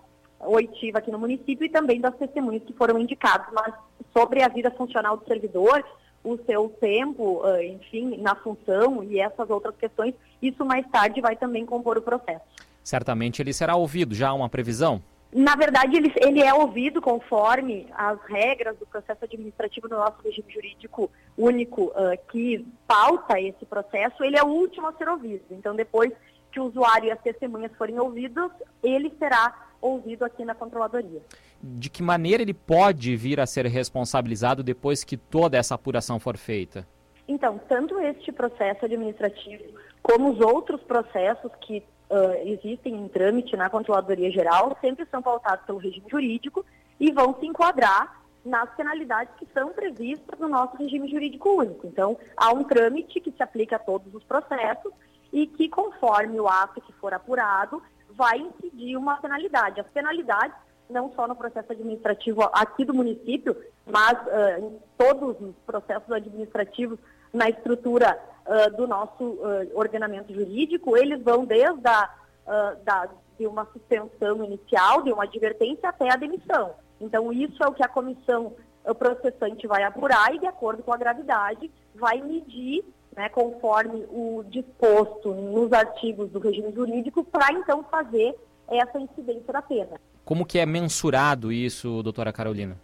oitiva 0.41 0.99
aqui 0.99 1.13
no 1.13 1.21
município 1.21 1.65
e 1.65 1.69
também 1.69 2.01
das 2.01 2.17
testemunhas 2.17 2.65
que 2.65 2.73
foram 2.73 2.99
indicadas, 2.99 3.47
mas 3.53 3.73
sobre 4.13 4.43
a 4.43 4.49
vida 4.49 4.73
funcional 4.73 5.17
do 5.17 5.25
servidor, 5.25 5.85
o 6.25 6.37
seu 6.39 6.69
tempo, 6.81 7.43
enfim, 7.63 8.17
na 8.17 8.35
função 8.35 9.05
e 9.05 9.21
essas 9.21 9.49
outras 9.49 9.77
questões, 9.77 10.15
isso 10.41 10.65
mais 10.65 10.85
tarde 10.91 11.21
vai 11.21 11.37
também 11.37 11.65
compor 11.65 11.97
o 11.97 12.03
processo. 12.03 12.45
Certamente 12.83 13.41
ele 13.41 13.53
será 13.53 13.77
ouvido, 13.77 14.17
já 14.17 14.31
há 14.31 14.35
uma 14.35 14.49
previsão? 14.49 15.01
Na 15.35 15.57
verdade, 15.57 15.97
ele, 15.97 16.13
ele 16.17 16.43
é 16.43 16.53
ouvido 16.53 17.01
conforme 17.01 17.87
as 17.93 18.21
regras 18.25 18.77
do 18.77 18.87
processo 18.87 19.25
administrativo 19.25 19.89
do 19.89 19.97
nosso 19.97 20.21
regime 20.23 20.53
jurídico 20.53 21.11
único 21.39 21.85
uh, 21.87 22.19
que 22.31 22.67
pauta 22.87 23.41
esse 23.41 23.65
processo, 23.65 24.23
ele 24.23 24.39
é 24.39 24.43
o 24.43 24.49
último 24.49 24.89
a 24.89 24.93
ser 24.93 25.09
ouvido. 25.09 25.45
Então, 25.51 25.75
depois 25.75 26.13
que 26.53 26.61
o 26.61 26.65
usuário 26.65 27.09
e 27.09 27.11
as 27.11 27.21
testemunhas 27.23 27.73
forem 27.79 27.99
ouvidos, 27.99 28.53
ele 28.83 29.11
será 29.19 29.71
ouvido 29.81 30.23
aqui 30.23 30.45
na 30.45 30.55
controladoria. 30.55 31.23
De 31.63 31.89
que 31.89 32.03
maneira 32.03 32.43
ele 32.43 32.53
pode 32.53 33.17
vir 33.17 33.41
a 33.41 33.47
ser 33.47 33.65
responsabilizado 33.67 34.63
depois 34.63 35.03
que 35.03 35.17
toda 35.17 35.57
essa 35.57 35.75
apuração 35.75 36.21
for 36.21 36.37
feita? 36.37 36.87
Então, 37.27 37.59
tanto 37.69 37.99
este 38.01 38.31
processo 38.31 38.85
administrativo 38.85 39.65
como 40.03 40.31
os 40.33 40.41
outros 40.41 40.83
processos 40.83 41.51
que 41.61 41.83
uh, 42.13 42.49
existem 42.49 42.95
em 42.95 43.09
trâmite 43.09 43.57
na 43.57 43.71
Controladoria 43.71 44.31
Geral 44.31 44.77
sempre 44.81 45.07
são 45.11 45.23
pautados 45.23 45.65
pelo 45.65 45.79
regime 45.79 46.07
jurídico 46.09 46.65
e 47.01 47.11
vão 47.11 47.35
se 47.41 47.47
enquadrar 47.47 48.21
nas 48.45 48.69
penalidades 48.75 49.33
que 49.39 49.49
são 49.55 49.73
previstas 49.73 50.39
no 50.39 50.49
nosso 50.49 50.77
regime 50.77 51.09
jurídico 51.09 51.49
único. 51.49 51.87
Então, 51.87 52.19
há 52.37 52.53
um 52.53 52.65
trâmite 52.65 53.21
que 53.21 53.31
se 53.31 53.43
aplica 53.43 53.77
a 53.77 53.79
todos 53.79 54.13
os 54.15 54.23
processos 54.25 54.93
e 55.33 55.47
que, 55.47 55.69
conforme 55.69 56.39
o 56.39 56.49
ato 56.49 56.81
que 56.81 56.93
for 56.95 57.15
apurado, 57.15 57.83
vai 58.11 58.39
incidir 58.39 58.97
uma 58.97 59.17
penalidade. 59.17 59.81
As 59.81 59.87
penalidades, 59.89 60.57
não 60.91 61.13
só 61.15 61.27
no 61.27 61.37
processo 61.37 61.73
administrativo 61.73 62.43
aqui 62.53 62.85
do 62.85 62.93
município, 62.93 63.57
mas 63.87 64.19
uh, 64.27 64.67
em 64.67 64.79
todos 64.99 65.41
os 65.41 65.55
processos 65.65 66.11
administrativos 66.11 66.99
na 67.33 67.49
estrutura 67.49 68.19
uh, 68.47 68.77
do 68.77 68.87
nosso 68.87 69.25
uh, 69.25 69.71
ordenamento 69.75 70.33
jurídico, 70.33 70.97
eles 70.97 71.23
vão 71.23 71.45
desde 71.45 71.87
a, 71.87 72.11
uh, 72.47 72.85
da, 72.85 73.09
de 73.39 73.47
uma 73.47 73.67
suspensão 73.73 74.45
inicial, 74.45 75.03
de 75.03 75.13
uma 75.13 75.25
advertência 75.25 75.89
até 75.89 76.11
a 76.11 76.17
demissão. 76.17 76.73
Então, 77.01 77.33
isso 77.33 77.63
é 77.63 77.67
o 77.67 77.73
que 77.73 77.83
a 77.83 77.89
comissão 77.89 78.55
processante 78.99 79.67
vai 79.67 79.85
apurar 79.85 80.35
e, 80.35 80.39
de 80.39 80.47
acordo 80.47 80.83
com 80.83 80.93
a 80.93 80.97
gravidade, 80.97 81.71
vai 81.95 82.21
medir, 82.21 82.85
né, 83.17 83.29
conforme 83.29 84.05
o 84.11 84.45
disposto 84.49 85.33
nos 85.33 85.73
artigos 85.73 86.31
do 86.31 86.41
regime 86.41 86.73
jurídico, 86.73 87.25
para 87.25 87.53
então 87.53 87.85
fazer 87.85 88.37
essa 88.69 88.99
incidência 88.99 89.53
da 89.53 89.63
pena. 89.63 90.01
Como 90.25 90.47
que 90.47 90.59
é 90.59 90.67
mensurado 90.67 91.53
isso, 91.53 92.03
doutora 92.03 92.33
Carolina? 92.33 92.77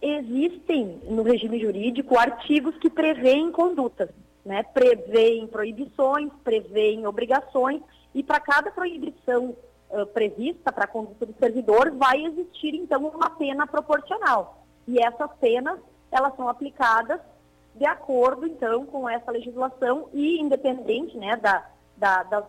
Existem 0.00 1.00
no 1.04 1.22
regime 1.22 1.58
jurídico 1.58 2.18
artigos 2.18 2.76
que 2.76 2.90
prevêem 2.90 3.50
condutas 3.50 4.10
né, 4.44 4.62
prevêem 4.62 5.46
proibições, 5.46 6.30
prevêem 6.42 7.06
obrigações, 7.06 7.80
e 8.14 8.22
para 8.22 8.38
cada 8.38 8.70
proibição 8.70 9.56
uh, 9.90 10.06
prevista 10.06 10.70
para 10.70 10.84
a 10.84 10.88
conduta 10.88 11.26
do 11.26 11.34
servidor, 11.38 11.90
vai 11.92 12.24
existir, 12.24 12.74
então, 12.74 13.06
uma 13.06 13.30
pena 13.30 13.66
proporcional. 13.66 14.64
E 14.86 15.02
essas 15.02 15.30
penas, 15.40 15.80
elas 16.12 16.36
são 16.36 16.48
aplicadas 16.48 17.20
de 17.74 17.86
acordo, 17.86 18.46
então, 18.46 18.86
com 18.86 19.08
essa 19.08 19.32
legislação 19.32 20.08
e 20.12 20.40
independente, 20.40 21.16
né, 21.16 21.36
da, 21.36 21.66
da, 21.96 22.22
da, 22.22 22.40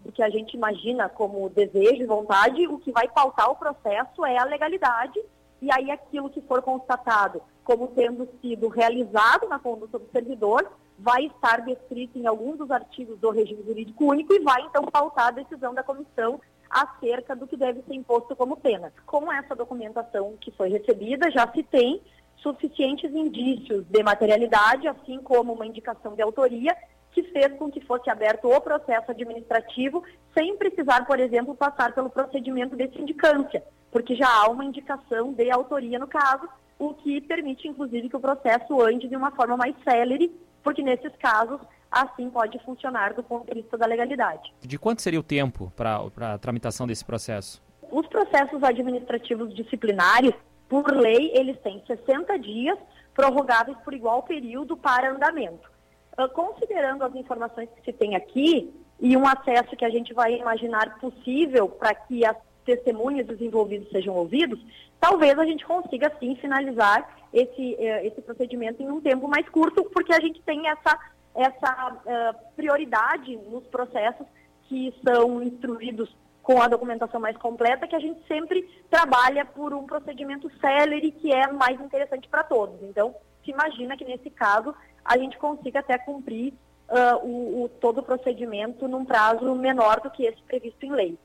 do 0.00 0.10
que 0.10 0.22
a 0.22 0.30
gente 0.30 0.56
imagina 0.56 1.08
como 1.08 1.48
desejo 1.50 2.02
e 2.02 2.06
vontade, 2.06 2.66
o 2.66 2.78
que 2.78 2.90
vai 2.90 3.08
pautar 3.08 3.50
o 3.50 3.56
processo 3.56 4.24
é 4.24 4.38
a 4.38 4.44
legalidade, 4.44 5.20
e 5.60 5.70
aí 5.70 5.90
aquilo 5.90 6.30
que 6.30 6.40
for 6.40 6.60
constatado 6.62 7.40
como 7.62 7.86
tendo 7.88 8.28
sido 8.40 8.66
realizado 8.66 9.48
na 9.48 9.60
conduta 9.60 9.98
do 9.98 10.10
servidor 10.10 10.68
vai 11.02 11.26
estar 11.26 11.60
descrito 11.62 12.16
em 12.18 12.26
algum 12.26 12.56
dos 12.56 12.70
artigos 12.70 13.18
do 13.18 13.30
regime 13.30 13.62
jurídico 13.64 14.04
único 14.04 14.32
e 14.32 14.40
vai 14.40 14.62
então 14.62 14.84
pautar 14.84 15.28
a 15.28 15.32
decisão 15.32 15.74
da 15.74 15.82
comissão 15.82 16.40
acerca 16.70 17.34
do 17.34 17.46
que 17.46 17.56
deve 17.56 17.82
ser 17.82 17.94
imposto 17.94 18.34
como 18.36 18.56
pena. 18.56 18.92
Com 19.04 19.30
essa 19.30 19.54
documentação 19.54 20.36
que 20.40 20.52
foi 20.52 20.68
recebida, 20.70 21.30
já 21.30 21.50
se 21.52 21.62
tem 21.64 22.00
suficientes 22.36 23.12
indícios 23.14 23.84
de 23.86 24.02
materialidade, 24.02 24.88
assim 24.88 25.18
como 25.18 25.52
uma 25.52 25.66
indicação 25.66 26.14
de 26.14 26.22
autoria, 26.22 26.74
que 27.10 27.22
fez 27.24 27.52
com 27.58 27.70
que 27.70 27.80
fosse 27.80 28.08
aberto 28.08 28.48
o 28.48 28.60
processo 28.60 29.10
administrativo, 29.10 30.02
sem 30.32 30.56
precisar, 30.56 31.04
por 31.04 31.20
exemplo, 31.20 31.54
passar 31.54 31.92
pelo 31.92 32.08
procedimento 32.08 32.74
de 32.74 32.88
sindicância, 32.88 33.62
porque 33.90 34.14
já 34.14 34.28
há 34.28 34.48
uma 34.48 34.64
indicação 34.64 35.32
de 35.32 35.50
autoria 35.50 35.98
no 35.98 36.06
caso, 36.06 36.48
o 36.78 36.94
que 36.94 37.20
permite, 37.20 37.68
inclusive, 37.68 38.08
que 38.08 38.16
o 38.16 38.20
processo 38.20 38.80
ande 38.80 39.08
de 39.08 39.16
uma 39.16 39.30
forma 39.30 39.56
mais 39.56 39.74
célere 39.84 40.32
porque 40.62 40.82
nesses 40.82 41.14
casos 41.16 41.60
assim 41.90 42.30
pode 42.30 42.58
funcionar 42.64 43.12
do 43.12 43.22
ponto 43.22 43.46
de 43.46 43.60
vista 43.60 43.76
da 43.76 43.86
legalidade. 43.86 44.52
De 44.60 44.78
quanto 44.78 45.02
seria 45.02 45.20
o 45.20 45.22
tempo 45.22 45.70
para 45.76 46.00
a 46.34 46.38
tramitação 46.38 46.86
desse 46.86 47.04
processo? 47.04 47.62
Os 47.90 48.06
processos 48.06 48.62
administrativos 48.62 49.54
disciplinares, 49.54 50.32
por 50.68 50.90
lei, 50.90 51.30
eles 51.34 51.58
têm 51.60 51.82
60 51.86 52.38
dias 52.38 52.78
prorrogáveis 53.12 53.76
por 53.84 53.92
igual 53.92 54.22
período 54.22 54.76
para 54.76 55.12
andamento. 55.12 55.70
Uh, 56.18 56.28
considerando 56.30 57.04
as 57.04 57.14
informações 57.14 57.68
que 57.76 57.84
se 57.84 57.92
tem 57.92 58.14
aqui 58.16 58.72
e 58.98 59.16
um 59.16 59.26
acesso 59.26 59.76
que 59.76 59.84
a 59.84 59.90
gente 59.90 60.14
vai 60.14 60.34
imaginar 60.34 60.98
possível 60.98 61.68
para 61.68 61.94
que 61.94 62.24
as 62.24 62.36
testemunhas 62.64 63.26
dos 63.26 63.40
envolvidos 63.40 63.90
sejam 63.90 64.14
ouvidos, 64.14 64.58
talvez 65.00 65.38
a 65.38 65.44
gente 65.44 65.64
consiga 65.64 66.12
sim 66.18 66.36
finalizar 66.36 67.16
esse, 67.32 67.74
uh, 67.74 68.06
esse 68.06 68.20
procedimento 68.22 68.82
em 68.82 68.90
um 68.90 69.00
tempo 69.00 69.28
mais 69.28 69.48
curto, 69.48 69.84
porque 69.84 70.12
a 70.12 70.20
gente 70.20 70.40
tem 70.42 70.68
essa, 70.68 70.98
essa 71.34 71.92
uh, 71.92 72.54
prioridade 72.56 73.36
nos 73.50 73.66
processos 73.66 74.26
que 74.68 74.94
são 75.04 75.42
instruídos 75.42 76.14
com 76.42 76.60
a 76.60 76.68
documentação 76.68 77.20
mais 77.20 77.36
completa, 77.36 77.86
que 77.86 77.94
a 77.94 78.00
gente 78.00 78.20
sempre 78.26 78.68
trabalha 78.90 79.44
por 79.44 79.72
um 79.72 79.84
procedimento 79.84 80.50
célere 80.60 81.12
que 81.12 81.32
é 81.32 81.46
mais 81.52 81.80
interessante 81.80 82.28
para 82.28 82.42
todos. 82.42 82.82
Então, 82.82 83.14
se 83.44 83.50
imagina 83.50 83.96
que 83.96 84.04
nesse 84.04 84.30
caso 84.30 84.74
a 85.04 85.16
gente 85.16 85.38
consiga 85.38 85.80
até 85.80 85.98
cumprir 85.98 86.52
uh, 86.88 87.26
o, 87.26 87.64
o, 87.64 87.68
todo 87.68 87.98
o 87.98 88.02
procedimento 88.02 88.86
num 88.88 89.04
prazo 89.04 89.54
menor 89.54 90.00
do 90.00 90.10
que 90.10 90.24
esse 90.24 90.42
previsto 90.42 90.84
em 90.84 90.92
lei. 90.92 91.18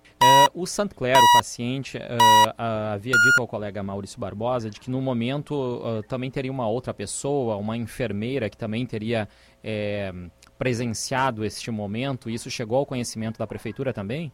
O 0.59 0.65
Santo 0.65 0.95
Claro, 0.95 1.19
o 1.19 1.37
paciente, 1.37 1.99
uh, 1.99 2.01
uh, 2.01 2.93
havia 2.95 3.13
dito 3.13 3.39
ao 3.39 3.47
colega 3.47 3.83
Maurício 3.83 4.19
Barbosa 4.19 4.71
de 4.71 4.79
que 4.79 4.89
no 4.89 4.99
momento 4.99 5.83
também 6.07 6.31
teria 6.31 6.51
uma 6.51 6.67
outra 6.67 6.95
pessoa, 6.95 7.57
uma 7.57 7.77
enfermeira 7.77 8.49
que 8.49 8.57
também 8.57 8.83
teria 8.83 9.29
é, 9.63 10.11
presenciado 10.57 11.45
este 11.45 11.69
momento. 11.69 12.27
Isso 12.27 12.49
chegou 12.49 12.79
ao 12.79 12.87
conhecimento 12.87 13.37
da 13.37 13.45
prefeitura 13.45 13.93
também? 13.93 14.31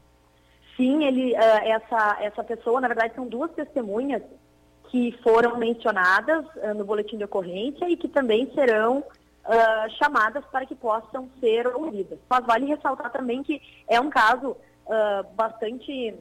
Sim, 0.78 1.04
ele, 1.04 1.36
essa, 1.36 2.18
essa 2.22 2.42
pessoa, 2.42 2.80
na 2.80 2.88
verdade, 2.88 3.14
são 3.16 3.28
duas 3.28 3.52
testemunhas 3.52 4.22
que 4.90 5.12
foram 5.22 5.58
mencionadas 5.58 6.46
no 6.78 6.86
boletim 6.86 7.18
de 7.18 7.26
ocorrência 7.26 7.90
e 7.90 7.98
que 7.98 8.08
também 8.08 8.50
serão 8.56 9.00
uh, 9.00 9.90
chamadas 9.98 10.44
para 10.46 10.66
que 10.66 10.76
possam 10.76 11.30
ser 11.42 11.68
ouvidas. 11.68 12.20
Mas 12.30 12.46
vale 12.46 12.66
ressaltar 12.66 13.12
também 13.12 13.44
que 13.44 13.62
é 13.90 14.00
um 14.00 14.10
caso 14.10 14.56
uh, 14.86 15.24
bastante 15.36 16.14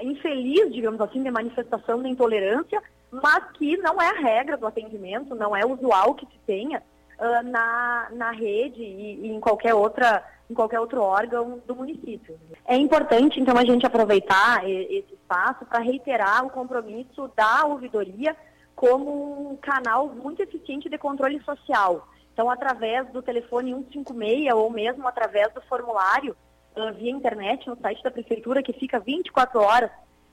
infeliz, 0.00 0.72
digamos 0.72 1.00
assim, 1.00 1.22
de 1.22 1.30
manifestação 1.30 2.02
de 2.02 2.08
intolerância, 2.08 2.82
mas 3.10 3.44
que 3.52 3.76
não 3.76 4.00
é 4.00 4.08
a 4.08 4.20
regra 4.20 4.56
do 4.56 4.66
atendimento, 4.66 5.34
não 5.34 5.54
é 5.54 5.64
usual 5.64 6.14
que 6.14 6.26
se 6.26 6.38
tenha. 6.46 6.82
uh, 7.18 7.42
na, 7.48 8.08
na 8.12 8.30
rede 8.32 8.82
e, 8.82 9.26
e, 9.26 9.28
em 9.28 9.40
qualquer 9.40 9.74
outra 9.74 10.24
em 10.50 10.54
qualquer 10.54 10.80
outro 10.80 11.00
órgão 11.00 11.62
do 11.66 11.74
município. 11.74 12.38
É 12.66 12.76
importante, 12.76 13.40
então, 13.40 13.56
a 13.56 13.64
gente 13.64 13.86
aproveitar 13.86 14.68
esse 14.68 15.14
espaço 15.14 15.64
para 15.64 15.78
reiterar 15.78 16.44
o 16.44 16.50
compromisso 16.50 17.30
da 17.34 17.64
ouvidoria 17.64 18.36
como 18.76 19.52
um 19.52 19.56
canal 19.56 20.08
muito 20.08 20.42
eficiente 20.42 20.90
de 20.90 20.98
controle 20.98 21.40
social. 21.42 22.06
Então, 22.34 22.50
através 22.50 23.08
do 23.12 23.22
telefone 23.22 23.72
156 23.72 24.52
ou 24.52 24.68
mesmo 24.70 25.08
através 25.08 25.50
do 25.54 25.62
formulário 25.62 26.36
uh, 26.76 26.92
via 26.94 27.10
internet 27.10 27.68
no 27.68 27.76
site 27.76 28.02
da 28.02 28.10
prefeitura, 28.10 28.62
que 28.62 28.72
fica 28.72 28.98
24 28.98 29.60
horas 29.60 29.90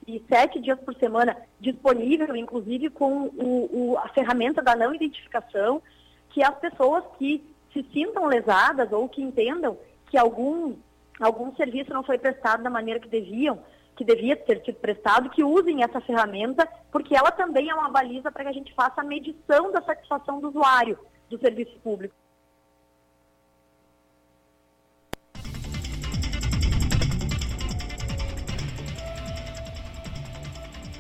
e 0.07 0.23
sete 0.27 0.59
dias 0.59 0.79
por 0.79 0.95
semana 0.95 1.37
disponível, 1.59 2.35
inclusive 2.35 2.89
com 2.89 3.23
o, 3.27 3.69
o, 3.71 3.97
a 3.97 4.07
ferramenta 4.09 4.61
da 4.61 4.75
não 4.75 4.93
identificação, 4.93 5.81
que 6.29 6.43
as 6.43 6.57
pessoas 6.57 7.03
que 7.17 7.43
se 7.73 7.83
sintam 7.93 8.25
lesadas 8.25 8.91
ou 8.91 9.07
que 9.07 9.21
entendam 9.21 9.77
que 10.09 10.17
algum, 10.17 10.75
algum 11.19 11.55
serviço 11.55 11.93
não 11.93 12.03
foi 12.03 12.17
prestado 12.17 12.63
da 12.63 12.69
maneira 12.69 12.99
que 12.99 13.07
deviam, 13.07 13.59
que 13.95 14.03
devia 14.03 14.35
ter 14.35 14.63
sido 14.63 14.75
prestado, 14.75 15.29
que 15.29 15.43
usem 15.43 15.83
essa 15.83 16.01
ferramenta, 16.01 16.67
porque 16.91 17.15
ela 17.15 17.31
também 17.31 17.69
é 17.69 17.75
uma 17.75 17.89
baliza 17.89 18.31
para 18.31 18.43
que 18.43 18.49
a 18.49 18.53
gente 18.53 18.73
faça 18.73 19.01
a 19.01 19.03
medição 19.03 19.71
da 19.71 19.81
satisfação 19.81 20.39
do 20.39 20.49
usuário 20.49 20.97
do 21.29 21.37
serviço 21.37 21.77
público. 21.83 22.15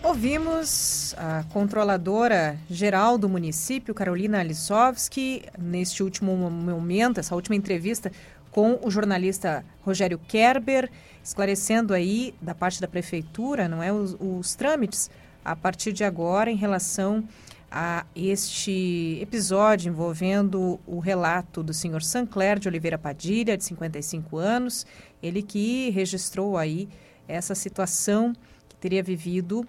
Ouvimos 0.09 1.13
a 1.19 1.43
controladora 1.53 2.57
geral 2.67 3.15
do 3.15 3.29
município, 3.29 3.93
Carolina 3.93 4.39
Alissovski, 4.39 5.43
neste 5.55 6.01
último 6.01 6.35
momento, 6.35 7.19
essa 7.19 7.35
última 7.35 7.55
entrevista 7.55 8.11
com 8.49 8.79
o 8.81 8.89
jornalista 8.89 9.63
Rogério 9.83 10.17
Kerber, 10.17 10.89
esclarecendo 11.23 11.93
aí 11.93 12.33
da 12.41 12.55
parte 12.55 12.81
da 12.81 12.87
prefeitura, 12.87 13.67
não 13.67 13.83
é, 13.83 13.93
os, 13.93 14.17
os 14.19 14.55
trâmites 14.55 15.11
a 15.45 15.55
partir 15.55 15.93
de 15.93 16.03
agora 16.03 16.49
em 16.49 16.55
relação 16.55 17.23
a 17.69 18.03
este 18.15 19.19
episódio 19.21 19.89
envolvendo 19.89 20.79
o 20.87 20.97
relato 20.97 21.61
do 21.61 21.71
senhor 21.71 22.01
Sancler 22.01 22.57
de 22.57 22.67
Oliveira 22.67 22.97
Padilha, 22.97 23.55
de 23.55 23.63
55 23.63 24.37
anos, 24.37 24.87
ele 25.21 25.43
que 25.43 25.91
registrou 25.91 26.57
aí 26.57 26.89
essa 27.27 27.53
situação 27.53 28.33
que 28.67 28.75
teria 28.75 29.03
vivido 29.03 29.63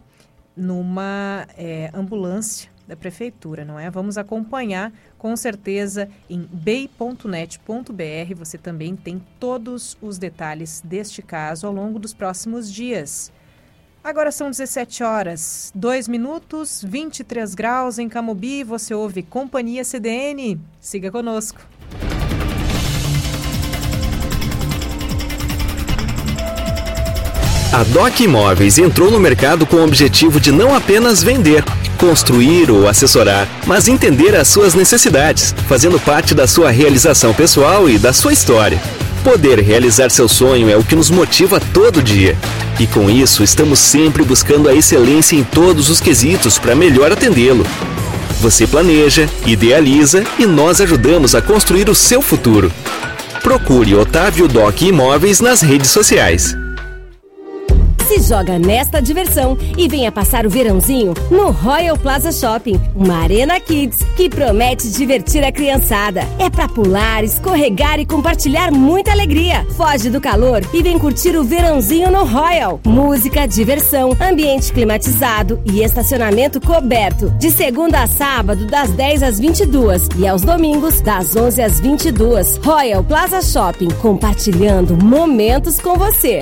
numa 0.61 1.47
é, 1.57 1.91
ambulância 1.95 2.71
da 2.87 2.95
prefeitura, 2.95 3.65
não 3.65 3.79
é? 3.79 3.89
Vamos 3.89 4.19
acompanhar 4.19 4.93
com 5.17 5.35
certeza 5.37 6.09
em 6.29 6.41
bei.net.br. 6.53 8.35
Você 8.37 8.59
também 8.59 8.95
tem 8.95 9.25
todos 9.39 9.97
os 10.03 10.19
detalhes 10.19 10.83
deste 10.85 11.23
caso 11.23 11.67
ao 11.67 11.73
longo 11.73 11.99
dos 11.99 12.13
próximos 12.13 12.71
dias. 12.71 13.33
Agora 14.03 14.33
são 14.33 14.51
17 14.51 15.03
horas, 15.05 15.71
2 15.75 16.09
minutos, 16.09 16.83
23 16.87 17.55
graus 17.55 17.99
em 17.99 18.09
Camobi. 18.09 18.65
Você 18.65 18.93
ouve 18.93 19.23
Companhia 19.23 19.85
CDN. 19.85 20.61
Siga 20.81 21.11
conosco. 21.11 21.61
A 27.81 27.83
Doc 27.83 28.21
Imóveis 28.21 28.77
entrou 28.77 29.11
no 29.11 29.19
mercado 29.19 29.65
com 29.65 29.77
o 29.77 29.85
objetivo 29.85 30.39
de 30.39 30.53
não 30.53 30.75
apenas 30.75 31.23
vender, 31.23 31.65
construir 31.97 32.71
ou 32.71 32.87
assessorar, 32.87 33.49
mas 33.67 33.89
entender 33.89 34.37
as 34.37 34.49
suas 34.49 34.75
necessidades, 34.75 35.55
fazendo 35.67 35.99
parte 35.99 36.35
da 36.35 36.47
sua 36.47 36.71
realização 36.71 37.33
pessoal 37.33 37.89
e 37.89 37.97
da 37.97 38.13
sua 38.13 38.35
história. 38.35 38.79
Poder 39.25 39.61
realizar 39.61 40.11
seu 40.11 40.29
sonho 40.29 40.69
é 40.69 40.77
o 40.77 40.85
que 40.85 40.95
nos 40.95 41.09
motiva 41.09 41.59
todo 41.73 42.03
dia. 42.03 42.37
E 42.79 42.87
com 42.87 43.09
isso, 43.09 43.43
estamos 43.43 43.79
sempre 43.79 44.25
buscando 44.25 44.69
a 44.69 44.75
excelência 44.75 45.35
em 45.35 45.43
todos 45.43 45.89
os 45.89 46.01
quesitos 46.01 46.59
para 46.59 46.75
melhor 46.75 47.11
atendê-lo. 47.11 47.65
Você 48.43 48.67
planeja, 48.67 49.27
idealiza 49.47 50.23
e 50.39 50.45
nós 50.45 50.83
ajudamos 50.83 51.35
a 51.35 51.41
construir 51.41 51.89
o 51.89 51.95
seu 51.95 52.21
futuro. 52.21 52.71
Procure 53.43 53.95
Otávio 53.95 54.47
Doc 54.49 54.83
Imóveis 54.83 55.41
nas 55.41 55.63
redes 55.63 55.89
sociais. 55.89 56.55
Se 58.11 58.19
joga 58.23 58.59
nesta 58.59 59.01
diversão 59.01 59.57
e 59.79 59.87
venha 59.87 60.11
passar 60.11 60.45
o 60.45 60.51
verãozinho 60.51 61.15
no 61.31 61.53
Royal 61.53 61.97
Plaza 61.97 62.33
Shopping, 62.33 62.81
uma 62.93 63.19
arena 63.19 63.61
kids 63.61 64.01
que 64.17 64.29
promete 64.29 64.91
divertir 64.91 65.45
a 65.45 65.53
criançada. 65.53 66.23
É 66.37 66.51
para 66.51 66.67
pular, 66.67 67.23
escorregar 67.23 68.01
e 68.01 68.05
compartilhar 68.05 68.73
muita 68.73 69.13
alegria. 69.13 69.65
Foge 69.77 70.11
do 70.11 70.21
calor 70.21 70.61
e 70.75 70.83
vem 70.83 70.99
curtir 70.99 71.37
o 71.37 71.45
verãozinho 71.45 72.11
no 72.11 72.25
Royal. 72.25 72.81
Música, 72.85 73.47
diversão, 73.47 74.11
ambiente 74.21 74.73
climatizado 74.73 75.61
e 75.65 75.81
estacionamento 75.81 76.61
coberto. 76.61 77.31
De 77.39 77.49
segunda 77.53 78.03
a 78.03 78.09
sábado, 78.09 78.67
das 78.67 78.91
10 78.91 79.23
às 79.23 79.39
22 79.39 80.09
e 80.19 80.27
aos 80.27 80.43
domingos, 80.43 81.01
das 81.01 81.37
11 81.37 81.63
às 81.63 81.79
22. 81.79 82.57
Royal 82.57 83.05
Plaza 83.05 83.41
Shopping, 83.41 83.91
compartilhando 84.03 84.97
momentos 85.01 85.79
com 85.79 85.95
você. 85.95 86.41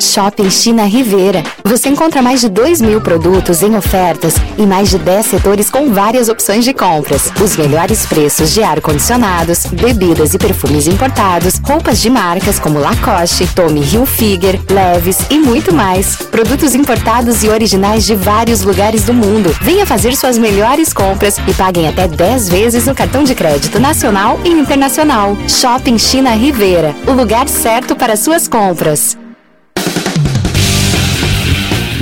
Shopping 0.00 0.50
China 0.50 0.84
Rivera. 0.84 1.42
Você 1.64 1.88
encontra 1.88 2.22
mais 2.22 2.40
de 2.40 2.48
2 2.48 2.80
mil 2.80 3.00
produtos 3.00 3.62
em 3.62 3.76
ofertas 3.76 4.34
e 4.56 4.62
mais 4.62 4.88
de 4.90 4.98
10 4.98 5.26
setores 5.26 5.70
com 5.70 5.92
várias 5.92 6.28
opções 6.28 6.64
de 6.64 6.72
compras. 6.72 7.30
Os 7.40 7.56
melhores 7.56 8.06
preços 8.06 8.52
de 8.52 8.62
ar-condicionados, 8.62 9.66
bebidas 9.66 10.34
e 10.34 10.38
perfumes 10.38 10.86
importados, 10.86 11.60
roupas 11.62 12.00
de 12.00 12.08
marcas 12.08 12.58
como 12.58 12.78
Lacoste, 12.78 13.46
Tommy 13.54 13.80
Hilfiger, 13.80 14.58
Leves 14.70 15.18
e 15.28 15.38
muito 15.38 15.72
mais. 15.72 16.16
Produtos 16.16 16.74
importados 16.74 17.44
e 17.44 17.48
originais 17.48 18.04
de 18.04 18.14
vários 18.14 18.62
lugares 18.62 19.04
do 19.04 19.12
mundo. 19.12 19.54
Venha 19.60 19.86
fazer 19.86 20.16
suas 20.16 20.38
melhores 20.38 20.92
compras 20.92 21.36
e 21.46 21.52
paguem 21.54 21.88
até 21.88 22.08
10 22.08 22.48
vezes 22.48 22.86
no 22.86 22.94
cartão 22.94 23.22
de 23.22 23.34
crédito 23.34 23.78
nacional 23.78 24.40
e 24.44 24.48
internacional. 24.48 25.36
Shopping 25.46 25.98
China 25.98 26.30
Rivera. 26.30 26.94
O 27.06 27.12
lugar 27.12 27.48
certo 27.48 27.94
para 27.94 28.16
suas 28.16 28.48
compras. 28.48 29.19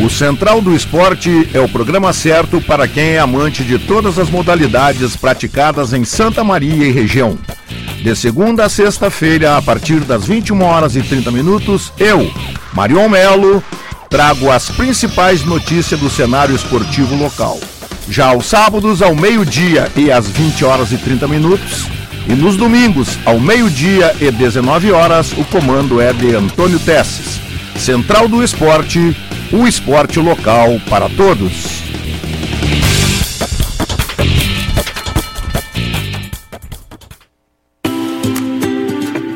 O 0.00 0.08
Central 0.08 0.60
do 0.60 0.76
Esporte 0.76 1.48
é 1.52 1.58
o 1.58 1.68
programa 1.68 2.12
certo 2.12 2.60
para 2.60 2.86
quem 2.86 3.14
é 3.14 3.18
amante 3.18 3.64
de 3.64 3.80
todas 3.80 4.16
as 4.16 4.30
modalidades 4.30 5.16
praticadas 5.16 5.92
em 5.92 6.04
Santa 6.04 6.44
Maria 6.44 6.86
e 6.86 6.92
região. 6.92 7.36
De 8.00 8.14
segunda 8.14 8.66
a 8.66 8.68
sexta-feira, 8.68 9.56
a 9.56 9.62
partir 9.62 9.98
das 10.00 10.24
21 10.24 10.62
horas 10.62 10.94
e 10.94 11.02
30 11.02 11.32
minutos, 11.32 11.92
eu, 11.98 12.32
Marion 12.72 13.08
Melo, 13.08 13.62
trago 14.08 14.52
as 14.52 14.70
principais 14.70 15.44
notícias 15.44 15.98
do 15.98 16.08
cenário 16.08 16.54
esportivo 16.54 17.16
local. 17.16 17.58
Já 18.08 18.28
aos 18.28 18.46
sábados, 18.46 19.02
ao 19.02 19.16
meio-dia 19.16 19.90
e 19.96 20.12
às 20.12 20.28
20 20.28 20.64
horas 20.64 20.92
e 20.92 20.96
30 20.96 21.26
minutos, 21.26 21.88
e 22.28 22.34
nos 22.34 22.56
domingos, 22.56 23.18
ao 23.24 23.40
meio-dia 23.40 24.14
e 24.20 24.30
19 24.30 24.92
horas, 24.92 25.32
o 25.32 25.44
comando 25.46 26.00
é 26.00 26.12
de 26.12 26.36
Antônio 26.36 26.78
Tesses. 26.78 27.40
Central 27.76 28.28
do 28.28 28.44
Esporte, 28.44 29.16
o 29.52 29.66
esporte 29.66 30.20
local 30.20 30.80
para 30.88 31.08
todos. 31.08 31.82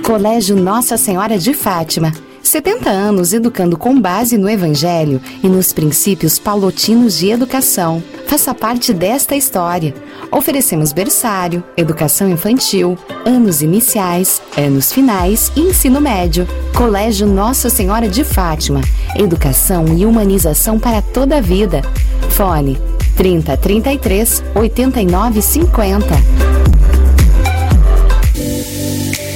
Colégio 0.02 0.56
Nossa 0.56 0.96
Senhora 0.96 1.38
de 1.38 1.54
Fátima. 1.54 2.12
70 2.52 2.90
anos 2.90 3.32
educando 3.32 3.78
com 3.78 3.98
base 3.98 4.36
no 4.36 4.46
Evangelho 4.46 5.22
e 5.42 5.48
nos 5.48 5.72
princípios 5.72 6.38
paulotinos 6.38 7.16
de 7.16 7.30
educação. 7.30 8.02
Faça 8.26 8.52
parte 8.52 8.92
desta 8.92 9.34
história. 9.34 9.94
Oferecemos 10.30 10.92
berçário, 10.92 11.64
educação 11.78 12.28
infantil, 12.28 12.98
anos 13.24 13.62
iniciais, 13.62 14.42
anos 14.54 14.92
finais 14.92 15.50
e 15.56 15.60
ensino 15.60 15.98
médio. 15.98 16.46
Colégio 16.76 17.26
Nossa 17.26 17.70
Senhora 17.70 18.06
de 18.06 18.22
Fátima. 18.22 18.82
Educação 19.16 19.86
e 19.96 20.04
humanização 20.04 20.78
para 20.78 21.00
toda 21.00 21.38
a 21.38 21.40
vida. 21.40 21.80
Fone 22.28 22.78
30 23.16 23.56
33 23.56 24.44
89 24.54 25.40
50. 25.40 26.51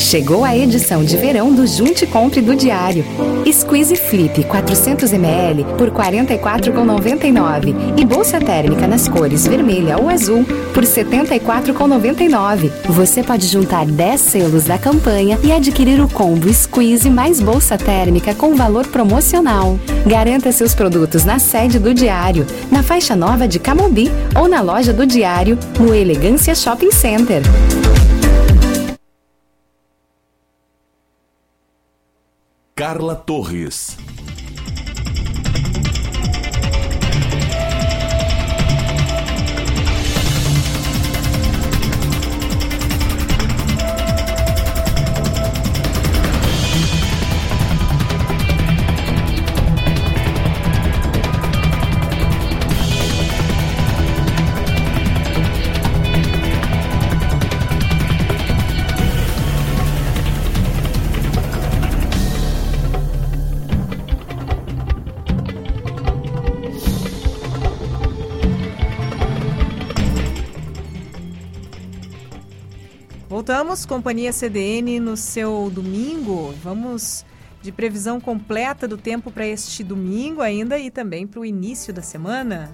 Chegou 0.07 0.45
a 0.45 0.57
edição 0.57 1.03
de 1.03 1.17
verão 1.17 1.53
do 1.53 1.67
Junte 1.67 2.07
Compre 2.07 2.41
do 2.41 2.55
Diário. 2.55 3.05
Squeeze 3.53 3.97
Flip 3.97 4.45
400ml 4.45 5.65
por 5.77 5.89
R$ 5.89 6.23
44,99 6.23 7.75
e 7.99 8.05
bolsa 8.05 8.39
térmica 8.39 8.87
nas 8.87 9.09
cores 9.09 9.49
vermelha 9.49 9.99
ou 9.99 10.09
azul 10.09 10.45
por 10.73 10.85
R$ 10.85 10.89
74,99. 10.89 12.71
Você 12.85 13.25
pode 13.25 13.49
juntar 13.49 13.85
10 13.85 14.21
selos 14.21 14.63
da 14.63 14.79
campanha 14.79 15.41
e 15.43 15.51
adquirir 15.51 16.01
o 16.01 16.09
combo 16.09 16.55
Squeeze 16.55 17.11
mais 17.11 17.41
bolsa 17.41 17.77
térmica 17.77 18.33
com 18.33 18.55
valor 18.55 18.87
promocional. 18.87 19.77
Garanta 20.07 20.53
seus 20.53 20.73
produtos 20.73 21.25
na 21.25 21.41
sede 21.41 21.81
do 21.81 21.93
Diário, 21.93 22.47
na 22.71 22.81
faixa 22.81 23.17
nova 23.17 23.49
de 23.49 23.59
Camobi 23.59 24.09
ou 24.37 24.47
na 24.47 24.61
loja 24.61 24.93
do 24.93 25.05
Diário, 25.05 25.59
no 25.81 25.93
Elegância 25.93 26.55
Shopping 26.55 26.93
Center. 26.93 27.43
Carla 32.79 33.17
Torres. 33.25 33.97
Voltamos, 73.47 73.87
Companhia 73.87 74.33
CDN, 74.33 74.99
no 74.99 75.17
seu 75.17 75.71
domingo. 75.73 76.53
Vamos 76.65 77.25
de 77.63 77.71
previsão 77.71 78.21
completa 78.21 78.89
do 78.89 78.99
tempo 78.99 79.31
para 79.31 79.47
este 79.47 79.85
domingo 79.85 80.43
ainda 80.43 80.77
e 80.81 80.91
também 80.91 81.29
para 81.29 81.39
o 81.39 81.45
início 81.45 81.95
da 81.95 82.03
semana. 82.03 82.73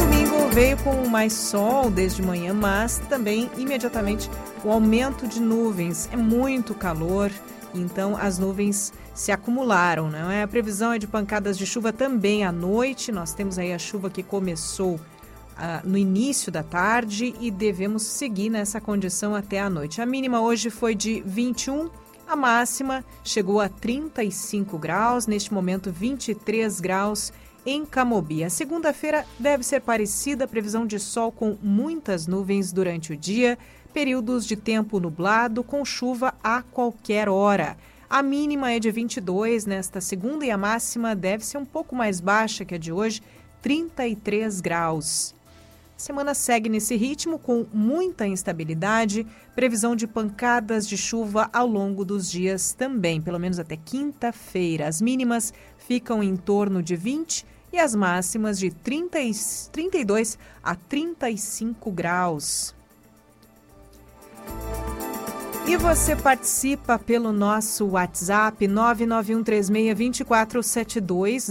Domingo 0.00 0.48
veio 0.52 0.76
com 0.78 1.06
mais 1.06 1.32
sol 1.32 1.92
desde 1.92 2.22
manhã, 2.22 2.52
mas 2.52 2.98
também 3.08 3.48
imediatamente 3.56 4.28
o 4.64 4.72
aumento 4.72 5.28
de 5.28 5.40
nuvens. 5.40 6.08
É 6.12 6.16
muito 6.16 6.74
calor, 6.74 7.30
então 7.72 8.16
as 8.16 8.36
nuvens 8.40 8.92
se 9.14 9.30
acumularam, 9.30 10.10
não 10.10 10.28
é? 10.28 10.42
A 10.42 10.48
previsão 10.48 10.92
é 10.92 10.98
de 10.98 11.06
pancadas 11.06 11.56
de 11.56 11.64
chuva 11.64 11.92
também 11.92 12.44
à 12.44 12.50
noite. 12.50 13.12
Nós 13.12 13.32
temos 13.32 13.60
aí 13.60 13.72
a 13.72 13.78
chuva 13.78 14.10
que 14.10 14.24
começou 14.24 14.98
no 15.84 15.96
início 15.96 16.52
da 16.52 16.62
tarde 16.62 17.34
e 17.40 17.50
devemos 17.50 18.02
seguir 18.02 18.50
nessa 18.50 18.80
condição 18.80 19.34
até 19.34 19.60
a 19.60 19.68
noite. 19.68 20.00
A 20.00 20.06
mínima 20.06 20.40
hoje 20.40 20.70
foi 20.70 20.94
de 20.94 21.22
21, 21.26 21.90
a 22.26 22.36
máxima 22.36 23.04
chegou 23.24 23.60
a 23.60 23.68
35 23.68 24.78
graus, 24.78 25.26
neste 25.26 25.52
momento 25.52 25.90
23 25.90 26.78
graus 26.80 27.32
em 27.64 27.84
Camobi. 27.84 28.44
A 28.44 28.50
segunda-feira 28.50 29.26
deve 29.38 29.64
ser 29.64 29.80
parecida, 29.80 30.46
previsão 30.46 30.86
de 30.86 30.98
sol 30.98 31.32
com 31.32 31.56
muitas 31.62 32.26
nuvens 32.26 32.72
durante 32.72 33.12
o 33.12 33.16
dia, 33.16 33.58
períodos 33.92 34.46
de 34.46 34.56
tempo 34.56 35.00
nublado 35.00 35.64
com 35.64 35.84
chuva 35.84 36.34
a 36.42 36.62
qualquer 36.62 37.28
hora. 37.28 37.76
A 38.08 38.22
mínima 38.22 38.72
é 38.72 38.78
de 38.78 38.90
22 38.90 39.66
nesta 39.66 40.00
segunda 40.00 40.46
e 40.46 40.50
a 40.50 40.56
máxima 40.56 41.14
deve 41.14 41.44
ser 41.44 41.58
um 41.58 41.64
pouco 41.64 41.94
mais 41.94 42.20
baixa 42.20 42.64
que 42.64 42.74
a 42.74 42.78
de 42.78 42.92
hoje, 42.92 43.22
33 43.60 44.60
graus. 44.60 45.34
Semana 45.98 46.32
segue 46.32 46.68
nesse 46.68 46.94
ritmo 46.94 47.40
com 47.40 47.66
muita 47.72 48.24
instabilidade, 48.24 49.26
previsão 49.56 49.96
de 49.96 50.06
pancadas 50.06 50.86
de 50.86 50.96
chuva 50.96 51.50
ao 51.52 51.66
longo 51.66 52.04
dos 52.04 52.30
dias 52.30 52.72
também, 52.72 53.20
pelo 53.20 53.36
menos 53.36 53.58
até 53.58 53.76
quinta-feira. 53.76 54.86
As 54.86 55.02
mínimas 55.02 55.52
ficam 55.76 56.22
em 56.22 56.36
torno 56.36 56.84
de 56.84 56.94
20 56.94 57.44
e 57.72 57.80
as 57.80 57.96
máximas 57.96 58.60
de 58.60 58.70
30 58.70 59.18
e 59.18 59.32
32 59.72 60.38
a 60.62 60.76
35 60.76 61.90
graus. 61.90 62.72
E 65.66 65.76
você 65.76 66.14
participa 66.14 66.96
pelo 66.96 67.32
nosso 67.32 67.88
WhatsApp 67.88 68.68
991362472 68.68 71.50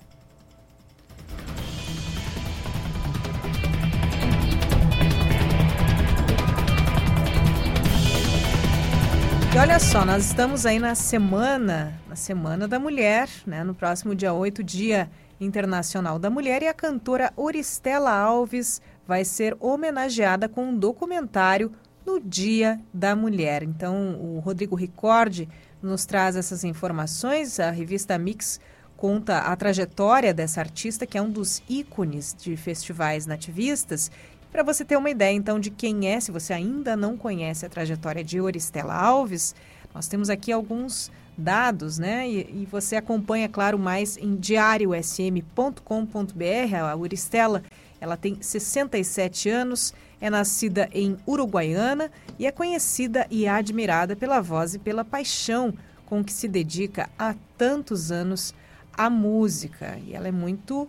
E 9.54 9.58
olha 9.60 9.80
só, 9.80 10.04
nós 10.04 10.26
estamos 10.26 10.64
aí 10.64 10.78
na 10.78 10.94
semana, 10.94 11.98
na 12.08 12.14
Semana 12.14 12.68
da 12.68 12.78
Mulher, 12.78 13.28
né? 13.46 13.64
No 13.64 13.74
próximo 13.74 14.14
dia 14.14 14.32
8, 14.32 14.62
Dia 14.62 15.10
Internacional 15.40 16.18
da 16.18 16.30
Mulher, 16.30 16.62
e 16.62 16.68
a 16.68 16.74
cantora 16.74 17.32
Oristela 17.34 18.12
Alves 18.12 18.80
vai 19.08 19.24
ser 19.24 19.56
homenageada 19.58 20.50
com 20.50 20.66
um 20.66 20.76
documentário 20.76 21.72
no 22.04 22.20
Dia 22.20 22.78
da 22.92 23.16
Mulher. 23.16 23.62
Então, 23.62 24.20
o 24.20 24.38
Rodrigo 24.38 24.76
Ricordi 24.76 25.48
nos 25.82 26.04
traz 26.04 26.36
essas 26.36 26.62
informações. 26.62 27.58
A 27.58 27.70
revista 27.70 28.18
Mix 28.18 28.60
conta 28.98 29.38
a 29.38 29.56
trajetória 29.56 30.34
dessa 30.34 30.60
artista, 30.60 31.06
que 31.06 31.16
é 31.16 31.22
um 31.22 31.30
dos 31.30 31.62
ícones 31.66 32.36
de 32.38 32.54
festivais 32.54 33.24
nativistas. 33.24 34.10
Para 34.52 34.62
você 34.62 34.84
ter 34.84 34.98
uma 34.98 35.08
ideia, 35.08 35.34
então, 35.34 35.58
de 35.58 35.70
quem 35.70 36.06
é, 36.06 36.20
se 36.20 36.30
você 36.30 36.52
ainda 36.52 36.94
não 36.94 37.16
conhece 37.16 37.64
a 37.64 37.70
trajetória 37.70 38.22
de 38.22 38.42
Oristela 38.42 38.94
Alves, 38.94 39.54
nós 39.94 40.06
temos 40.06 40.28
aqui 40.28 40.52
alguns 40.52 41.10
dados, 41.36 41.98
né? 41.98 42.28
E, 42.28 42.62
e 42.62 42.68
você 42.70 42.96
acompanha, 42.96 43.48
claro, 43.48 43.78
mais 43.78 44.18
em 44.18 44.36
diariosm.com.br. 44.36 46.76
A 46.90 46.96
Oristela 46.96 47.62
ela 48.00 48.16
tem 48.16 48.40
67 48.40 49.48
anos, 49.48 49.92
é 50.20 50.30
nascida 50.30 50.88
em 50.92 51.16
Uruguaiana 51.26 52.10
e 52.38 52.46
é 52.46 52.52
conhecida 52.52 53.26
e 53.30 53.46
admirada 53.46 54.16
pela 54.16 54.40
voz 54.40 54.74
e 54.74 54.78
pela 54.78 55.04
paixão 55.04 55.74
com 56.06 56.24
que 56.24 56.32
se 56.32 56.48
dedica 56.48 57.08
há 57.18 57.34
tantos 57.56 58.10
anos 58.10 58.54
à 58.92 59.10
música. 59.10 59.98
E 60.06 60.14
ela 60.14 60.28
é 60.28 60.32
muito 60.32 60.88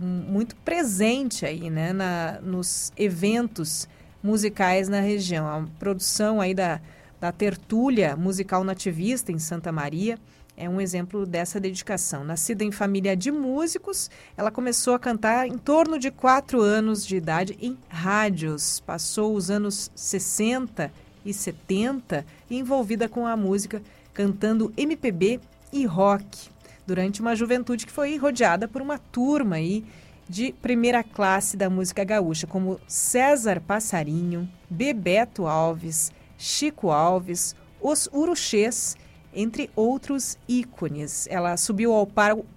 muito 0.00 0.54
presente 0.56 1.44
aí, 1.44 1.68
né, 1.68 1.92
na, 1.92 2.38
nos 2.40 2.92
eventos 2.96 3.88
musicais 4.22 4.88
na 4.88 5.00
região. 5.00 5.48
A 5.48 5.66
produção 5.76 6.40
aí 6.40 6.54
da, 6.54 6.80
da 7.20 7.32
Tertúlia 7.32 8.14
Musical 8.14 8.62
Nativista 8.62 9.32
em 9.32 9.40
Santa 9.40 9.72
Maria 9.72 10.16
é 10.58 10.68
um 10.68 10.80
exemplo 10.80 11.24
dessa 11.24 11.60
dedicação. 11.60 12.24
Nascida 12.24 12.64
em 12.64 12.72
família 12.72 13.16
de 13.16 13.30
músicos, 13.30 14.10
ela 14.36 14.50
começou 14.50 14.92
a 14.92 14.98
cantar 14.98 15.46
em 15.46 15.56
torno 15.56 15.98
de 15.98 16.10
quatro 16.10 16.60
anos 16.60 17.06
de 17.06 17.16
idade 17.16 17.56
em 17.62 17.78
rádios. 17.88 18.80
Passou 18.80 19.36
os 19.36 19.50
anos 19.50 19.90
60 19.94 20.92
e 21.24 21.32
70 21.32 22.26
envolvida 22.50 23.08
com 23.08 23.24
a 23.24 23.36
música, 23.36 23.80
cantando 24.12 24.72
MPB 24.76 25.40
e 25.72 25.86
rock. 25.86 26.48
Durante 26.84 27.20
uma 27.20 27.36
juventude 27.36 27.86
que 27.86 27.92
foi 27.92 28.16
rodeada 28.16 28.66
por 28.66 28.82
uma 28.82 28.98
turma 28.98 29.56
aí 29.56 29.84
de 30.28 30.52
primeira 30.60 31.04
classe 31.04 31.56
da 31.56 31.70
música 31.70 32.02
gaúcha, 32.02 32.48
como 32.48 32.80
César 32.88 33.60
Passarinho, 33.60 34.48
Bebeto 34.68 35.46
Alves, 35.46 36.10
Chico 36.36 36.90
Alves, 36.90 37.54
Os 37.80 38.08
Uruxês 38.12 38.96
entre 39.38 39.70
outros 39.76 40.36
ícones. 40.48 41.28
Ela 41.30 41.56
subiu 41.56 41.92
ao 41.92 42.08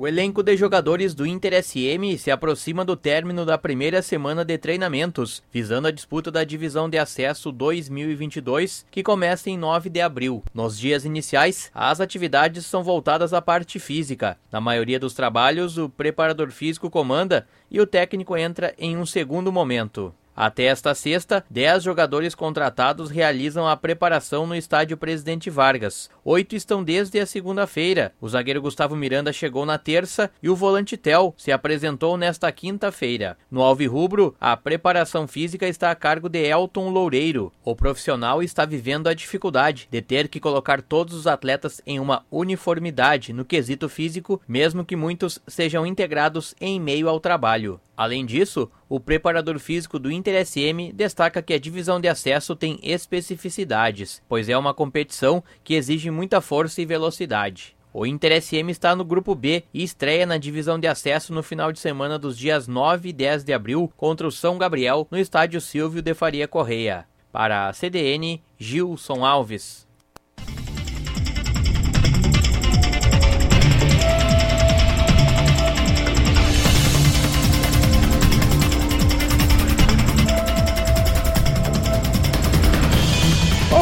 O 0.00 0.08
elenco 0.08 0.42
de 0.42 0.56
jogadores 0.56 1.12
do 1.12 1.26
Inter 1.26 1.62
SM 1.62 2.16
se 2.16 2.30
aproxima 2.30 2.86
do 2.86 2.96
término 2.96 3.44
da 3.44 3.58
primeira 3.58 4.00
semana 4.00 4.42
de 4.42 4.56
treinamentos, 4.56 5.42
visando 5.52 5.88
a 5.88 5.90
disputa 5.90 6.30
da 6.30 6.42
divisão 6.42 6.88
de 6.88 6.96
acesso 6.96 7.52
2022, 7.52 8.86
que 8.90 9.02
começa 9.02 9.50
em 9.50 9.58
9 9.58 9.90
de 9.90 10.00
abril. 10.00 10.42
Nos 10.54 10.78
dias 10.78 11.04
iniciais, 11.04 11.70
as 11.74 12.00
atividades 12.00 12.64
são 12.64 12.82
voltadas 12.82 13.34
à 13.34 13.42
parte 13.42 13.78
física. 13.78 14.38
Na 14.50 14.58
maioria 14.58 14.98
dos 14.98 15.12
trabalhos, 15.12 15.76
o 15.76 15.90
preparador 15.90 16.50
físico 16.50 16.88
comanda 16.88 17.46
e 17.70 17.78
o 17.78 17.86
técnico 17.86 18.34
entra 18.38 18.74
em 18.78 18.96
um 18.96 19.04
segundo 19.04 19.52
momento. 19.52 20.14
Até 20.34 20.64
esta 20.64 20.94
sexta, 20.94 21.44
10 21.50 21.82
jogadores 21.82 22.34
contratados 22.34 23.10
realizam 23.10 23.68
a 23.68 23.76
preparação 23.76 24.46
no 24.46 24.54
estádio 24.54 24.96
Presidente 24.96 25.50
Vargas. 25.50 26.08
Oito 26.24 26.54
estão 26.56 26.82
desde 26.82 27.18
a 27.18 27.26
segunda-feira. 27.26 28.12
O 28.20 28.28
zagueiro 28.28 28.62
Gustavo 28.62 28.96
Miranda 28.96 29.32
chegou 29.32 29.66
na 29.66 29.76
terça 29.76 30.30
e 30.42 30.48
o 30.48 30.56
volante 30.56 30.96
Tel 30.96 31.34
se 31.36 31.52
apresentou 31.52 32.16
nesta 32.16 32.50
quinta-feira. 32.52 33.36
No 33.50 33.62
Alvirrubro, 33.62 34.34
a 34.40 34.56
preparação 34.56 35.26
física 35.28 35.66
está 35.66 35.90
a 35.90 35.94
cargo 35.94 36.28
de 36.28 36.46
Elton 36.46 36.88
Loureiro. 36.88 37.52
O 37.64 37.76
profissional 37.76 38.42
está 38.42 38.64
vivendo 38.64 39.08
a 39.08 39.14
dificuldade 39.14 39.88
de 39.90 40.00
ter 40.00 40.28
que 40.28 40.40
colocar 40.40 40.80
todos 40.80 41.14
os 41.14 41.26
atletas 41.26 41.82
em 41.86 42.00
uma 42.00 42.24
uniformidade 42.30 43.32
no 43.32 43.44
quesito 43.44 43.88
físico, 43.88 44.40
mesmo 44.46 44.84
que 44.84 44.96
muitos 44.96 45.38
sejam 45.46 45.86
integrados 45.86 46.54
em 46.60 46.80
meio 46.80 47.08
ao 47.08 47.20
trabalho. 47.20 47.80
Além 48.00 48.24
disso, 48.24 48.70
o 48.88 48.98
preparador 48.98 49.58
físico 49.58 49.98
do 49.98 50.10
Inter 50.10 50.42
SM 50.46 50.90
destaca 50.94 51.42
que 51.42 51.52
a 51.52 51.58
divisão 51.58 52.00
de 52.00 52.08
acesso 52.08 52.56
tem 52.56 52.78
especificidades, 52.82 54.22
pois 54.26 54.48
é 54.48 54.56
uma 54.56 54.72
competição 54.72 55.44
que 55.62 55.74
exige 55.74 56.10
muita 56.10 56.40
força 56.40 56.80
e 56.80 56.86
velocidade. 56.86 57.76
O 57.92 58.06
Inter 58.06 58.40
SM 58.40 58.70
está 58.70 58.96
no 58.96 59.04
grupo 59.04 59.34
B 59.34 59.64
e 59.74 59.82
estreia 59.82 60.24
na 60.24 60.38
divisão 60.38 60.78
de 60.78 60.86
acesso 60.86 61.34
no 61.34 61.42
final 61.42 61.70
de 61.72 61.78
semana 61.78 62.18
dos 62.18 62.38
dias 62.38 62.66
9 62.66 63.10
e 63.10 63.12
10 63.12 63.44
de 63.44 63.52
abril 63.52 63.92
contra 63.98 64.26
o 64.26 64.32
São 64.32 64.56
Gabriel 64.56 65.06
no 65.10 65.18
estádio 65.18 65.60
Silvio 65.60 66.00
de 66.00 66.14
Faria 66.14 66.48
Correia. 66.48 67.04
Para 67.30 67.68
a 67.68 67.72
CDN, 67.74 68.42
Gilson 68.56 69.26
Alves. 69.26 69.86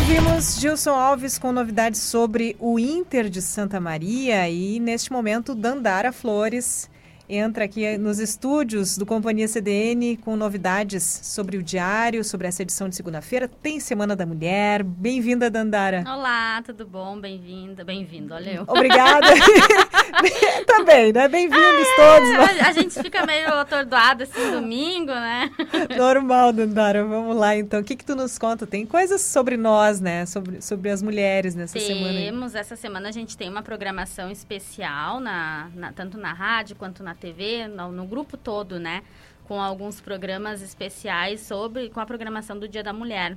Ouvimos 0.08 0.58
Gilson 0.58 0.94
Alves 0.94 1.38
com 1.38 1.52
novidades 1.52 2.00
sobre 2.00 2.56
o 2.58 2.78
Inter 2.78 3.28
de 3.28 3.42
Santa 3.42 3.78
Maria 3.78 4.48
e, 4.48 4.80
neste 4.80 5.12
momento, 5.12 5.54
Dandara 5.54 6.12
Flores 6.12 6.88
entra 7.28 7.64
aqui 7.64 7.98
nos 7.98 8.18
estúdios 8.18 8.96
do 8.96 9.04
Companhia 9.04 9.46
CDN 9.46 10.16
com 10.16 10.34
novidades 10.34 11.02
sobre 11.04 11.58
o 11.58 11.62
diário, 11.62 12.24
sobre 12.24 12.48
essa 12.48 12.62
edição 12.62 12.88
de 12.88 12.96
segunda-feira. 12.96 13.46
Tem 13.46 13.78
Semana 13.78 14.16
da 14.16 14.24
Mulher. 14.24 14.82
Bem-vinda, 14.82 15.50
Dandara. 15.50 16.04
Olá, 16.06 16.62
tudo 16.64 16.86
bom? 16.86 17.20
Bem-vinda, 17.20 17.84
bem-vindo, 17.84 18.32
olha 18.32 18.50
eu. 18.50 18.64
Obrigada. 18.66 19.26
Também, 20.66 21.12
né? 21.12 21.28
Bem-vindos 21.28 21.86
é, 21.86 21.96
todos. 21.96 22.60
A, 22.60 22.68
a, 22.68 22.72
gente 22.72 23.02
fica 23.02 23.26
meio 23.26 23.52
atordoado 23.54 24.22
assim 24.22 24.50
domingo, 24.50 25.12
né? 25.12 25.50
Normal, 25.96 26.52
Dandara. 26.52 27.04
Vamos 27.04 27.36
lá, 27.36 27.56
então. 27.56 27.80
O 27.80 27.84
que 27.84 27.94
que 27.94 28.04
tu 28.04 28.16
nos 28.16 28.38
conta? 28.38 28.66
Tem 28.66 28.86
coisas 28.86 29.20
sobre 29.20 29.56
nós, 29.56 30.00
né? 30.00 30.24
Sobre, 30.24 30.62
sobre 30.62 30.90
as 30.90 31.02
mulheres 31.02 31.54
nessa 31.54 31.78
Temos, 31.78 31.88
semana. 31.88 32.18
Temos. 32.18 32.54
Essa 32.54 32.76
semana 32.76 33.08
a 33.08 33.12
gente 33.12 33.36
tem 33.36 33.48
uma 33.48 33.62
programação 33.62 34.30
especial, 34.30 35.20
na, 35.20 35.68
na 35.74 35.92
tanto 35.92 36.16
na 36.16 36.32
rádio 36.32 36.74
quanto 36.74 37.02
na 37.02 37.14
TV, 37.18 37.68
no, 37.68 37.90
no 37.92 38.06
grupo 38.06 38.36
todo, 38.36 38.78
né? 38.78 39.02
Com 39.46 39.60
alguns 39.60 40.00
programas 40.00 40.62
especiais 40.62 41.40
sobre 41.40 41.88
com 41.90 42.00
a 42.00 42.06
programação 42.06 42.58
do 42.58 42.68
Dia 42.68 42.82
da 42.82 42.92
Mulher. 42.92 43.36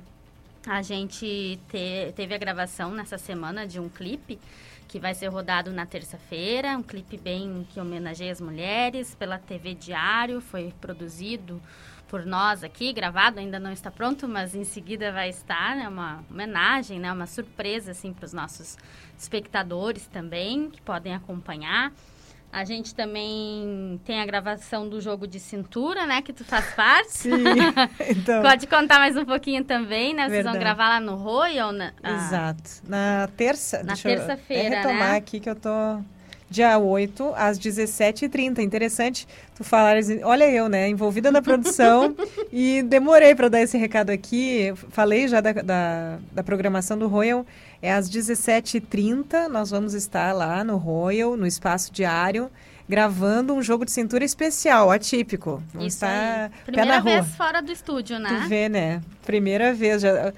A 0.66 0.80
gente 0.80 1.58
te, 1.68 2.12
teve 2.14 2.34
a 2.34 2.38
gravação 2.38 2.92
nessa 2.92 3.18
semana 3.18 3.66
de 3.66 3.80
um 3.80 3.88
clipe 3.88 4.38
que 4.86 4.98
vai 4.98 5.14
ser 5.14 5.28
rodado 5.28 5.72
na 5.72 5.86
terça-feira, 5.86 6.76
um 6.76 6.82
clipe 6.82 7.16
bem 7.16 7.66
que 7.72 7.80
homenageia 7.80 8.30
as 8.30 8.40
mulheres 8.40 9.14
pela 9.14 9.38
TV 9.38 9.74
Diário, 9.74 10.40
foi 10.40 10.72
produzido 10.80 11.60
por 12.12 12.26
nós 12.26 12.62
aqui, 12.62 12.92
gravado, 12.92 13.40
ainda 13.40 13.58
não 13.58 13.72
está 13.72 13.90
pronto, 13.90 14.28
mas 14.28 14.54
em 14.54 14.64
seguida 14.64 15.10
vai 15.10 15.30
estar, 15.30 15.74
né, 15.74 15.88
uma 15.88 16.22
homenagem, 16.30 17.00
né, 17.00 17.10
uma 17.10 17.26
surpresa 17.26 17.92
assim 17.92 18.12
para 18.12 18.26
os 18.26 18.34
nossos 18.34 18.76
espectadores 19.18 20.06
também, 20.08 20.68
que 20.68 20.82
podem 20.82 21.14
acompanhar. 21.14 21.90
A 22.52 22.64
gente 22.64 22.94
também 22.94 23.98
tem 24.04 24.20
a 24.20 24.26
gravação 24.26 24.86
do 24.86 25.00
jogo 25.00 25.26
de 25.26 25.40
cintura, 25.40 26.06
né? 26.06 26.20
Que 26.20 26.34
tu 26.34 26.44
faz 26.44 26.74
parte. 26.74 27.10
Sim, 27.12 27.32
então... 28.10 28.42
Pode 28.42 28.66
contar 28.66 28.98
mais 28.98 29.16
um 29.16 29.24
pouquinho 29.24 29.64
também, 29.64 30.12
né? 30.12 30.24
Vocês 30.24 30.32
Verdade. 30.32 30.58
vão 30.58 30.62
gravar 30.62 30.88
lá 30.90 31.00
no 31.00 31.14
Royal? 31.16 31.72
Na, 31.72 31.94
ah, 32.02 32.12
Exato. 32.12 32.70
Na 32.86 33.26
terça. 33.34 33.82
Na 33.82 33.96
terça-feira, 33.96 34.68
né? 34.68 34.76
retomar 34.76 35.12
né? 35.12 35.16
aqui 35.16 35.40
que 35.40 35.48
eu 35.48 35.56
tô... 35.56 35.70
Dia 36.52 36.78
8, 36.78 37.32
às 37.36 37.58
17h30. 37.58 38.60
Interessante 38.60 39.26
tu 39.54 39.64
falares... 39.64 40.08
Olha 40.22 40.48
eu, 40.48 40.68
né? 40.68 40.88
Envolvida 40.88 41.32
na 41.32 41.42
produção. 41.42 42.14
e 42.52 42.82
demorei 42.82 43.34
para 43.34 43.48
dar 43.48 43.62
esse 43.62 43.76
recado 43.76 44.10
aqui. 44.10 44.72
Falei 44.90 45.26
já 45.26 45.40
da, 45.40 45.52
da, 45.52 46.18
da 46.30 46.42
programação 46.44 46.96
do 46.96 47.08
Royal 47.08 47.44
é 47.82 47.92
às 47.92 48.08
17h30, 48.08 49.48
nós 49.48 49.70
vamos 49.70 49.92
estar 49.92 50.32
lá 50.32 50.62
no 50.62 50.76
Royal, 50.76 51.36
no 51.36 51.44
Espaço 51.44 51.92
Diário, 51.92 52.48
gravando 52.88 53.52
um 53.52 53.60
jogo 53.60 53.84
de 53.84 53.90
cintura 53.90 54.24
especial, 54.24 54.92
atípico. 54.92 55.60
Isso 55.80 56.04
aí. 56.04 56.48
Primeira 56.64 57.00
vez 57.00 57.26
fora 57.34 57.60
do 57.60 57.72
estúdio, 57.72 58.20
né? 58.20 58.28
Tu 58.28 58.48
vê, 58.48 58.68
né? 58.68 59.02
Primeira 59.26 59.74
vez, 59.74 60.00
já, 60.00 60.32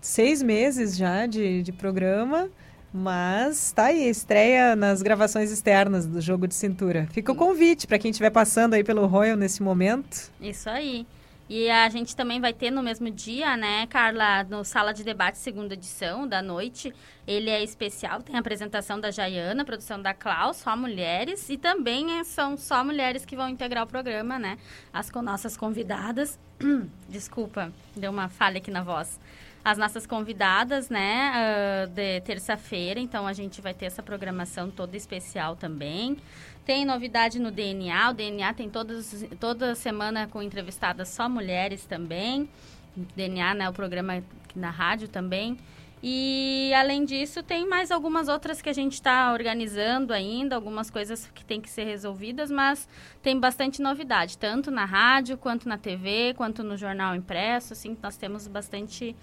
seis 0.00 0.42
meses 0.42 0.96
já 0.96 1.26
de, 1.26 1.62
de 1.62 1.72
programa. 1.72 2.48
Mas 2.92 3.70
tá 3.72 3.86
aí, 3.86 4.08
estreia 4.08 4.74
nas 4.74 5.02
gravações 5.02 5.50
externas 5.50 6.06
do 6.06 6.20
jogo 6.20 6.46
de 6.48 6.54
cintura. 6.54 7.06
Fica 7.10 7.30
o 7.30 7.34
convite 7.34 7.86
para 7.86 7.98
quem 7.98 8.10
estiver 8.10 8.30
passando 8.30 8.74
aí 8.74 8.82
pelo 8.82 9.06
Royal 9.06 9.36
nesse 9.36 9.62
momento. 9.62 10.30
Isso 10.40 10.70
aí. 10.70 11.06
E 11.48 11.70
a 11.70 11.88
gente 11.88 12.14
também 12.14 12.40
vai 12.40 12.52
ter 12.52 12.70
no 12.70 12.82
mesmo 12.82 13.10
dia, 13.10 13.56
né, 13.56 13.86
Carla, 13.86 14.44
no 14.44 14.62
Sala 14.64 14.92
de 14.92 15.02
Debate, 15.02 15.38
segunda 15.38 15.72
edição, 15.72 16.28
da 16.28 16.42
noite. 16.42 16.92
Ele 17.26 17.48
é 17.48 17.62
especial, 17.62 18.22
tem 18.22 18.36
a 18.36 18.38
apresentação 18.38 19.00
da 19.00 19.10
Jaiana, 19.10 19.64
produção 19.64 20.00
da 20.00 20.12
Klaus, 20.12 20.58
só 20.58 20.76
mulheres. 20.76 21.48
E 21.48 21.56
também 21.56 22.18
é, 22.18 22.24
são 22.24 22.56
só 22.56 22.84
mulheres 22.84 23.24
que 23.24 23.34
vão 23.34 23.48
integrar 23.48 23.84
o 23.84 23.86
programa, 23.86 24.38
né? 24.38 24.58
As 24.92 25.10
com 25.10 25.22
nossas 25.22 25.56
convidadas. 25.56 26.38
Desculpa, 27.08 27.72
deu 27.96 28.10
uma 28.10 28.28
falha 28.28 28.58
aqui 28.58 28.70
na 28.70 28.82
voz 28.82 29.18
as 29.64 29.76
nossas 29.76 30.06
convidadas, 30.06 30.88
né, 30.88 31.32
uh, 31.34 31.88
de 31.88 32.20
terça-feira. 32.20 33.00
Então 33.00 33.26
a 33.26 33.32
gente 33.32 33.60
vai 33.60 33.74
ter 33.74 33.86
essa 33.86 34.02
programação 34.02 34.70
toda 34.70 34.96
especial 34.96 35.56
também. 35.56 36.16
Tem 36.64 36.84
novidade 36.84 37.38
no 37.38 37.50
DNA. 37.50 38.10
O 38.10 38.12
DNA 38.12 38.52
tem 38.54 38.68
todas, 38.68 39.24
toda 39.40 39.74
semana 39.74 40.26
com 40.26 40.42
entrevistadas 40.42 41.08
só 41.08 41.28
mulheres 41.28 41.84
também. 41.84 42.48
DNA, 43.16 43.54
né? 43.54 43.68
O 43.68 43.72
programa 43.72 44.22
na 44.54 44.70
rádio 44.70 45.08
também. 45.08 45.56
E 46.02 46.72
além 46.74 47.04
disso, 47.04 47.42
tem 47.42 47.66
mais 47.66 47.90
algumas 47.90 48.28
outras 48.28 48.62
que 48.62 48.68
a 48.68 48.72
gente 48.72 48.94
está 48.94 49.32
organizando 49.32 50.12
ainda, 50.12 50.54
algumas 50.54 50.90
coisas 50.90 51.28
que 51.34 51.44
tem 51.44 51.60
que 51.60 51.68
ser 51.68 51.84
resolvidas, 51.84 52.50
mas 52.50 52.88
tem 53.20 53.38
bastante 53.38 53.82
novidade, 53.82 54.38
tanto 54.38 54.70
na 54.70 54.84
rádio, 54.84 55.36
quanto 55.36 55.68
na 55.68 55.76
TV, 55.76 56.34
quanto 56.36 56.62
no 56.62 56.76
jornal 56.76 57.16
impresso. 57.16 57.72
Assim, 57.72 57.96
nós 58.00 58.16
temos 58.16 58.46
bastante 58.46 59.16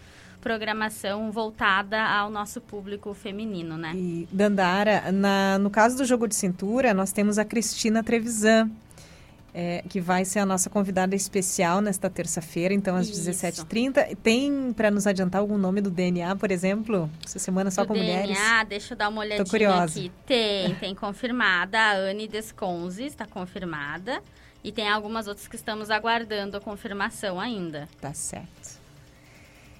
programação 0.45 1.31
voltada 1.31 1.99
ao 1.99 2.29
nosso 2.29 2.61
público 2.61 3.11
feminino, 3.15 3.79
né? 3.79 3.93
E, 3.95 4.27
Dandara, 4.31 5.11
na, 5.11 5.57
no 5.57 5.71
caso 5.71 5.97
do 5.97 6.05
jogo 6.05 6.27
de 6.27 6.35
cintura, 6.35 6.93
nós 6.93 7.11
temos 7.11 7.39
a 7.39 7.43
Cristina 7.43 8.03
Trevisan. 8.03 8.69
é, 9.51 9.83
que 9.89 9.99
vai 9.99 10.23
ser 10.23 10.39
a 10.39 10.45
nossa 10.45 10.69
convidada 10.69 11.15
especial 11.15 11.81
nesta 11.81 12.09
terça-feira, 12.11 12.73
então 12.75 12.95
às 12.95 13.09
17h30. 13.09 14.15
Tem 14.21 14.71
para 14.73 14.91
nos 14.91 15.07
adiantar 15.07 15.41
algum 15.41 15.57
nome 15.57 15.81
do 15.81 15.89
DNA, 15.89 16.35
por 16.35 16.51
exemplo? 16.51 17.09
Essa 17.25 17.39
semana 17.39 17.71
só 17.71 17.81
do 17.81 17.87
com 17.87 17.93
DNA, 17.95 18.21
mulheres? 18.21 18.67
deixa 18.69 18.93
eu 18.93 18.97
dar 18.99 19.09
uma 19.09 19.21
olhadinha 19.21 19.45
Tô 19.45 19.49
curiosa. 19.49 19.97
aqui. 19.97 20.11
Tem, 20.27 20.75
tem 20.75 20.93
confirmada. 20.93 21.79
A 21.79 21.93
Anne 21.93 22.27
Desconze 22.27 23.05
está 23.05 23.25
confirmada. 23.25 24.21
E 24.63 24.71
tem 24.71 24.89
algumas 24.89 25.27
outras 25.27 25.47
que 25.47 25.55
estamos 25.55 25.89
aguardando 25.89 26.57
a 26.57 26.59
confirmação 26.61 27.39
ainda. 27.39 27.87
Tá 28.01 28.13
certo. 28.13 28.64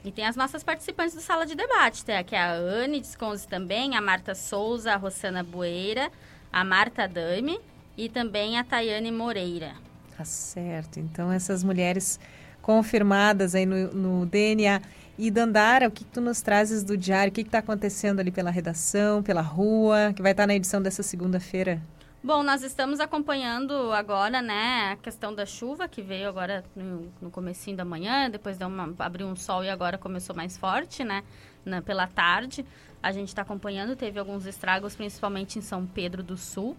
E 0.06 0.11
tem 0.11 0.27
as 0.27 0.36
nossas 0.36 0.64
participantes 0.64 1.15
do 1.15 1.22
Sala 1.22 1.48
de 1.48 1.56
Debate, 1.56 2.06
tá? 2.06 2.23
que 2.23 2.36
é 2.36 2.40
a 2.40 2.53
Anne 2.53 2.99
Desconze 2.99 3.48
também, 3.48 3.98
a 3.98 4.02
Marta 4.02 4.36
Souza, 4.36 4.94
a 4.94 4.98
Rossana 4.98 5.44
Bueira, 5.44 6.11
a 6.53 6.64
Marta 6.64 7.07
Dame 7.07 7.60
e 7.98 8.07
também 8.07 8.60
a 8.60 8.64
Tayane 8.64 9.11
Moreira. 9.11 9.73
Tá 10.15 10.23
certo. 10.23 10.99
Então, 10.99 11.32
essas 11.32 11.64
mulheres 11.64 12.19
confirmadas 12.61 13.56
aí 13.56 13.65
no, 13.65 13.94
no 13.94 14.26
DNA. 14.27 14.80
E 15.18 15.32
Dandara, 15.32 15.88
o 15.88 15.91
que, 15.91 16.03
que 16.03 16.11
tu 16.11 16.22
nos 16.22 16.40
trazes 16.40 16.84
do 16.84 16.95
diário? 16.95 17.32
O 17.32 17.34
que 17.34 17.41
está 17.41 17.57
acontecendo 17.57 18.19
ali 18.19 18.30
pela 18.30 18.52
redação, 18.52 19.23
pela 19.23 19.41
rua, 19.41 20.14
que 20.15 20.22
vai 20.22 20.34
estar 20.34 20.45
na 20.45 20.53
edição 20.53 20.82
dessa 20.84 21.02
segunda-feira? 21.02 21.82
Bom, 22.26 22.42
nós 22.42 22.64
estamos 22.64 23.00
acompanhando 23.00 23.92
agora, 23.92 24.42
né, 24.42 24.94
a 24.94 24.96
questão 24.96 25.32
da 25.32 25.46
chuva 25.46 25.88
que 25.88 26.02
veio 26.02 26.28
agora 26.28 26.66
no, 26.76 27.14
no 27.22 27.30
comecinho 27.30 27.78
da 27.78 27.86
manhã, 27.86 28.32
depois 28.32 28.58
deu 28.58 28.68
uma, 28.68 28.92
abriu 28.98 29.28
um 29.28 29.36
sol 29.36 29.64
e 29.64 29.70
agora 29.70 29.96
começou 29.96 30.36
mais 30.36 30.58
forte, 30.58 31.04
né, 31.04 31.24
na, 31.64 31.84
pela 31.84 32.08
tarde. 32.08 32.66
A 33.04 33.12
gente 33.12 33.28
está 33.28 33.44
acompanhando, 33.44 33.96
teve 33.96 34.18
alguns 34.18 34.48
estragos, 34.48 34.96
principalmente 34.96 35.60
em 35.60 35.62
São 35.62 35.86
Pedro 35.86 36.24
do 36.24 36.36
Sul. 36.36 36.76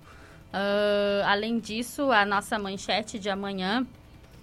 Uh, 0.52 1.22
além 1.24 1.60
disso, 1.60 2.10
a 2.10 2.24
nossa 2.24 2.58
manchete 2.58 3.16
de 3.16 3.30
amanhã 3.30 3.86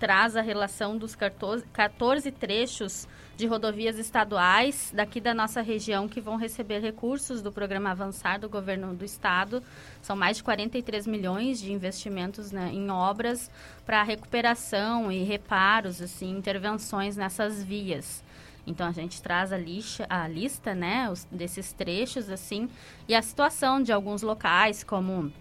traz 0.04 0.36
a 0.36 0.42
relação 0.42 0.98
dos 0.98 1.16
14, 1.16 1.66
14 1.72 2.30
trechos 2.30 3.08
de 3.38 3.48
rodovias 3.48 3.98
estaduais 3.98 4.92
daqui 4.94 5.22
da 5.22 5.34
nossa 5.34 5.62
região 5.62 6.10
que 6.10 6.20
vão 6.20 6.36
receber 6.36 6.80
recursos 6.80 7.42
do 7.42 7.54
programa 7.54 7.92
Avançar 7.92 8.38
do 8.38 8.50
governo 8.50 8.94
do 8.94 9.06
estado. 9.06 9.64
São 10.02 10.14
mais 10.14 10.36
de 10.36 10.44
43 10.44 11.08
milhões 11.08 11.58
de 11.58 11.72
investimentos 11.72 12.52
né, 12.52 12.70
em 12.74 12.92
obras 12.92 13.50
para 13.86 14.04
recuperação 14.04 15.10
e 15.10 15.24
reparos, 15.24 16.02
assim, 16.02 16.32
intervenções 16.32 17.16
nessas 17.16 17.64
vias. 17.64 18.22
Então 18.68 18.86
a 18.86 18.92
gente 18.92 19.22
traz 19.22 19.54
a, 19.54 19.58
lixa, 19.58 20.06
a 20.10 20.28
lista, 20.28 20.76
né, 20.76 21.10
os, 21.10 21.24
desses 21.32 21.72
trechos 21.72 22.30
assim 22.30 22.70
e 23.08 23.16
a 23.16 23.22
situação 23.22 23.82
de 23.82 23.94
alguns 23.94 24.22
locais 24.22 24.84
como 24.84 25.32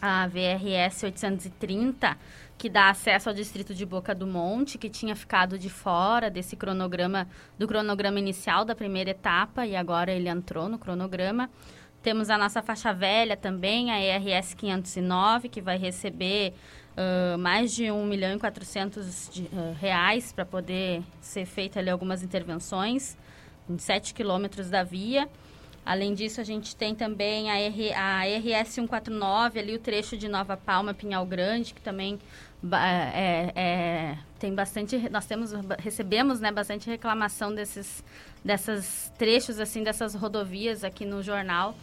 a 0.00 0.26
VRS 0.26 1.04
830 1.04 2.18
que 2.56 2.68
dá 2.68 2.90
acesso 2.90 3.28
ao 3.28 3.34
distrito 3.34 3.74
de 3.74 3.84
Boca 3.84 4.14
do 4.14 4.26
Monte, 4.26 4.78
que 4.78 4.88
tinha 4.88 5.14
ficado 5.14 5.58
de 5.58 5.68
fora 5.68 6.30
desse 6.30 6.56
cronograma, 6.56 7.28
do 7.58 7.66
cronograma 7.66 8.18
inicial 8.18 8.64
da 8.64 8.74
primeira 8.74 9.10
etapa, 9.10 9.66
e 9.66 9.76
agora 9.76 10.12
ele 10.12 10.28
entrou 10.28 10.68
no 10.68 10.78
cronograma. 10.78 11.50
Temos 12.02 12.28
a 12.28 12.36
nossa 12.36 12.62
faixa 12.62 12.92
velha 12.92 13.36
também, 13.36 13.90
a 13.90 13.98
ERS 13.98 14.54
509, 14.54 15.48
que 15.48 15.60
vai 15.60 15.78
receber 15.78 16.54
uh, 16.94 17.38
mais 17.38 17.74
de 17.74 17.90
1 17.90 18.06
milhão 18.06 18.36
e 18.36 18.38
400 18.38 19.30
de, 19.32 19.42
uh, 19.44 19.74
reais 19.80 20.32
para 20.32 20.44
poder 20.44 21.02
ser 21.20 21.46
feita 21.46 21.80
ali 21.80 21.90
algumas 21.90 22.22
intervenções 22.22 23.16
em 23.68 23.78
7 23.78 24.12
quilômetros 24.12 24.68
da 24.68 24.82
via. 24.82 25.28
Além 25.84 26.14
disso, 26.14 26.40
a 26.40 26.44
gente 26.44 26.74
tem 26.74 26.94
também 26.94 27.50
a, 27.50 27.58
R, 27.58 27.92
a 27.92 28.22
RS 28.22 28.68
149, 28.68 29.58
ali 29.58 29.74
o 29.74 29.78
trecho 29.78 30.16
de 30.16 30.28
Nova 30.28 30.56
Palma, 30.56 30.94
Pinhal 30.94 31.26
Grande, 31.26 31.74
que 31.74 31.80
também 31.80 32.18
é, 32.72 33.52
é, 33.54 34.18
tem 34.38 34.54
bastante, 34.54 35.08
nós 35.10 35.26
temos, 35.26 35.52
recebemos 35.78 36.40
né, 36.40 36.50
bastante 36.50 36.88
reclamação 36.88 37.54
desses, 37.54 38.02
desses 38.42 39.12
trechos, 39.18 39.60
assim, 39.60 39.82
dessas 39.82 40.14
rodovias 40.14 40.84
aqui 40.84 41.04
no 41.04 41.22
jornal. 41.22 41.74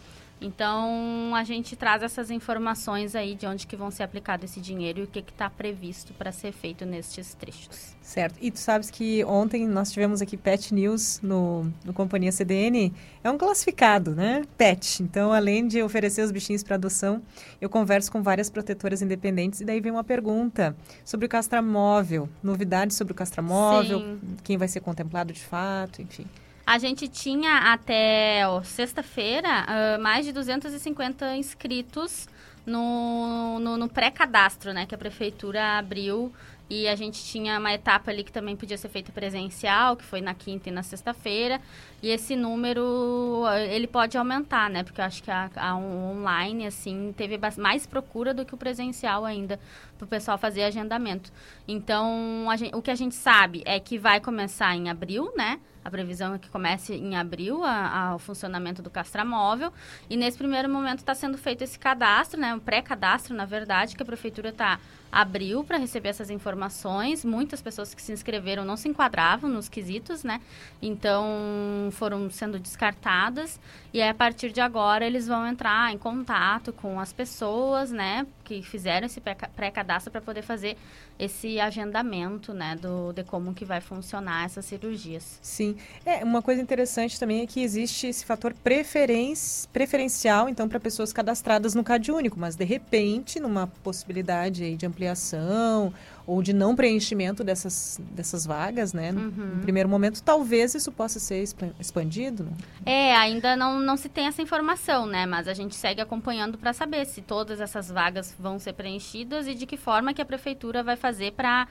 Então, 0.42 1.32
a 1.34 1.44
gente 1.44 1.76
traz 1.76 2.02
essas 2.02 2.30
informações 2.30 3.14
aí 3.14 3.34
de 3.34 3.46
onde 3.46 3.66
que 3.66 3.76
vão 3.76 3.90
ser 3.90 4.02
aplicado 4.02 4.44
esse 4.44 4.60
dinheiro 4.60 5.00
e 5.00 5.02
o 5.04 5.06
que 5.06 5.20
está 5.20 5.48
previsto 5.48 6.12
para 6.14 6.32
ser 6.32 6.52
feito 6.52 6.84
nestes 6.84 7.34
trechos. 7.34 7.94
Certo. 8.02 8.36
E 8.40 8.50
tu 8.50 8.58
sabes 8.58 8.90
que 8.90 9.24
ontem 9.24 9.66
nós 9.66 9.92
tivemos 9.92 10.20
aqui 10.20 10.36
Pet 10.36 10.74
News 10.74 11.20
no, 11.22 11.72
no 11.84 11.92
Companhia 11.92 12.32
CDN. 12.32 12.92
É 13.22 13.30
um 13.30 13.38
classificado, 13.38 14.14
né? 14.14 14.42
Pet. 14.58 15.02
Então, 15.02 15.32
além 15.32 15.66
de 15.66 15.80
oferecer 15.82 16.22
os 16.22 16.32
bichinhos 16.32 16.64
para 16.64 16.74
adoção, 16.74 17.22
eu 17.60 17.70
converso 17.70 18.10
com 18.10 18.22
várias 18.22 18.50
protetoras 18.50 19.00
independentes 19.00 19.60
e 19.60 19.64
daí 19.64 19.80
vem 19.80 19.92
uma 19.92 20.04
pergunta 20.04 20.76
sobre 21.04 21.26
o 21.26 21.28
castramóvel. 21.28 22.28
Novidades 22.42 22.96
sobre 22.96 23.12
o 23.12 23.14
castramóvel, 23.14 24.00
Sim. 24.00 24.20
quem 24.42 24.58
vai 24.58 24.66
ser 24.66 24.80
contemplado 24.80 25.32
de 25.32 25.40
fato, 25.40 26.02
enfim. 26.02 26.26
A 26.66 26.78
gente 26.78 27.08
tinha 27.08 27.72
até 27.72 28.42
sexta-feira 28.64 29.66
uh, 29.66 30.02
mais 30.02 30.24
de 30.24 30.32
250 30.32 31.36
inscritos 31.36 32.28
no, 32.64 33.58
no, 33.58 33.76
no 33.76 33.88
pré-cadastro, 33.88 34.72
né? 34.72 34.86
Que 34.86 34.94
a 34.94 34.98
prefeitura 34.98 35.78
abriu 35.78 36.32
e 36.74 36.88
a 36.88 36.94
gente 36.94 37.22
tinha 37.22 37.58
uma 37.58 37.74
etapa 37.74 38.10
ali 38.10 38.24
que 38.24 38.32
também 38.32 38.56
podia 38.56 38.78
ser 38.78 38.88
feita 38.88 39.12
presencial, 39.12 39.94
que 39.94 40.02
foi 40.02 40.22
na 40.22 40.32
quinta 40.32 40.70
e 40.70 40.72
na 40.72 40.82
sexta-feira. 40.82 41.60
E 42.02 42.08
esse 42.08 42.34
número, 42.34 43.44
ele 43.68 43.86
pode 43.86 44.16
aumentar, 44.16 44.70
né? 44.70 44.82
Porque 44.82 44.98
eu 44.98 45.04
acho 45.04 45.22
que 45.22 45.30
a, 45.30 45.50
a 45.54 45.76
online, 45.76 46.66
assim, 46.66 47.12
teve 47.14 47.38
mais 47.58 47.84
procura 47.84 48.32
do 48.32 48.46
que 48.46 48.54
o 48.54 48.56
presencial 48.56 49.24
ainda, 49.26 49.60
para 49.98 50.06
o 50.06 50.08
pessoal 50.08 50.38
fazer 50.38 50.62
agendamento. 50.62 51.30
Então, 51.66 52.46
gente, 52.56 52.74
o 52.74 52.82
que 52.82 52.90
a 52.90 52.94
gente 52.94 53.14
sabe 53.14 53.62
é 53.64 53.78
que 53.78 53.98
vai 53.98 54.20
começar 54.20 54.74
em 54.74 54.88
abril, 54.88 55.32
né? 55.36 55.60
A 55.84 55.90
previsão 55.90 56.34
é 56.34 56.38
que 56.38 56.48
comece 56.48 56.94
em 56.94 57.16
abril 57.16 57.64
a, 57.64 58.10
a, 58.10 58.14
o 58.14 58.18
funcionamento 58.18 58.80
do 58.80 58.90
castramóvel. 58.90 59.72
E 60.08 60.16
nesse 60.16 60.38
primeiro 60.38 60.68
momento 60.68 60.98
está 60.98 61.14
sendo 61.14 61.36
feito 61.36 61.62
esse 61.62 61.78
cadastro, 61.78 62.40
né? 62.40 62.54
Um 62.54 62.60
pré-cadastro, 62.60 63.34
na 63.34 63.44
verdade, 63.44 63.96
que 63.96 64.02
a 64.02 64.06
prefeitura 64.06 64.50
está 64.50 64.78
abriu 65.12 65.62
para 65.62 65.76
receber 65.76 66.08
essas 66.08 66.30
informações. 66.30 67.22
Muitas 67.22 67.60
pessoas 67.60 67.92
que 67.94 68.00
se 68.00 68.12
inscreveram 68.12 68.64
não 68.64 68.78
se 68.78 68.88
enquadravam 68.88 69.50
nos 69.50 69.68
quesitos, 69.68 70.24
né? 70.24 70.40
Então 70.80 71.88
foram 71.92 72.30
sendo 72.30 72.58
descartadas. 72.58 73.60
E 73.92 74.00
aí, 74.00 74.08
a 74.08 74.14
partir 74.14 74.52
de 74.52 74.60
agora 74.60 75.04
eles 75.04 75.28
vão 75.28 75.46
entrar 75.46 75.92
em 75.92 75.98
contato 75.98 76.72
com 76.72 76.98
as 76.98 77.12
pessoas, 77.12 77.90
né? 77.90 78.26
Que 78.52 78.62
fizeram 78.62 79.06
esse 79.06 79.18
pré-cadastro 79.56 80.12
para 80.12 80.20
poder 80.20 80.42
fazer 80.42 80.76
esse 81.18 81.58
agendamento, 81.58 82.52
né? 82.52 82.76
Do, 82.76 83.10
de 83.10 83.24
como 83.24 83.54
que 83.54 83.64
vai 83.64 83.80
funcionar 83.80 84.44
essas 84.44 84.66
cirurgias. 84.66 85.38
Sim. 85.40 85.74
É, 86.04 86.22
uma 86.22 86.42
coisa 86.42 86.60
interessante 86.60 87.18
também 87.18 87.40
é 87.40 87.46
que 87.46 87.62
existe 87.62 88.08
esse 88.08 88.26
fator 88.26 88.52
preferência, 88.52 89.66
preferencial, 89.72 90.50
então, 90.50 90.68
para 90.68 90.78
pessoas 90.78 91.14
cadastradas 91.14 91.74
no 91.74 91.82
CAD 91.82 92.12
único, 92.12 92.38
mas 92.38 92.54
de 92.54 92.64
repente, 92.64 93.40
numa 93.40 93.66
possibilidade 93.66 94.76
de 94.76 94.84
ampliação 94.84 95.94
ou 96.26 96.42
de 96.42 96.52
não 96.52 96.76
preenchimento 96.76 97.42
dessas, 97.42 98.00
dessas 98.12 98.46
vagas, 98.46 98.92
né? 98.92 99.12
Uhum. 99.12 99.56
No 99.56 99.62
primeiro 99.62 99.88
momento, 99.88 100.22
talvez 100.22 100.74
isso 100.74 100.92
possa 100.92 101.18
ser 101.18 101.44
expandido. 101.78 102.44
Né? 102.44 102.52
É, 102.86 103.16
ainda 103.16 103.56
não, 103.56 103.80
não 103.80 103.96
se 103.96 104.08
tem 104.08 104.26
essa 104.26 104.40
informação, 104.40 105.06
né? 105.06 105.26
Mas 105.26 105.48
a 105.48 105.54
gente 105.54 105.74
segue 105.74 106.00
acompanhando 106.00 106.56
para 106.56 106.72
saber 106.72 107.04
se 107.06 107.20
todas 107.22 107.60
essas 107.60 107.88
vagas 107.88 108.34
vão 108.38 108.58
ser 108.58 108.72
preenchidas 108.74 109.46
e 109.46 109.54
de 109.54 109.66
que 109.66 109.76
forma 109.76 110.14
que 110.14 110.22
a 110.22 110.24
prefeitura 110.24 110.82
vai 110.82 110.96
fazer 110.96 111.32
para 111.32 111.66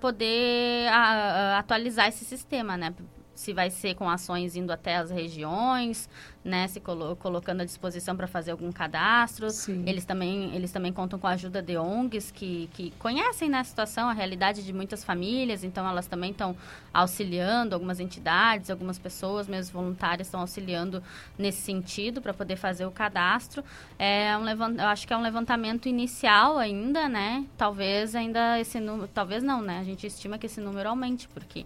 poder 0.00 0.88
a, 0.88 0.96
a, 0.96 1.58
atualizar 1.58 2.08
esse 2.08 2.24
sistema, 2.24 2.76
né? 2.76 2.92
Se 3.34 3.52
vai 3.52 3.70
ser 3.70 3.94
com 3.94 4.08
ações 4.08 4.56
indo 4.56 4.72
até 4.72 4.96
as 4.96 5.10
regiões, 5.10 6.08
né, 6.44 6.66
se 6.66 6.80
colo 6.80 7.14
colocando 7.16 7.60
à 7.60 7.64
disposição 7.64 8.16
para 8.16 8.26
fazer 8.26 8.50
algum 8.50 8.72
cadastro. 8.72 9.48
Sim. 9.50 9.84
Eles 9.86 10.04
também 10.04 10.54
eles 10.54 10.72
também 10.72 10.92
contam 10.92 11.18
com 11.18 11.26
a 11.26 11.30
ajuda 11.30 11.62
de 11.62 11.76
ONGs 11.76 12.30
que, 12.30 12.68
que 12.72 12.90
conhecem 12.98 13.48
né, 13.48 13.60
a 13.60 13.64
situação, 13.64 14.08
a 14.08 14.12
realidade 14.12 14.64
de 14.64 14.72
muitas 14.72 15.04
famílias, 15.04 15.64
então 15.64 15.88
elas 15.88 16.06
também 16.06 16.30
estão 16.30 16.56
auxiliando 16.92 17.74
algumas 17.74 18.00
entidades, 18.00 18.70
algumas 18.70 18.98
pessoas, 18.98 19.46
mesmo 19.46 19.72
voluntárias 19.72 20.26
estão 20.26 20.40
auxiliando 20.40 21.02
nesse 21.38 21.62
sentido 21.62 22.20
para 22.20 22.34
poder 22.34 22.56
fazer 22.56 22.86
o 22.86 22.90
cadastro. 22.90 23.64
É 23.98 24.36
um 24.36 24.42
levant... 24.42 24.78
eu 24.78 24.86
acho 24.86 25.06
que 25.06 25.12
é 25.12 25.16
um 25.16 25.22
levantamento 25.22 25.88
inicial 25.88 26.58
ainda, 26.58 27.08
né? 27.08 27.46
Talvez 27.56 28.14
ainda 28.14 28.58
esse 28.58 28.80
número, 28.80 29.08
talvez 29.08 29.42
não, 29.42 29.60
né? 29.60 29.78
A 29.78 29.84
gente 29.84 30.06
estima 30.06 30.38
que 30.38 30.46
esse 30.46 30.60
número 30.60 30.88
aumente 30.88 31.28
porque 31.28 31.64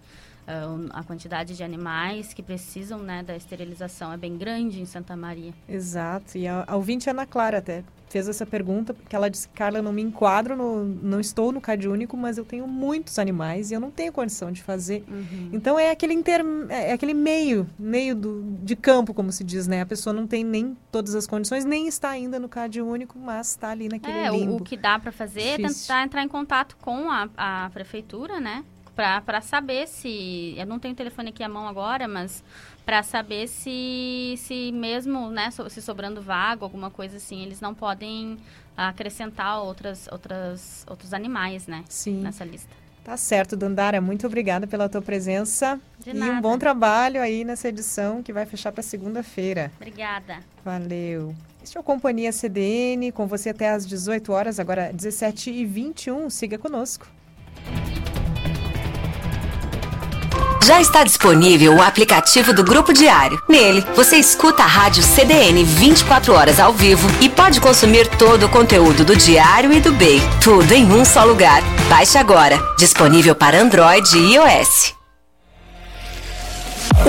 a 0.91 1.03
quantidade 1.03 1.57
de 1.57 1.63
animais 1.65 2.33
que 2.33 2.43
precisam 2.43 2.99
né, 3.01 3.23
da 3.23 3.37
esterilização 3.37 4.13
é 4.13 4.17
bem 4.17 4.37
grande 4.37 4.81
em 4.81 4.87
Santa 4.87 5.17
Maria. 5.17 5.53
Exato. 5.69 6.39
E 6.39 6.47
a, 6.47 6.65
a 6.67 6.77
ouvinte 6.77 7.11
Ana 7.11 7.27
Clara 7.27 7.59
até 7.59 7.83
fez 8.09 8.29
essa 8.29 8.47
pergunta 8.47 8.95
porque 8.95 9.15
ela 9.15 9.29
disse, 9.29 9.49
Carla, 9.49 9.79
eu 9.79 9.83
não 9.83 9.93
me 9.93 10.03
enquadro, 10.03 10.57
no, 10.57 10.85
não 10.85 11.21
estou 11.21 11.53
no 11.53 11.61
CAD 11.61 11.89
único, 11.89 12.17
mas 12.17 12.39
eu 12.39 12.45
tenho 12.45 12.67
muitos 12.67 13.19
animais 13.19 13.71
e 13.71 13.75
eu 13.75 13.81
não 13.81 13.91
tenho 13.91 14.13
condição 14.13 14.53
de 14.53 14.63
fazer. 14.63 15.05
Uhum. 15.09 15.51
Então 15.53 15.79
é 15.79 15.91
aquele 15.91 16.15
inter, 16.15 16.45
é 16.69 16.93
aquele 16.93 17.15
meio, 17.15 17.69
meio 17.79 18.15
do, 18.15 18.43
de 18.63 18.77
campo, 18.77 19.13
como 19.13 19.33
se 19.33 19.43
diz, 19.43 19.67
né? 19.67 19.81
A 19.81 19.87
pessoa 19.87 20.13
não 20.13 20.27
tem 20.27 20.45
nem 20.45 20.77
todas 20.91 21.15
as 21.15 21.27
condições, 21.27 21.65
nem 21.65 21.89
está 21.89 22.11
ainda 22.11 22.39
no 22.39 22.49
CAD 22.49 22.81
único, 22.81 23.19
mas 23.19 23.51
está 23.51 23.71
ali 23.71 23.89
naquele 23.89 24.19
é, 24.19 24.31
limbo. 24.31 24.53
O, 24.53 24.57
o 24.59 24.65
que 24.65 24.77
dá 24.77 24.99
para 24.99 25.13
fazer 25.13 25.41
é 25.41 25.57
Difícil. 25.57 25.67
é 25.67 25.81
tentar 25.81 26.05
entrar 26.05 26.23
em 26.23 26.29
contato 26.29 26.77
com 26.81 27.11
a, 27.11 27.29
a 27.37 27.71
prefeitura, 27.71 28.39
né? 28.41 28.65
Para 28.97 29.41
saber 29.43 29.87
se. 29.87 30.55
Eu 30.57 30.67
não 30.67 30.79
tenho 30.79 30.95
o 30.95 30.97
telefone 30.97 31.29
aqui 31.29 31.45
à 31.45 31.49
mão 31.49 31.69
agora, 31.69 32.09
mas 32.09 32.43
para 32.85 33.03
saber 33.03 33.47
se, 33.47 34.35
se 34.39 34.73
mesmo, 34.73 35.29
né, 35.31 35.51
se 35.51 35.83
sobrando 35.83 36.23
vaga, 36.23 36.65
alguma 36.65 36.91
coisa 36.91 37.19
assim, 37.19 37.43
eles 37.43 37.61
não 37.61 37.75
podem 37.75 38.39
acrescentar 38.77 39.61
outras, 39.61 40.09
outras, 40.11 40.85
outros 40.89 41.13
animais, 41.13 41.67
né, 41.67 41.85
Sim. 41.89 42.23
nessa 42.23 42.45
lista. 42.45 42.75
Tá 43.07 43.17
certo, 43.17 43.57
Dandara. 43.57 44.01
Muito 44.01 44.27
obrigada 44.27 44.67
pela 44.67 44.89
tua 44.89 45.01
presença. 45.01 45.81
De 46.01 46.11
e 46.11 46.15
nada. 46.15 46.33
um 46.33 46.41
bom 46.41 46.59
trabalho 46.59 47.21
aí 47.21 47.45
nessa 47.45 47.69
edição 47.69 48.21
que 48.21 48.33
vai 48.33 48.45
fechar 48.47 48.73
para 48.73 48.83
segunda-feira. 48.83 49.71
Obrigada. 49.77 50.39
Valeu. 50.65 51.33
Este 51.63 51.77
é 51.77 51.81
o 51.81 51.85
Companhia 51.85 52.33
CDN, 52.33 53.13
com 53.13 53.27
você 53.27 53.51
até 53.51 53.71
às 53.71 53.87
18 53.87 54.33
horas, 54.33 54.59
agora 54.59 54.93
17h21. 54.93 56.31
Siga 56.31 56.59
conosco. 56.59 57.07
Já 60.67 60.81
está 60.81 61.05
disponível 61.05 61.77
o 61.77 61.81
aplicativo 61.81 62.53
do 62.53 62.65
Grupo 62.65 62.93
Diário. 62.93 63.41
Nele, 63.49 63.87
você 63.95 64.17
escuta 64.17 64.65
a 64.65 64.67
rádio 64.67 65.01
CDN 65.01 65.63
24 65.63 66.35
horas 66.35 66.59
ao 66.59 66.73
vivo 66.73 67.09
e 67.21 67.29
pode 67.29 67.61
consumir 67.61 68.09
todo 68.09 68.47
o 68.47 68.49
conteúdo 68.49 69.05
do 69.05 69.15
Diário 69.15 69.73
e 69.73 69.79
do 69.79 69.93
BEI. 69.93 70.21
Tudo 70.43 70.73
em 70.73 70.85
um 70.91 71.05
só 71.05 71.23
lugar. 71.23 71.63
Baixe 71.89 72.19
agora. 72.19 72.59
Disponível 72.77 73.37
para 73.37 73.63
Android 73.63 74.19
e 74.19 74.35
iOS. 74.35 74.96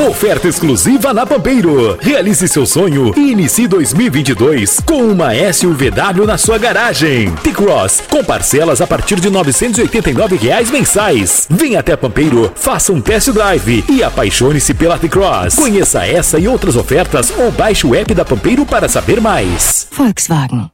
Oferta 0.10 0.48
exclusiva 0.48 1.14
na 1.14 1.26
Pampeiro. 1.26 1.98
Realize 2.00 2.48
seu 2.48 2.66
sonho 2.66 3.14
e 3.18 3.32
inicie 3.32 3.68
2022 3.68 4.80
com 4.80 5.04
uma 5.04 5.32
SUVW 5.52 6.26
na 6.26 6.38
sua 6.38 6.58
garagem. 6.58 7.32
T-Cross 7.36 8.04
com 8.10 8.24
parcelas 8.24 8.82
a 8.82 8.88
partir 8.88 9.20
de 9.20 9.30
989 9.30 10.36
reais 10.36 10.70
mensais. 10.70 11.48
Venha 11.50 11.80
até 11.80 11.96
Pampeiro, 11.96 12.52
faça 12.56 12.92
um 12.92 13.02
test 13.02 13.30
drive 13.32 13.84
e 13.90 14.04
apaixone-se 14.04 14.74
pela 14.74 14.98
T-Cross. 14.98 15.56
Conheça 15.56 16.06
essa 16.06 16.40
e 16.40 16.48
outras 16.48 16.76
ofertas 16.76 17.32
ou 17.38 17.52
baixe 17.52 17.88
o 17.88 17.96
app 17.96 18.14
da 18.14 18.24
Pampeiro 18.24 18.66
para 18.66 18.88
saber 18.88 19.20
mais. 19.20 19.88
Volkswagen. 19.92 20.72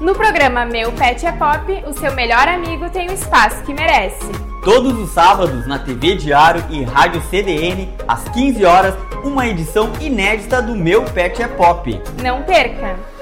No 0.00 0.14
programa 0.14 0.66
Meu 0.66 0.92
Pet 0.92 1.24
é 1.24 1.32
Pop, 1.32 1.82
o 1.86 1.92
seu 1.98 2.14
melhor 2.14 2.46
amigo 2.46 2.90
tem 2.90 3.08
o 3.08 3.14
espaço 3.14 3.62
que 3.62 3.72
merece. 3.72 4.53
Todos 4.64 4.98
os 4.98 5.10
sábados 5.10 5.66
na 5.66 5.78
TV 5.78 6.16
Diário 6.16 6.64
e 6.70 6.82
Rádio 6.82 7.20
CDN, 7.28 7.92
às 8.08 8.24
15 8.30 8.64
horas, 8.64 8.94
uma 9.22 9.46
edição 9.46 9.92
inédita 10.00 10.62
do 10.62 10.74
Meu 10.74 11.02
Pet 11.04 11.42
é 11.42 11.46
Pop. 11.46 12.00
Não 12.22 12.42
perca! 12.44 13.13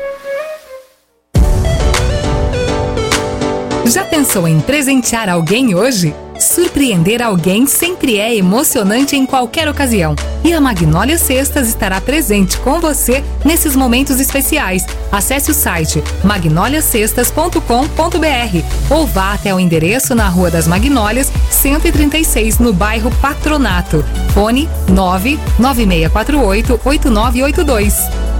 Já 3.84 4.04
pensou 4.04 4.46
em 4.46 4.60
presentear 4.60 5.28
alguém 5.28 5.74
hoje? 5.74 6.14
Surpreender 6.38 7.20
alguém 7.20 7.66
sempre 7.66 8.18
é 8.18 8.34
emocionante 8.34 9.16
em 9.16 9.26
qualquer 9.26 9.68
ocasião. 9.68 10.14
E 10.44 10.52
a 10.52 10.60
Magnólia 10.60 11.18
Cestas 11.18 11.68
estará 11.68 12.00
presente 12.00 12.56
com 12.58 12.80
você 12.80 13.22
nesses 13.44 13.76
momentos 13.76 14.20
especiais. 14.20 14.86
Acesse 15.10 15.50
o 15.50 15.54
site 15.54 16.02
magnoliacestas.com.br 16.24 18.94
ou 18.94 19.06
vá 19.06 19.34
até 19.34 19.54
o 19.54 19.60
endereço 19.60 20.14
na 20.14 20.28
Rua 20.28 20.50
das 20.50 20.66
Magnólias, 20.66 21.30
136, 21.50 22.58
no 22.58 22.72
bairro 22.72 23.10
Patronato. 23.20 24.04
Fone 24.32 24.68
99648 24.88 26.80
8982. 26.84 28.31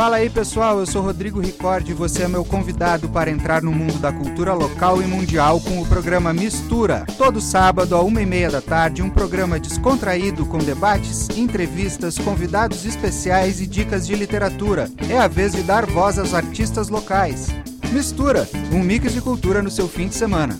Fala 0.00 0.16
aí 0.16 0.30
pessoal, 0.30 0.78
eu 0.78 0.86
sou 0.86 1.02
Rodrigo 1.02 1.40
Ricord 1.40 1.90
e 1.90 1.92
você 1.92 2.22
é 2.22 2.28
meu 2.28 2.42
convidado 2.42 3.06
para 3.06 3.30
entrar 3.30 3.60
no 3.60 3.70
mundo 3.70 3.98
da 3.98 4.10
cultura 4.10 4.54
local 4.54 5.02
e 5.02 5.04
mundial 5.04 5.60
com 5.60 5.78
o 5.78 5.86
programa 5.86 6.32
Mistura. 6.32 7.04
Todo 7.18 7.38
sábado, 7.38 7.94
a 7.94 8.00
uma 8.00 8.22
e 8.22 8.24
meia 8.24 8.50
da 8.50 8.62
tarde, 8.62 9.02
um 9.02 9.10
programa 9.10 9.60
descontraído 9.60 10.46
com 10.46 10.56
debates, 10.56 11.28
entrevistas, 11.36 12.16
convidados 12.16 12.86
especiais 12.86 13.60
e 13.60 13.66
dicas 13.66 14.06
de 14.06 14.14
literatura. 14.14 14.88
É 15.06 15.18
a 15.18 15.28
vez 15.28 15.52
de 15.52 15.62
dar 15.62 15.84
voz 15.84 16.18
aos 16.18 16.32
artistas 16.32 16.88
locais. 16.88 17.48
Mistura, 17.92 18.48
um 18.72 18.82
mix 18.82 19.12
de 19.12 19.20
cultura 19.20 19.60
no 19.60 19.70
seu 19.70 19.86
fim 19.86 20.08
de 20.08 20.14
semana. 20.14 20.58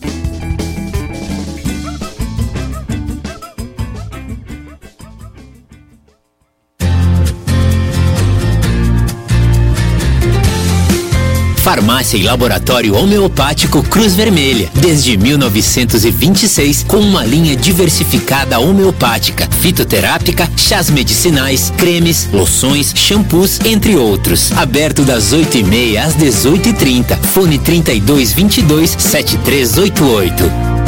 Farmácia 11.70 12.16
e 12.16 12.24
Laboratório 12.24 12.96
Homeopático 12.96 13.80
Cruz 13.84 14.16
Vermelha, 14.16 14.68
desde 14.74 15.16
1926, 15.16 16.82
com 16.82 16.96
uma 16.98 17.24
linha 17.24 17.54
diversificada 17.54 18.58
homeopática, 18.58 19.48
fitoterápica, 19.60 20.50
chás 20.56 20.90
medicinais, 20.90 21.72
cremes, 21.78 22.28
loções, 22.32 22.92
shampoos, 22.92 23.60
entre 23.64 23.94
outros. 23.94 24.50
Aberto 24.50 25.04
das 25.04 25.32
8h30 25.32 25.96
às 26.04 26.16
18h30. 26.16 27.16
Fone 27.18 27.56
3222 27.60 28.90
7388. 28.98 30.79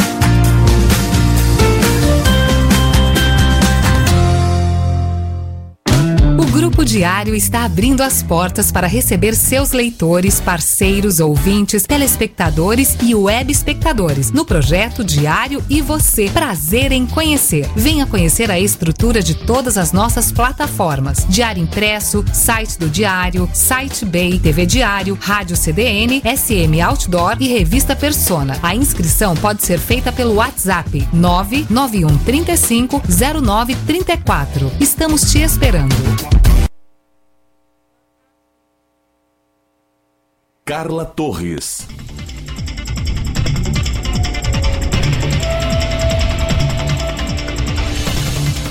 Grupo 6.82 6.98
Diário 6.98 7.34
está 7.36 7.64
abrindo 7.64 8.00
as 8.00 8.24
portas 8.24 8.72
para 8.72 8.88
receber 8.88 9.36
seus 9.36 9.70
leitores, 9.70 10.40
parceiros, 10.40 11.20
ouvintes, 11.20 11.84
telespectadores 11.84 12.96
e 13.00 13.14
web 13.14 13.52
espectadores 13.52 14.32
no 14.32 14.44
projeto 14.44 15.04
Diário 15.04 15.62
e 15.70 15.80
Você. 15.80 16.28
Prazer 16.30 16.90
em 16.90 17.06
conhecer. 17.06 17.70
Venha 17.76 18.04
conhecer 18.04 18.50
a 18.50 18.58
estrutura 18.58 19.22
de 19.22 19.34
todas 19.34 19.78
as 19.78 19.92
nossas 19.92 20.32
plataformas: 20.32 21.24
Diário 21.28 21.62
Impresso, 21.62 22.24
site 22.32 22.76
do 22.80 22.90
Diário, 22.90 23.48
site 23.52 24.04
Bay, 24.04 24.40
TV 24.40 24.66
Diário, 24.66 25.16
Rádio 25.20 25.56
CDN, 25.56 26.20
SM 26.24 26.80
Outdoor 26.82 27.36
e 27.38 27.46
Revista 27.46 27.94
Persona. 27.94 28.58
A 28.60 28.74
inscrição 28.74 29.36
pode 29.36 29.64
ser 29.64 29.78
feita 29.78 30.10
pelo 30.10 30.34
WhatsApp 30.34 31.06
991 31.12 32.18
35 32.18 33.00
0934. 33.06 34.72
Estamos 34.80 35.30
te 35.30 35.38
esperando. 35.42 36.41
Carla 40.64 41.04
Torres. 41.04 41.88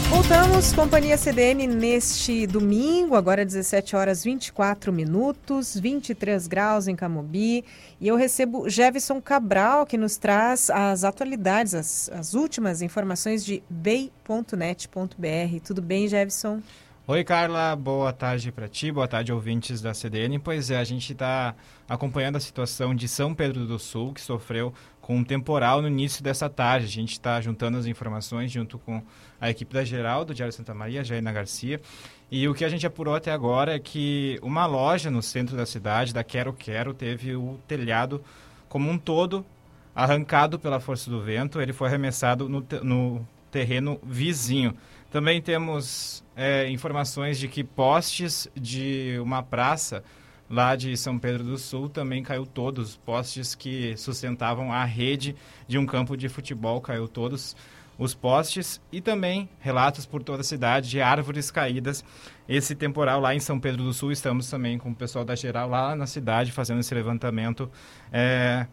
Voltamos, 0.10 0.72
Companhia 0.72 1.18
CDN, 1.18 1.68
neste 1.68 2.48
domingo, 2.48 3.18
agora 3.18 3.44
17 3.44 3.98
horas 3.98 4.24
24 4.24 4.94
minutos, 4.94 5.78
23 5.78 6.48
graus 6.48 6.88
em 6.88 6.96
Camobi. 6.96 7.66
E 8.00 8.08
eu 8.08 8.16
recebo 8.16 8.70
Jefferson 8.70 9.22
Cabral, 9.22 9.86
que 9.86 9.98
nos 9.98 10.16
traz 10.16 10.70
as 10.70 11.04
atualidades, 11.04 11.76
as, 11.76 12.10
as 12.14 12.34
últimas 12.34 12.82
informações 12.82 13.44
de 13.44 13.62
bay.net.br. 13.70 14.86
Tudo 15.62 15.82
bem, 15.82 16.08
Jefferson? 16.08 16.62
Oi, 17.08 17.24
Carla, 17.24 17.76
boa 17.76 18.14
tarde 18.14 18.52
para 18.52 18.68
ti, 18.68 18.92
boa 18.92 19.08
tarde, 19.08 19.34
ouvintes 19.34 19.82
da 19.82 19.92
CDN. 19.92 20.38
Pois 20.38 20.70
é, 20.70 20.78
a 20.78 20.84
gente 20.84 21.14
está 21.14 21.56
acompanhando 21.90 22.36
a 22.36 22.40
situação 22.40 22.94
de 22.94 23.08
São 23.08 23.34
Pedro 23.34 23.66
do 23.66 23.80
Sul, 23.80 24.14
que 24.14 24.22
sofreu 24.22 24.72
com 25.02 25.18
um 25.18 25.24
temporal 25.24 25.82
no 25.82 25.88
início 25.88 26.24
dessa 26.24 26.48
tarde. 26.48 26.86
A 26.86 26.90
gente 26.90 27.14
está 27.14 27.42
juntando 27.42 27.80
as 27.80 27.88
informações 27.88 28.52
junto 28.52 28.78
com 28.78 29.02
a 29.42 29.50
equipe 29.50 29.74
da 29.74 29.84
Geral, 29.84 30.24
do 30.24 30.34
Diário 30.36 30.54
Santa 30.54 30.76
Maria, 30.76 31.04
Jaina 31.04 31.32
Garcia. 31.32 31.82
E 32.30 32.48
o 32.48 32.54
que 32.54 32.64
a 32.64 32.70
gente 32.70 32.86
apurou 32.86 33.16
até 33.16 33.32
agora 33.32 33.76
é 33.76 33.80
que 33.80 34.40
uma 34.44 34.68
loja 34.68 35.10
no 35.10 35.24
centro 35.24 35.58
da 35.58 35.66
cidade, 35.66 36.14
da 36.14 36.24
Quero 36.24 36.54
Quero, 36.54 36.94
teve 36.94 37.36
o 37.36 37.60
telhado 37.68 38.24
como 38.70 38.88
um 38.88 38.98
todo 38.98 39.44
arrancado 39.96 40.60
pela 40.60 40.80
força 40.80 41.10
do 41.10 41.20
vento. 41.20 41.60
Ele 41.60 41.74
foi 41.74 41.88
arremessado 41.88 42.48
no, 42.48 42.64
no 42.84 43.28
terreno 43.50 44.00
vizinho. 44.04 44.78
Também 45.12 45.42
temos 45.42 46.24
é, 46.38 46.70
informações 46.70 47.38
de 47.38 47.50
que 47.50 47.66
postes 47.66 48.48
de 48.56 49.20
uma 49.22 49.44
praça 49.44 50.02
lá 50.50 50.74
de 50.74 50.96
São 50.96 51.20
Pedro 51.20 51.44
do 51.44 51.58
Sul 51.58 51.90
também 51.90 52.24
caiu 52.24 52.46
todos. 52.46 52.96
Postes 52.96 53.54
que 53.54 53.96
sustentavam 53.98 54.72
a 54.72 54.86
rede 54.86 55.36
de 55.68 55.78
um 55.78 55.86
campo 55.86 56.16
de 56.16 56.30
futebol 56.30 56.80
caiu 56.80 57.10
todos 57.10 57.58
os 57.98 58.16
postes 58.16 58.82
e 58.90 59.02
também 59.02 59.50
relatos 59.60 60.06
por 60.06 60.24
toda 60.24 60.42
a 60.42 60.46
cidade 60.46 60.90
de 60.90 61.02
árvores 61.02 61.52
caídas. 61.52 62.06
Esse 62.48 62.74
temporal 62.74 63.20
lá 63.20 63.36
em 63.36 63.40
São 63.42 63.60
Pedro 63.60 63.84
do 63.84 63.94
Sul, 63.94 64.14
estamos 64.14 64.50
também 64.50 64.78
com 64.78 64.92
o 64.92 64.96
pessoal 64.96 65.26
da 65.26 65.36
Geral 65.36 65.68
lá 65.70 65.94
na 65.94 66.08
cidade 66.08 66.54
fazendo 66.54 66.80
esse 66.80 66.96
levantamento 66.96 67.70
é, 68.14 68.66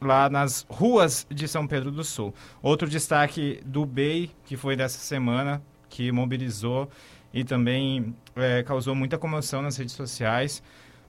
lá 0.00 0.30
nas 0.30 0.66
ruas 0.70 1.26
de 1.30 1.46
São 1.46 1.66
Pedro 1.66 1.90
do 1.90 2.02
Sul. 2.02 2.34
Outro 2.62 2.88
destaque 2.88 3.60
do 3.64 3.84
BEI, 3.84 4.30
que 4.46 4.56
foi 4.56 4.74
dessa 4.74 4.98
semana, 4.98 5.62
que 5.92 6.10
mobilizou 6.10 6.90
e 7.34 7.44
também 7.44 8.14
é, 8.34 8.62
causou 8.62 8.94
muita 8.94 9.18
comoção 9.18 9.60
nas 9.60 9.76
redes 9.76 9.94
sociais, 9.94 10.62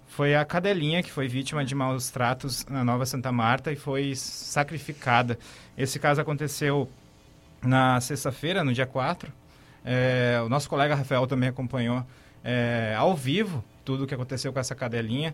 foi 0.07 0.35
a 0.35 0.43
cadelinha 0.45 1.01
que 1.01 1.09
foi 1.11 1.27
vítima 1.27 1.63
de 1.63 1.73
maus 1.73 2.11
tratos 2.11 2.65
na 2.65 2.83
Nova 2.83 3.05
Santa 3.05 3.31
Marta 3.31 3.71
e 3.71 3.75
foi 3.75 4.13
sacrificada. 4.15 5.39
Esse 5.77 5.97
caso 5.99 6.21
aconteceu 6.21 6.89
na 7.61 7.99
sexta-feira, 8.01 8.63
no 8.63 8.73
dia 8.73 8.85
4. 8.85 9.31
É, 9.85 10.41
o 10.45 10.49
nosso 10.49 10.69
colega 10.69 10.95
Rafael 10.95 11.25
também 11.25 11.49
acompanhou 11.49 12.05
é, 12.43 12.93
ao 12.97 13.15
vivo 13.15 13.63
tudo 13.83 14.03
o 14.03 14.07
que 14.07 14.13
aconteceu 14.13 14.51
com 14.53 14.59
essa 14.59 14.75
cadelinha. 14.75 15.33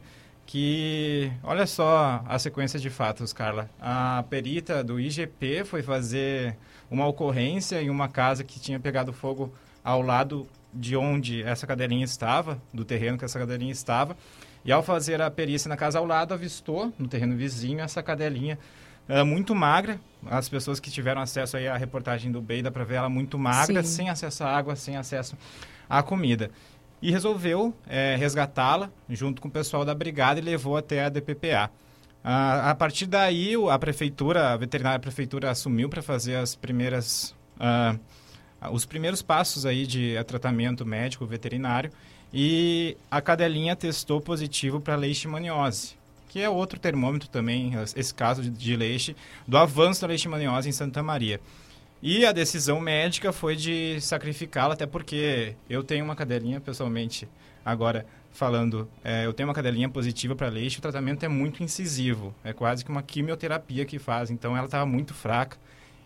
Que, 0.50 1.32
olha 1.44 1.68
só 1.68 2.24
a 2.28 2.40
sequência 2.40 2.80
de 2.80 2.90
fatos, 2.90 3.32
Carla. 3.32 3.70
A 3.80 4.26
perita 4.32 4.84
do 4.84 5.00
IGP 5.00 5.64
foi 5.64 5.84
fazer 5.84 6.58
uma 6.90 7.06
ocorrência 7.06 7.80
em 7.80 7.88
uma 7.88 8.08
casa 8.08 8.44
que 8.44 8.60
tinha 8.60 8.80
pegado 8.80 9.14
fogo 9.14 9.54
ao 9.84 10.02
lado 10.02 10.50
de 10.74 10.98
onde 10.98 11.44
essa 11.44 11.68
cadelinha 11.68 12.04
estava, 12.04 12.60
do 12.74 12.84
terreno 12.84 13.16
que 13.16 13.24
essa 13.24 13.38
cadelinha 13.38 13.72
estava. 13.72 14.18
E 14.66 14.72
ao 14.72 14.82
fazer 14.82 15.22
a 15.22 15.30
perícia 15.30 15.70
na 15.70 15.78
casa 15.78 16.00
ao 16.00 16.06
lado, 16.08 16.34
avistou 16.34 16.92
no 16.98 17.08
terreno 17.08 17.38
vizinho 17.38 17.80
essa 17.80 18.02
cadelinha 18.02 18.58
uh, 19.08 19.24
muito 19.24 19.54
magra. 19.54 20.02
As 20.26 20.50
pessoas 20.50 20.80
que 20.80 20.90
tiveram 20.90 21.22
acesso 21.22 21.58
aí 21.58 21.68
à 21.68 21.78
reportagem 21.78 22.32
do 22.32 22.42
BEI, 22.42 22.64
dá 22.64 22.72
para 22.72 22.84
ver 22.84 22.96
ela 22.96 23.08
muito 23.08 23.38
magra, 23.38 23.84
Sim. 23.84 23.90
sem 23.90 24.10
acesso 24.10 24.44
à 24.44 24.58
água, 24.58 24.76
sem 24.76 24.98
acesso 24.98 25.38
à 25.88 26.02
comida. 26.02 26.50
E 27.02 27.12
resolveu 27.12 27.74
é, 27.88 28.16
resgatá-la 28.16 28.90
junto 29.10 29.42
com 29.42 29.48
o 29.48 29.52
pessoal 29.52 29.86
da 29.86 29.96
brigada 29.96 30.40
e 30.40 30.44
levou 30.44 30.76
até 30.76 31.06
a 31.06 31.10
DPPA. 31.10 31.72
Uh, 32.24 32.68
a 32.70 32.76
partir 32.76 33.06
daí, 33.06 33.54
a 33.70 33.80
prefeitura, 33.80 34.52
a 34.52 34.58
veterinária 34.58 35.00
prefeitura 35.00 35.50
assumiu 35.50 35.88
para 35.88 36.02
fazer 36.02 36.36
as 36.36 36.54
primeiras, 36.54 37.34
uh, 37.56 37.98
os 38.74 38.86
primeiros 38.86 39.22
passos 39.22 39.66
aí 39.66 39.88
de 39.88 40.22
tratamento 40.26 40.86
médico 40.86 41.26
veterinário 41.26 41.90
e 42.34 42.98
a 43.10 43.22
cadelinha 43.22 43.74
testou 43.74 44.20
positivo 44.20 44.82
para 44.82 44.98
leishmaniose 44.98 45.98
que 46.30 46.40
é 46.40 46.50
outro 46.50 46.80
termômetro 46.80 47.28
também, 47.28 47.74
esse 47.96 48.14
caso 48.14 48.44
de, 48.44 48.50
de 48.50 49.16
do 49.48 49.58
avanço 49.58 50.02
da 50.02 50.08
leishmaniose 50.08 50.70
em 50.70 50.72
Santa 50.72 51.02
Maria. 51.02 51.42
E 52.02 52.26
a 52.26 52.32
decisão 52.32 52.80
médica 52.80 53.34
foi 53.34 53.56
de 53.56 54.00
sacrificá-la, 54.00 54.74
até 54.74 54.86
porque 54.86 55.56
eu 55.70 55.84
tenho 55.84 56.06
uma 56.06 56.16
cadelinha, 56.16 56.62
pessoalmente, 56.62 57.28
agora 57.64 58.06
falando, 58.32 58.90
é, 59.04 59.26
eu 59.26 59.34
tenho 59.34 59.50
uma 59.50 59.56
cadelinha 59.56 59.90
positiva 59.90 60.34
para 60.34 60.48
leite, 60.48 60.80
o 60.80 60.82
tratamento 60.82 61.24
é 61.24 61.28
muito 61.28 61.62
incisivo, 61.62 62.34
é 62.44 62.54
quase 62.54 62.86
que 62.86 62.92
uma 62.92 63.04
quimioterapia 63.04 63.84
que 63.84 64.00
faz, 64.00 64.32
então 64.32 64.56
ela 64.56 64.66
estava 64.66 64.86
muito 64.86 65.14
fraca 65.14 65.58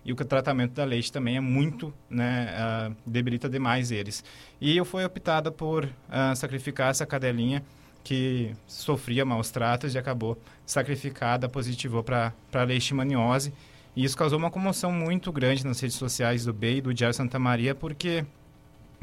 e 0.03 0.11
o 0.11 0.15
tratamento 0.15 0.73
da 0.73 0.83
leite 0.83 1.11
também 1.11 1.37
é 1.37 1.39
muito, 1.39 1.93
né, 2.09 2.53
uh, 2.89 2.95
debilita 3.05 3.47
demais 3.47 3.91
eles. 3.91 4.23
E 4.59 4.75
eu 4.75 4.83
fui 4.83 5.03
optada 5.05 5.51
por 5.51 5.85
uh, 5.85 6.35
sacrificar 6.35 6.89
essa 6.89 7.05
cadelinha 7.05 7.63
que 8.03 8.51
sofria 8.67 9.23
maus 9.23 9.49
tratos 9.49 9.95
e 9.95 9.97
acabou 9.97 10.37
sacrificada, 10.65 11.47
positivou 11.47 12.03
para 12.03 12.33
leishmaniose. 12.67 13.53
E 13.95 14.03
isso 14.03 14.17
causou 14.17 14.39
uma 14.39 14.49
comoção 14.49 14.91
muito 14.91 15.31
grande 15.31 15.65
nas 15.65 15.79
redes 15.79 15.97
sociais 15.97 16.45
do 16.45 16.53
BEI, 16.53 16.81
do 16.81 16.93
Diário 16.93 17.15
Santa 17.15 17.37
Maria, 17.37 17.75
porque 17.75 18.25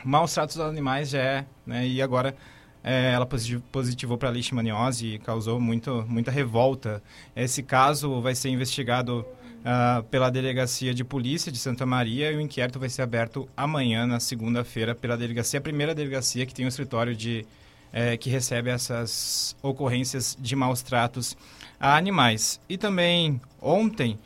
maus 0.04 0.34
tratos 0.34 0.56
dos 0.56 0.66
animais 0.66 1.10
já 1.10 1.18
é, 1.18 1.46
né? 1.64 1.86
E 1.86 2.02
agora 2.02 2.34
é, 2.82 3.12
ela 3.12 3.26
positivou 3.70 4.18
para 4.18 4.30
leishmaniose 4.30 5.14
e 5.14 5.18
causou 5.18 5.60
muito, 5.60 6.04
muita 6.08 6.30
revolta. 6.30 7.02
Esse 7.36 7.62
caso 7.62 8.20
vai 8.20 8.34
ser 8.34 8.48
investigado 8.48 9.24
uh, 9.60 10.02
pela 10.04 10.30
Delegacia 10.30 10.94
de 10.94 11.04
Polícia 11.04 11.52
de 11.52 11.58
Santa 11.58 11.84
Maria 11.84 12.32
e 12.32 12.36
o 12.36 12.40
inquérito 12.40 12.78
vai 12.78 12.88
ser 12.88 13.02
aberto 13.02 13.48
amanhã, 13.56 14.06
na 14.06 14.18
segunda-feira, 14.18 14.94
pela 14.94 15.16
delegacia, 15.16 15.58
a 15.58 15.62
primeira 15.62 15.94
delegacia 15.94 16.46
que 16.46 16.54
tem 16.54 16.64
o 16.64 16.66
um 16.66 16.68
escritório 16.68 17.14
de 17.14 17.46
é, 17.92 18.16
que 18.16 18.30
recebe 18.30 18.70
essas 18.70 19.56
ocorrências 19.62 20.36
de 20.40 20.54
maus 20.54 20.82
tratos 20.82 21.36
a 21.78 21.96
animais. 21.96 22.60
E 22.68 22.78
também 22.78 23.40
ontem. 23.60 24.18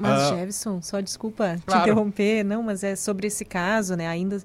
Mas, 0.00 0.22
uh, 0.22 0.34
Jefferson, 0.34 0.82
só 0.82 1.00
desculpa 1.00 1.58
claro. 1.64 1.82
te 1.82 1.90
interromper, 1.90 2.44
não, 2.44 2.62
mas 2.62 2.82
é 2.82 2.96
sobre 2.96 3.26
esse 3.26 3.44
caso, 3.44 3.94
né? 3.94 4.08
Ainda. 4.08 4.42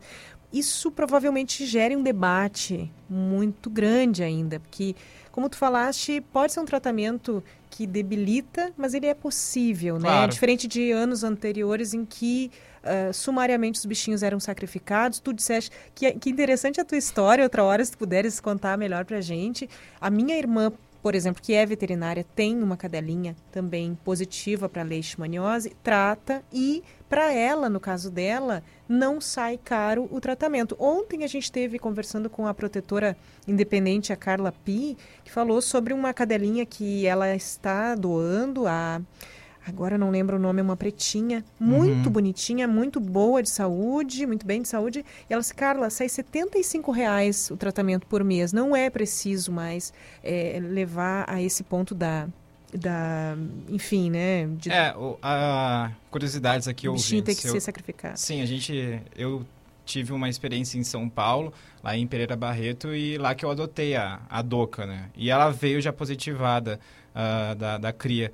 Isso 0.53 0.89
provavelmente 0.89 1.65
gere 1.65 1.95
um 1.95 2.03
debate 2.03 2.89
muito 3.09 3.69
grande 3.69 4.23
ainda, 4.23 4.59
porque, 4.59 4.95
como 5.31 5.49
tu 5.49 5.57
falaste, 5.57 6.21
pode 6.31 6.53
ser 6.53 6.61
um 6.61 6.65
tratamento 6.65 7.43
que 7.69 7.85
debilita, 7.85 8.71
mas 8.77 8.93
ele 8.93 9.05
é 9.05 9.13
possível, 9.13 9.95
né? 9.95 10.07
Claro. 10.07 10.31
Diferente 10.31 10.65
de 10.65 10.91
anos 10.91 11.25
anteriores 11.25 11.93
em 11.93 12.05
que 12.05 12.49
uh, 12.83 13.13
sumariamente 13.13 13.79
os 13.79 13.85
bichinhos 13.85 14.23
eram 14.23 14.39
sacrificados. 14.39 15.19
Tu 15.19 15.33
disseste 15.33 15.71
que, 15.93 16.09
que 16.13 16.29
interessante 16.29 16.79
a 16.79 16.85
tua 16.85 16.97
história, 16.97 17.43
outra 17.43 17.65
hora, 17.65 17.83
se 17.83 17.91
tu 17.91 17.97
puderes 17.97 18.39
contar 18.39 18.77
melhor 18.77 19.03
pra 19.03 19.19
gente. 19.19 19.69
A 19.99 20.09
minha 20.09 20.37
irmã, 20.37 20.71
por 21.05 21.13
exemplo, 21.13 21.39
que 21.39 21.53
é 21.53 21.63
veterinária, 21.63 22.25
tem 22.35 22.63
uma 22.63 22.75
cadelinha 22.75 23.35
também 23.51 23.95
positiva 24.03 24.67
para 24.67 24.81
leishmaniose, 24.81 25.77
trata 25.83 26.43
e 26.51 26.83
para 27.07 27.31
ela, 27.31 27.69
no 27.69 27.79
caso 27.79 28.09
dela, 28.09 28.63
não 28.89 29.21
sai 29.21 29.59
caro 29.63 30.09
o 30.09 30.19
tratamento. 30.19 30.75
Ontem 30.79 31.23
a 31.23 31.27
gente 31.27 31.43
esteve 31.43 31.77
conversando 31.77 32.27
com 32.27 32.47
a 32.47 32.55
protetora 32.55 33.15
independente, 33.47 34.11
a 34.11 34.15
Carla 34.15 34.51
Pi, 34.51 34.97
que 35.23 35.31
falou 35.31 35.61
sobre 35.61 35.93
uma 35.93 36.11
cadelinha 36.11 36.65
que 36.65 37.05
ela 37.05 37.35
está 37.35 37.93
doando 37.93 38.65
a 38.65 38.99
agora 39.67 39.97
não 39.97 40.09
lembro 40.09 40.37
o 40.37 40.39
nome, 40.39 40.59
é 40.59 40.63
uma 40.63 40.77
pretinha, 40.77 41.43
muito 41.59 42.07
uhum. 42.07 42.11
bonitinha, 42.11 42.67
muito 42.67 42.99
boa 42.99 43.41
de 43.41 43.49
saúde, 43.49 44.25
muito 44.25 44.45
bem 44.45 44.61
de 44.61 44.67
saúde. 44.67 45.05
E 45.29 45.33
ela 45.33 45.41
disse, 45.41 45.53
Carla, 45.53 45.89
sai 45.89 46.07
75 46.09 46.91
reais 46.91 47.49
o 47.49 47.57
tratamento 47.57 48.07
por 48.07 48.23
mês. 48.23 48.53
Não 48.53 48.75
é 48.75 48.89
preciso 48.89 49.51
mais 49.51 49.93
é, 50.23 50.59
levar 50.61 51.25
a 51.27 51.41
esse 51.41 51.63
ponto 51.63 51.95
da, 51.95 52.27
da 52.73 53.35
enfim, 53.69 54.09
né? 54.09 54.47
De... 54.57 54.69
É, 54.69 54.93
a 55.21 55.91
curiosidades 56.11 56.67
aqui, 56.67 56.87
o 56.87 56.93
bichinho 56.93 57.23
tem 57.23 57.35
que 57.35 57.47
eu... 57.47 57.51
ser 57.51 57.59
sacrificado. 57.59 58.17
Sim, 58.19 58.41
a 58.41 58.45
gente, 58.45 59.01
eu 59.15 59.45
tive 59.85 60.11
uma 60.11 60.27
experiência 60.27 60.77
em 60.77 60.83
São 60.83 61.07
Paulo, 61.07 61.53
lá 61.83 61.95
em 61.95 62.05
Pereira 62.07 62.35
Barreto, 62.35 62.93
e 62.93 63.17
lá 63.17 63.35
que 63.35 63.45
eu 63.45 63.51
adotei 63.51 63.95
a, 63.95 64.19
a 64.29 64.41
Doca, 64.41 64.85
né? 64.85 65.09
E 65.15 65.29
ela 65.29 65.51
veio 65.51 65.79
já 65.79 65.93
positivada 65.93 66.79
uh, 67.13 67.55
da, 67.55 67.77
da 67.77 67.93
cria. 67.93 68.31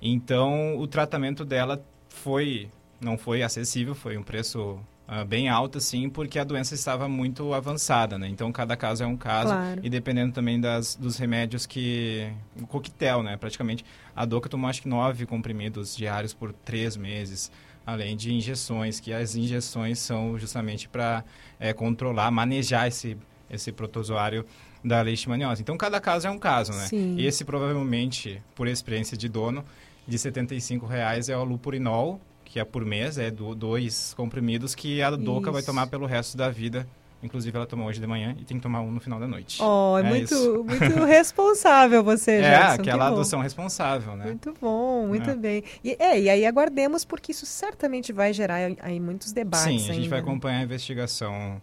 Então, 0.00 0.78
o 0.78 0.86
tratamento 0.86 1.44
dela 1.44 1.82
foi 2.08 2.68
não 3.00 3.16
foi 3.16 3.42
acessível, 3.42 3.94
foi 3.94 4.16
um 4.18 4.22
preço 4.22 4.78
uh, 5.08 5.24
bem 5.24 5.48
alto, 5.48 5.78
assim, 5.78 6.08
porque 6.08 6.38
a 6.38 6.44
doença 6.44 6.74
estava 6.74 7.08
muito 7.08 7.54
avançada, 7.54 8.18
né? 8.18 8.28
Então, 8.28 8.52
cada 8.52 8.76
caso 8.76 9.02
é 9.02 9.06
um 9.06 9.16
caso 9.16 9.52
claro. 9.52 9.80
e 9.82 9.88
dependendo 9.88 10.32
também 10.32 10.60
das, 10.60 10.94
dos 10.94 11.16
remédios 11.16 11.66
que... 11.66 12.30
O 12.60 12.66
coquetel, 12.66 13.22
né? 13.22 13.36
Praticamente, 13.36 13.84
a 14.14 14.24
Doca 14.24 14.48
tomou 14.48 14.68
acho 14.68 14.82
que 14.82 14.88
nove 14.88 15.24
comprimidos 15.24 15.96
diários 15.96 16.34
por 16.34 16.52
três 16.52 16.96
meses, 16.96 17.50
além 17.86 18.16
de 18.16 18.34
injeções, 18.34 19.00
que 19.00 19.12
as 19.12 19.34
injeções 19.34 19.98
são 19.98 20.38
justamente 20.38 20.88
para 20.88 21.24
é, 21.58 21.72
controlar, 21.72 22.30
manejar 22.30 22.86
esse, 22.86 23.16
esse 23.48 23.72
protozoário 23.72 24.44
da 24.84 25.00
leishmaniose. 25.00 25.62
Então, 25.62 25.76
cada 25.76 26.00
caso 26.00 26.26
é 26.26 26.30
um 26.30 26.38
caso, 26.38 26.72
né? 26.72 26.86
Sim. 26.86 27.16
Esse, 27.18 27.44
provavelmente, 27.44 28.42
por 28.54 28.68
experiência 28.68 29.16
de 29.16 29.28
dono, 29.28 29.64
de 30.06 30.16
R$ 30.16 30.86
reais 30.88 31.28
é 31.28 31.36
o 31.36 31.44
lupurinol, 31.44 32.20
que 32.44 32.58
é 32.58 32.64
por 32.64 32.84
mês, 32.84 33.18
é 33.18 33.30
do, 33.30 33.54
dois 33.54 34.12
comprimidos 34.14 34.74
que 34.74 35.00
a 35.00 35.10
doca 35.10 35.50
vai 35.50 35.62
tomar 35.62 35.86
pelo 35.86 36.06
resto 36.06 36.36
da 36.36 36.50
vida. 36.50 36.86
Inclusive, 37.22 37.54
ela 37.54 37.66
tomou 37.66 37.86
hoje 37.86 38.00
de 38.00 38.06
manhã 38.06 38.34
e 38.40 38.44
tem 38.44 38.56
que 38.56 38.62
tomar 38.62 38.80
um 38.80 38.90
no 38.90 38.98
final 38.98 39.20
da 39.20 39.28
noite. 39.28 39.62
Oh, 39.62 39.98
é, 39.98 40.00
é 40.00 40.04
muito, 40.04 40.64
muito 40.64 41.04
responsável 41.04 42.02
você, 42.02 42.32
É, 42.32 42.42
Gerson, 42.42 42.80
aquela 42.80 43.08
adoção 43.08 43.40
responsável, 43.40 44.16
né? 44.16 44.24
Muito 44.24 44.54
bom, 44.58 45.06
muito 45.06 45.28
é. 45.28 45.36
bem. 45.36 45.62
E, 45.84 45.96
é, 45.98 46.18
e 46.18 46.30
aí 46.30 46.46
aguardemos, 46.46 47.04
porque 47.04 47.32
isso 47.32 47.44
certamente 47.44 48.10
vai 48.10 48.32
gerar 48.32 48.72
aí 48.80 48.98
muitos 48.98 49.32
debates 49.32 49.64
Sim, 49.64 49.76
a 49.76 49.92
gente 49.92 50.04
ainda. 50.04 50.08
vai 50.08 50.20
acompanhar 50.20 50.60
a 50.60 50.62
investigação 50.62 51.60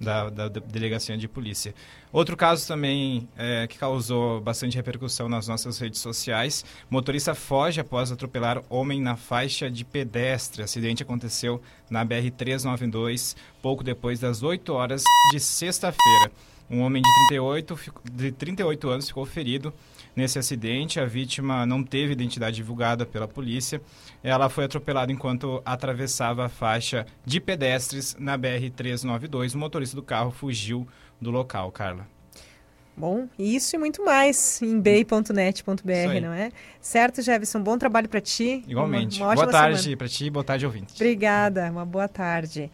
da, 0.00 0.30
da, 0.30 0.48
delegacia 0.48 1.16
de 1.16 1.26
polícia. 1.26 1.74
Outro 2.12 2.36
caso 2.36 2.66
também 2.66 3.28
é, 3.36 3.66
que 3.66 3.78
causou 3.78 4.40
bastante 4.40 4.76
repercussão 4.76 5.28
nas 5.28 5.48
nossas 5.48 5.78
redes 5.78 6.00
sociais: 6.00 6.64
motorista 6.88 7.34
foge 7.34 7.80
após 7.80 8.12
atropelar 8.12 8.62
homem 8.68 9.00
na 9.00 9.16
faixa 9.16 9.70
de 9.70 9.84
pedestre. 9.84 10.62
Acidente 10.62 11.02
aconteceu 11.02 11.60
na 11.90 12.04
BR 12.04 12.30
392 12.36 13.36
pouco 13.60 13.82
depois 13.82 14.20
das 14.20 14.42
8 14.42 14.72
horas 14.72 15.02
de 15.32 15.40
sexta-feira. 15.40 16.32
Um 16.70 16.80
homem 16.80 17.02
de 17.02 17.08
38, 17.28 17.78
de 18.12 18.32
38 18.32 18.90
anos 18.90 19.08
ficou 19.08 19.24
ferido 19.24 19.72
nesse 20.18 20.38
acidente. 20.38 20.98
A 20.98 21.06
vítima 21.06 21.64
não 21.64 21.82
teve 21.82 22.12
identidade 22.12 22.56
divulgada 22.56 23.06
pela 23.06 23.28
polícia. 23.28 23.80
Ela 24.22 24.48
foi 24.48 24.64
atropelada 24.64 25.12
enquanto 25.12 25.62
atravessava 25.64 26.44
a 26.44 26.48
faixa 26.48 27.06
de 27.24 27.40
pedestres 27.40 28.16
na 28.18 28.36
BR-392. 28.36 29.54
O 29.54 29.58
motorista 29.58 29.94
do 29.94 30.02
carro 30.02 30.32
fugiu 30.32 30.86
do 31.20 31.30
local, 31.30 31.70
Carla. 31.70 32.06
Bom, 32.96 33.28
isso 33.38 33.76
e 33.76 33.78
muito 33.78 34.04
mais 34.04 34.60
em 34.60 34.80
bay.net.br, 34.80 36.20
não 36.20 36.32
é? 36.32 36.50
Certo, 36.80 37.22
Jefferson? 37.22 37.62
Bom 37.62 37.78
trabalho 37.78 38.08
para 38.08 38.20
ti. 38.20 38.64
Igualmente. 38.66 39.20
Uma, 39.20 39.28
uma 39.28 39.34
boa 39.36 39.46
tarde 39.46 39.94
para 39.94 40.08
ti, 40.08 40.28
boa 40.28 40.42
tarde, 40.42 40.66
ouvinte. 40.66 40.94
Obrigada, 40.96 41.70
uma 41.70 41.86
boa 41.86 42.08
tarde. 42.08 42.68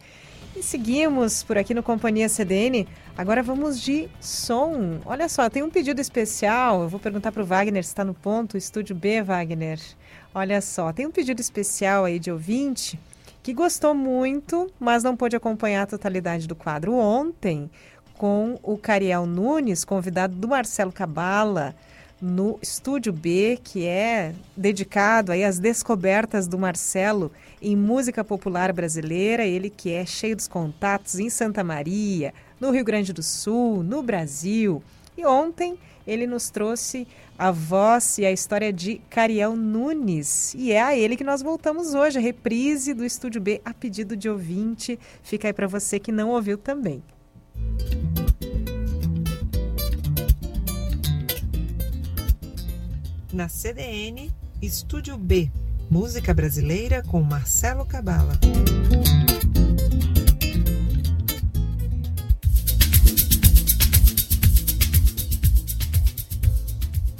E 0.55 0.63
seguimos 0.63 1.43
por 1.43 1.59
aqui 1.59 1.75
no 1.75 1.83
Companhia 1.83 2.27
CDN. 2.27 2.87
Agora 3.17 3.41
vamos 3.41 3.79
de 3.79 4.09
som. 4.19 4.99
Olha 5.05 5.29
só, 5.29 5.49
tem 5.49 5.63
um 5.63 5.69
pedido 5.69 6.01
especial. 6.01 6.81
Eu 6.81 6.89
vou 6.89 6.99
perguntar 6.99 7.31
para 7.31 7.41
o 7.41 7.45
Wagner 7.45 7.81
se 7.81 7.91
está 7.91 8.03
no 8.03 8.13
ponto. 8.13 8.57
Estúdio 8.57 8.93
B, 8.93 9.23
Wagner. 9.23 9.79
Olha 10.33 10.59
só, 10.59 10.91
tem 10.91 11.05
um 11.05 11.11
pedido 11.11 11.39
especial 11.39 12.03
aí 12.03 12.19
de 12.19 12.29
ouvinte 12.29 12.99
que 13.41 13.53
gostou 13.53 13.95
muito, 13.95 14.69
mas 14.77 15.01
não 15.01 15.15
pôde 15.15 15.35
acompanhar 15.35 15.83
a 15.83 15.87
totalidade 15.87 16.45
do 16.45 16.55
quadro 16.55 16.93
ontem 16.95 17.69
com 18.17 18.59
o 18.61 18.77
Cariel 18.77 19.25
Nunes, 19.25 19.85
convidado 19.85 20.35
do 20.35 20.47
Marcelo 20.47 20.91
Cabala, 20.91 21.73
no 22.21 22.57
Estúdio 22.61 23.13
B, 23.13 23.59
que 23.63 23.85
é 23.85 24.33
dedicado 24.57 25.31
aí 25.31 25.43
às 25.43 25.59
descobertas 25.59 26.47
do 26.47 26.57
Marcelo 26.57 27.31
em 27.61 27.75
música 27.75 28.23
popular 28.23 28.73
brasileira, 28.73 29.45
ele 29.45 29.69
que 29.69 29.91
é 29.91 30.05
cheio 30.05 30.35
dos 30.35 30.47
contatos 30.47 31.19
em 31.19 31.29
Santa 31.29 31.63
Maria, 31.63 32.33
no 32.65 32.71
Rio 32.71 32.83
Grande 32.83 33.13
do 33.13 33.21
Sul, 33.21 33.83
no 33.83 34.01
Brasil. 34.01 34.81
E 35.15 35.23
ontem 35.23 35.77
ele 36.05 36.25
nos 36.25 36.49
trouxe 36.49 37.07
a 37.37 37.51
voz 37.51 38.17
e 38.17 38.25
a 38.25 38.31
história 38.31 38.73
de 38.73 38.99
Cariel 39.09 39.55
Nunes. 39.55 40.55
E 40.55 40.71
é 40.71 40.81
a 40.81 40.97
ele 40.97 41.15
que 41.15 41.23
nós 41.23 41.43
voltamos 41.43 41.93
hoje, 41.93 42.17
a 42.17 42.21
reprise 42.21 42.93
do 42.93 43.05
Estúdio 43.05 43.39
B 43.39 43.61
a 43.63 43.73
pedido 43.73 44.17
de 44.17 44.27
ouvinte. 44.27 44.99
Fica 45.21 45.47
aí 45.47 45.53
para 45.53 45.67
você 45.67 45.99
que 45.99 46.11
não 46.11 46.29
ouviu 46.29 46.57
também. 46.57 47.03
Na 53.31 53.47
CDN, 53.47 54.31
Estúdio 54.61 55.17
B, 55.17 55.51
música 55.91 56.33
brasileira 56.33 57.03
com 57.03 57.21
Marcelo 57.21 57.85
Cabala. 57.85 58.39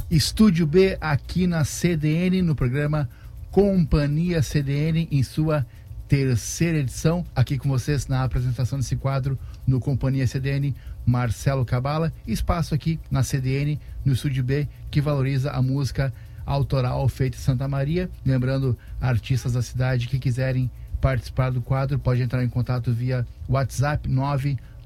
Estúdio 0.09 0.67
B 0.67 0.97
aqui 1.01 1.47
na 1.47 1.65
CDN, 1.65 2.43
no 2.43 2.55
programa 2.55 3.09
Companhia 3.49 4.43
CDN, 4.43 5.07
em 5.11 5.23
sua 5.23 5.65
terceira 6.07 6.77
edição. 6.77 7.25
Aqui 7.35 7.57
com 7.57 7.67
vocês 7.67 8.05
na 8.05 8.23
apresentação 8.23 8.77
desse 8.77 8.95
quadro 8.95 9.37
no 9.65 9.79
Companhia 9.79 10.27
CDN, 10.27 10.75
Marcelo 11.07 11.65
Cabala. 11.65 12.13
Espaço 12.27 12.75
aqui 12.75 12.99
na 13.09 13.23
CDN, 13.23 13.79
no 14.05 14.13
Estúdio 14.13 14.43
B, 14.43 14.67
que 14.91 15.01
valoriza 15.01 15.49
a 15.51 15.59
música 15.59 16.13
autoral 16.45 17.09
feita 17.09 17.35
em 17.35 17.41
Santa 17.41 17.67
Maria. 17.67 18.07
Lembrando, 18.23 18.77
artistas 19.01 19.53
da 19.53 19.63
cidade 19.63 20.07
que 20.07 20.19
quiserem 20.19 20.69
participar 21.01 21.49
do 21.49 21.61
quadro, 21.61 21.97
pode 21.97 22.21
entrar 22.21 22.43
em 22.43 22.49
contato 22.49 22.93
via 22.93 23.25
WhatsApp 23.49 24.07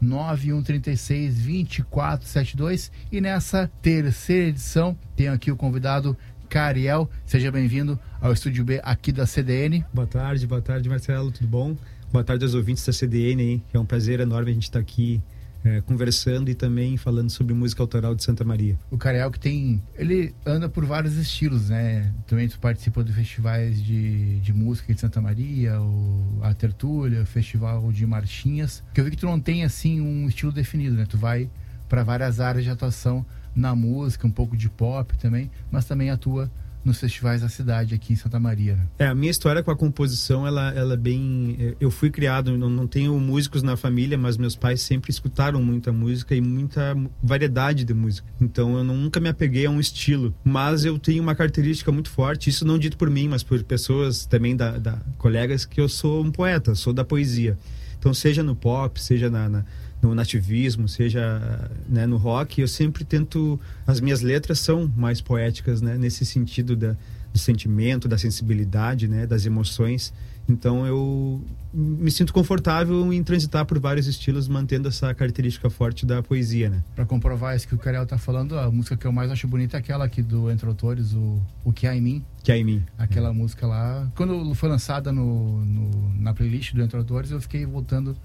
99136 0.02 1.36
2472. 1.36 2.92
E 3.12 3.20
nessa 3.22 3.70
terceira 3.82 4.48
edição, 4.48 4.98
tenho 5.16 5.34
aqui 5.34 5.52
o 5.52 5.56
convidado 5.56 6.18
Cariel. 6.50 7.10
Seja 7.26 7.52
bem-vindo 7.52 8.00
ao 8.20 8.34
Estúdio 8.34 8.66
B 8.66 8.82
aqui 8.84 9.12
da 9.12 9.26
CDN. 9.26 9.86
Boa 9.94 10.08
tarde, 10.08 10.48
boa 10.48 10.62
tarde, 10.62 10.90
Marcelo, 10.90 11.32
tudo 11.32 11.48
bom? 11.48 11.76
Boa 12.12 12.24
tarde 12.24 12.44
aos 12.44 12.56
ouvintes 12.56 12.86
da 12.86 12.92
CDN, 12.92 13.44
hein? 13.44 13.64
É 13.72 13.78
um 13.78 13.86
prazer 13.86 14.20
enorme 14.20 14.50
a 14.50 14.54
gente 14.54 14.64
estar 14.64 14.80
aqui 14.80 15.22
é, 15.64 15.82
conversando 15.82 16.50
e 16.50 16.56
também 16.56 16.98
falando 16.98 17.30
sobre 17.30 17.54
música 17.54 17.84
autoral 17.84 18.16
de 18.16 18.24
Santa 18.24 18.44
Maria. 18.44 18.78
O 18.90 18.98
Cariel 18.98 19.30
que 19.32 19.40
tem, 19.40 19.82
ele 19.98 20.34
anda 20.46 20.70
por 20.70 20.86
vários 20.86 21.16
estilos, 21.16 21.70
né? 21.70 22.14
Também 22.28 22.48
tu 22.48 22.60
participa 22.60 23.04
de 23.04 23.12
festivais 23.14 23.82
de, 23.84 24.40
de 24.40 24.54
música 24.54 24.94
de 24.94 25.00
Santa 25.00 25.22
Maria, 25.22 25.80
o, 25.82 26.40
a 26.42 26.54
Tertúlia, 26.54 27.22
o 27.22 27.26
Festival 27.26 27.92
de 27.92 28.06
Marchinhas, 28.06 28.84
que 28.94 29.02
eu 29.02 29.06
vi 29.06 29.12
que 29.12 29.18
tu 29.18 29.26
não 29.26 29.40
tem 29.40 29.64
assim 29.64 30.02
um 30.02 30.28
estilo 30.28 30.52
definido, 30.52 30.96
né? 30.96 31.06
Tu 31.08 31.18
vai 31.18 31.50
para 31.88 32.04
várias 32.04 32.40
áreas 32.40 32.64
de 32.64 32.70
atuação 32.70 33.26
na 33.56 33.76
música, 33.76 34.28
um 34.28 34.32
pouco 34.32 34.56
de 34.56 34.70
pop 34.70 35.18
também, 35.18 35.50
mas 35.72 35.86
também 35.86 36.10
atua 36.10 36.50
nos 36.84 37.00
festivais 37.00 37.42
da 37.42 37.50
cidade 37.50 37.94
aqui 37.94 38.14
em 38.14 38.16
Santa 38.16 38.40
Maria. 38.40 38.76
Né? 38.76 38.88
É, 39.00 39.08
a 39.08 39.16
minha 39.16 39.32
história 39.32 39.62
com 39.62 39.72
a 39.72 39.76
composição, 39.76 40.48
ela, 40.48 40.74
ela 40.74 40.94
é 40.94 40.98
bem... 40.98 41.56
É, 41.60 41.76
eu 41.80 41.92
fui 41.92 42.10
criado, 42.10 42.58
não, 42.58 42.70
não 42.70 42.88
tenho 42.88 43.18
músicos 43.20 43.62
na 43.62 43.76
família, 43.76 44.18
mas 44.18 44.38
meus 44.38 44.56
pais 44.56 44.82
sempre 44.82 45.12
escutaram 45.12 45.62
muita 45.62 45.92
música 45.92 46.36
e 46.36 46.42
muita 46.42 46.96
variedade 47.22 47.84
de 47.84 47.94
música. 47.94 48.28
Então 48.40 48.78
eu 48.78 48.84
nunca 48.84 49.20
me 49.20 49.30
apeguei 49.30 49.66
a 49.66 49.70
um 49.70 49.80
estilo, 49.80 50.34
mas 50.44 50.86
eu 50.86 50.98
tenho 50.98 51.22
uma 51.22 51.36
característica 51.36 51.92
muito 51.92 52.10
forte, 52.10 52.50
isso 52.50 52.66
não 52.66 52.80
dito 52.80 52.98
por 52.98 53.10
mim, 53.10 53.28
mas 53.28 53.44
por 53.44 53.62
pessoas 53.64 54.26
também, 54.26 54.56
da, 54.56 54.78
da 54.78 54.98
colegas, 55.18 55.66
que 55.66 55.80
eu 55.80 55.90
sou 55.90 56.24
um 56.24 56.32
poeta, 56.32 56.76
sou 56.76 56.94
da 56.94 57.04
poesia. 57.04 57.58
Então 57.98 58.14
seja 58.14 58.42
no 58.42 58.56
pop, 58.56 59.00
seja 59.00 59.30
na, 59.30 59.50
na 59.50 59.66
no 60.02 60.16
nativismo, 60.16 60.88
seja 60.88 61.70
né, 61.88 62.06
no 62.06 62.18
rock, 62.18 62.62
eu 62.62 62.68
sempre 62.68 63.04
tento. 63.04 63.60
As 63.86 64.00
minhas 64.00 64.22
letras 64.22 64.60
são 64.60 64.92
mais 64.96 65.22
poéticas, 65.22 65.82
né, 65.82 65.98
nesse 65.98 66.26
sentido 66.26 66.76
da, 66.76 66.96
do 67.34 67.40
sentimento, 67.40 68.08
da 68.08 68.18
sensibilidade, 68.18 69.08
né, 69.08 69.28
das 69.28 69.46
emoções. 69.46 70.14
Então 70.50 70.86
eu 70.86 71.42
me 71.72 72.10
sinto 72.10 72.34
confortável 72.34 73.14
em 73.14 73.24
transitar 73.24 73.66
por 73.66 73.80
vários 73.80 74.08
estilos, 74.08 74.48
mantendo 74.48 74.88
essa 74.88 75.14
característica 75.14 75.70
forte 75.70 76.06
da 76.06 76.24
poesia, 76.24 76.70
né? 76.70 76.84
Para 76.96 77.06
comprovar 77.06 77.56
isso 77.56 77.68
que 77.68 77.76
o 77.76 77.78
Cariel 77.78 78.06
tá 78.06 78.18
falando, 78.18 78.58
a 78.58 78.72
música 78.72 78.98
que 78.98 79.06
eu 79.06 79.12
mais 79.12 79.32
acho 79.32 79.48
bonita 79.48 79.78
é 79.78 79.80
aquela 79.80 80.06
aqui 80.06 80.24
do 80.24 80.50
Entre 80.50 80.68
Autores, 80.68 81.14
o, 81.14 81.40
o 81.64 81.72
Que 81.72 81.86
Há 81.86 81.96
Em 81.96 82.02
Mim. 82.02 82.26
Que 82.44 82.52
Há 82.52 82.58
Em 82.58 82.64
Mim. 82.64 82.84
Aquela 82.98 83.30
é. 83.30 83.32
música 83.32 83.68
lá. 83.68 84.08
Quando 84.16 84.54
foi 84.56 84.68
lançada 84.68 85.12
no, 85.12 85.64
no, 85.64 86.14
na 86.16 86.34
playlist 86.34 86.74
do 86.74 86.82
Entre 86.82 86.98
Autores, 86.98 87.30
eu 87.30 87.40
fiquei 87.40 87.66
voltando 87.66 88.18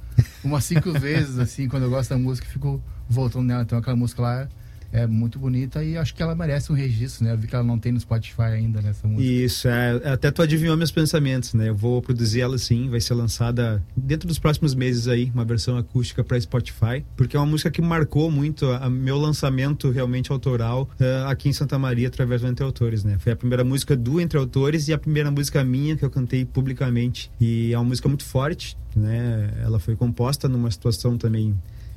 umas 0.42 0.64
cinco 0.64 0.92
vezes, 0.98 1.38
assim, 1.38 1.68
quando 1.68 1.82
eu 1.82 1.90
gosto 1.90 2.10
da 2.10 2.18
música, 2.18 2.48
fico 2.48 2.82
voltando 3.08 3.44
nela. 3.44 3.62
Então 3.62 3.78
aquela 3.78 3.96
música 3.96 4.22
lá 4.22 4.48
é 4.94 5.08
muito 5.08 5.40
bonita 5.40 5.82
e 5.82 5.97
acho 5.98 6.14
que 6.14 6.23
ela 6.23 6.36
merece 6.36 6.70
um 6.70 6.74
registro, 6.74 7.24
né? 7.24 7.32
Eu 7.32 7.36
vi 7.36 7.48
que 7.48 7.55
ela 7.55 7.64
não 7.64 7.81
tem 7.81 7.90
no 7.90 7.98
Spotify 7.98 8.42
ainda 8.42 8.81
nessa 8.81 9.08
música. 9.08 9.28
Isso, 9.28 9.66
é, 9.66 10.12
até 10.12 10.31
tu 10.31 10.40
adivinhou 10.40 10.76
meus 10.76 10.92
pensamentos, 10.92 11.52
né? 11.52 11.68
Eu 11.68 11.74
vou 11.74 12.00
produzir 12.00 12.42
ela 12.42 12.56
sim, 12.56 12.89
vai 12.89 13.00
ser 13.00 13.14
lançada 13.14 13.84
dentro 13.97 14.28
dos 14.28 14.39
próximos 14.39 14.73
meses 14.73 15.08
aí, 15.08 15.32
uma 15.34 15.44
versão 15.44 15.76
acústica 15.76 16.23
para 16.23 16.40
Spotify, 16.40 17.05
porque 17.16 17.36
é 17.36 17.40
uma 17.40 17.47
música 17.47 17.73
que 17.73 17.82
marcou 17.82 18.31
muito 18.31 18.66
a, 18.66 18.84
a 18.84 18.90
meu 18.90 19.18
lançamento 19.18 19.90
realmente 19.90 20.31
autoral 20.31 20.89
uh, 21.00 21.26
aqui 21.26 21.48
em 21.48 21.52
Santa 21.52 21.76
Maria 21.76 22.06
através 22.06 22.42
do 22.42 22.47
Entre 22.47 22.64
Autores, 22.64 23.02
né? 23.02 23.18
Foi 23.18 23.32
a 23.32 23.36
primeira 23.36 23.64
música 23.64 23.97
do 23.97 24.20
Entre 24.20 24.39
Autores 24.39 24.86
e 24.86 24.92
a 24.92 24.98
primeira 24.98 25.28
música 25.28 25.64
minha 25.64 25.97
que 25.97 26.05
eu 26.05 26.10
cantei 26.10 26.44
publicamente 26.44 27.32
e 27.40 27.73
é 27.73 27.78
uma 27.78 27.89
música 27.89 28.08
muito 28.08 28.24
forte, 28.24 28.76
né? 28.94 29.50
Ela 29.60 29.81
foi 29.81 29.97
composta 29.97 30.48
numa 30.48 30.70
situação 30.70 31.18
também 31.18 31.52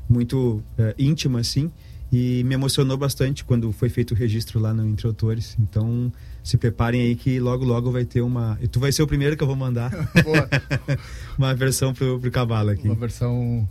muito 0.10 0.64
uh, 0.80 0.94
íntima 0.98 1.42
assim 1.42 1.70
e 2.12 2.44
me 2.44 2.54
emocionou 2.54 2.98
bastante 2.98 3.44
quando 3.44 3.72
foi 3.72 3.90
feito 3.90 4.12
o 4.12 4.16
registro 4.16 4.60
lá 4.60 4.74
no 4.74 4.88
Entre 4.88 5.06
Autores. 5.06 5.56
Então, 5.60 6.12
se 6.44 6.58
preparem 6.58 7.02
aí 7.02 7.16
que 7.16 7.40
logo, 7.40 7.66
logo 7.66 7.92
vai 7.92 8.06
ter 8.06 8.22
uma... 8.22 8.58
E 8.62 8.68
tu 8.68 8.80
vai 8.80 8.92
ser 8.92 9.04
o 9.04 9.08
primeiro 9.08 9.36
que 9.36 9.44
eu 9.44 9.48
vou 9.48 9.56
mandar. 9.56 9.92
uma 11.38 11.54
versão 11.54 11.94
pro, 11.94 12.20
pro 12.20 12.32
Cabala 12.32 12.72
aqui. 12.72 12.88
Uma 12.88 12.96
versão 12.96 13.68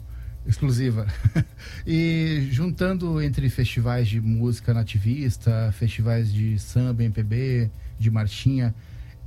exclusiva. 0.47 1.07
e 1.87 2.49
juntando 2.51 3.21
entre 3.23 3.49
festivais 3.49 4.07
de 4.07 4.21
música 4.21 4.75
nativista, 4.75 5.73
festivais 5.77 6.33
de 6.33 6.59
samba, 6.59 7.03
MPB, 7.03 7.71
de 7.99 8.11
marchinha, 8.11 8.75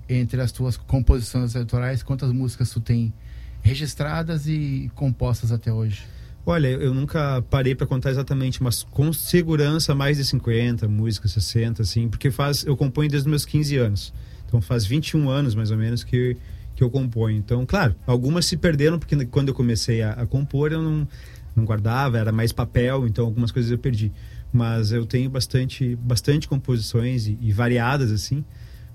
entre 0.07 0.41
as 0.41 0.51
tuas 0.51 0.77
composições 0.77 1.55
eleitorais, 1.55 2.03
quantas 2.03 2.31
músicas 2.31 2.69
tu 2.69 2.79
tem 2.79 3.13
registradas 3.61 4.47
e 4.47 4.89
compostas 4.95 5.51
até 5.51 5.71
hoje? 5.73 6.03
Olha, 6.45 6.67
eu 6.67 6.93
nunca 6.93 7.43
parei 7.49 7.75
para 7.75 7.85
contar 7.85 8.09
exatamente, 8.09 8.63
mas 8.63 8.81
com 8.83 9.13
segurança 9.13 9.93
mais 9.93 10.17
de 10.17 10.25
50 10.25 10.87
músicas, 10.87 11.31
60, 11.33 11.81
assim, 11.81 12.07
porque 12.07 12.31
faz, 12.31 12.65
eu 12.65 12.75
componho 12.75 13.09
desde 13.09 13.27
os 13.27 13.29
meus 13.29 13.45
15 13.45 13.77
anos. 13.77 14.13
Então 14.47 14.59
faz 14.61 14.85
21 14.85 15.29
anos 15.29 15.53
mais 15.53 15.69
ou 15.69 15.77
menos 15.77 16.03
que, 16.03 16.35
que 16.75 16.83
eu 16.83 16.89
componho. 16.89 17.37
Então, 17.37 17.65
claro, 17.65 17.95
algumas 18.07 18.45
se 18.45 18.57
perderam 18.57 18.97
porque 18.97 19.25
quando 19.25 19.49
eu 19.49 19.53
comecei 19.53 20.01
a, 20.01 20.13
a 20.13 20.25
compor 20.25 20.71
eu 20.71 20.81
não, 20.81 21.07
não 21.55 21.65
guardava, 21.65 22.17
era 22.17 22.31
mais 22.31 22.51
papel, 22.51 23.05
então 23.05 23.25
algumas 23.25 23.51
coisas 23.51 23.71
eu 23.71 23.77
perdi. 23.77 24.11
Mas 24.51 24.91
eu 24.91 25.05
tenho 25.05 25.29
bastante, 25.29 25.95
bastante 25.97 26.47
composições 26.47 27.27
e, 27.27 27.37
e 27.39 27.51
variadas 27.51 28.11
assim, 28.11 28.43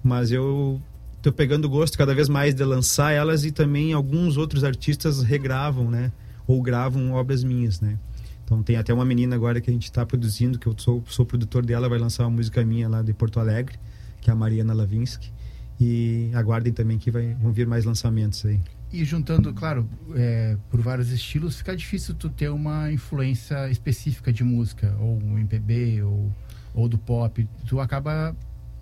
mas 0.03 0.33
eu 0.33 0.83
tô 1.23 1.33
pegando 1.33 1.69
gosto 1.69 1.97
cada 1.97 2.15
vez 2.15 2.29
mais 2.29 2.55
de 2.55 2.65
lançar 2.65 3.13
elas 3.13 3.45
e 3.45 3.53
também 3.53 3.93
alguns 3.93 4.37
outros 4.37 4.65
artistas 4.65 5.23
regravam, 5.23 5.89
né? 5.89 6.11
Ou 6.47 6.61
gravam 6.63 7.13
obras 7.13 7.43
minhas, 7.43 7.81
né? 7.81 7.99
Então 8.45 8.63
tem 8.63 8.77
até 8.77 8.93
uma 8.93 9.05
menina 9.05 9.35
agora 9.35 9.61
que 9.61 9.71
a 9.71 9.73
gente 9.73 9.85
está 9.85 10.05
produzindo, 10.05 10.59
que 10.59 10.67
eu 10.67 10.75
sou, 10.77 11.03
sou 11.07 11.25
produtor 11.25 11.65
dela, 11.65 11.89
vai 11.89 11.99
lançar 11.99 12.25
uma 12.25 12.31
música 12.31 12.65
minha 12.65 12.89
lá 12.89 13.03
de 13.03 13.13
Porto 13.15 13.41
Alegre, 13.41 13.79
que 14.21 14.29
é 14.29 14.33
a 14.33 14.37
Mariana 14.37 14.75
Lavinsky. 14.75 15.33
E 15.81 16.31
aguardem 16.35 16.73
também 16.73 16.99
que 16.99 17.11
vai, 17.11 17.35
vão 17.35 17.53
vir 17.53 17.67
mais 17.67 17.85
lançamentos 17.85 18.45
aí. 18.45 18.61
E 18.93 19.05
juntando, 19.05 19.53
claro, 19.53 19.89
é, 20.15 20.57
por 20.71 20.81
vários 20.81 21.11
estilos, 21.11 21.57
fica 21.57 21.75
difícil 21.75 22.15
tu 22.15 22.29
ter 22.29 22.49
uma 22.49 22.93
influência 22.93 23.69
específica 23.69 24.33
de 24.33 24.45
música, 24.45 24.95
ou 25.01 25.21
um 25.21 25.37
MPB, 25.37 26.03
ou, 26.03 26.31
ou 26.73 26.89
do 26.89 26.97
pop. 26.97 27.49
Tu 27.67 27.81
acaba 27.81 28.37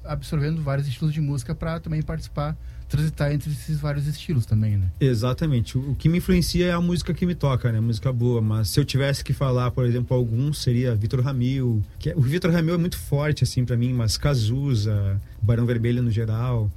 absorvendo 0.04 0.60
vários 0.60 0.86
estilos 0.86 1.14
de 1.14 1.20
música 1.20 1.54
para 1.54 1.80
também 1.80 2.02
participar, 2.02 2.56
transitar 2.92 3.32
entre 3.32 3.50
esses 3.50 3.80
vários 3.80 4.06
estilos 4.06 4.44
também, 4.44 4.76
né? 4.76 4.88
Exatamente. 5.00 5.78
O, 5.78 5.92
o, 5.92 5.94
que 5.94 6.08
me 6.08 6.18
influencia 6.18 6.66
é 6.66 6.72
a 6.72 6.80
música 6.80 7.14
que 7.14 7.24
me 7.24 7.34
toca, 7.34 7.72
né? 7.72 7.80
Música 7.80 8.12
boa. 8.12 8.42
Mas 8.42 8.68
se 8.68 8.78
eu 8.78 8.84
tivesse 8.84 9.24
que 9.24 9.32
falar, 9.32 9.70
por 9.70 9.86
exemplo, 9.86 10.16
algum 10.16 10.52
seria 10.52 10.94
Vitor 10.94 11.20
Ramil. 11.20 11.82
Que 11.98 12.10
é, 12.10 12.16
o 12.16 12.20
Vitor 12.20 12.50
Ramil 12.50 12.74
é 12.74 12.78
muito 12.78 12.98
forte 12.98 13.44
assim 13.44 13.64
para 13.64 13.76
mim, 13.76 13.92
mas 13.94 14.18
Cazuza, 14.18 15.20
Barão 15.40 15.64
Vermelho 15.64 16.02
no 16.02 16.10
geral 16.10 16.70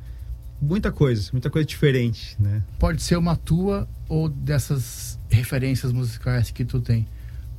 muita 0.62 0.90
coisa, 0.90 1.30
muita 1.34 1.50
coisa 1.50 1.66
diferente, 1.66 2.36
né? 2.40 2.64
Pode 2.80 3.04
ser 3.04 3.18
uma 3.18 3.36
tua 3.36 3.88
ou 4.08 4.30
dessas 4.30 5.20
referências 5.30 5.92
musicais 5.92 6.50
que 6.50 6.64
tu 6.64 6.80
tem. 6.80 7.06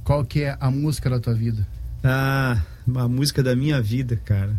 Qual 0.02 0.24
que 0.24 0.42
é 0.42 0.56
a 0.58 0.70
música 0.70 1.10
da 1.10 1.20
tua 1.20 1.34
vida? 1.34 1.66
Ah, 2.02 2.62
a 2.94 3.08
música 3.08 3.42
da 3.42 3.54
minha 3.54 3.80
vida, 3.82 4.16
cara. 4.16 4.58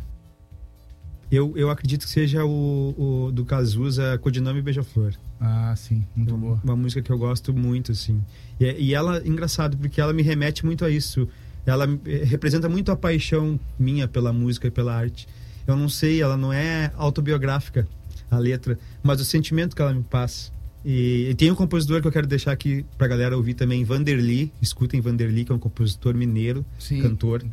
Eu, 1.32 1.54
eu 1.58 1.70
acredito 1.70 2.06
que 2.06 2.10
seja 2.10 2.46
o, 2.46 3.28
o 3.28 3.32
do 3.32 3.44
Cazuza, 3.44 4.18
Codinome 4.20 4.62
Beija-Flor. 4.62 5.14
Ah, 5.40 5.74
sim, 5.76 6.06
muito 6.16 6.34
é 6.34 6.38
boa. 6.38 6.62
Uma 6.64 6.76
música 6.76 7.02
que 7.02 7.12
eu 7.12 7.18
gosto 7.18 7.54
muito, 7.54 7.92
assim. 7.92 8.24
E, 8.60 8.66
e 8.66 8.94
ela, 8.94 9.22
engraçado, 9.26 9.78
porque 9.78 10.00
ela 10.00 10.14
me 10.14 10.24
remete 10.24 10.66
muito 10.66 10.86
a 10.86 10.90
isso. 10.90 11.28
Ela 11.66 11.86
representa 12.24 12.70
muito 12.70 12.92
a 12.92 12.96
paixão 12.96 13.60
minha 13.78 14.08
pela 14.08 14.32
música 14.32 14.68
e 14.68 14.72
pela 14.72 14.96
arte. 14.96 15.28
Eu 15.68 15.76
não 15.76 15.90
sei, 15.90 16.22
ela 16.22 16.38
não 16.38 16.54
é 16.54 16.92
autobiográfica 16.96 17.86
a 18.32 18.38
letra, 18.38 18.80
mas 19.04 19.20
o 19.20 19.26
sentimento 19.26 19.76
que 19.76 19.82
ela 19.82 19.94
me 19.94 20.04
passa. 20.04 20.52
E, 20.86 21.28
e 21.30 21.36
tem 21.36 21.52
um 21.52 21.56
compositor 21.56 22.02
que 22.02 22.08
eu 22.08 22.12
quero 22.12 22.26
deixar 22.26 22.54
aqui 22.54 22.86
pra 22.98 23.08
galera 23.08 23.36
ouvir 23.36 23.54
também, 23.54 23.84
Vanderly. 23.84 24.54
Escutem 24.62 25.02
Vanderly, 25.02 25.44
que 25.44 25.52
é 25.52 25.56
um 25.56 25.60
compositor 25.60 26.16
mineiro, 26.16 26.66
Sim, 26.80 27.02
cantor, 27.02 27.44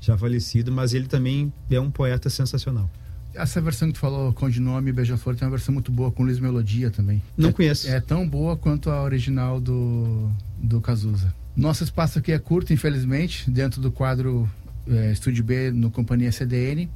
já 0.00 0.16
falecido, 0.16 0.72
mas 0.72 0.94
ele 0.94 1.06
também 1.06 1.52
é 1.70 1.78
um 1.78 1.90
poeta 1.90 2.30
sensacional. 2.30 2.90
Essa 3.38 3.60
versão 3.60 3.88
que 3.88 3.94
tu 3.94 4.00
falou 4.00 4.32
com 4.32 4.50
de 4.50 4.60
nome 4.60 4.92
Beija-Flor 4.92 5.36
tem 5.36 5.46
uma 5.46 5.52
versão 5.52 5.72
muito 5.72 5.92
boa 5.92 6.10
com 6.10 6.24
Luiz 6.24 6.40
Melodia 6.40 6.90
também. 6.90 7.22
Não 7.36 7.50
é, 7.50 7.52
conheço. 7.52 7.88
É 7.88 8.00
tão 8.00 8.28
boa 8.28 8.56
quanto 8.56 8.90
a 8.90 9.02
original 9.02 9.60
do, 9.60 10.28
do 10.58 10.80
Cazuza. 10.80 11.32
Nosso 11.56 11.84
espaço 11.84 12.18
aqui 12.18 12.32
é 12.32 12.38
curto, 12.38 12.72
infelizmente, 12.72 13.48
dentro 13.48 13.80
do 13.80 13.92
quadro 13.92 14.50
é, 14.88 15.12
Estúdio 15.12 15.44
B 15.44 15.70
no 15.70 15.90
Companhia 15.90 16.32
CDN. 16.32 16.88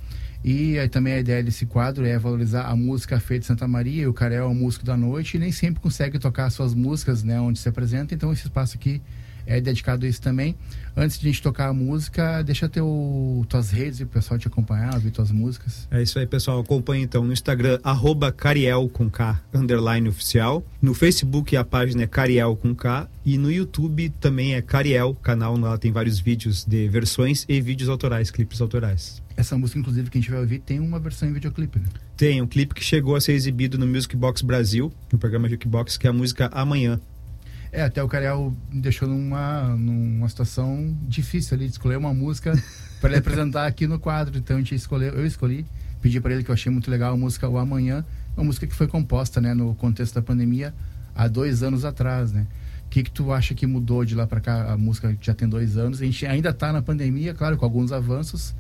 E 0.45 0.77
aí, 0.77 0.89
também 0.89 1.13
a 1.13 1.21
ideia 1.21 1.43
desse 1.43 1.65
quadro 1.65 2.05
é 2.05 2.19
valorizar 2.19 2.63
a 2.65 2.75
música 2.75 3.21
feita 3.21 3.45
em 3.45 3.47
Santa 3.47 3.69
Maria. 3.69 4.11
O 4.11 4.13
Carel 4.13 4.47
é 4.47 4.49
um 4.49 4.55
músico 4.55 4.85
da 4.85 4.97
noite 4.97 5.37
e 5.37 5.41
nem 5.41 5.53
sempre 5.53 5.81
consegue 5.81 6.19
tocar 6.19 6.51
suas 6.51 6.75
músicas, 6.75 7.23
né, 7.23 7.41
onde 7.41 7.61
se 7.61 7.69
apresenta. 7.69 8.15
Então 8.15 8.33
esse 8.33 8.43
espaço 8.43 8.77
aqui 8.77 9.01
é 9.47 9.61
dedicado 9.61 10.07
a 10.07 10.09
isso 10.09 10.21
também. 10.21 10.55
Antes 10.95 11.19
de 11.19 11.27
a 11.27 11.31
gente 11.31 11.43
tocar 11.43 11.69
a 11.69 11.73
música, 11.73 12.43
deixa 12.43 12.69
teu 12.69 13.45
tuas 13.49 13.71
redes 13.71 14.01
e 14.01 14.03
o 14.03 14.07
pessoal 14.07 14.39
te 14.39 14.47
acompanhar, 14.47 14.95
ouvir 14.95 15.11
tuas 15.11 15.31
músicas. 15.31 15.89
É 15.91 16.03
isso 16.03 16.19
aí, 16.19 16.27
pessoal. 16.27 16.61
Acompanhe 16.61 17.03
então 17.03 17.25
no 17.25 17.33
Instagram, 17.33 17.79
arroba 17.83 18.31
Cariel 18.31 18.89
com 18.91 19.09
K, 19.09 19.41
underline 19.55 20.09
oficial. 20.09 20.65
No 20.83 20.93
Facebook 20.93 21.57
a 21.57 21.65
página 21.65 22.03
é 22.03 22.07
Cariel 22.07 22.57
com 22.57 22.75
K. 22.75 23.09
E 23.25 23.39
no 23.39 23.53
YouTube 23.53 24.11
também 24.21 24.55
é 24.55 24.61
Cariel, 24.61 25.15
canal. 25.15 25.57
Lá 25.57 25.79
tem 25.79 25.93
vários 25.93 26.19
vídeos 26.19 26.65
de 26.65 26.89
versões 26.89 27.47
e 27.49 27.61
vídeos 27.61 27.89
autorais, 27.89 28.31
clipes 28.31 28.61
autorais. 28.61 29.23
Essa 29.37 29.57
música, 29.57 29.79
inclusive, 29.79 30.11
que 30.11 30.19
a 30.19 30.21
gente 30.21 30.31
vai 30.31 30.41
ouvir, 30.41 30.59
tem 30.59 30.79
uma 30.79 30.99
versão 30.99 31.29
em 31.29 31.33
videoclipe, 31.33 31.79
né? 31.79 31.87
Tem, 32.17 32.43
um 32.43 32.47
clipe 32.47 32.75
que 32.75 32.85
chegou 32.85 33.17
a 33.17 33.21
ser 33.21 33.33
exibido 33.33 33.79
no 33.79 33.87
Music 33.87 34.15
Box 34.15 34.43
Brasil, 34.43 34.93
no 35.11 35.19
programa 35.19 35.49
Jukebox, 35.49 35.97
que 35.97 36.07
é 36.07 36.11
a 36.11 36.13
música 36.13 36.51
Amanhã. 36.53 37.01
É, 37.73 37.81
até 37.83 38.03
o 38.03 38.09
Cariel 38.09 38.55
me 38.71 38.83
deixou 38.83 39.09
numa, 39.09 39.75
numa 39.77 40.29
situação 40.29 40.95
difícil 41.09 41.57
ali 41.57 41.65
de 41.65 41.73
escolher 41.73 41.97
uma 41.97 42.13
música 42.13 42.53
para 43.01 43.09
ele 43.11 43.19
apresentar 43.19 43.67
aqui 43.67 43.87
no 43.87 43.99
quadro. 43.99 44.37
Então 44.37 44.57
a 44.57 44.59
gente 44.61 44.75
escolheu, 44.75 45.15
eu 45.15 45.27
escolhi, 45.27 45.65
pedi 46.03 46.21
para 46.21 46.35
ele 46.35 46.45
que 46.45 46.51
eu 46.51 46.55
achei 46.55 46.71
muito 46.71 46.91
legal 46.91 47.15
a 47.15 47.17
música 47.17 47.49
O 47.49 47.57
Amanhã, 47.57 48.05
uma 48.37 48.45
música 48.45 48.67
que 48.67 48.75
foi 48.75 48.87
composta, 48.87 49.41
né, 49.41 49.55
no 49.55 49.75
contexto 49.75 50.15
da 50.15 50.21
pandemia 50.21 50.75
há 51.15 51.27
dois 51.27 51.63
anos 51.63 51.83
atrás, 51.87 52.31
né? 52.31 52.47
O 52.85 52.89
que, 52.93 53.03
que 53.03 53.11
tu 53.11 53.33
acha 53.33 53.55
que 53.55 53.67
mudou 53.67 54.05
de 54.05 54.15
lá 54.15 54.27
para 54.27 54.39
cá? 54.39 54.73
A 54.73 54.77
música 54.77 55.17
já 55.19 55.33
tem 55.33 55.49
dois 55.49 55.79
anos, 55.79 56.03
a 56.03 56.05
gente 56.05 56.27
ainda 56.27 56.51
está 56.51 56.75
na 56.75 56.83
pandemia, 56.83 57.33
claro, 57.33 57.57
com 57.57 57.65
alguns 57.65 57.91
avanços, 57.91 58.55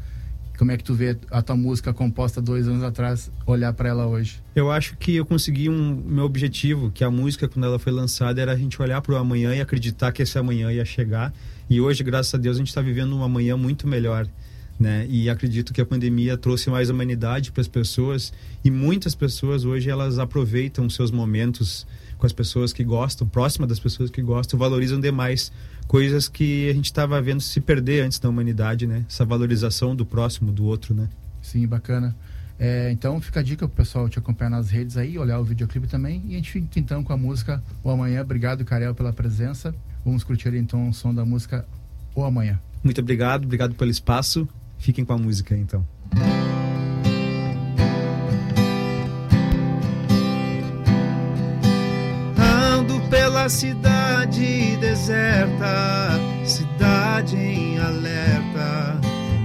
como 0.62 0.70
é 0.70 0.76
que 0.76 0.84
tu 0.84 0.94
vê 0.94 1.16
a 1.28 1.42
tua 1.42 1.57
música 1.57 1.92
composta 1.92 2.41
dois 2.41 2.68
anos 2.68 2.84
atrás, 2.84 3.32
olhar 3.44 3.73
para 3.73 3.89
ela 3.89 4.07
hoje? 4.07 4.41
Eu 4.55 4.70
acho 4.70 4.97
que 4.97 5.16
eu 5.16 5.26
consegui 5.26 5.68
um 5.68 5.97
meu 6.07 6.24
objetivo, 6.24 6.89
que 6.89 7.02
a 7.02 7.10
música 7.10 7.49
quando 7.49 7.65
ela 7.65 7.81
foi 7.81 7.91
lançada 7.91 8.41
era 8.41 8.52
a 8.52 8.57
gente 8.57 8.81
olhar 8.81 9.00
para 9.00 9.12
o 9.12 9.16
amanhã 9.16 9.52
e 9.57 9.60
acreditar 9.60 10.12
que 10.12 10.23
esse 10.23 10.39
amanhã 10.39 10.70
ia 10.70 10.84
chegar. 10.84 11.34
E 11.68 11.81
hoje, 11.81 12.05
graças 12.05 12.32
a 12.32 12.39
Deus, 12.39 12.55
a 12.55 12.58
gente 12.60 12.68
está 12.68 12.81
vivendo 12.81 13.16
um 13.16 13.24
amanhã 13.24 13.57
muito 13.57 13.89
melhor. 13.89 14.28
Né? 14.78 15.05
E 15.10 15.28
acredito 15.28 15.73
que 15.73 15.81
a 15.81 15.84
pandemia 15.84 16.36
trouxe 16.36 16.70
mais 16.70 16.89
humanidade 16.89 17.50
para 17.50 17.60
as 17.60 17.66
pessoas 17.66 18.32
e 18.65 18.70
muitas 18.70 19.16
pessoas 19.16 19.65
hoje 19.65 19.91
elas 19.91 20.20
aproveitam 20.20 20.89
seus 20.89 21.10
momentos 21.10 21.84
com 22.23 22.26
as 22.26 22.33
pessoas 22.33 22.73
que 22.73 22.84
gostam, 22.84 23.26
próxima 23.26 23.67
das 23.67 23.81
pessoas 23.81 24.09
que 24.09 24.23
gostam, 24.23 24.57
valorizam 24.57 25.01
demais 25.01 25.51
coisas 25.89 26.28
que 26.28 26.70
a 26.70 26.73
gente 26.73 26.84
estava 26.84 27.20
vendo 27.20 27.41
se 27.41 27.60
perder 27.60 28.05
antes 28.05 28.20
da 28.20 28.28
humanidade, 28.28 28.86
né? 28.86 29.05
Essa 29.09 29.25
valorização 29.25 29.97
do 29.97 30.07
próximo, 30.07 30.52
do 30.52 30.65
outro, 30.65 30.94
né? 30.94 31.09
Sim, 31.42 31.67
bacana. 31.67 32.15
É, 32.60 32.92
então 32.92 33.20
fica 33.20 33.41
a 33.41 33.42
dica 33.42 33.67
pro 33.67 33.76
pessoal 33.76 34.09
te 34.09 34.20
acompanhar 34.20 34.51
nas 34.51 34.70
redes 34.70 34.97
aí, 34.97 35.18
olhar 35.18 35.41
o 35.41 35.44
videoclipe 35.44 35.89
também. 35.89 36.23
E 36.28 36.34
a 36.34 36.36
gente 36.36 36.52
fica 36.52 36.78
então 36.78 37.02
com 37.02 37.12
a 37.12 37.17
música 37.17 37.60
O 37.83 37.91
Amanhã. 37.91 38.23
Obrigado, 38.23 38.65
Carel, 38.65 38.94
pela 38.94 39.12
presença. 39.12 39.75
Vamos 40.05 40.23
curtir 40.23 40.55
então 40.55 40.91
o 40.91 40.94
som 40.94 41.12
da 41.12 41.25
música 41.25 41.67
O 42.15 42.23
Amanhã. 42.23 42.57
Muito 42.84 43.01
obrigado, 43.01 43.47
obrigado 43.47 43.75
pelo 43.75 43.91
espaço. 43.91 44.49
Fiquem 44.78 45.05
com 45.05 45.12
a 45.12 45.18
música 45.18 45.57
então. 45.57 45.84
Cidade 53.48 54.76
deserta, 54.76 56.12
cidade 56.44 57.36
em 57.36 57.76
alerta, 57.78 59.00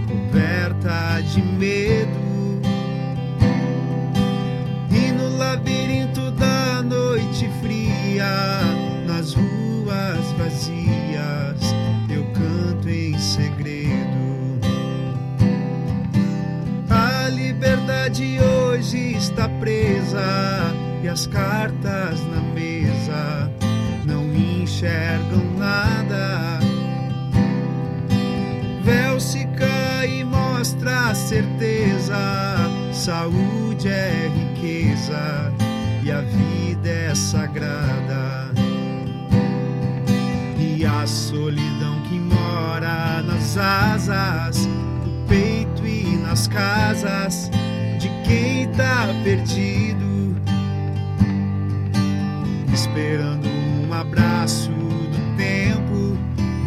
coberta 0.07 1.19
de 1.21 1.41
medo. 1.41 2.61
E 4.91 5.11
no 5.13 5.35
labirinto 5.37 6.29
da 6.31 6.83
noite 6.83 7.49
fria, 7.59 8.59
nas 9.07 9.33
ruas 9.33 10.31
vazias, 10.37 11.73
eu 12.07 12.23
canto 12.33 12.87
em 12.89 13.17
segredo. 13.17 14.59
A 16.89 17.29
liberdade 17.29 18.37
hoje 18.39 19.17
está 19.17 19.49
presa 19.59 20.71
e 21.03 21.07
as 21.07 21.25
cartas 21.25 22.21
na 22.27 22.41
mesa 22.53 23.56
enxergam 24.77 25.43
nada. 25.57 26.59
Véu 28.83 29.19
se 29.19 29.45
cai 29.57 30.19
e 30.19 30.23
mostra 30.23 31.09
a 31.09 31.15
certeza. 31.15 32.15
Saúde 32.93 33.87
é 33.87 34.29
riqueza 34.35 35.51
e 36.03 36.11
a 36.11 36.21
vida 36.21 36.89
é 36.89 37.15
sagrada. 37.15 38.51
E 40.59 40.85
a 40.85 41.07
solidão 41.07 41.99
que 42.03 42.19
mora 42.19 43.23
nas 43.23 43.57
asas 43.57 44.67
do 44.67 45.25
peito 45.27 45.87
e 45.87 46.17
nas 46.17 46.47
casas 46.47 47.49
de 47.97 48.09
quem 48.23 48.67
tá 48.73 49.07
perdido, 49.23 50.35
esperando 52.71 53.66
abraço 53.99 54.69
do 54.69 55.35
tempo, 55.35 56.15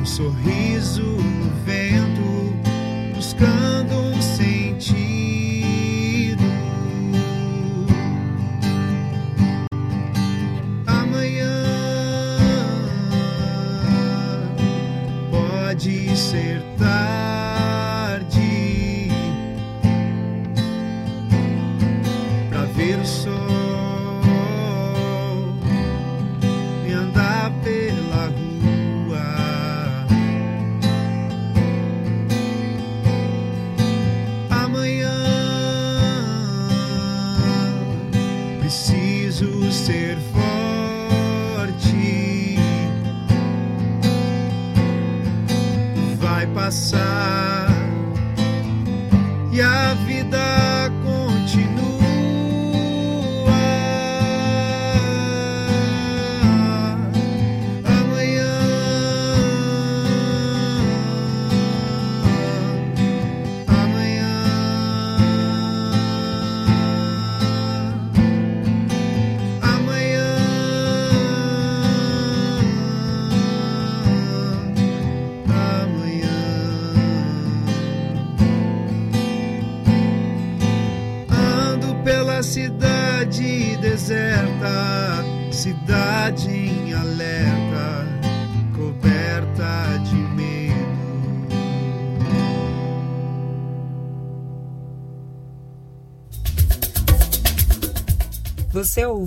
um 0.00 0.04
sorriso 0.04 1.02
no 1.02 1.50
vento, 1.64 2.52
buscando 3.14 3.94
um 3.94 4.20
sentido. 4.20 4.82
Amanhã 10.86 11.62
pode 15.30 16.16
ser 16.16 16.60
tarde 16.78 17.29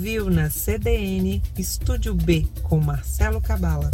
ouviu 0.03 0.29
na 0.29 0.49
CDN 0.49 1.41
Estúdio 1.57 2.13
B 2.13 2.45
com 2.61 2.77
Marcelo 2.77 3.39
Cabala. 3.39 3.89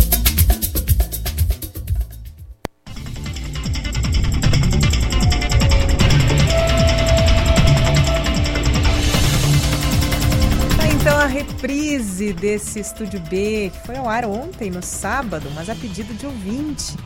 Tá 10.75 10.87
então 10.87 11.27
reprise 11.27 12.33
desse 12.33 12.79
Estúdio 12.79 13.19
B, 13.29 13.69
que 13.71 13.85
foi 13.85 13.97
ao 13.97 14.09
ar 14.09 14.25
ontem, 14.25 14.71
no 14.71 14.81
sábado, 14.81 15.47
mas 15.53 15.69
a 15.69 15.75
pedido 15.75 16.11
de 16.15 16.25
ouvinte. 16.25 16.97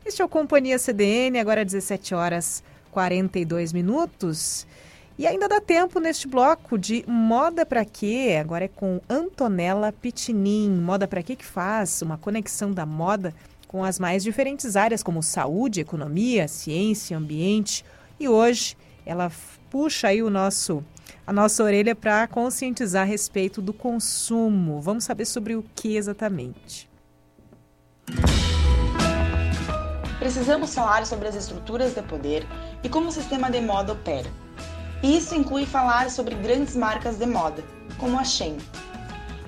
Este 0.06 0.22
é 0.22 0.26
o 0.26 0.30
Companhia 0.30 0.80
CDN, 0.80 1.38
agora 1.38 1.66
17 1.66 2.16
horas 2.16 2.64
42 2.92 3.74
minutos. 3.74 4.68
E 5.18 5.27
ainda 5.27 5.50
dá 5.50 5.59
tempo 5.59 6.00
neste 6.00 6.27
bloco 6.27 6.77
de 6.77 7.03
Moda 7.06 7.66
Pra 7.66 7.84
Quê? 7.84 8.38
Agora 8.40 8.66
é 8.66 8.69
com 8.69 9.01
Antonella 9.09 9.92
Pitinin. 9.92 10.69
Moda 10.69 11.08
Pra 11.08 11.22
Quê 11.22 11.35
que 11.35 11.45
faz 11.45 12.01
uma 12.01 12.18
conexão 12.18 12.72
da 12.72 12.85
moda 12.85 13.34
com 13.68 13.84
as 13.84 14.00
mais 14.00 14.24
diferentes 14.24 14.76
áreas 14.76 15.03
como 15.03 15.22
saúde, 15.22 15.82
economia, 15.82 16.48
ciência, 16.48 17.18
ambiente. 17.18 17.84
E 18.19 18.30
hoje 18.30 18.77
ela 19.06 19.32
puxa 19.69 20.08
aí 20.08 20.24
o 20.24 20.30
nosso 20.30 20.84
a 21.27 21.34
nossa 21.34 21.64
orelha 21.64 21.95
para 21.95 22.27
conscientizar 22.27 23.03
a 23.03 23.06
respeito 23.06 23.61
do 23.61 23.72
consumo. 23.72 24.82
Vamos 24.82 25.03
saber 25.03 25.26
sobre 25.26 25.56
o 25.56 25.64
que 25.76 25.95
exatamente. 25.95 26.90
Precisamos 30.18 30.74
falar 30.74 31.06
sobre 31.06 31.27
as 31.27 31.35
estruturas 31.35 31.93
de 31.93 32.01
poder 32.01 32.45
e 32.83 32.90
como 32.90 33.09
o 33.09 33.11
sistema 33.11 33.49
de 33.49 33.61
moda 33.61 33.93
opera. 33.93 34.30
E 35.01 35.17
isso 35.17 35.35
inclui 35.35 35.66
falar 35.66 36.09
sobre 36.09 36.35
grandes 36.35 36.75
marcas 36.75 37.17
de 37.17 37.25
moda, 37.25 37.64
como 37.98 38.19
a 38.19 38.24
Shein. 38.24 38.58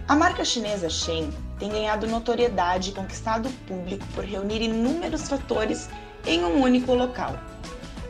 A 0.08 0.16
marca 0.16 0.44
chinesa 0.44 0.90
Shein 0.90 1.30
tem 1.60 1.70
ganhado 1.70 2.08
notoriedade 2.08 2.90
e 2.90 2.94
conquistado 2.94 3.48
o 3.48 3.54
público 3.68 4.06
por 4.16 4.26
reunir 4.26 4.62
inúmeros 4.62 5.30
fatores 5.30 5.90
em 6.26 6.44
um 6.44 6.62
único 6.62 6.94
local. 6.94 7.38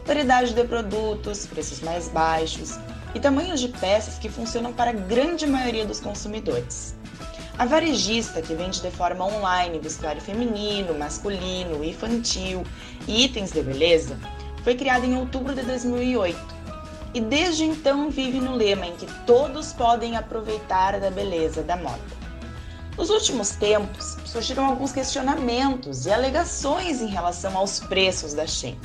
Variedade 0.06 0.54
de 0.54 0.64
produtos, 0.64 1.46
preços 1.46 1.82
mais 1.82 2.08
baixos 2.08 2.80
e 3.14 3.20
tamanhos 3.20 3.60
de 3.60 3.68
peças 3.68 4.18
que 4.18 4.30
funcionam 4.30 4.74
para 4.74 4.92
a 4.92 4.94
grande 4.94 5.46
maioria 5.46 5.86
dos 5.86 6.00
consumidores. 6.00 6.96
A 7.58 7.66
varejista, 7.66 8.42
que 8.42 8.56
vende 8.56 8.82
de 8.82 8.90
forma 8.90 9.26
online 9.26 9.78
vestuário 9.80 10.22
feminino, 10.22 10.98
masculino, 10.98 11.84
infantil 11.84 12.64
e 13.08 13.26
itens 13.26 13.52
de 13.52 13.62
beleza, 13.62 14.18
foi 14.64 14.76
criada 14.76 15.06
em 15.06 15.18
outubro 15.18 15.54
de 15.54 15.64
2008 15.64 16.40
e 17.14 17.20
desde 17.20 17.66
então 17.66 18.10
vive 18.10 18.40
no 18.40 18.56
lema 18.56 18.86
em 18.86 18.96
que 18.96 19.06
todos 19.26 19.74
podem 19.74 20.16
aproveitar 20.16 21.00
da 21.00 21.12
beleza 21.12 21.62
da 21.62 21.76
moda. 21.76 22.22
Nos 22.98 23.10
últimos 23.10 23.52
tempos, 23.52 24.18
surgiram 24.26 24.66
alguns 24.66 24.92
questionamentos 24.92 26.06
e 26.06 26.12
alegações 26.12 27.02
em 27.02 27.08
relação 27.08 27.58
aos 27.58 27.80
preços 27.80 28.34
da 28.34 28.46
Shein. 28.46 28.78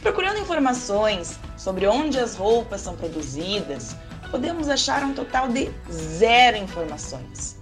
Procurando 0.00 0.38
informações 0.38 1.38
sobre 1.56 1.86
onde 1.86 2.18
as 2.18 2.34
roupas 2.34 2.80
são 2.80 2.96
produzidas, 2.96 3.94
podemos 4.30 4.68
achar 4.68 5.02
um 5.04 5.12
total 5.12 5.48
de 5.48 5.70
zero 5.90 6.56
informações. 6.56 7.56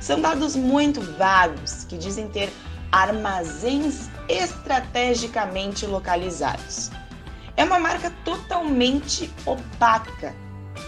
São 0.00 0.20
dados 0.20 0.54
muito 0.54 1.00
vagos 1.00 1.84
que 1.84 1.96
dizem 1.96 2.28
ter 2.28 2.52
armazéns 2.92 4.08
estrategicamente 4.30 5.86
localizados. 5.86 6.90
É 7.56 7.64
uma 7.64 7.78
marca 7.78 8.10
totalmente 8.24 9.30
opaca. 9.44 10.34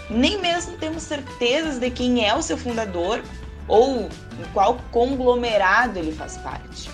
Nem 0.08 0.40
mesmo 0.40 0.76
temos 0.78 1.02
certezas 1.02 1.78
de 1.78 1.90
quem 1.90 2.26
é 2.26 2.34
o 2.34 2.42
seu 2.42 2.56
fundador 2.56 3.22
ou 3.68 4.02
em 4.02 4.52
qual 4.52 4.78
conglomerado 4.90 5.98
ele 5.98 6.12
faz 6.12 6.36
parte. 6.38 6.90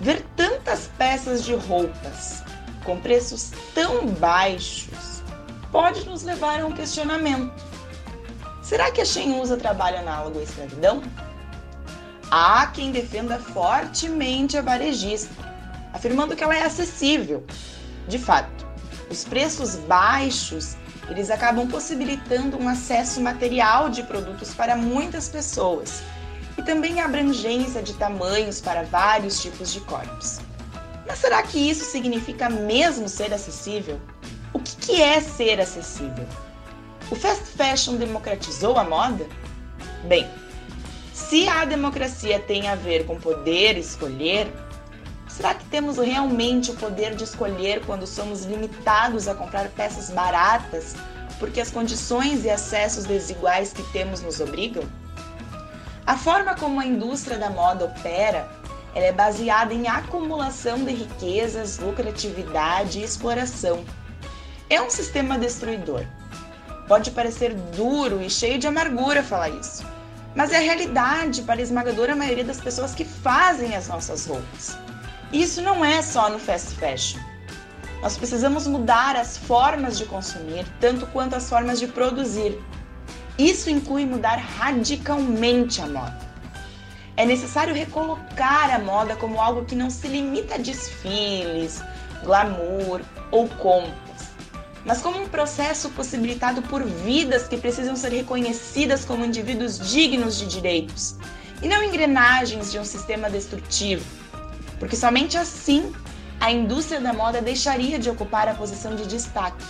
Ver 0.00 0.24
tantas 0.36 0.90
peças 0.96 1.44
de 1.44 1.54
roupas 1.54 2.42
com 2.84 2.98
preços 3.00 3.50
tão 3.74 4.06
baixos 4.06 5.22
pode 5.70 6.04
nos 6.08 6.22
levar 6.22 6.60
a 6.60 6.66
um 6.66 6.72
questionamento. 6.72 7.52
Será 8.62 8.90
que 8.90 9.00
a 9.00 9.04
Shein 9.04 9.40
usa 9.40 9.56
trabalho 9.56 9.98
análogo 9.98 10.38
à 10.38 10.42
escravidão? 10.42 11.02
Há 12.30 12.66
quem 12.68 12.92
defenda 12.92 13.38
fortemente 13.38 14.56
a 14.56 14.62
varejista, 14.62 15.49
afirmando 15.92 16.36
que 16.36 16.44
ela 16.44 16.56
é 16.56 16.62
acessível. 16.62 17.44
De 18.08 18.18
fato, 18.18 18.66
os 19.10 19.24
preços 19.24 19.76
baixos 19.76 20.76
eles 21.10 21.28
acabam 21.28 21.66
possibilitando 21.66 22.56
um 22.56 22.68
acesso 22.68 23.20
material 23.20 23.90
de 23.90 24.04
produtos 24.04 24.54
para 24.54 24.76
muitas 24.76 25.28
pessoas 25.28 26.02
e 26.56 26.62
também 26.62 27.00
a 27.00 27.06
abrangência 27.06 27.82
de 27.82 27.94
tamanhos 27.94 28.60
para 28.60 28.84
vários 28.84 29.42
tipos 29.42 29.72
de 29.72 29.80
corpos. 29.80 30.38
Mas 31.06 31.18
será 31.18 31.42
que 31.42 31.58
isso 31.58 31.84
significa 31.84 32.48
mesmo 32.48 33.08
ser 33.08 33.34
acessível? 33.34 34.00
O 34.52 34.60
que, 34.60 34.76
que 34.76 35.02
é 35.02 35.20
ser 35.20 35.60
acessível? 35.60 36.26
O 37.10 37.16
fast 37.16 37.44
fashion 37.56 37.96
democratizou 37.96 38.78
a 38.78 38.84
moda? 38.84 39.26
Bem, 40.04 40.30
se 41.12 41.48
a 41.48 41.64
democracia 41.64 42.38
tem 42.38 42.68
a 42.68 42.76
ver 42.76 43.04
com 43.04 43.18
poder 43.18 43.76
escolher, 43.76 44.52
será 45.40 45.54
que 45.54 45.64
temos 45.70 45.96
realmente 45.96 46.70
o 46.70 46.74
poder 46.74 47.14
de 47.14 47.24
escolher 47.24 47.80
quando 47.86 48.06
somos 48.06 48.44
limitados 48.44 49.26
a 49.26 49.34
comprar 49.34 49.68
peças 49.70 50.10
baratas 50.10 50.94
porque 51.38 51.62
as 51.62 51.70
condições 51.70 52.44
e 52.44 52.50
acessos 52.50 53.06
desiguais 53.06 53.72
que 53.72 53.82
temos 53.84 54.20
nos 54.20 54.38
obrigam? 54.38 54.84
A 56.06 56.14
forma 56.14 56.54
como 56.54 56.78
a 56.78 56.84
indústria 56.84 57.38
da 57.38 57.48
moda 57.48 57.86
opera 57.86 58.50
ela 58.94 59.06
é 59.06 59.12
baseada 59.12 59.72
em 59.72 59.88
acumulação 59.88 60.84
de 60.84 60.92
riquezas, 60.92 61.78
lucratividade 61.78 62.98
e 62.98 63.02
exploração. 63.02 63.82
É 64.68 64.82
um 64.82 64.90
sistema 64.90 65.38
destruidor. 65.38 66.04
Pode 66.86 67.12
parecer 67.12 67.54
duro 67.54 68.20
e 68.20 68.28
cheio 68.28 68.58
de 68.58 68.66
amargura 68.66 69.22
falar 69.22 69.48
isso, 69.48 69.86
mas 70.34 70.52
é 70.52 70.58
a 70.58 70.60
realidade 70.60 71.40
para 71.42 71.60
a 71.60 71.62
esmagadora 71.62 72.14
maioria 72.14 72.44
das 72.44 72.60
pessoas 72.60 72.94
que 72.94 73.06
fazem 73.06 73.74
as 73.74 73.88
nossas 73.88 74.26
roupas. 74.26 74.76
Isso 75.32 75.62
não 75.62 75.84
é 75.84 76.02
só 76.02 76.28
no 76.28 76.38
fast 76.38 76.74
fashion. 76.74 77.20
Nós 78.02 78.16
precisamos 78.16 78.66
mudar 78.66 79.14
as 79.14 79.36
formas 79.36 79.96
de 79.96 80.06
consumir, 80.06 80.66
tanto 80.80 81.06
quanto 81.06 81.36
as 81.36 81.48
formas 81.48 81.78
de 81.78 81.86
produzir. 81.86 82.58
Isso 83.38 83.70
inclui 83.70 84.04
mudar 84.04 84.36
radicalmente 84.36 85.80
a 85.80 85.86
moda. 85.86 86.18
É 87.16 87.24
necessário 87.24 87.74
recolocar 87.74 88.74
a 88.74 88.78
moda 88.78 89.14
como 89.14 89.40
algo 89.40 89.64
que 89.64 89.74
não 89.74 89.90
se 89.90 90.08
limita 90.08 90.54
a 90.54 90.58
desfiles, 90.58 91.82
glamour 92.24 93.02
ou 93.30 93.48
compras, 93.48 94.30
mas 94.84 95.00
como 95.00 95.20
um 95.20 95.28
processo 95.28 95.90
possibilitado 95.90 96.62
por 96.62 96.82
vidas 96.82 97.46
que 97.46 97.56
precisam 97.56 97.94
ser 97.94 98.12
reconhecidas 98.12 99.04
como 99.04 99.24
indivíduos 99.24 99.78
dignos 99.78 100.38
de 100.38 100.46
direitos 100.46 101.16
e 101.62 101.68
não 101.68 101.84
engrenagens 101.84 102.72
de 102.72 102.78
um 102.78 102.84
sistema 102.84 103.28
destrutivo, 103.28 104.04
porque 104.80 104.96
somente 104.96 105.38
assim 105.38 105.94
a 106.40 106.50
indústria 106.50 107.00
da 107.00 107.12
moda 107.12 107.40
deixaria 107.40 107.98
de 107.98 108.10
ocupar 108.10 108.48
a 108.48 108.54
posição 108.54 108.96
de 108.96 109.06
destaque 109.06 109.64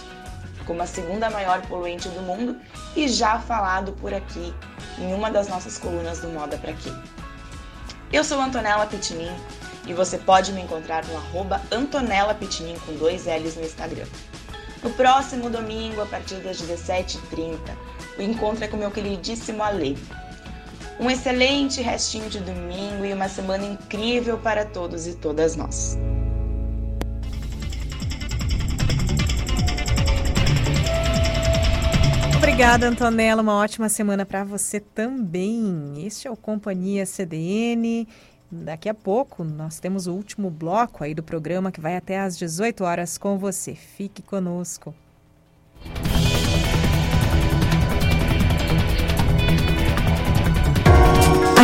como 0.70 0.82
a 0.82 0.86
segunda 0.86 1.28
maior 1.28 1.60
poluente 1.66 2.08
do 2.10 2.22
mundo 2.22 2.56
e 2.94 3.08
já 3.08 3.40
falado 3.40 3.92
por 3.94 4.14
aqui 4.14 4.54
em 4.98 5.12
uma 5.12 5.28
das 5.28 5.48
nossas 5.48 5.76
colunas 5.76 6.20
do 6.20 6.28
Moda 6.28 6.56
Pra 6.58 6.72
Quê. 6.72 6.92
Eu 8.12 8.22
sou 8.22 8.40
Antonella 8.40 8.86
Pitinin 8.86 9.34
e 9.84 9.92
você 9.92 10.16
pode 10.16 10.52
me 10.52 10.60
encontrar 10.60 11.04
no 11.06 11.16
arroba 11.16 11.60
Antonella 11.72 12.34
Pitinin 12.34 12.78
com 12.86 12.94
dois 12.94 13.26
L's 13.26 13.56
no 13.56 13.62
Instagram. 13.62 14.06
No 14.80 14.90
próximo 14.90 15.50
domingo, 15.50 16.02
a 16.02 16.06
partir 16.06 16.36
das 16.36 16.62
17h30, 16.62 17.58
o 18.16 18.22
encontro 18.22 18.64
é 18.64 18.68
com 18.68 18.76
meu 18.76 18.92
queridíssimo 18.92 19.64
Ale. 19.64 19.98
Um 21.00 21.10
excelente 21.10 21.80
restinho 21.80 22.28
de 22.28 22.40
domingo 22.40 23.06
e 23.06 23.12
uma 23.14 23.26
semana 23.26 23.64
incrível 23.64 24.36
para 24.36 24.66
todos 24.66 25.06
e 25.06 25.14
todas 25.14 25.56
nós. 25.56 25.96
Obrigada, 32.36 32.86
Antonella. 32.86 33.40
Uma 33.40 33.56
ótima 33.56 33.88
semana 33.88 34.26
para 34.26 34.44
você 34.44 34.78
também. 34.78 36.04
Este 36.04 36.28
é 36.28 36.30
o 36.30 36.36
Companhia 36.36 37.06
CDN. 37.06 38.06
Daqui 38.52 38.86
a 38.86 38.94
pouco 38.94 39.42
nós 39.42 39.80
temos 39.80 40.06
o 40.06 40.12
último 40.12 40.50
bloco 40.50 41.02
aí 41.02 41.14
do 41.14 41.22
programa 41.22 41.72
que 41.72 41.80
vai 41.80 41.96
até 41.96 42.20
às 42.20 42.36
18 42.36 42.84
horas 42.84 43.16
com 43.16 43.38
você. 43.38 43.74
Fique 43.74 44.20
conosco. 44.20 44.94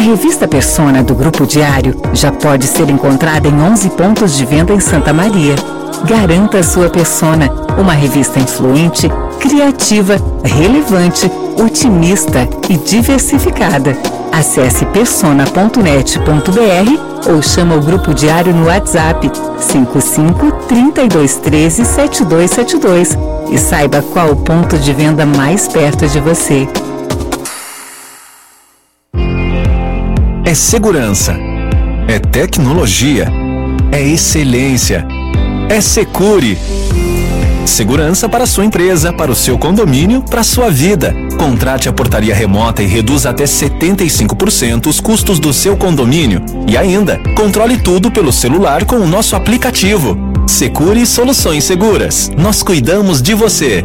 Revista 0.07 0.47
Persona 0.47 1.03
do 1.03 1.17
Grupo 1.17 1.45
Diário 1.45 2.01
já 2.15 2.31
pode 2.31 2.69
ser 2.69 2.89
encontrada 2.89 3.49
em 3.49 3.61
11 3.61 3.91
pontos 3.91 4.37
de 4.37 4.47
venda 4.47 4.73
em 4.73 4.79
Santa 4.79 5.13
Maria. 5.13 5.57
Garanta 6.05 6.59
a 6.59 6.63
sua 6.63 6.89
Persona, 6.89 7.51
uma 7.77 7.93
revista 7.93 8.39
influente 8.39 9.11
criativa, 9.41 10.15
relevante, 10.45 11.29
otimista 11.61 12.49
e 12.69 12.77
diversificada. 12.77 13.99
Acesse 14.31 14.87
persona.net.br 14.87 17.29
ou 17.29 17.43
chama 17.43 17.75
o 17.75 17.81
Grupo 17.81 18.15
Diário 18.15 18.55
no 18.55 18.67
WhatsApp 18.67 19.29
55 19.59 20.53
3213 20.69 21.85
7272 21.85 23.19
e 23.51 23.59
saiba 23.59 24.05
qual 24.13 24.31
o 24.31 24.37
ponto 24.37 24.79
de 24.79 24.93
venda 24.93 25.27
mais 25.27 25.67
perto 25.67 26.07
de 26.07 26.21
você. 26.21 26.69
É 30.47 30.55
segurança, 30.55 31.37
é 32.07 32.21
tecnologia, 32.21 33.27
é 33.91 34.01
excelência, 34.01 35.05
é 35.69 35.81
Secure. 35.81 36.57
Segurança 37.67 38.29
para 38.29 38.47
sua 38.47 38.65
empresa, 38.65 39.13
para 39.13 39.33
o 39.33 39.35
seu 39.35 39.59
condomínio, 39.59 40.23
para 40.23 40.45
sua 40.45 40.71
vida. 40.71 41.13
Contrate 41.37 41.89
a 41.89 41.93
portaria 41.93 42.33
remota 42.33 42.81
e 42.81 42.87
reduza 42.87 43.31
até 43.31 43.43
75% 43.43 44.87
os 44.87 45.01
custos 45.01 45.41
do 45.41 45.53
seu 45.53 45.77
condomínio. 45.77 46.41
E 46.69 46.77
ainda, 46.77 47.21
controle 47.35 47.77
tudo 47.77 48.09
pelo 48.09 48.33
celular 48.33 48.85
com 48.85 48.99
o 48.99 49.07
nosso 49.09 49.35
aplicativo. 49.35 50.17
Secure 50.47 51.05
Soluções 51.07 51.65
Seguras. 51.65 52.31
Nós 52.39 52.63
cuidamos 52.63 53.21
de 53.21 53.35
você. 53.35 53.85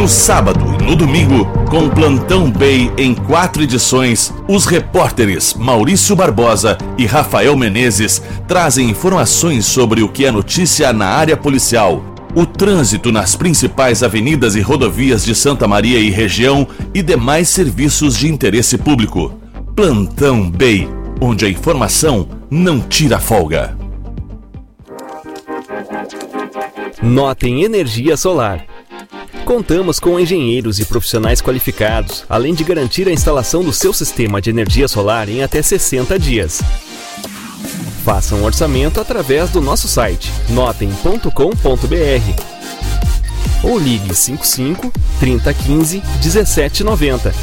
No 0.00 0.08
sábado 0.08 0.64
e 0.80 0.82
no 0.82 0.96
domingo, 0.96 1.44
com 1.68 1.90
Plantão 1.90 2.50
Bay 2.50 2.90
em 2.96 3.14
quatro 3.14 3.62
edições, 3.62 4.32
os 4.48 4.64
repórteres 4.64 5.52
Maurício 5.52 6.16
Barbosa 6.16 6.78
e 6.96 7.04
Rafael 7.04 7.54
Menezes 7.54 8.22
trazem 8.48 8.88
informações 8.88 9.66
sobre 9.66 10.02
o 10.02 10.08
que 10.08 10.24
é 10.24 10.32
notícia 10.32 10.90
na 10.90 11.04
área 11.04 11.36
policial, 11.36 12.02
o 12.34 12.46
trânsito 12.46 13.12
nas 13.12 13.36
principais 13.36 14.02
avenidas 14.02 14.56
e 14.56 14.62
rodovias 14.62 15.22
de 15.22 15.34
Santa 15.34 15.68
Maria 15.68 15.98
e 15.98 16.08
região 16.08 16.66
e 16.94 17.02
demais 17.02 17.50
serviços 17.50 18.16
de 18.16 18.26
interesse 18.26 18.78
público. 18.78 19.34
Plantão 19.76 20.50
Bay, 20.50 20.88
onde 21.20 21.44
a 21.44 21.48
informação 21.50 22.26
não 22.50 22.80
tira 22.80 23.18
folga. 23.18 23.76
Notem 27.02 27.64
Energia 27.64 28.16
Solar. 28.16 28.64
Contamos 29.50 29.98
com 29.98 30.20
engenheiros 30.20 30.78
e 30.78 30.84
profissionais 30.84 31.42
qualificados, 31.42 32.24
além 32.28 32.54
de 32.54 32.62
garantir 32.62 33.08
a 33.08 33.12
instalação 33.12 33.64
do 33.64 33.72
seu 33.72 33.92
sistema 33.92 34.40
de 34.40 34.48
energia 34.48 34.86
solar 34.86 35.28
em 35.28 35.42
até 35.42 35.60
60 35.60 36.16
dias. 36.20 36.62
Faça 38.04 38.36
um 38.36 38.44
orçamento 38.44 39.00
através 39.00 39.50
do 39.50 39.60
nosso 39.60 39.88
site 39.88 40.30
notem.com.br 40.50 41.24
ou 43.64 43.76
ligue 43.76 44.14
55 44.14 44.92
3015 45.18 45.96
1790. 46.22 47.34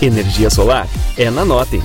Energia 0.00 0.48
solar 0.48 0.88
é 1.18 1.28
na 1.28 1.44
Notem. 1.44 1.82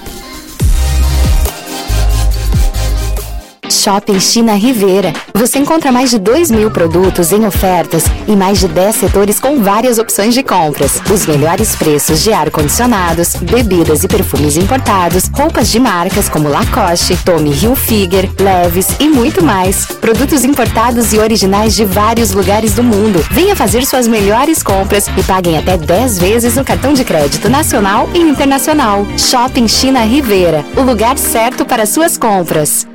Shopping 3.79 4.19
China 4.19 4.55
Rivera. 4.55 5.13
Você 5.33 5.57
encontra 5.57 5.89
mais 5.89 6.09
de 6.09 6.19
2 6.19 6.51
mil 6.51 6.69
produtos 6.69 7.31
em 7.31 7.45
ofertas 7.45 8.03
e 8.27 8.35
mais 8.35 8.59
de 8.59 8.67
10 8.67 8.93
setores 8.93 9.39
com 9.39 9.63
várias 9.63 9.97
opções 9.97 10.33
de 10.33 10.43
compras. 10.43 11.01
Os 11.09 11.25
melhores 11.25 11.77
preços 11.77 12.21
de 12.21 12.33
ar-condicionados, 12.33 13.37
bebidas 13.37 14.03
e 14.03 14.07
perfumes 14.09 14.57
importados, 14.57 15.29
roupas 15.33 15.69
de 15.69 15.79
marcas 15.79 16.27
como 16.27 16.49
Lacoste, 16.49 17.15
Tommy 17.23 17.51
Hilfiger, 17.51 18.29
Levis 18.37 18.89
e 18.99 19.07
muito 19.07 19.41
mais. 19.41 19.85
Produtos 19.85 20.43
importados 20.43 21.13
e 21.13 21.17
originais 21.17 21.73
de 21.73 21.85
vários 21.85 22.33
lugares 22.33 22.73
do 22.73 22.83
mundo. 22.83 23.25
Venha 23.31 23.55
fazer 23.55 23.85
suas 23.85 24.09
melhores 24.09 24.61
compras 24.61 25.07
e 25.17 25.23
paguem 25.23 25.57
até 25.57 25.77
10 25.77 26.19
vezes 26.19 26.57
no 26.57 26.65
cartão 26.65 26.91
de 26.91 27.05
crédito 27.05 27.47
nacional 27.47 28.09
e 28.13 28.19
internacional. 28.19 29.07
Shopping 29.17 29.69
China 29.69 30.01
Rivera. 30.01 30.65
O 30.75 30.81
lugar 30.81 31.17
certo 31.17 31.63
para 31.63 31.85
suas 31.85 32.17
compras. 32.17 32.85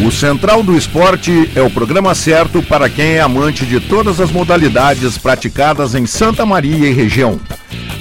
O 0.00 0.12
Central 0.12 0.62
do 0.62 0.76
Esporte 0.76 1.50
é 1.56 1.60
o 1.60 1.68
programa 1.68 2.14
certo 2.14 2.62
para 2.62 2.88
quem 2.88 3.14
é 3.14 3.20
amante 3.20 3.66
de 3.66 3.80
todas 3.80 4.20
as 4.20 4.30
modalidades 4.30 5.18
praticadas 5.18 5.92
em 5.94 6.06
Santa 6.06 6.46
Maria 6.46 6.88
e 6.88 6.92
região. 6.92 7.40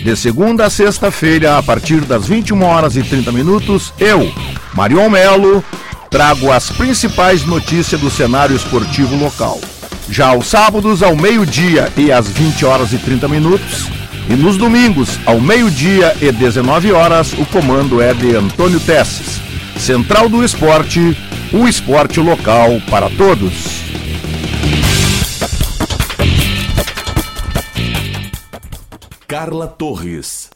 De 0.03 0.15
segunda 0.15 0.65
a 0.65 0.69
sexta-feira, 0.69 1.57
a 1.57 1.63
partir 1.63 2.01
das 2.01 2.27
21 2.27 2.63
horas 2.63 2.95
e 2.95 3.01
30 3.01 3.31
minutos, 3.31 3.91
eu, 3.99 4.31
Marion 4.75 5.09
Melo, 5.09 5.63
trago 6.11 6.51
as 6.51 6.69
principais 6.69 7.43
notícias 7.43 7.99
do 7.99 8.11
cenário 8.11 8.55
esportivo 8.55 9.15
local. 9.15 9.59
Já 10.07 10.27
aos 10.27 10.47
sábados, 10.47 11.01
ao 11.01 11.15
meio-dia 11.15 11.91
e 11.97 12.11
às 12.11 12.29
20 12.29 12.63
horas 12.63 12.93
e 12.93 12.99
30 12.99 13.27
minutos, 13.27 13.87
e 14.29 14.35
nos 14.35 14.55
domingos, 14.55 15.19
ao 15.25 15.41
meio-dia 15.41 16.15
e 16.21 16.31
19 16.31 16.91
horas, 16.91 17.33
o 17.33 17.45
comando 17.47 17.99
é 17.99 18.13
de 18.13 18.35
Antônio 18.35 18.79
Tesses. 18.79 19.41
Central 19.77 20.29
do 20.29 20.43
Esporte, 20.43 21.15
o 21.53 21.67
esporte 21.67 22.19
local 22.19 22.81
para 22.89 23.09
todos. 23.09 23.83
Carla 29.27 29.67
Torres. 29.67 30.49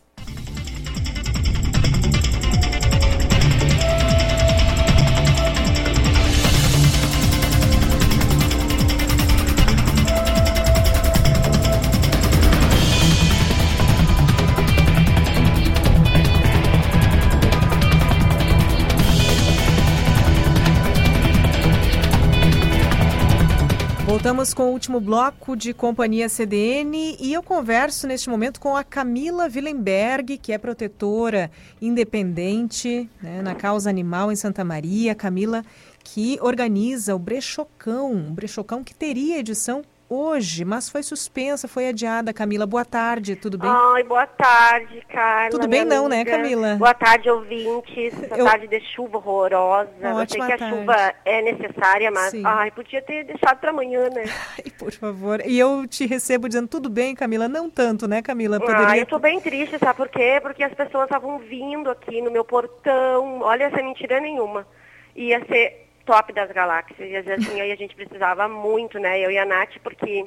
Voltamos 24.12 24.54
com 24.54 24.64
o 24.64 24.72
último 24.74 25.00
bloco 25.00 25.56
de 25.56 25.74
Companhia 25.74 26.28
CDN 26.28 27.16
e 27.18 27.32
eu 27.32 27.42
converso 27.42 28.06
neste 28.06 28.30
momento 28.30 28.60
com 28.60 28.76
a 28.76 28.84
Camila 28.84 29.46
Willenberg, 29.46 30.38
que 30.38 30.52
é 30.52 30.58
protetora 30.58 31.50
independente 31.82 33.10
né, 33.24 33.42
na 33.42 33.56
causa 33.56 33.90
animal 33.90 34.30
em 34.30 34.36
Santa 34.36 34.66
Maria. 34.66 35.16
Camila 35.16 35.64
que 36.04 36.38
organiza 36.42 37.16
o 37.16 37.20
Brechocão, 37.20 38.28
o 38.28 38.32
Brechocão 38.32 38.84
que 38.84 38.94
teria 38.94 39.40
edição 39.40 39.82
hoje, 40.16 40.66
mas 40.66 40.90
foi 40.90 41.02
suspensa, 41.02 41.68
foi 41.70 41.88
adiada. 41.88 42.34
Camila, 42.34 42.66
boa 42.68 42.84
tarde, 42.84 43.36
tudo 43.38 43.58
bem? 43.58 43.70
Ai, 43.72 44.04
boa 44.04 44.28
tarde, 44.28 45.02
Carla. 45.08 45.50
Tudo 45.50 45.70
bem 45.70 45.86
não, 45.86 46.10
né, 46.10 46.26
Camila? 46.26 46.76
Boa 46.76 46.94
tarde, 46.94 47.30
ouvintes. 47.30 48.14
Essa 48.22 48.36
Eu- 48.38 48.46
tarde 48.46 48.68
de 48.68 48.80
chuva 48.94 49.18
horrorosa. 49.18 49.90
Eu 50.02 50.02
sei 50.02 50.22
Ótima 50.22 50.48
que 50.48 50.52
a 50.54 50.58
tarde. 50.58 50.76
chuva 50.78 51.14
é 51.24 51.42
necessária, 51.42 52.12
mas 52.12 52.32
Sim. 52.32 52.44
ai, 52.46 52.70
podia 52.72 53.02
ter 53.02 53.24
deixado 53.24 53.60
para 53.60 53.70
amanhã, 53.70 54.10
né? 54.10 54.24
Por 54.78 54.92
favor. 54.92 55.42
E 55.46 55.58
eu 55.58 55.88
te 55.88 56.06
recebo 56.06 56.48
dizendo 56.50 56.68
tudo 56.68 56.90
bem, 56.90 57.16
Camila? 57.16 57.48
Não 57.48 57.70
tanto, 57.70 58.08
né, 58.08 58.22
Camila? 58.22 58.58
Ah, 58.58 58.60
Poderia... 58.60 58.98
eu 58.98 59.06
tô 59.06 59.18
bem 59.18 59.40
triste, 59.40 59.78
sabe 59.80 59.96
por 59.96 60.10
quê? 60.10 60.40
Porque 60.42 60.64
as 60.64 60.74
pessoas 60.74 61.04
estavam 61.06 61.40
vindo 61.40 61.90
aqui 61.90 62.22
no 62.22 62.30
meu 62.32 62.44
portão. 62.44 63.40
Olha, 63.42 63.70
sem 63.74 63.86
mentira 63.86 64.20
nenhuma. 64.20 64.68
Ia 65.16 65.46
ser 65.46 65.88
top 66.12 66.34
das 66.34 66.52
galáxias. 66.52 67.00
E 67.00 67.16
assim, 67.32 67.62
aí 67.62 67.72
a 67.72 67.76
gente 67.78 67.96
precisava 67.96 68.46
muito, 68.50 69.00
né? 69.00 69.18
Eu 69.20 69.32
e 69.32 69.38
a 69.38 69.46
Nath, 69.46 69.78
porque 69.82 70.26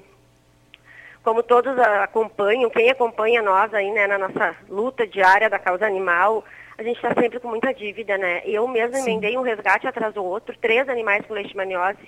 como 1.23 1.43
todos 1.43 1.79
acompanham, 1.79 2.71
quem 2.71 2.91
acompanha 2.91 3.43
nós 3.43 3.73
aí, 3.75 3.91
né, 3.91 4.07
na 4.07 4.17
nossa 4.19 4.55
luta 4.69 5.07
diária 5.07 5.49
da 5.51 5.59
causa 5.59 5.87
animal, 5.87 6.43
a 6.79 6.83
gente 6.83 6.97
está 6.97 7.15
sempre 7.21 7.39
com 7.39 7.49
muita 7.49 7.73
dívida, 7.73 8.17
né? 8.19 8.43
Eu 8.47 8.67
mesma 8.67 8.97
Sim. 8.97 9.03
emendei 9.11 9.37
um 9.37 9.43
resgate 9.43 9.87
atrás 9.87 10.13
do 10.15 10.25
outro, 10.25 10.57
três 10.59 10.89
animais 10.89 11.25
com 11.27 11.35
leishmaniose, 11.35 11.99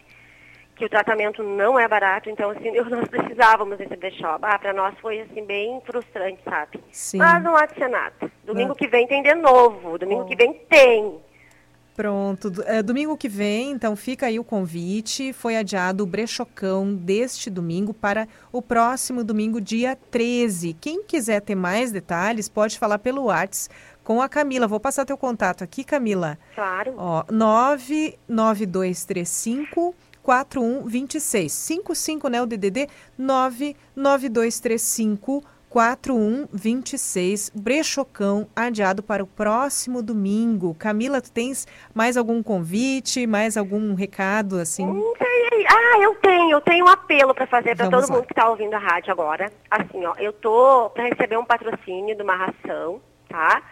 que 0.74 0.84
o 0.84 0.88
tratamento 0.90 1.42
não 1.42 1.78
é 1.78 1.86
barato, 1.88 2.28
então 2.30 2.50
assim, 2.50 2.68
eu- 2.76 2.84
nós 2.86 3.08
precisávamos 3.08 3.76
desse 3.78 3.96
brechó. 3.96 4.38
Ah, 4.40 4.58
para 4.58 4.72
nós 4.72 4.94
foi 5.00 5.20
assim 5.20 5.44
bem 5.44 5.80
frustrante, 5.84 6.40
sabe? 6.44 6.78
Sim. 6.92 7.18
Mas 7.18 7.42
não 7.42 7.56
há 7.56 7.64
de 7.66 7.74
ser 7.74 7.88
nada. 7.88 8.14
Domingo 8.44 8.68
Não. 8.70 8.74
que 8.76 8.86
vem 8.86 9.06
tem 9.06 9.22
de 9.22 9.34
novo, 9.34 9.98
domingo 9.98 10.26
que 10.26 10.36
vem 10.36 10.52
tem. 10.68 11.18
Pronto. 11.96 12.52
É, 12.66 12.82
domingo 12.82 13.16
que 13.16 13.28
vem, 13.28 13.70
então 13.70 13.96
fica 13.96 14.26
aí 14.26 14.38
o 14.38 14.44
convite. 14.44 15.32
Foi 15.32 15.56
adiado 15.56 16.04
o 16.04 16.06
brechocão 16.06 16.94
deste 16.94 17.48
domingo 17.48 17.94
para 17.94 18.28
o 18.52 18.60
próximo 18.60 19.24
domingo, 19.24 19.58
dia 19.60 19.96
13. 20.10 20.76
Quem 20.78 21.02
quiser 21.02 21.40
ter 21.40 21.54
mais 21.54 21.90
detalhes, 21.90 22.50
pode 22.50 22.78
falar 22.78 22.98
pelo 22.98 23.22
WhatsApp 23.24 23.74
com 24.04 24.20
a 24.20 24.28
Camila. 24.28 24.68
Vou 24.68 24.78
passar 24.78 25.06
teu 25.06 25.16
contato 25.16 25.64
aqui, 25.64 25.82
Camila. 25.82 26.38
Claro. 26.54 26.92
Ó, 26.98 27.24
99235 27.30 29.94
4126. 30.22 31.52
55, 31.52 32.28
né, 32.28 32.42
o 32.42 32.46
DDD? 32.46 32.88
99235 33.16 35.40
4126. 35.40 35.55
Brechocão 37.54 38.48
adiado 38.56 39.02
para 39.02 39.22
o 39.22 39.26
próximo 39.26 40.02
domingo. 40.02 40.74
Camila, 40.74 41.20
tu 41.20 41.30
tens 41.30 41.66
mais 41.94 42.16
algum 42.16 42.42
convite, 42.42 43.26
mais 43.26 43.56
algum 43.56 43.94
recado 43.94 44.56
assim? 44.58 44.86
Sei. 45.18 45.66
Ah, 45.68 45.98
eu 46.00 46.14
tenho, 46.16 46.50
eu 46.52 46.60
tenho 46.60 46.84
um 46.86 46.88
apelo 46.88 47.34
para 47.34 47.46
fazer 47.46 47.76
para 47.76 47.90
todo 47.90 48.08
lá. 48.08 48.14
mundo 48.16 48.26
que 48.26 48.32
está 48.32 48.48
ouvindo 48.48 48.74
a 48.74 48.78
rádio 48.78 49.10
agora. 49.12 49.50
Assim, 49.70 50.04
ó, 50.06 50.14
eu 50.18 50.32
tô 50.32 50.90
para 50.90 51.04
receber 51.04 51.36
um 51.38 51.44
patrocínio 51.44 52.14
de 52.16 52.22
uma 52.22 52.36
ração, 52.36 53.00
tá? 53.28 53.62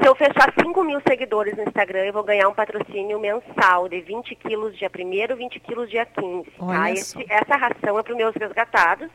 Se 0.00 0.06
eu 0.06 0.14
fechar 0.14 0.52
5 0.62 0.84
mil 0.84 1.00
seguidores 1.08 1.56
no 1.56 1.64
Instagram, 1.64 2.04
eu 2.04 2.12
vou 2.12 2.22
ganhar 2.22 2.48
um 2.48 2.54
patrocínio 2.54 3.18
mensal 3.18 3.88
de 3.88 4.00
20 4.00 4.36
quilos 4.36 4.76
dia 4.78 4.88
1 4.88 5.36
20 5.36 5.58
quilos 5.60 5.90
dia 5.90 6.06
15. 6.06 6.48
Tá? 6.58 6.90
Esse- 6.92 7.26
essa 7.28 7.56
ração 7.56 7.98
é 7.98 8.02
para 8.02 8.12
os 8.12 8.16
meus 8.16 8.34
resgatados. 8.36 9.08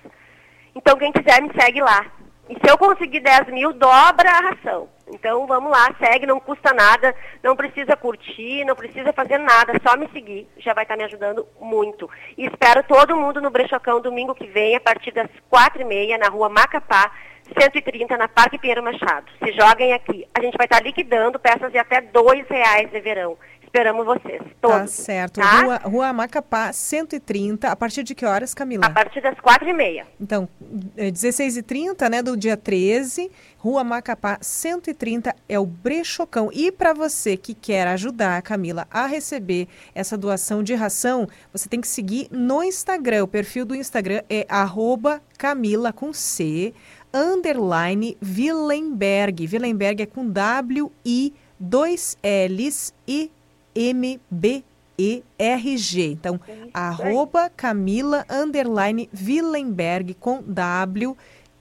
Então, 0.75 0.97
quem 0.97 1.14
quiser, 1.14 1.41
me 1.41 1.49
segue 1.57 1.80
lá. 1.81 2.05
E 2.49 2.53
se 2.53 2.72
eu 2.72 2.77
conseguir 2.77 3.22
10 3.22 3.48
mil, 3.48 3.74
dobra 3.74 4.30
a 4.30 4.49
ração. 4.49 4.88
Então, 5.07 5.45
vamos 5.45 5.72
lá, 5.72 5.93
segue, 5.99 6.25
não 6.25 6.40
custa 6.40 6.74
nada, 6.74 7.15
não 7.43 7.56
precisa 7.56 7.95
curtir, 7.95 8.65
não 8.65 8.75
precisa 8.75 9.14
fazer 9.14 9.38
nada, 9.38 9.74
só 9.88 9.95
me 9.95 10.07
seguir, 10.09 10.48
já 10.57 10.74
vai 10.74 10.83
estar 10.83 10.98
me 10.98 11.03
ajudando 11.03 11.48
muito. 11.59 12.09
E 12.38 12.45
espero 12.45 12.83
todo 12.83 13.15
mundo 13.15 13.40
no 13.40 13.51
Brechocão 13.51 14.01
domingo 14.01 14.33
que 14.33 14.48
vem, 14.48 14.75
a 14.75 14.80
partir 14.80 15.11
das 15.11 15.30
quatro 15.49 15.82
e 15.82 15.85
meia, 15.85 16.17
na 16.17 16.27
rua 16.27 16.49
Macapá, 16.49 17.11
130, 17.59 18.17
na 18.17 18.27
Parque 18.27 18.57
Pinheiro 18.57 18.82
Machado. 18.82 19.25
Se 19.43 19.51
joguem 19.51 19.93
aqui. 19.93 20.27
A 20.33 20.41
gente 20.41 20.57
vai 20.57 20.65
estar 20.65 20.82
liquidando 20.82 21.40
peças 21.40 21.72
de 21.72 21.77
até 21.77 22.01
dois 22.01 22.48
reais 22.48 22.90
de 22.90 22.99
verão. 22.99 23.38
Esperamos 23.75 24.05
vocês, 24.05 24.41
todos. 24.61 24.77
Tá 24.77 24.87
certo. 24.87 25.41
tá? 25.41 25.61
Rua, 25.61 25.77
Rua 25.83 26.13
Macapá, 26.13 26.71
130. 26.71 27.67
A 27.67 27.75
partir 27.75 28.03
de 28.03 28.15
que 28.15 28.25
horas, 28.25 28.53
Camila? 28.53 28.85
A 28.85 28.89
partir 28.89 29.19
das 29.19 29.37
quatro 29.37 29.67
e 29.67 29.73
meia. 29.73 30.07
Então, 30.17 30.47
é 30.95 31.11
16h30, 31.11 32.09
né, 32.09 32.23
do 32.23 32.37
dia 32.37 32.55
13, 32.55 33.29
Rua 33.57 33.83
Macapá 33.83 34.37
130 34.39 35.35
é 35.49 35.59
o 35.59 35.65
Brechocão. 35.65 36.49
E 36.53 36.71
para 36.71 36.93
você 36.93 37.35
que 37.35 37.53
quer 37.53 37.85
ajudar 37.89 38.37
a 38.37 38.41
Camila 38.41 38.87
a 38.89 39.07
receber 39.07 39.67
essa 39.93 40.17
doação 40.17 40.63
de 40.63 40.73
ração, 40.73 41.27
você 41.51 41.67
tem 41.67 41.81
que 41.81 41.87
seguir 41.89 42.29
no 42.31 42.63
Instagram. 42.63 43.25
O 43.25 43.27
perfil 43.27 43.65
do 43.65 43.75
Instagram 43.75 44.21
é 44.29 44.45
arroba 44.47 45.21
Camila 45.37 45.91
com 45.91 46.13
C, 46.13 46.73
underline 47.13 48.17
Willenberg. 48.23 49.49
Willenberg 49.51 50.03
é 50.03 50.05
com 50.05 50.25
W, 50.29 50.89
I, 51.05 51.33
dois 51.59 52.17
L's 52.23 52.93
e 53.05 53.29
M, 53.75 54.19
B, 54.31 54.63
E, 54.97 55.23
R, 55.37 55.77
G. 55.77 56.11
Então, 56.11 56.39
arroba 56.73 57.49
Camila, 57.49 58.25
underline 58.29 59.09
Willenberg 59.13 60.13
com 60.15 60.41
W. 60.41 61.15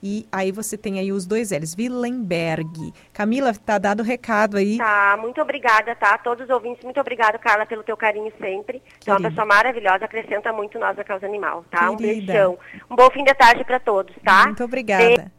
E 0.07 0.27
aí 0.31 0.51
você 0.51 0.77
tem 0.77 0.99
aí 0.99 1.11
os 1.11 1.25
dois 1.25 1.49
L's, 1.51 1.75
Willenberg. 1.75 2.93
Camila, 3.11 3.51
tá 3.55 3.79
dado 3.79 4.01
o 4.01 4.03
recado 4.03 4.55
aí. 4.55 4.77
Tá, 4.77 5.17
muito 5.19 5.41
obrigada, 5.41 5.95
tá? 5.95 6.15
Todos 6.19 6.43
os 6.43 6.49
ouvintes, 6.51 6.83
muito 6.83 6.99
obrigada, 6.99 7.39
Carla, 7.39 7.65
pelo 7.65 7.83
teu 7.83 7.97
carinho 7.97 8.31
sempre. 8.39 8.83
Tu 8.99 9.09
é 9.09 9.13
uma 9.13 9.17
Querida. 9.17 9.29
pessoa 9.29 9.45
maravilhosa, 9.47 10.05
acrescenta 10.05 10.53
muito 10.53 10.77
nós 10.77 10.95
da 10.95 11.03
causa 11.03 11.25
animal, 11.25 11.65
tá? 11.71 11.89
Um 11.89 11.97
Querida. 11.97 12.33
beijão. 12.33 12.57
Um 12.89 12.95
bom 12.95 13.09
fim 13.09 13.23
de 13.23 13.33
tarde 13.33 13.63
para 13.63 13.79
todos, 13.79 14.15
tá? 14.23 14.45
Muito 14.45 14.63
obrigada. 14.63 15.31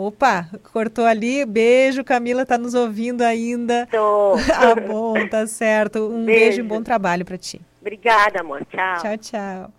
Opa, 0.00 0.48
cortou 0.72 1.04
ali. 1.04 1.44
Beijo, 1.44 2.04
Camila 2.04 2.46
tá 2.46 2.56
nos 2.56 2.72
ouvindo 2.72 3.22
ainda. 3.22 3.88
Tô. 3.90 4.34
ah, 4.54 4.72
bom, 4.76 5.26
tá 5.26 5.44
certo. 5.44 5.98
Um 6.06 6.24
beijo, 6.24 6.40
Beijo. 6.40 6.60
e 6.60 6.62
bom 6.62 6.80
trabalho 6.84 7.24
para 7.24 7.36
ti. 7.36 7.60
Obrigada, 7.80 8.38
amor. 8.38 8.64
Tchau. 8.66 9.02
Tchau, 9.02 9.18
tchau. 9.18 9.72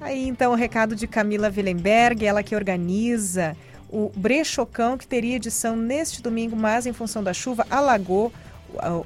Aí 0.00 0.26
então 0.26 0.50
o 0.50 0.56
recado 0.56 0.96
de 0.96 1.06
Camila 1.06 1.52
Willenberg, 1.56 2.26
ela 2.26 2.42
que 2.42 2.56
organiza 2.56 3.56
o 3.88 4.10
Brechocão, 4.16 4.98
que 4.98 5.06
teria 5.06 5.36
edição 5.36 5.76
neste 5.76 6.20
domingo, 6.20 6.56
mas 6.56 6.84
em 6.84 6.92
função 6.92 7.22
da 7.22 7.32
chuva 7.32 7.64
alagou 7.70 8.32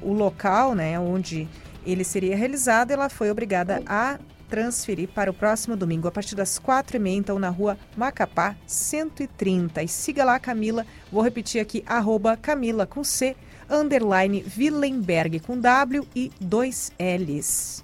o, 0.01 0.13
local, 0.13 0.73
né, 0.73 0.99
onde 0.99 1.47
ele 1.85 2.03
seria 2.03 2.35
realizado, 2.35 2.89
ela 2.89 3.07
foi 3.07 3.29
obrigada 3.29 3.83
a 3.85 4.17
transferir 4.53 5.09
para 5.09 5.31
o 5.31 5.33
próximo 5.33 5.75
domingo, 5.75 6.07
a 6.07 6.11
partir 6.11 6.35
das 6.35 6.59
quatro 6.59 6.95
e 6.95 6.99
meia, 6.99 7.17
então 7.17 7.39
na 7.39 7.49
rua 7.49 7.75
Macapá 7.97 8.55
130. 8.67 9.81
E 9.81 9.87
siga 9.87 10.23
lá, 10.23 10.39
Camila, 10.39 10.85
vou 11.11 11.23
repetir 11.23 11.59
aqui, 11.59 11.83
arroba 11.87 12.37
Camila 12.37 12.85
com 12.85 13.03
C, 13.03 13.35
underline 13.67 14.45
Willenberg 14.55 15.39
com 15.39 15.59
W 15.59 16.07
e 16.15 16.31
dois 16.39 16.91
L's. 16.99 17.83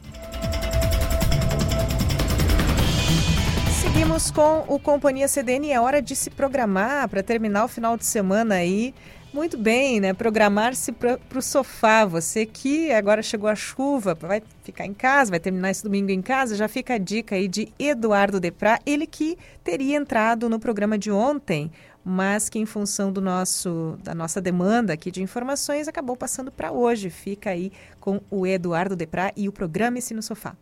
Seguimos 3.81 4.30
com 4.30 4.64
o 4.67 4.77
Companhia 4.77 5.27
CDN. 5.27 5.72
É 5.72 5.81
hora 5.81 6.03
de 6.03 6.15
se 6.15 6.30
programar 6.30 7.09
para 7.09 7.23
terminar 7.23 7.65
o 7.65 7.67
final 7.67 7.98
de 7.98 8.06
semana 8.06 8.56
aí. 8.56 8.93
Muito 9.32 9.59
bem, 9.59 9.99
né? 9.99 10.11
Programar-se 10.11 10.91
para 10.91 11.19
o 11.35 11.41
sofá. 11.41 12.03
Você 12.03 12.48
que 12.48 12.91
agora 12.91 13.22
chegou 13.22 13.48
a 13.48 13.56
chuva, 13.56 14.16
vai 14.16 14.41
ficar 14.64 14.88
em 14.88 14.93
casa, 14.93 15.30
vai 15.30 15.40
terminar 15.40 15.69
esse 15.69 15.83
domingo 15.83 16.09
em 16.09 16.22
casa, 16.22 16.56
já 16.56 16.67
fica 16.67 16.95
a 16.95 16.98
dica 16.98 17.35
aí 17.35 17.48
de 17.48 17.72
Eduardo 17.77 18.40
Deprá, 18.40 18.80
ele 18.88 19.06
que 19.06 19.38
teria 19.64 19.98
entrado 19.98 20.49
no 20.49 20.59
programa 20.59 20.98
de 20.98 21.11
ontem, 21.11 21.72
mas 22.03 22.49
que 22.49 22.58
em 22.58 22.66
função 22.66 23.11
do 23.11 23.22
nosso 23.22 23.99
da 24.03 24.16
nossa 24.16 24.41
demanda 24.41 24.93
aqui 24.93 25.11
de 25.11 25.22
informações 25.22 25.88
acabou 25.88 26.17
passando 26.17 26.51
para 26.51 26.72
hoje. 26.72 27.11
Fica 27.11 27.51
aí 27.51 27.72
com 27.99 28.19
o 28.32 28.48
Eduardo 28.48 28.95
Deprá 28.95 29.32
e 29.38 29.48
o 29.48 29.51
programa 29.51 29.99
Esse 29.99 30.16
no 30.16 30.24
Sofá. 30.24 30.56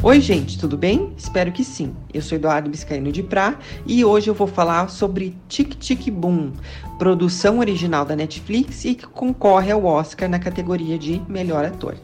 Oi, 0.00 0.20
gente, 0.20 0.56
tudo 0.56 0.78
bem? 0.78 1.12
Espero 1.16 1.50
que 1.50 1.64
sim. 1.64 1.92
Eu 2.14 2.22
sou 2.22 2.36
Eduardo 2.36 2.70
Biscaíno 2.70 3.10
de 3.10 3.20
Prá 3.20 3.58
e 3.84 4.04
hoje 4.04 4.30
eu 4.30 4.34
vou 4.34 4.46
falar 4.46 4.88
sobre 4.88 5.36
Tic 5.48 5.74
Tic 5.74 6.08
Boom, 6.08 6.52
produção 7.00 7.58
original 7.58 8.04
da 8.04 8.14
Netflix 8.14 8.84
e 8.84 8.94
que 8.94 9.08
concorre 9.08 9.72
ao 9.72 9.84
Oscar 9.84 10.28
na 10.28 10.38
categoria 10.38 10.96
de 10.96 11.20
melhor 11.28 11.64
ator. 11.64 11.96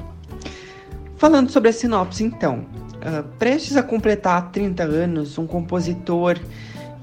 Falando 1.17 1.53
sobre 1.53 1.69
a 1.69 1.73
sinopse, 1.73 2.25
então, 2.25 2.67
uh, 2.97 3.23
prestes 3.39 3.77
a 3.77 3.83
completar 3.83 4.51
30 4.51 4.83
anos, 4.83 5.39
um 5.39 5.47
compositor 5.47 6.37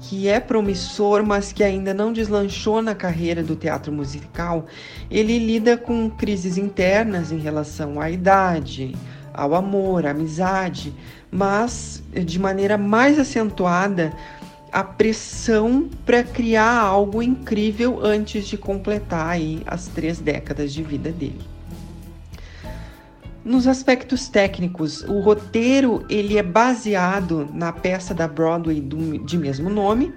que 0.02 0.28
é 0.28 0.40
promissor, 0.40 1.24
mas 1.24 1.54
que 1.54 1.64
ainda 1.64 1.94
não 1.94 2.12
deslanchou 2.12 2.82
na 2.82 2.94
carreira 2.94 3.42
do 3.42 3.56
teatro 3.56 3.90
musical, 3.90 4.66
ele 5.10 5.38
lida 5.38 5.74
com 5.74 6.10
crises 6.10 6.58
internas 6.58 7.32
em 7.32 7.38
relação 7.38 7.98
à 7.98 8.10
idade, 8.10 8.94
ao 9.34 9.54
amor, 9.54 10.06
à 10.06 10.10
amizade, 10.10 10.94
mas 11.30 12.02
de 12.12 12.38
maneira 12.38 12.76
mais 12.76 13.18
acentuada 13.18 14.12
a 14.72 14.82
pressão 14.82 15.88
para 16.06 16.22
criar 16.22 16.80
algo 16.80 17.22
incrível 17.22 18.00
antes 18.02 18.46
de 18.46 18.56
completar 18.56 19.28
aí 19.28 19.62
as 19.66 19.86
três 19.88 20.18
décadas 20.18 20.72
de 20.72 20.82
vida 20.82 21.12
dele. 21.12 21.52
Nos 23.44 23.66
aspectos 23.66 24.28
técnicos, 24.28 25.02
o 25.02 25.20
roteiro 25.20 26.06
ele 26.08 26.38
é 26.38 26.42
baseado 26.44 27.48
na 27.52 27.72
peça 27.72 28.14
da 28.14 28.28
Broadway 28.28 28.80
do, 28.80 29.18
de 29.18 29.36
mesmo 29.36 29.68
nome. 29.68 30.14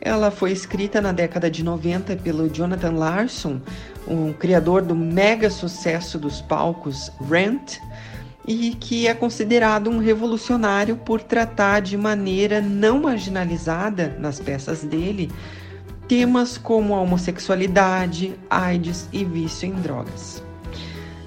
Ela 0.00 0.30
foi 0.30 0.52
escrita 0.52 1.00
na 1.00 1.10
década 1.10 1.50
de 1.50 1.64
90 1.64 2.16
pelo 2.16 2.48
Jonathan 2.48 2.92
Larson, 2.92 3.60
um 4.06 4.32
criador 4.32 4.82
do 4.82 4.94
mega 4.94 5.50
sucesso 5.50 6.16
dos 6.16 6.40
palcos 6.40 7.10
Rent, 7.28 7.78
e 8.46 8.74
que 8.74 9.06
é 9.06 9.14
considerado 9.14 9.90
um 9.90 9.98
revolucionário 9.98 10.96
por 10.96 11.22
tratar 11.22 11.80
de 11.80 11.96
maneira 11.96 12.60
não 12.60 13.00
marginalizada 13.02 14.16
nas 14.18 14.40
peças 14.40 14.82
dele 14.82 15.30
temas 16.08 16.58
como 16.58 16.94
a 16.94 17.00
homossexualidade, 17.00 18.34
AIDS 18.50 19.08
e 19.12 19.24
vício 19.24 19.68
em 19.68 19.74
drogas. 19.74 20.42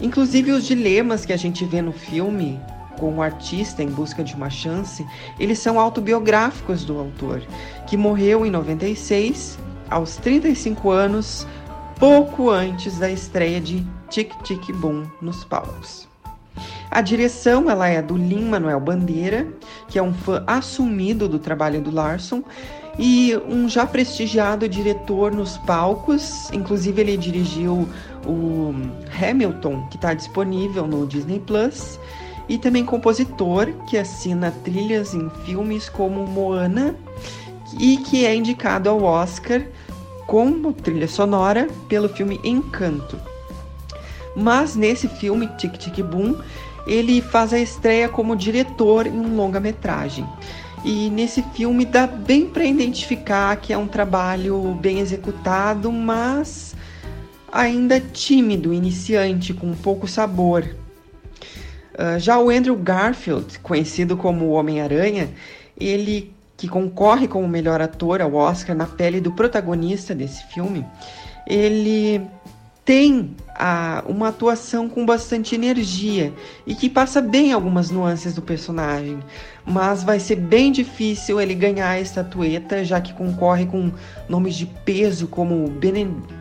Inclusive 0.02 0.52
os 0.52 0.66
dilemas 0.66 1.26
que 1.26 1.32
a 1.32 1.38
gente 1.38 1.64
vê 1.64 1.82
no 1.82 1.94
filme 1.94 2.60
com 3.00 3.16
o 3.16 3.22
artista 3.22 3.82
em 3.82 3.88
busca 3.88 4.24
de 4.24 4.36
uma 4.36 4.50
chance, 4.50 5.06
eles 5.40 5.60
são 5.60 5.80
autobiográficos 5.80 6.84
do 6.84 7.00
autor, 7.00 7.42
que 7.88 7.96
morreu 7.96 8.46
em 8.46 8.52
96, 8.52 9.58
aos 9.90 10.18
35 10.18 10.90
anos, 10.90 11.48
pouco 11.98 12.50
antes 12.50 12.98
da 12.98 13.10
estreia 13.10 13.62
de 13.62 13.86
Tic 14.10 14.34
Tic 14.44 14.70
Boom 14.76 15.06
nos 15.22 15.46
palcos. 15.46 16.13
A 16.94 17.02
direção 17.02 17.72
ela 17.72 17.88
é 17.88 18.04
do 18.04 18.16
Lin 18.16 18.46
Manuel 18.46 18.80
Bandeira, 18.80 19.48
que 19.88 19.98
é 19.98 20.04
um 20.04 20.14
fã 20.14 20.44
assumido 20.46 21.28
do 21.28 21.40
trabalho 21.40 21.82
do 21.82 21.90
Larson 21.90 22.44
e 23.00 23.36
um 23.50 23.68
já 23.68 23.84
prestigiado 23.88 24.70
diretor 24.70 25.32
nos 25.32 25.58
palcos. 25.58 26.52
Inclusive 26.52 27.02
ele 27.02 27.18
dirigiu 27.18 27.90
o 28.28 28.76
Hamilton, 29.20 29.88
que 29.90 29.96
está 29.96 30.14
disponível 30.14 30.86
no 30.86 31.08
Disney 31.08 31.40
Plus, 31.40 32.00
e 32.48 32.60
também 32.60 32.86
compositor 32.86 33.74
que 33.90 33.98
assina 33.98 34.52
trilhas 34.64 35.16
em 35.16 35.32
filmes 35.48 35.90
como 35.90 36.28
Moana 36.28 36.96
e 37.80 37.98
que 37.98 38.24
é 38.24 38.36
indicado 38.36 38.88
ao 38.88 39.02
Oscar 39.02 39.66
como 40.28 40.72
trilha 40.72 41.08
sonora 41.08 41.68
pelo 41.90 42.08
filme 42.08 42.40
Encanto. 42.44 43.18
Mas 44.36 44.76
nesse 44.76 45.08
filme 45.08 45.48
Tic 45.58 45.76
Tic 45.78 46.04
Boom, 46.04 46.36
ele 46.86 47.22
faz 47.22 47.54
a 47.54 47.60
estreia 47.60 48.10
como 48.10 48.36
diretor 48.36 49.08
em 49.08 49.12
um 49.12 49.36
longa-metragem. 49.36 50.26
E 50.84 51.10
nesse 51.10 51.42
filme 51.54 51.86
dá 51.86 52.06
bem 52.06 52.46
para 52.46 52.66
identificar 52.66 53.56
que 53.56 53.72
é 53.72 53.78
um 53.78 53.88
trabalho 53.88 54.78
bem 54.82 55.00
executado, 55.00 55.92
mas 55.92 56.76
ainda 57.52 58.00
tímido, 58.02 58.74
iniciante, 58.74 59.54
com 59.54 59.74
pouco 59.74 60.08
sabor. 60.08 60.76
Uh, 61.94 62.20
já 62.20 62.38
o 62.40 62.50
Andrew 62.50 62.76
Garfield, 62.76 63.60
conhecido 63.60 64.18
como 64.18 64.50
Homem-Aranha, 64.50 65.30
ele 65.80 66.34
que 66.58 66.68
concorre 66.68 67.28
como 67.28 67.48
melhor 67.48 67.82
ator 67.82 68.22
ao 68.22 68.34
Oscar 68.34 68.76
na 68.76 68.86
pele 68.86 69.20
do 69.20 69.32
protagonista 69.32 70.16
desse 70.16 70.46
filme, 70.48 70.86
ele 71.48 72.22
tem 72.86 73.36
a, 73.56 74.04
uma 74.08 74.30
atuação 74.30 74.90
com 74.90 75.06
bastante 75.06 75.56
energia 75.56 76.34
e 76.66 76.76
que 76.76 76.90
passa 76.90 77.22
bem 77.22 77.52
algumas 77.52 77.90
nuances 77.90 78.34
do 78.34 78.42
personagem, 78.42 79.20
mas 79.66 80.04
vai 80.04 80.20
ser 80.20 80.36
bem 80.36 80.72
difícil 80.72 81.40
ele 81.40 81.56
ganhar 81.56 81.90
a 81.90 82.00
estatueta, 82.00 82.84
já 82.84 83.00
que 83.00 83.14
concorre 83.14 83.66
com 83.66 83.92
nomes 84.28 84.56
de 84.56 84.66
peso 84.66 85.28
como 85.28 85.70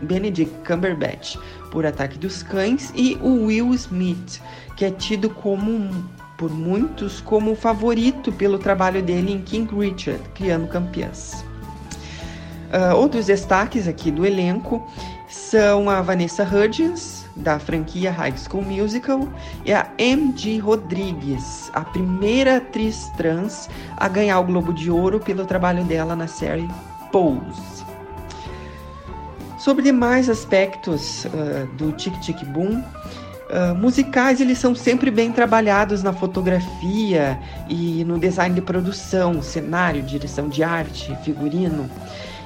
Benedict 0.02 0.54
Cumberbatch 0.66 1.36
por 1.70 1.86
Ataque 1.86 2.18
dos 2.18 2.42
Cães 2.42 2.92
e 2.94 3.16
o 3.22 3.46
Will 3.46 3.74
Smith, 3.74 4.40
que 4.76 4.84
é 4.84 4.90
tido 4.90 5.30
como 5.30 6.04
por 6.36 6.50
muitos 6.50 7.20
como 7.20 7.54
favorito 7.54 8.32
pelo 8.32 8.58
trabalho 8.58 9.02
dele 9.02 9.32
em 9.32 9.40
King 9.40 9.72
Richard, 9.74 10.20
criando 10.34 10.66
campeãs. 10.66 11.44
Uh, 12.72 12.96
outros 12.96 13.26
destaques 13.26 13.86
aqui 13.86 14.10
do 14.10 14.24
elenco 14.24 14.90
são 15.34 15.88
a 15.88 16.02
Vanessa 16.02 16.44
Hudgens, 16.44 17.26
da 17.34 17.58
franquia 17.58 18.10
High 18.10 18.36
School 18.36 18.62
Musical, 18.62 19.26
e 19.64 19.72
a 19.72 19.90
MG 19.98 20.58
Rodrigues, 20.58 21.70
a 21.72 21.80
primeira 21.80 22.58
atriz 22.58 23.10
trans 23.16 23.68
a 23.96 24.08
ganhar 24.08 24.38
o 24.40 24.44
Globo 24.44 24.72
de 24.72 24.90
Ouro 24.90 25.18
pelo 25.18 25.46
trabalho 25.46 25.84
dela 25.84 26.14
na 26.14 26.26
série 26.26 26.68
Pose. 27.10 27.84
Sobre 29.58 29.82
demais 29.82 30.28
aspectos 30.28 31.24
uh, 31.26 31.66
do 31.76 31.92
Tic 31.92 32.18
Tic 32.20 32.44
Boom, 32.46 32.82
Uh, 33.52 33.74
musicais 33.74 34.40
eles 34.40 34.56
são 34.56 34.74
sempre 34.74 35.10
bem 35.10 35.30
trabalhados 35.30 36.02
na 36.02 36.10
fotografia 36.10 37.38
e 37.68 38.02
no 38.02 38.18
design 38.18 38.54
de 38.54 38.62
produção, 38.62 39.42
cenário, 39.42 40.02
direção 40.02 40.48
de 40.48 40.62
arte, 40.62 41.14
figurino. 41.22 41.90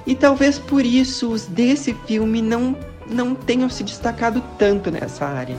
E 0.06 0.14
talvez 0.14 0.58
por 0.58 0.84
isso 0.84 1.30
os 1.30 1.46
desse 1.46 1.92
filme 2.06 2.40
não, 2.40 2.76
não 3.10 3.34
tenham 3.34 3.68
se 3.68 3.82
destacado 3.82 4.42
tanto 4.56 4.90
nessa 4.90 5.26
área. 5.26 5.56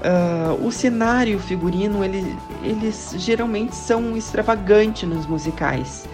Uh, 0.00 0.66
o 0.66 0.72
cenário 0.72 1.32
e 1.32 1.36
o 1.36 1.40
figurino, 1.40 2.02
ele, 2.02 2.34
eles 2.62 3.14
geralmente 3.18 3.74
são 3.74 4.16
extravagantes 4.16 5.08
nos 5.08 5.26
musicais. 5.26 6.08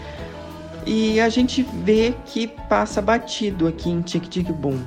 E 0.87 1.21
a 1.21 1.29
gente 1.29 1.63
vê 1.63 2.15
que 2.25 2.47
passa 2.47 3.03
batido 3.03 3.67
aqui 3.67 3.91
em 3.91 4.01
Tic 4.01 4.29
Tic 4.29 4.49
Boom. 4.51 4.79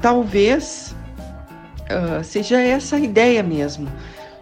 Talvez 0.00 0.94
uh, 1.84 2.22
seja 2.22 2.60
essa 2.60 2.96
a 2.96 3.00
ideia 3.00 3.42
mesmo, 3.42 3.88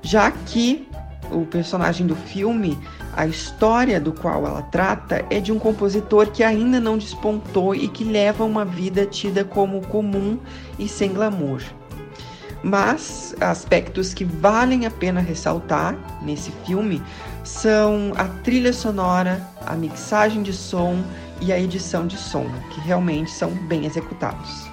já 0.03 0.31
que 0.31 0.89
o 1.31 1.47
personagem 1.47 2.07
do 2.07 2.17
filme 2.17 2.79
a 3.15 3.27
história 3.27 4.01
do 4.01 4.13
qual 4.13 4.47
ela 4.47 4.63
trata 4.63 5.25
é 5.29 5.39
de 5.39 5.53
um 5.53 5.59
compositor 5.59 6.29
que 6.31 6.43
ainda 6.43 6.81
não 6.81 6.97
despontou 6.97 7.75
e 7.75 7.89
que 7.89 8.05
leva 8.05 8.45
uma 8.45 8.65
vida 8.65 9.05
tida 9.05 9.45
como 9.45 9.87
comum 9.87 10.39
e 10.79 10.89
sem 10.89 11.13
glamour. 11.13 11.61
Mas 12.63 13.35
aspectos 13.41 14.15
que 14.15 14.25
valem 14.25 14.87
a 14.87 14.91
pena 14.91 15.21
ressaltar 15.21 15.97
nesse 16.23 16.53
filme 16.65 17.03
são 17.45 18.13
a 18.17 18.25
trilha 18.25 18.73
sonora, 18.73 19.47
a 19.67 19.75
mixagem 19.75 20.43
de 20.43 20.53
som 20.53 21.03
e 21.41 21.53
a 21.53 21.59
edição 21.59 22.07
de 22.07 22.17
som, 22.17 22.47
que 22.71 22.81
realmente 22.81 23.31
são 23.31 23.51
bem 23.51 23.85
executados. 23.85 24.71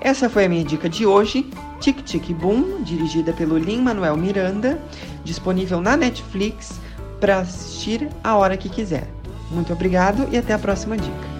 Essa 0.00 0.28
foi 0.28 0.44
a 0.44 0.48
minha 0.48 0.62
dica 0.62 0.90
de 0.90 1.06
hoje, 1.06 1.50
Tic 1.80 2.02
Tic 2.04 2.32
Boom, 2.34 2.82
dirigida 2.82 3.32
pelo 3.32 3.56
Lin 3.56 3.80
Manuel 3.80 4.16
Miranda, 4.16 4.78
disponível 5.24 5.80
na 5.80 5.96
Netflix 5.96 6.78
para 7.20 7.38
assistir 7.38 8.08
a 8.22 8.36
hora 8.36 8.56
que 8.56 8.68
quiser. 8.68 9.06
Muito 9.50 9.72
obrigado 9.72 10.28
e 10.32 10.38
até 10.38 10.52
a 10.52 10.58
próxima 10.58 10.96
dica. 10.96 11.36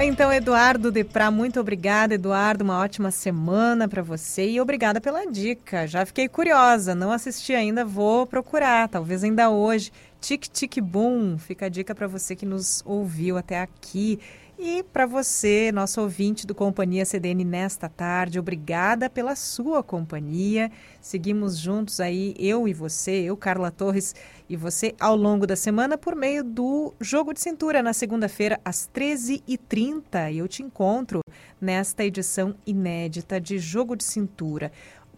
Tá, 0.00 0.06
então, 0.06 0.32
Eduardo 0.32 0.90
Deprá, 0.90 1.30
muito 1.30 1.60
obrigada, 1.60 2.14
Eduardo. 2.14 2.64
Uma 2.64 2.78
ótima 2.78 3.10
semana 3.10 3.86
para 3.86 4.00
você 4.00 4.48
e 4.48 4.58
obrigada 4.58 4.98
pela 4.98 5.26
dica. 5.26 5.86
Já 5.86 6.06
fiquei 6.06 6.26
curiosa, 6.26 6.94
não 6.94 7.12
assisti 7.12 7.52
ainda, 7.52 7.84
vou 7.84 8.26
procurar, 8.26 8.88
talvez 8.88 9.22
ainda 9.22 9.50
hoje. 9.50 9.92
Tic 10.18 10.48
Tic 10.48 10.80
Boom, 10.80 11.36
fica 11.36 11.66
a 11.66 11.68
dica 11.68 11.94
para 11.94 12.06
você 12.06 12.34
que 12.34 12.46
nos 12.46 12.82
ouviu 12.86 13.36
até 13.36 13.60
aqui. 13.60 14.18
E 14.62 14.82
para 14.82 15.06
você, 15.06 15.72
nosso 15.72 16.02
ouvinte 16.02 16.46
do 16.46 16.54
Companhia 16.54 17.06
CDN 17.06 17.46
nesta 17.46 17.88
tarde, 17.88 18.38
obrigada 18.38 19.08
pela 19.08 19.34
sua 19.34 19.82
companhia. 19.82 20.70
Seguimos 21.00 21.56
juntos 21.56 21.98
aí, 21.98 22.34
eu 22.38 22.68
e 22.68 22.74
você, 22.74 23.22
eu, 23.22 23.38
Carla 23.38 23.70
Torres, 23.70 24.14
e 24.50 24.58
você 24.58 24.94
ao 25.00 25.16
longo 25.16 25.46
da 25.46 25.56
semana 25.56 25.96
por 25.96 26.14
meio 26.14 26.44
do 26.44 26.92
Jogo 27.00 27.32
de 27.32 27.40
Cintura 27.40 27.82
na 27.82 27.94
segunda-feira 27.94 28.60
às 28.62 28.86
13h30. 28.94 30.30
E 30.30 30.36
eu 30.36 30.46
te 30.46 30.62
encontro 30.62 31.20
nesta 31.58 32.04
edição 32.04 32.54
inédita 32.66 33.40
de 33.40 33.58
Jogo 33.58 33.96
de 33.96 34.04
Cintura 34.04 34.70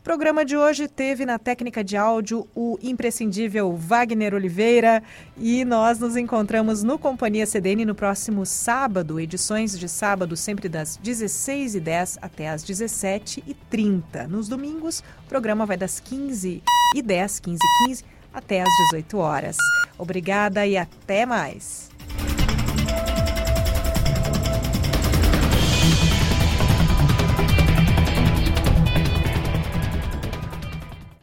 O 0.03 0.11
programa 0.13 0.45
de 0.45 0.57
hoje 0.57 0.89
teve 0.89 1.25
na 1.25 1.39
técnica 1.39 1.85
de 1.85 1.97
áudio 1.97 2.49
o 2.57 2.77
imprescindível 2.83 3.73
Wagner 3.77 4.35
Oliveira 4.35 5.01
e 5.39 5.65
nós 5.65 6.01
nos 6.01 6.17
encontramos 6.17 6.83
no 6.83 6.99
Companhia 6.99 7.47
CDN 7.47 7.85
no 7.85 7.95
próximo 7.95 8.45
sábado, 8.45 9.21
edições 9.21 9.79
de 9.79 9.89
sábado 9.89 10.37
sempre 10.37 10.69
das 10.69 10.99
16h10 10.99 12.19
até 12.21 12.49
as 12.49 12.65
17h30. 12.65 14.27
Nos 14.27 14.49
domingos, 14.49 15.05
o 15.25 15.29
programa 15.29 15.65
vai 15.65 15.77
das 15.77 16.01
15h10, 16.01 16.63
15h15 17.41 18.05
até 18.35 18.63
as 18.63 18.69
18 18.91 19.19
horas. 19.19 19.57
Obrigada 19.97 20.67
e 20.67 20.77
até 20.77 21.25
mais. 21.25 21.92